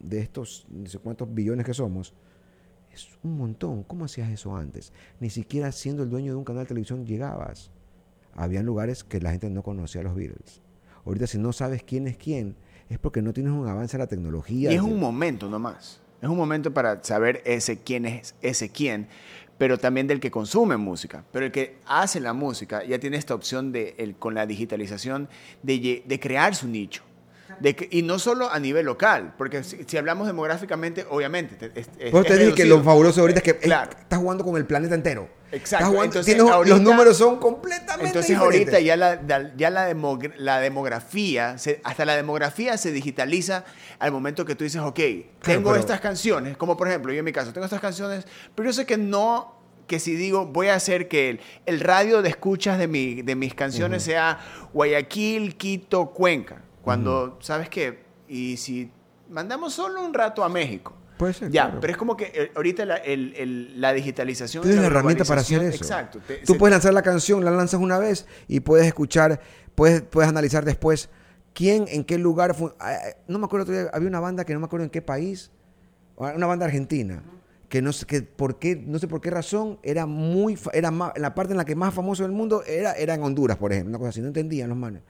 de 0.00 0.20
estos 0.20 0.66
no 0.70 0.86
sé 0.86 0.98
cuántos 0.98 1.32
billones 1.32 1.66
que 1.66 1.74
somos, 1.74 2.14
es 2.90 3.08
un 3.22 3.36
montón. 3.36 3.82
¿Cómo 3.82 4.06
hacías 4.06 4.30
eso 4.30 4.56
antes? 4.56 4.90
Ni 5.20 5.28
siquiera 5.28 5.70
siendo 5.70 6.02
el 6.02 6.08
dueño 6.08 6.32
de 6.32 6.38
un 6.38 6.44
canal 6.44 6.62
de 6.62 6.68
televisión 6.68 7.04
llegabas. 7.04 7.70
Habían 8.32 8.64
lugares 8.64 9.04
que 9.04 9.20
la 9.20 9.32
gente 9.32 9.50
no 9.50 9.62
conocía 9.62 10.00
a 10.00 10.04
los 10.04 10.14
Beatles. 10.14 10.62
Ahorita 11.04 11.26
si 11.26 11.36
no 11.36 11.52
sabes 11.52 11.82
quién 11.82 12.06
es 12.06 12.16
quién, 12.16 12.56
es 12.88 12.98
porque 12.98 13.20
no 13.20 13.34
tienes 13.34 13.52
un 13.52 13.68
avance 13.68 13.98
de 13.98 14.02
la 14.02 14.08
tecnología. 14.08 14.72
Y 14.72 14.76
es 14.76 14.80
un 14.80 14.98
momento 14.98 15.46
nomás. 15.48 16.00
Es 16.22 16.28
un 16.30 16.36
momento 16.38 16.72
para 16.72 17.04
saber 17.04 17.42
ese 17.44 17.78
quién 17.78 18.06
es 18.06 18.34
ese 18.40 18.70
quién, 18.70 19.08
pero 19.58 19.78
también 19.78 20.06
del 20.06 20.20
que 20.20 20.30
consume 20.30 20.76
música. 20.76 21.24
Pero 21.32 21.46
el 21.46 21.52
que 21.52 21.76
hace 21.86 22.20
la 22.20 22.32
música 22.32 22.84
ya 22.84 22.98
tiene 22.98 23.16
esta 23.16 23.34
opción 23.34 23.72
de, 23.72 23.94
el, 23.98 24.16
con 24.16 24.34
la 24.34 24.46
digitalización 24.46 25.28
de, 25.62 26.02
de 26.04 26.20
crear 26.20 26.54
su 26.54 26.68
nicho. 26.68 27.02
De 27.60 27.74
que- 27.74 27.88
y 27.90 28.02
no 28.02 28.18
solo 28.18 28.50
a 28.50 28.58
nivel 28.58 28.84
local, 28.86 29.34
porque 29.38 29.64
si, 29.64 29.84
si 29.84 29.96
hablamos 29.96 30.26
demográficamente, 30.26 31.06
obviamente. 31.08 31.56
es- 31.74 31.88
es- 31.98 32.08
eso 32.08 32.22
te 32.24 32.32
es 32.34 32.38
dije 32.40 32.54
que 32.54 32.64
lo 32.66 32.82
fabuloso 32.82 33.20
ahorita 33.22 33.38
es 33.40 33.44
que 33.44 33.50
eh, 33.52 33.58
Claro. 33.60 33.90
estás 33.98 34.18
jugando 34.18 34.44
con 34.44 34.56
el 34.56 34.66
planeta 34.66 34.94
entero. 34.94 35.28
Exacto. 35.52 35.86
Jugando- 35.86 36.04
Entonces, 36.06 36.34
tienes- 36.34 36.52
ahorita- 36.52 36.74
los 36.74 36.82
números 36.84 37.16
son 37.16 37.38
completamente 37.38 38.06
Entonces 38.08 38.36
ahorita 38.36 38.80
ya 38.80 38.96
la, 38.96 39.20
ya 39.56 39.70
la, 39.70 39.90
demog- 39.90 40.34
la 40.36 40.60
demografía, 40.60 41.56
se- 41.56 41.80
hasta 41.84 42.04
la 42.04 42.16
demografía 42.16 42.76
se 42.76 42.90
digitaliza 42.92 43.64
al 43.98 44.10
momento 44.12 44.44
que 44.44 44.54
tú 44.54 44.64
dices, 44.64 44.80
ok, 44.82 44.98
tengo 45.42 45.70
pero- 45.70 45.76
estas 45.76 46.00
canciones, 46.00 46.56
como 46.56 46.76
por 46.76 46.88
ejemplo, 46.88 47.12
yo 47.12 47.20
en 47.20 47.24
mi 47.24 47.32
caso, 47.32 47.52
tengo 47.52 47.64
estas 47.64 47.80
canciones, 47.80 48.26
pero 48.54 48.68
yo 48.68 48.72
sé 48.72 48.86
que 48.86 48.96
no, 48.96 49.54
que 49.86 50.00
si 50.00 50.16
digo, 50.16 50.46
voy 50.46 50.66
a 50.66 50.74
hacer 50.74 51.06
que 51.06 51.30
el, 51.30 51.40
el 51.64 51.78
radio 51.80 52.20
de 52.22 52.28
escuchas 52.28 52.76
de, 52.76 52.88
mi, 52.88 53.22
de 53.22 53.36
mis 53.36 53.54
canciones 53.54 54.02
sea 54.02 54.40
Guayaquil, 54.74 55.56
Quito, 55.56 56.06
Cuenca, 56.10 56.62
cuando, 56.86 57.36
¿sabes 57.40 57.68
qué? 57.68 58.04
Y 58.28 58.56
si 58.58 58.92
mandamos 59.28 59.74
solo 59.74 60.04
un 60.06 60.14
rato 60.14 60.44
a 60.44 60.48
México. 60.48 60.94
Puede 61.18 61.32
ser, 61.32 61.50
Ya, 61.50 61.64
claro. 61.64 61.80
pero 61.80 61.90
es 61.90 61.96
como 61.96 62.16
que 62.16 62.30
eh, 62.32 62.52
ahorita 62.54 62.84
la, 62.84 62.94
el- 62.98 63.34
el- 63.36 63.80
la 63.80 63.92
digitalización... 63.92 64.62
Tienes 64.62 64.80
la 64.82 64.86
herramienta 64.86 65.24
para 65.24 65.40
hacer 65.40 65.62
eso. 65.64 65.76
Exacto. 65.82 66.20
te- 66.24 66.36
Tú 66.44 66.52
se- 66.52 66.58
puedes 66.60 66.70
lanzar 66.72 66.94
la 66.94 67.02
canción, 67.02 67.44
la 67.44 67.50
lanzas 67.50 67.80
una 67.80 67.98
vez 67.98 68.26
y 68.46 68.60
puedes 68.60 68.86
escuchar, 68.86 69.40
puedes, 69.74 70.02
puedes 70.02 70.28
analizar 70.30 70.64
después 70.64 71.08
quién, 71.54 71.86
en 71.88 72.04
qué 72.04 72.18
lugar. 72.18 72.54
fu- 72.54 72.70
ah, 72.78 72.98
No 73.26 73.40
me 73.40 73.46
acuerdo, 73.46 73.72
había 73.92 74.08
una 74.08 74.20
banda 74.20 74.44
que 74.44 74.54
no 74.54 74.60
me 74.60 74.66
acuerdo 74.66 74.84
en 74.84 74.90
qué 74.90 75.02
país, 75.02 75.50
una 76.16 76.46
banda 76.46 76.66
argentina, 76.66 77.20
que 77.68 77.82
no 77.82 77.92
sé, 77.92 78.06
que 78.06 78.22
por 78.22 78.60
qué, 78.60 78.76
no 78.76 79.00
sé 79.00 79.08
por 79.08 79.20
qué 79.20 79.30
razón, 79.30 79.80
era 79.82 80.06
muy, 80.06 80.56
era 80.72 80.92
más, 80.92 81.12
la 81.16 81.34
parte 81.34 81.52
en 81.52 81.56
la 81.56 81.64
que 81.64 81.74
más 81.74 81.92
famoso 81.92 82.22
del 82.22 82.30
mundo 82.32 82.62
era, 82.64 82.92
era 82.92 83.14
en 83.14 83.22
Honduras, 83.24 83.56
por 83.56 83.72
ejemplo, 83.72 83.88
una 83.90 83.98
cosa 83.98 84.10
así, 84.10 84.20
no 84.20 84.28
entendían 84.28 84.68
los 84.68 84.78
manes. 84.78 85.02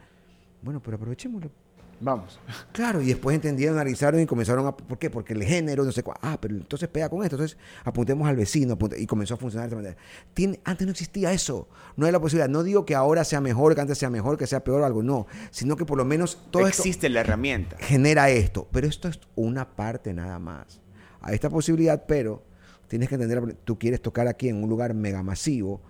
Bueno, 0.62 0.80
pero 0.82 0.96
aprovechémoslo. 0.96 1.50
Vamos. 1.98 2.38
Claro, 2.72 3.00
y 3.00 3.06
después 3.06 3.34
entendieron, 3.34 3.76
analizaron 3.76 4.20
y 4.20 4.26
comenzaron 4.26 4.66
a... 4.66 4.76
¿Por 4.76 4.98
qué? 4.98 5.08
Porque 5.08 5.32
el 5.32 5.42
género, 5.44 5.82
no 5.84 5.92
sé 5.92 6.02
cuál. 6.02 6.18
Ah, 6.20 6.38
pero 6.40 6.54
entonces 6.54 6.88
pega 6.88 7.08
con 7.08 7.22
esto. 7.22 7.36
Entonces 7.36 7.56
apuntemos 7.84 8.28
al 8.28 8.36
vecino. 8.36 8.74
apunte- 8.76 8.98
y 9.00 9.06
comenzó 9.06 9.34
a 9.34 9.36
funcionar 9.38 9.68
de 9.70 9.74
esa 9.74 9.82
manera. 9.82 9.96
Tiene- 10.34 10.60
antes 10.64 10.86
no 10.86 10.90
existía 10.92 11.32
eso. 11.32 11.68
No 11.96 12.04
hay 12.06 12.12
la 12.12 12.20
posibilidad. 12.20 12.48
No 12.50 12.62
digo 12.62 12.84
que 12.84 12.94
ahora 12.94 13.24
sea 13.24 13.40
mejor, 13.40 13.74
que 13.74 13.80
antes 13.80 13.96
sea 13.98 14.10
mejor, 14.10 14.36
que 14.36 14.46
sea 14.46 14.62
peor 14.62 14.82
o 14.82 14.84
algo. 14.84 15.02
No. 15.02 15.26
Sino 15.50 15.76
que 15.76 15.86
por 15.86 15.96
lo 15.96 16.04
menos 16.04 16.38
todo 16.50 16.66
esto 16.66 16.82
Existe 16.82 17.08
la 17.08 17.20
herramienta. 17.20 17.76
genera 17.78 18.28
esto. 18.30 18.68
Pero 18.72 18.86
esto 18.86 19.08
es 19.08 19.18
una 19.34 19.66
parte 19.76 20.12
nada 20.12 20.38
más. 20.38 20.80
Hay 21.22 21.34
esta 21.34 21.48
posibilidad, 21.48 22.04
pero 22.06 22.44
tienes 22.88 23.08
que 23.08 23.14
entender, 23.14 23.54
tú 23.64 23.78
quieres 23.78 24.02
tocar 24.02 24.28
aquí 24.28 24.48
en 24.48 24.62
un 24.62 24.68
lugar 24.68 24.92
mega 24.94 25.22
masivo. 25.22 25.80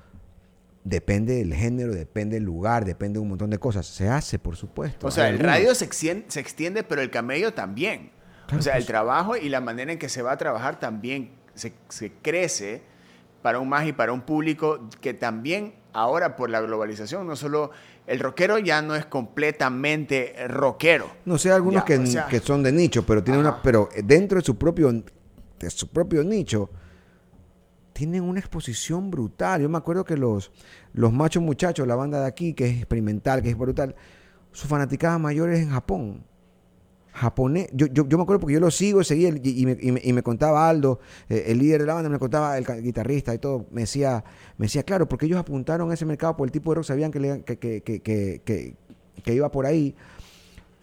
Depende 0.89 1.35
del 1.35 1.53
género, 1.53 1.93
depende 1.93 2.37
del 2.37 2.45
lugar, 2.45 2.85
depende 2.85 3.15
de 3.19 3.23
un 3.23 3.29
montón 3.31 3.51
de 3.51 3.59
cosas. 3.59 3.87
Se 3.87 4.09
hace, 4.09 4.39
por 4.39 4.55
supuesto. 4.55 5.05
O 5.05 5.11
sea, 5.11 5.29
el 5.29 5.41
radio 5.41 5.75
se 5.75 5.85
extiende, 5.85 6.27
se 6.29 6.39
extiende, 6.39 6.85
pero 6.85 7.03
el 7.03 7.11
camello 7.11 7.53
también. 7.55 8.13
Claro, 8.47 8.61
o 8.61 8.63
sea, 8.63 8.77
el 8.77 8.87
trabajo 8.87 9.37
y 9.37 9.49
la 9.49 9.61
manera 9.61 9.91
en 9.91 9.99
que 9.99 10.09
se 10.09 10.23
va 10.23 10.31
a 10.31 10.37
trabajar 10.37 10.79
también 10.79 11.33
se, 11.55 11.73
se 11.89 12.13
crece 12.23 12.83
para 13.43 13.59
un 13.59 13.69
más 13.69 13.85
y 13.89 13.93
para 13.93 14.13
un 14.13 14.21
público 14.21 14.89
que 15.01 15.13
también 15.13 15.75
ahora 15.93 16.37
por 16.37 16.51
la 16.51 16.61
globalización, 16.61 17.27
no 17.27 17.35
solo 17.35 17.73
el 18.07 18.21
rockero 18.21 18.59
ya 18.59 18.81
no 18.81 18.95
es 18.95 19.07
completamente 19.07 20.37
rockero. 20.47 21.11
No 21.25 21.37
sé, 21.37 21.51
algunos 21.51 21.83
Ya, 21.83 21.85
que, 21.85 21.99
o 21.99 22.07
sea, 22.07 22.27
que 22.29 22.39
son 22.39 22.63
de 22.63 22.71
nicho, 22.71 23.05
pero 23.05 23.25
tienen 23.25 23.41
Ajá. 23.45 23.55
una, 23.55 23.63
pero 23.63 23.89
dentro 24.05 24.39
de 24.39 24.45
su 24.45 24.57
propio, 24.57 24.93
de 24.93 25.71
su 25.71 25.89
propio 25.89 26.23
nicho, 26.23 26.71
tienen 27.97 28.23
una 28.23 28.39
exposición 28.41 29.11
brutal. 29.11 29.63
Yo 29.63 29.69
me 29.71 29.79
acuerdo 29.79 30.05
que 30.05 30.17
los, 30.19 30.53
los 30.93 31.13
machos 31.15 31.43
muchachos, 31.43 31.87
la 31.89 31.95
banda 31.97 32.21
de 32.21 32.27
aquí, 32.27 32.53
que 32.53 32.67
es 32.67 32.77
experimental, 32.77 33.43
que 33.43 33.49
es 33.49 33.57
brutal, 33.57 33.95
su 34.53 34.69
fanaticada 34.69 35.19
mayor 35.19 35.51
es 35.51 35.61
en 35.61 35.71
Japón. 35.71 36.23
Japonés, 37.13 37.69
yo, 37.73 37.87
yo, 37.87 38.07
yo 38.07 38.19
me 38.19 38.25
acuerdo 38.25 38.41
porque 38.41 38.53
yo 38.53 38.61
lo 38.61 38.71
sigo, 38.71 39.03
seguía 39.03 39.31
el- 39.31 39.41
y, 39.43 39.63
y 39.63 39.65
me, 39.65 39.79
y 39.81 39.91
me- 39.93 40.01
y 40.05 40.13
me 40.13 40.23
contaba 40.23 40.69
Aldo, 40.69 41.01
eh, 41.31 41.45
el 41.47 41.57
líder 41.59 41.81
de 41.81 41.87
la 41.87 41.95
banda, 41.95 42.11
me 42.11 42.19
contaba 42.19 42.59
el 42.59 42.67
guitarrista 42.83 43.35
y 43.35 43.39
todo, 43.39 43.65
me 43.71 43.81
decía, 43.83 44.23
me 44.59 44.67
decía, 44.67 44.83
claro, 44.83 45.09
porque 45.09 45.25
ellos 45.25 45.39
apuntaron 45.39 45.91
a 45.91 45.95
ese 45.95 46.05
mercado 46.05 46.37
por 46.37 46.47
el 46.47 46.53
tipo 46.53 46.71
de 46.71 46.75
rock, 46.75 46.85
sabían 46.85 47.11
que, 47.11 47.19
le- 47.21 47.43
que, 47.45 47.57
que, 47.59 47.81
que, 47.83 48.43
que, 49.25 49.35
iba 49.35 49.51
por 49.51 49.65
ahí. 49.65 49.95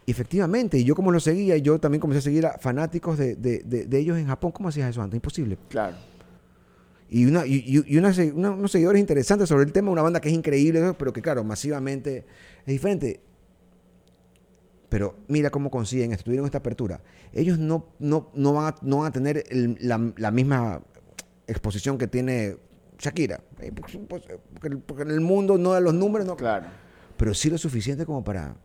Efectivamente, 0.07 0.79
y 0.79 0.83
yo 0.83 0.95
como 0.95 1.11
lo 1.11 1.19
seguía, 1.19 1.55
yo 1.57 1.79
también 1.79 2.01
comencé 2.01 2.17
a 2.19 2.21
seguir 2.23 2.45
a 2.47 2.57
fanáticos 2.57 3.17
de, 3.19 3.35
de- 3.35 3.59
de- 3.63 3.85
de 3.85 3.99
ellos 3.99 4.17
en 4.17 4.25
Japón. 4.25 4.51
¿Cómo 4.51 4.69
hacías 4.69 4.89
eso 4.89 5.01
antes? 5.03 5.15
Imposible. 5.17 5.57
Claro. 5.69 5.95
Y, 7.15 7.27
una, 7.27 7.45
y, 7.45 7.77
una 7.95 8.11
unos 8.51 8.71
seguidores 8.71 8.99
interesantes 8.99 9.47
sobre 9.47 9.65
el 9.65 9.71
tema, 9.71 9.91
una 9.91 10.01
banda 10.01 10.19
que 10.19 10.29
es 10.29 10.33
increíble, 10.33 10.93
pero 10.97 11.13
que 11.13 11.21
claro, 11.21 11.43
masivamente 11.43 12.25
es 12.61 12.65
diferente. 12.65 13.21
Pero 14.89 15.15
mira 15.27 15.51
cómo 15.51 15.69
consiguen 15.69 16.11
esto, 16.11 16.23
tuvieron 16.25 16.45
esta 16.45 16.57
apertura. 16.57 17.01
Ellos 17.31 17.59
no, 17.59 17.87
no, 17.99 18.31
no, 18.33 18.53
van, 18.53 18.73
a, 18.73 18.75
no 18.81 18.97
van 18.97 19.07
a 19.07 19.11
tener 19.11 19.43
el- 19.49 19.77
la, 19.81 20.11
la 20.17 20.31
misma 20.31 20.81
exposición 21.47 21.97
que 21.99 22.07
tiene 22.07 22.57
Shakira. 22.97 23.41
Eh, 23.59 23.71
pues, 23.71 23.97
pues, 24.07 24.23
porque 24.85 25.03
en 25.03 25.11
el 25.11 25.21
mundo 25.21 25.57
no 25.59 25.71
da 25.73 25.79
los 25.79 25.93
números, 25.93 26.25
no, 26.27 26.35
Claro. 26.35 26.65
pero 27.17 27.33
sí 27.35 27.49
lo 27.51 27.57
suficiente 27.59 28.05
como 28.07 28.23
para 28.23 28.55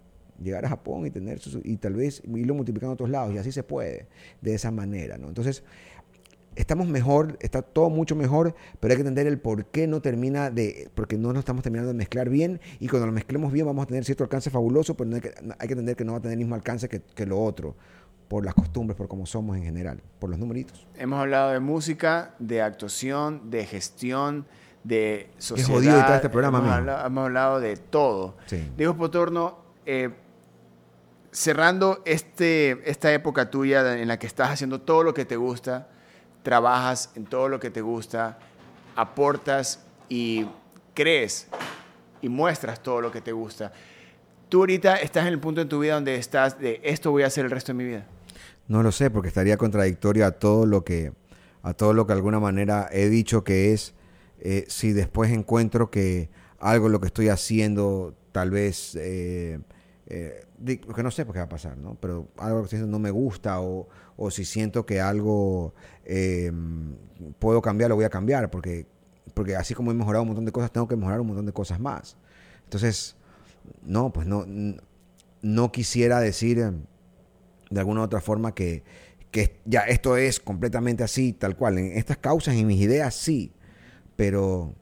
llegar 0.43 0.65
a 0.65 0.69
Japón 0.69 1.05
y 1.07 1.11
tener 1.11 1.39
su- 1.41 1.61
y 1.65 1.77
tal 1.77 1.95
vez 1.95 2.23
irlo 2.35 2.55
multiplicando 2.55 2.93
a 2.93 2.95
otros 2.95 3.11
lados 3.11 3.35
y 3.35 3.39
así 3.39 3.53
se 3.53 3.63
puede 3.63 4.07
de 4.41 4.55
esa 4.55 4.71
manera, 4.71 5.19
¿no? 5.19 5.29
Entonces 5.29 5.65
estamos 6.59 6.89
mejor, 6.89 7.39
está 7.41 7.63
todo 7.63 7.89
mucho 7.89 8.17
mejor, 8.17 8.55
pero 8.81 8.93
hay 8.93 8.97
que 8.97 9.03
entender 9.03 9.27
el 9.27 9.39
por 9.39 9.67
qué 9.67 9.87
no 9.87 10.03
termina 10.03 10.51
de, 10.51 10.91
porque 10.95 11.17
no 11.17 11.33
lo 11.33 11.39
estamos 11.39 11.63
terminando 11.63 11.93
de 11.93 11.97
mezclar 11.97 12.29
bien 12.29 12.61
y 12.81 12.89
cuando 12.89 13.07
lo 13.07 13.13
mezclemos 13.13 13.53
bien 13.53 13.65
vamos 13.65 13.85
a 13.85 13.87
tener 13.87 14.05
cierto 14.05 14.25
alcance 14.25 14.51
fabuloso, 14.51 14.97
pero 14.97 15.09
no 15.09 15.17
hay, 15.17 15.23
que, 15.23 15.35
hay 15.59 15.69
que 15.69 15.73
entender 15.73 15.97
que 15.97 16.05
no 16.05 16.13
va 16.13 16.19
a 16.19 16.21
tener 16.21 16.35
el 16.35 16.39
mismo 16.39 16.57
alcance 16.57 16.89
que, 16.89 17.01
que 17.01 17.27
lo 17.27 17.41
otro, 17.41 17.77
por 18.27 18.45
las 18.45 18.55
costumbres, 18.55 18.97
por 18.97 19.09
cómo 19.09 19.25
somos 19.25 19.57
en 19.57 19.63
general, 19.63 20.03
por 20.19 20.31
los 20.31 20.39
numeritos. 20.39 20.87
Hemos 20.97 21.21
hablado 21.21 21.53
de 21.53 21.61
música, 21.61 22.35
de 22.41 22.61
actuación, 22.61 23.51
de 23.51 23.65
gestión, 23.65 24.45
de 24.83 25.31
sociedad. 25.39 25.71
jodido 25.71 25.97
editar 25.97 26.17
este 26.17 26.29
programa, 26.29 26.59
hemos, 26.59 26.71
hablado, 26.71 27.07
hemos 27.07 27.25
hablado 27.25 27.61
de 27.61 27.77
todo. 27.77 28.37
Sí. 28.47 28.69
Diego 28.77 28.97
Potorno, 28.97 29.59
eh, 29.87 30.11
cerrando 31.31 32.03
este, 32.05 32.83
esta 32.91 33.13
época 33.13 33.49
tuya 33.49 33.97
en 33.97 34.09
la 34.09 34.19
que 34.19 34.27
estás 34.27 34.51
haciendo 34.51 34.81
todo 34.81 35.05
lo 35.05 35.15
que 35.15 35.25
te 35.25 35.37
gusta, 35.37 35.89
trabajas 36.49 37.11
en 37.15 37.27
todo 37.27 37.51
lo 37.51 37.61
que 37.61 37.69
te 37.69 37.83
gusta, 37.83 38.39
aportas 38.97 39.85
y 40.09 40.47
crees 40.95 41.47
y 42.23 42.31
muestras 42.31 42.83
todo 42.83 43.03
lo 43.03 43.13
que 43.13 43.21
te 43.21 43.33
gusta. 43.33 43.71
Tú 44.49 44.61
ahorita 44.61 44.97
estás 44.97 45.27
en 45.27 45.35
el 45.35 45.39
punto 45.41 45.61
en 45.61 45.69
tu 45.69 45.79
vida 45.79 45.93
donde 45.93 46.17
estás 46.17 46.59
de 46.59 46.81
esto 46.83 47.11
voy 47.11 47.23
a 47.23 47.27
hacer 47.27 47.45
el 47.45 47.51
resto 47.51 47.73
de 47.73 47.77
mi 47.77 47.85
vida. 47.85 48.07
No 48.67 48.83
lo 48.83 48.93
sé, 48.93 49.11
porque 49.11 49.29
estaría 49.29 49.59
contradictorio 49.59 50.25
a 50.25 50.31
todo 50.31 50.65
lo 50.65 50.85
que, 50.85 51.13
a 51.63 51.75
todo 51.75 51.93
lo 51.93 52.07
que 52.07 52.15
de 52.15 52.17
alguna 52.21 52.41
manera 52.41 52.89
he 52.93 53.11
dicho 53.11 53.45
que 53.45 53.75
es, 53.75 53.93
eh, 54.41 54.65
si 54.69 54.95
después 54.95 55.31
encuentro 55.31 55.91
que 55.91 56.31
algo 56.61 56.89
lo 56.89 56.99
que 56.99 57.09
estoy 57.09 57.29
haciendo 57.29 58.15
tal 58.33 58.49
vez, 58.51 58.97
eh, 58.97 59.61
eh, 60.07 60.47
porque 60.87 61.03
no 61.03 61.11
sé 61.11 61.27
por 61.27 61.35
qué 61.35 61.41
va 61.41 61.45
a 61.45 61.51
pasar, 61.51 61.77
¿no? 61.77 61.99
Pero 62.01 62.29
algo 62.39 62.67
que 62.67 62.79
no 62.79 62.99
me 62.99 63.11
gusta 63.11 63.61
o, 63.61 63.87
o 64.17 64.31
si 64.31 64.47
siento 64.47 64.85
que 64.85 65.01
algo 65.01 65.75
eh, 66.09 66.51
puedo 67.39 67.63
cambiar, 67.63 67.91
lo 67.91 67.95
voy 67.97 68.05
a 68.05 68.11
cambiar, 68.11 68.51
porque, 68.51 68.87
porque 69.35 69.55
así 69.55 69.75
como 69.75 69.93
he 69.93 69.95
mejorado 69.95 70.23
un 70.23 70.29
montón 70.29 70.45
de 70.45 70.53
cosas, 70.53 70.73
tengo 70.73 70.89
que 70.89 70.97
mejorar 70.97 71.21
un 71.21 71.29
montón 71.29 71.47
de 71.47 71.53
cosas 71.53 71.79
más. 71.79 72.17
Entonces, 72.65 73.15
no, 73.83 74.13
pues 74.13 74.27
no, 74.27 74.45
no 75.43 75.71
quisiera 75.71 76.19
decir... 76.19 76.59
eh, 76.59 76.73
de 77.71 77.81
alguna 77.81 78.01
u 78.01 78.05
otra 78.05 78.23
forma 78.23 78.55
que, 78.55 78.83
que 79.31 79.61
ya 79.67 79.81
esto 79.83 80.17
es 80.17 80.41
completamente 80.41 81.05
así, 81.05 81.35
tal 81.35 81.55
cual. 81.55 81.77
En 81.77 81.99
estas 81.99 82.17
causas 82.17 82.55
y 82.55 82.65
mis 82.65 82.81
ideas 82.81 83.15
sí, 83.15 83.53
pero 84.17 84.75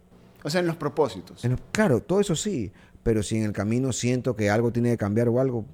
O 0.44 0.50
sea, 0.50 0.60
en 0.60 0.68
los 0.68 0.76
propósitos. 0.76 1.44
en 1.44 1.58
claro, 1.72 2.00
todo 2.00 2.20
eso 2.20 2.36
sí, 2.36 2.72
pero 3.02 3.24
si 3.24 3.38
en 3.38 3.44
el 3.44 3.52
camino 3.52 3.92
siento 3.92 4.36
que 4.36 4.50
algo 4.50 4.70
tiene 4.72 4.90
que 4.90 4.98
cambiar 4.98 5.28
o 5.28 5.40
algo, 5.40 5.66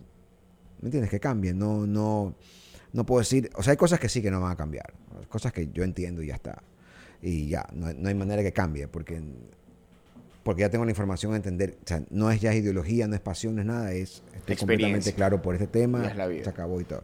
¿me 0.80 0.86
entiendes? 0.86 1.10
Que 1.10 1.20
cambie, 1.20 1.52
no, 1.52 1.86
no, 1.86 2.34
no 2.92 3.04
puedo 3.06 3.20
decir, 3.20 3.50
o 3.54 3.62
sea, 3.62 3.72
hay 3.72 3.76
cosas 3.76 3.98
que 4.00 4.08
sí 4.08 4.20
que 4.22 4.30
no 4.30 4.40
van 4.40 4.52
a 4.52 4.56
cambiar, 4.56 4.92
cosas 5.28 5.52
que 5.52 5.68
yo 5.72 5.82
entiendo 5.84 6.22
y 6.22 6.26
ya 6.28 6.34
está, 6.34 6.62
y 7.22 7.48
ya, 7.48 7.66
no, 7.72 7.86
hay- 7.86 7.96
no 7.98 8.08
hay 8.08 8.14
manera 8.14 8.42
que 8.42 8.52
cambie, 8.52 8.88
porque, 8.88 9.22
porque 10.42 10.62
ya 10.62 10.70
tengo 10.70 10.84
la 10.84 10.90
información 10.90 11.32
a 11.32 11.36
entender, 11.36 11.78
o 11.84 11.86
sea, 11.86 12.02
no 12.10 12.30
es 12.30 12.40
ya 12.40 12.52
ideología, 12.54 13.06
no 13.06 13.14
es 13.14 13.20
pasión, 13.20 13.54
no 13.54 13.60
es 13.62 13.66
nada, 13.66 13.92
es, 13.92 14.22
estoy 14.34 14.56
completamente 14.56 15.12
claro 15.14 15.40
por 15.40 15.54
este 15.54 15.66
tema, 15.68 16.06
es 16.08 16.16
la 16.16 16.26
vida. 16.26 16.44
se 16.44 16.50
acabó 16.50 16.80
y 16.80 16.84
todo. 16.84 17.02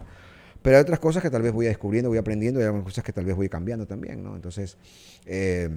Pero 0.61 0.77
hay 0.77 0.83
otras 0.83 0.99
cosas 0.99 1.23
que 1.23 1.31
tal 1.31 1.43
vez 1.43 1.53
voy 1.53 1.67
descubriendo, 1.67 2.09
voy 2.11 2.19
aprendiendo, 2.19 2.61
y 2.61 2.65
hay 2.65 2.83
cosas 2.83 3.05
que 3.05 3.13
tal 3.13 3.25
vez 3.25 3.37
voy 3.37 3.49
cambiando 3.49 3.87
también, 3.87 4.23
¿no? 4.25 4.35
Entonces, 4.35 4.77
eh, 5.25 5.71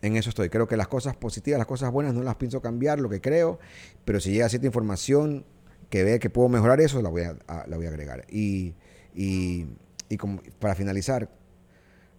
en 0.00 0.16
eso 0.16 0.30
estoy. 0.30 0.48
Creo 0.48 0.66
que 0.66 0.76
las 0.78 0.88
cosas 0.88 1.16
positivas, 1.16 1.58
las 1.58 1.66
cosas 1.66 1.90
buenas 1.92 2.14
no 2.14 2.22
las 2.22 2.36
pienso 2.36 2.60
cambiar, 2.62 2.98
lo 2.98 3.08
que 3.10 3.20
creo, 3.20 3.58
pero 4.06 4.20
si 4.20 4.32
llega 4.32 4.48
cierta 4.48 4.66
información 4.66 5.44
que 5.90 6.02
vea 6.02 6.18
que 6.18 6.30
puedo 6.30 6.48
mejorar 6.48 6.80
eso, 6.80 7.00
la 7.02 7.10
voy 7.10 7.22
a, 7.22 7.36
a- 7.46 7.66
la 7.66 7.76
voy 7.76 7.86
a 7.86 7.90
agregar. 7.90 8.24
Y, 8.30 8.74
y, 9.14 9.66
y 10.08 10.16
como 10.16 10.40
para 10.58 10.74
finalizar, 10.74 11.30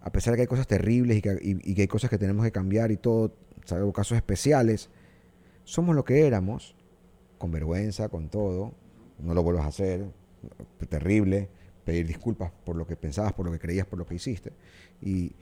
a 0.01 0.11
pesar 0.11 0.31
de 0.33 0.37
que 0.37 0.41
hay 0.41 0.47
cosas 0.47 0.67
terribles 0.67 1.17
y 1.17 1.21
que, 1.21 1.37
y- 1.41 1.71
y 1.73 1.81
hay 1.81 1.87
cosas 1.87 2.09
que 2.09 2.17
tenemos 2.17 2.45
que 2.45 2.51
cambiar 2.51 2.91
y 2.91 2.97
todo, 2.97 3.33
salvo 3.65 3.91
casos 3.93 4.15
especiales, 4.15 4.89
somos 5.63 5.95
lo 5.95 6.03
que 6.05 6.25
éramos, 6.27 6.75
con 7.37 7.51
vergüenza, 7.51 8.09
con 8.09 8.29
todo, 8.29 8.73
no 9.19 9.33
lo 9.33 9.43
vuelvas 9.43 9.65
a 9.65 9.69
hacer, 9.69 10.05
terrible, 10.89 11.49
pedir 11.83 12.07
disculpas 12.07 12.51
por 12.63 12.75
lo 12.75 12.85
que 12.87 12.95
pensabas, 12.95 13.33
por 13.33 13.45
lo 13.45 13.51
que 13.51 13.59
creías, 13.59 13.85
por 13.85 13.99
lo 13.99 14.05
que 14.05 14.15
hiciste. 14.15 14.51
Y, 15.01 15.33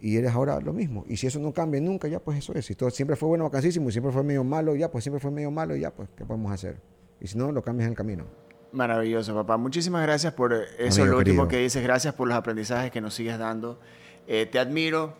y 0.00 0.16
eres 0.16 0.32
ahora 0.32 0.58
lo 0.60 0.72
mismo. 0.72 1.04
Y 1.08 1.16
si 1.16 1.26
eso 1.26 1.38
no 1.38 1.52
cambia 1.52 1.80
nunca, 1.80 2.08
ya 2.08 2.18
pues 2.20 2.38
eso 2.38 2.52
es. 2.54 2.66
Si 2.66 2.74
todo 2.74 2.90
siempre 2.90 3.16
fue 3.16 3.28
bueno, 3.28 3.44
vacancísimo, 3.44 3.88
y 3.88 3.92
siempre 3.92 4.12
fue 4.12 4.22
medio 4.24 4.42
malo, 4.44 4.74
ya 4.74 4.90
pues 4.90 5.04
siempre 5.04 5.20
fue 5.20 5.30
medio 5.30 5.50
malo, 5.50 5.76
ya 5.76 5.90
pues, 5.94 6.08
¿qué 6.16 6.24
podemos 6.24 6.50
hacer? 6.52 6.80
Y 7.20 7.28
si 7.28 7.38
no, 7.38 7.52
lo 7.52 7.62
cambias 7.62 7.86
en 7.86 7.92
el 7.92 7.96
camino. 7.96 8.24
Maravilloso, 8.72 9.34
papá. 9.34 9.56
Muchísimas 9.56 10.02
gracias 10.02 10.32
por 10.32 10.52
eso, 10.52 11.02
Amigo 11.02 11.14
lo 11.14 11.18
último 11.18 11.42
querido. 11.42 11.48
que 11.48 11.58
dices. 11.64 11.82
Gracias 11.82 12.14
por 12.14 12.26
los 12.28 12.36
aprendizajes 12.36 12.90
que 12.90 13.00
nos 13.00 13.14
sigues 13.14 13.38
dando. 13.38 13.78
Eh, 14.26 14.46
te 14.50 14.58
admiro, 14.58 15.14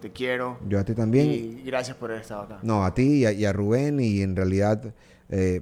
te 0.00 0.10
quiero. 0.10 0.58
Yo 0.68 0.80
a 0.80 0.84
ti 0.84 0.94
también. 0.94 1.30
Y 1.30 1.62
gracias 1.64 1.96
por 1.96 2.10
haber 2.10 2.22
estado 2.22 2.42
acá. 2.42 2.58
No, 2.62 2.84
a 2.84 2.92
ti 2.94 3.18
y 3.20 3.26
a, 3.26 3.32
y 3.32 3.44
a 3.44 3.52
Rubén 3.52 4.00
y 4.00 4.22
en 4.22 4.34
realidad 4.34 4.94
eh, 5.28 5.60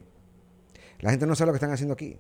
la 1.01 1.11
gente 1.11 1.27
no 1.27 1.35
sabe 1.35 1.49
lo 1.49 1.53
que 1.53 1.57
están 1.57 1.73
haciendo 1.73 1.93
aquí. 1.95 2.17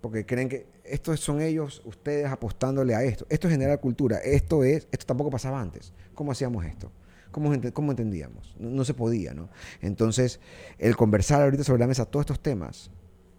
Porque 0.00 0.24
creen 0.24 0.48
que 0.48 0.66
estos 0.84 1.20
son 1.20 1.42
ellos, 1.42 1.82
ustedes 1.84 2.26
apostándole 2.26 2.94
a 2.94 3.02
esto. 3.02 3.26
Esto 3.28 3.48
es 3.48 3.52
generar 3.52 3.80
cultura. 3.80 4.18
Esto 4.18 4.64
es, 4.64 4.88
esto 4.92 5.04
tampoco 5.04 5.30
pasaba 5.30 5.60
antes. 5.60 5.92
¿Cómo 6.14 6.32
hacíamos 6.32 6.64
esto? 6.64 6.90
¿Cómo, 7.30 7.52
cómo 7.72 7.92
entendíamos? 7.92 8.54
No, 8.58 8.70
no 8.70 8.84
se 8.84 8.94
podía, 8.94 9.34
¿no? 9.34 9.50
Entonces, 9.80 10.40
el 10.78 10.96
conversar 10.96 11.42
ahorita 11.42 11.64
sobre 11.64 11.80
la 11.80 11.86
mesa 11.86 12.06
todos 12.06 12.24
estos 12.24 12.40
temas, 12.40 12.90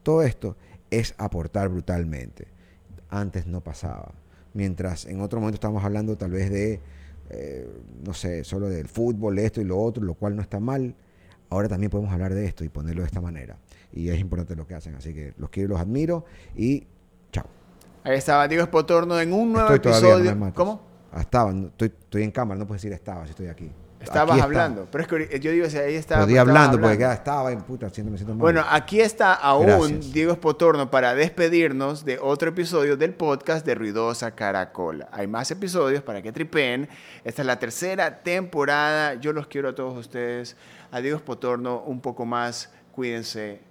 todo 0.04 0.22
esto, 0.24 0.56
es 0.92 1.16
aportar 1.18 1.70
brutalmente. 1.70 2.48
Antes 3.10 3.48
no 3.48 3.62
pasaba. 3.62 4.14
Mientras 4.54 5.06
en 5.06 5.22
otro 5.22 5.40
momento 5.40 5.56
estábamos 5.56 5.84
hablando 5.84 6.18
tal 6.18 6.32
vez 6.32 6.52
de 6.52 6.80
eh, 7.34 7.66
no 8.04 8.14
sé, 8.14 8.44
solo 8.44 8.68
del 8.68 8.90
fútbol, 8.90 9.40
esto 9.40 9.62
y 9.62 9.64
lo 9.64 9.80
otro, 9.80 10.04
lo 10.04 10.16
cual 10.16 10.36
no 10.36 10.42
está 10.42 10.60
mal. 10.60 10.94
Ahora 11.50 11.70
también 11.70 11.90
podemos 11.90 12.12
hablar 12.12 12.34
de 12.34 12.46
esto 12.46 12.66
y 12.66 12.70
ponerlo 12.70 13.02
de 13.02 13.08
esta 13.08 13.22
manera. 13.22 13.58
Y 13.94 14.10
es 14.10 14.20
importante 14.20 14.56
lo 14.56 14.68
que 14.68 14.76
hacen. 14.76 14.96
Así 14.96 15.14
que 15.14 15.34
los 15.38 15.50
quiero 15.50 15.68
y 15.68 15.70
los 15.72 15.80
admiro. 15.80 16.26
Y 16.56 16.88
chao. 17.32 17.46
Ahí 18.04 18.18
estaba 18.18 18.48
Diego 18.48 18.64
Espotorno 18.64 19.20
en 19.20 19.32
un 19.32 19.54
nuevo 19.54 19.74
Estoy 19.74 19.92
todavía, 19.92 20.36
no 20.36 20.48
episodio. 20.48 20.54
¿Cómo? 20.54 20.82
Ah, 21.14 21.22
estaba, 21.22 21.52
no, 21.54 21.68
estoy, 21.68 21.88
estoy 21.88 22.24
en 22.24 22.32
cámara, 22.32 22.58
no 22.58 22.68
puedes 22.68 22.82
decir 22.82 22.94
estaba 22.94 23.24
si 23.26 23.32
estoy 23.32 23.48
aquí. 23.48 23.72
Estabas 24.02 24.32
Aquí 24.32 24.40
está. 24.40 24.46
hablando. 24.46 24.88
Pero 24.92 25.04
es 25.04 25.30
que 25.30 25.40
yo 25.40 25.52
digo, 25.52 25.70
si 25.70 25.78
ahí 25.78 25.96
estaba. 25.96 26.24
Podía 26.24 26.44
pues, 26.44 26.50
hablando, 26.50 26.80
porque 26.80 26.98
ya 26.98 27.14
estaba 27.14 27.52
en 27.52 27.62
puta, 27.62 27.90
siento, 27.90 28.12
me 28.12 28.18
siento 28.18 28.34
mal. 28.34 28.42
Bueno, 28.42 28.66
aquí 28.70 29.00
está 29.00 29.34
aún 29.34 29.68
Gracias. 29.68 30.14
Diego 30.14 30.32
Espotorno 30.32 30.90
para 30.90 31.14
despedirnos 31.14 32.04
de 32.04 32.20
otro 32.20 32.50
episodio 32.50 32.98
del 32.98 33.14
podcast 33.14 33.66
de 33.66 33.76
Ruidosa 33.76 34.32
Caracola. 34.32 35.08
Hay 35.12 35.28
más 35.28 35.52
episodios 35.52 36.04
para 36.04 36.22
que 36.22 36.32
tripen. 36.32 36.90
Esta 37.24 37.42
es 37.42 37.46
la 37.46 37.60
tercera 37.60 38.24
temporada. 38.24 39.16
Yo 39.16 39.34
los 39.34 39.48
quiero 39.48 39.70
a 39.70 39.76
todos 39.76 39.98
ustedes. 39.98 40.56
A 40.92 41.00
Diego 41.00 41.18
Espotorno 41.18 41.82
un 41.82 42.02
poco 42.02 42.26
más. 42.26 42.72
Cuídense. 42.92 43.71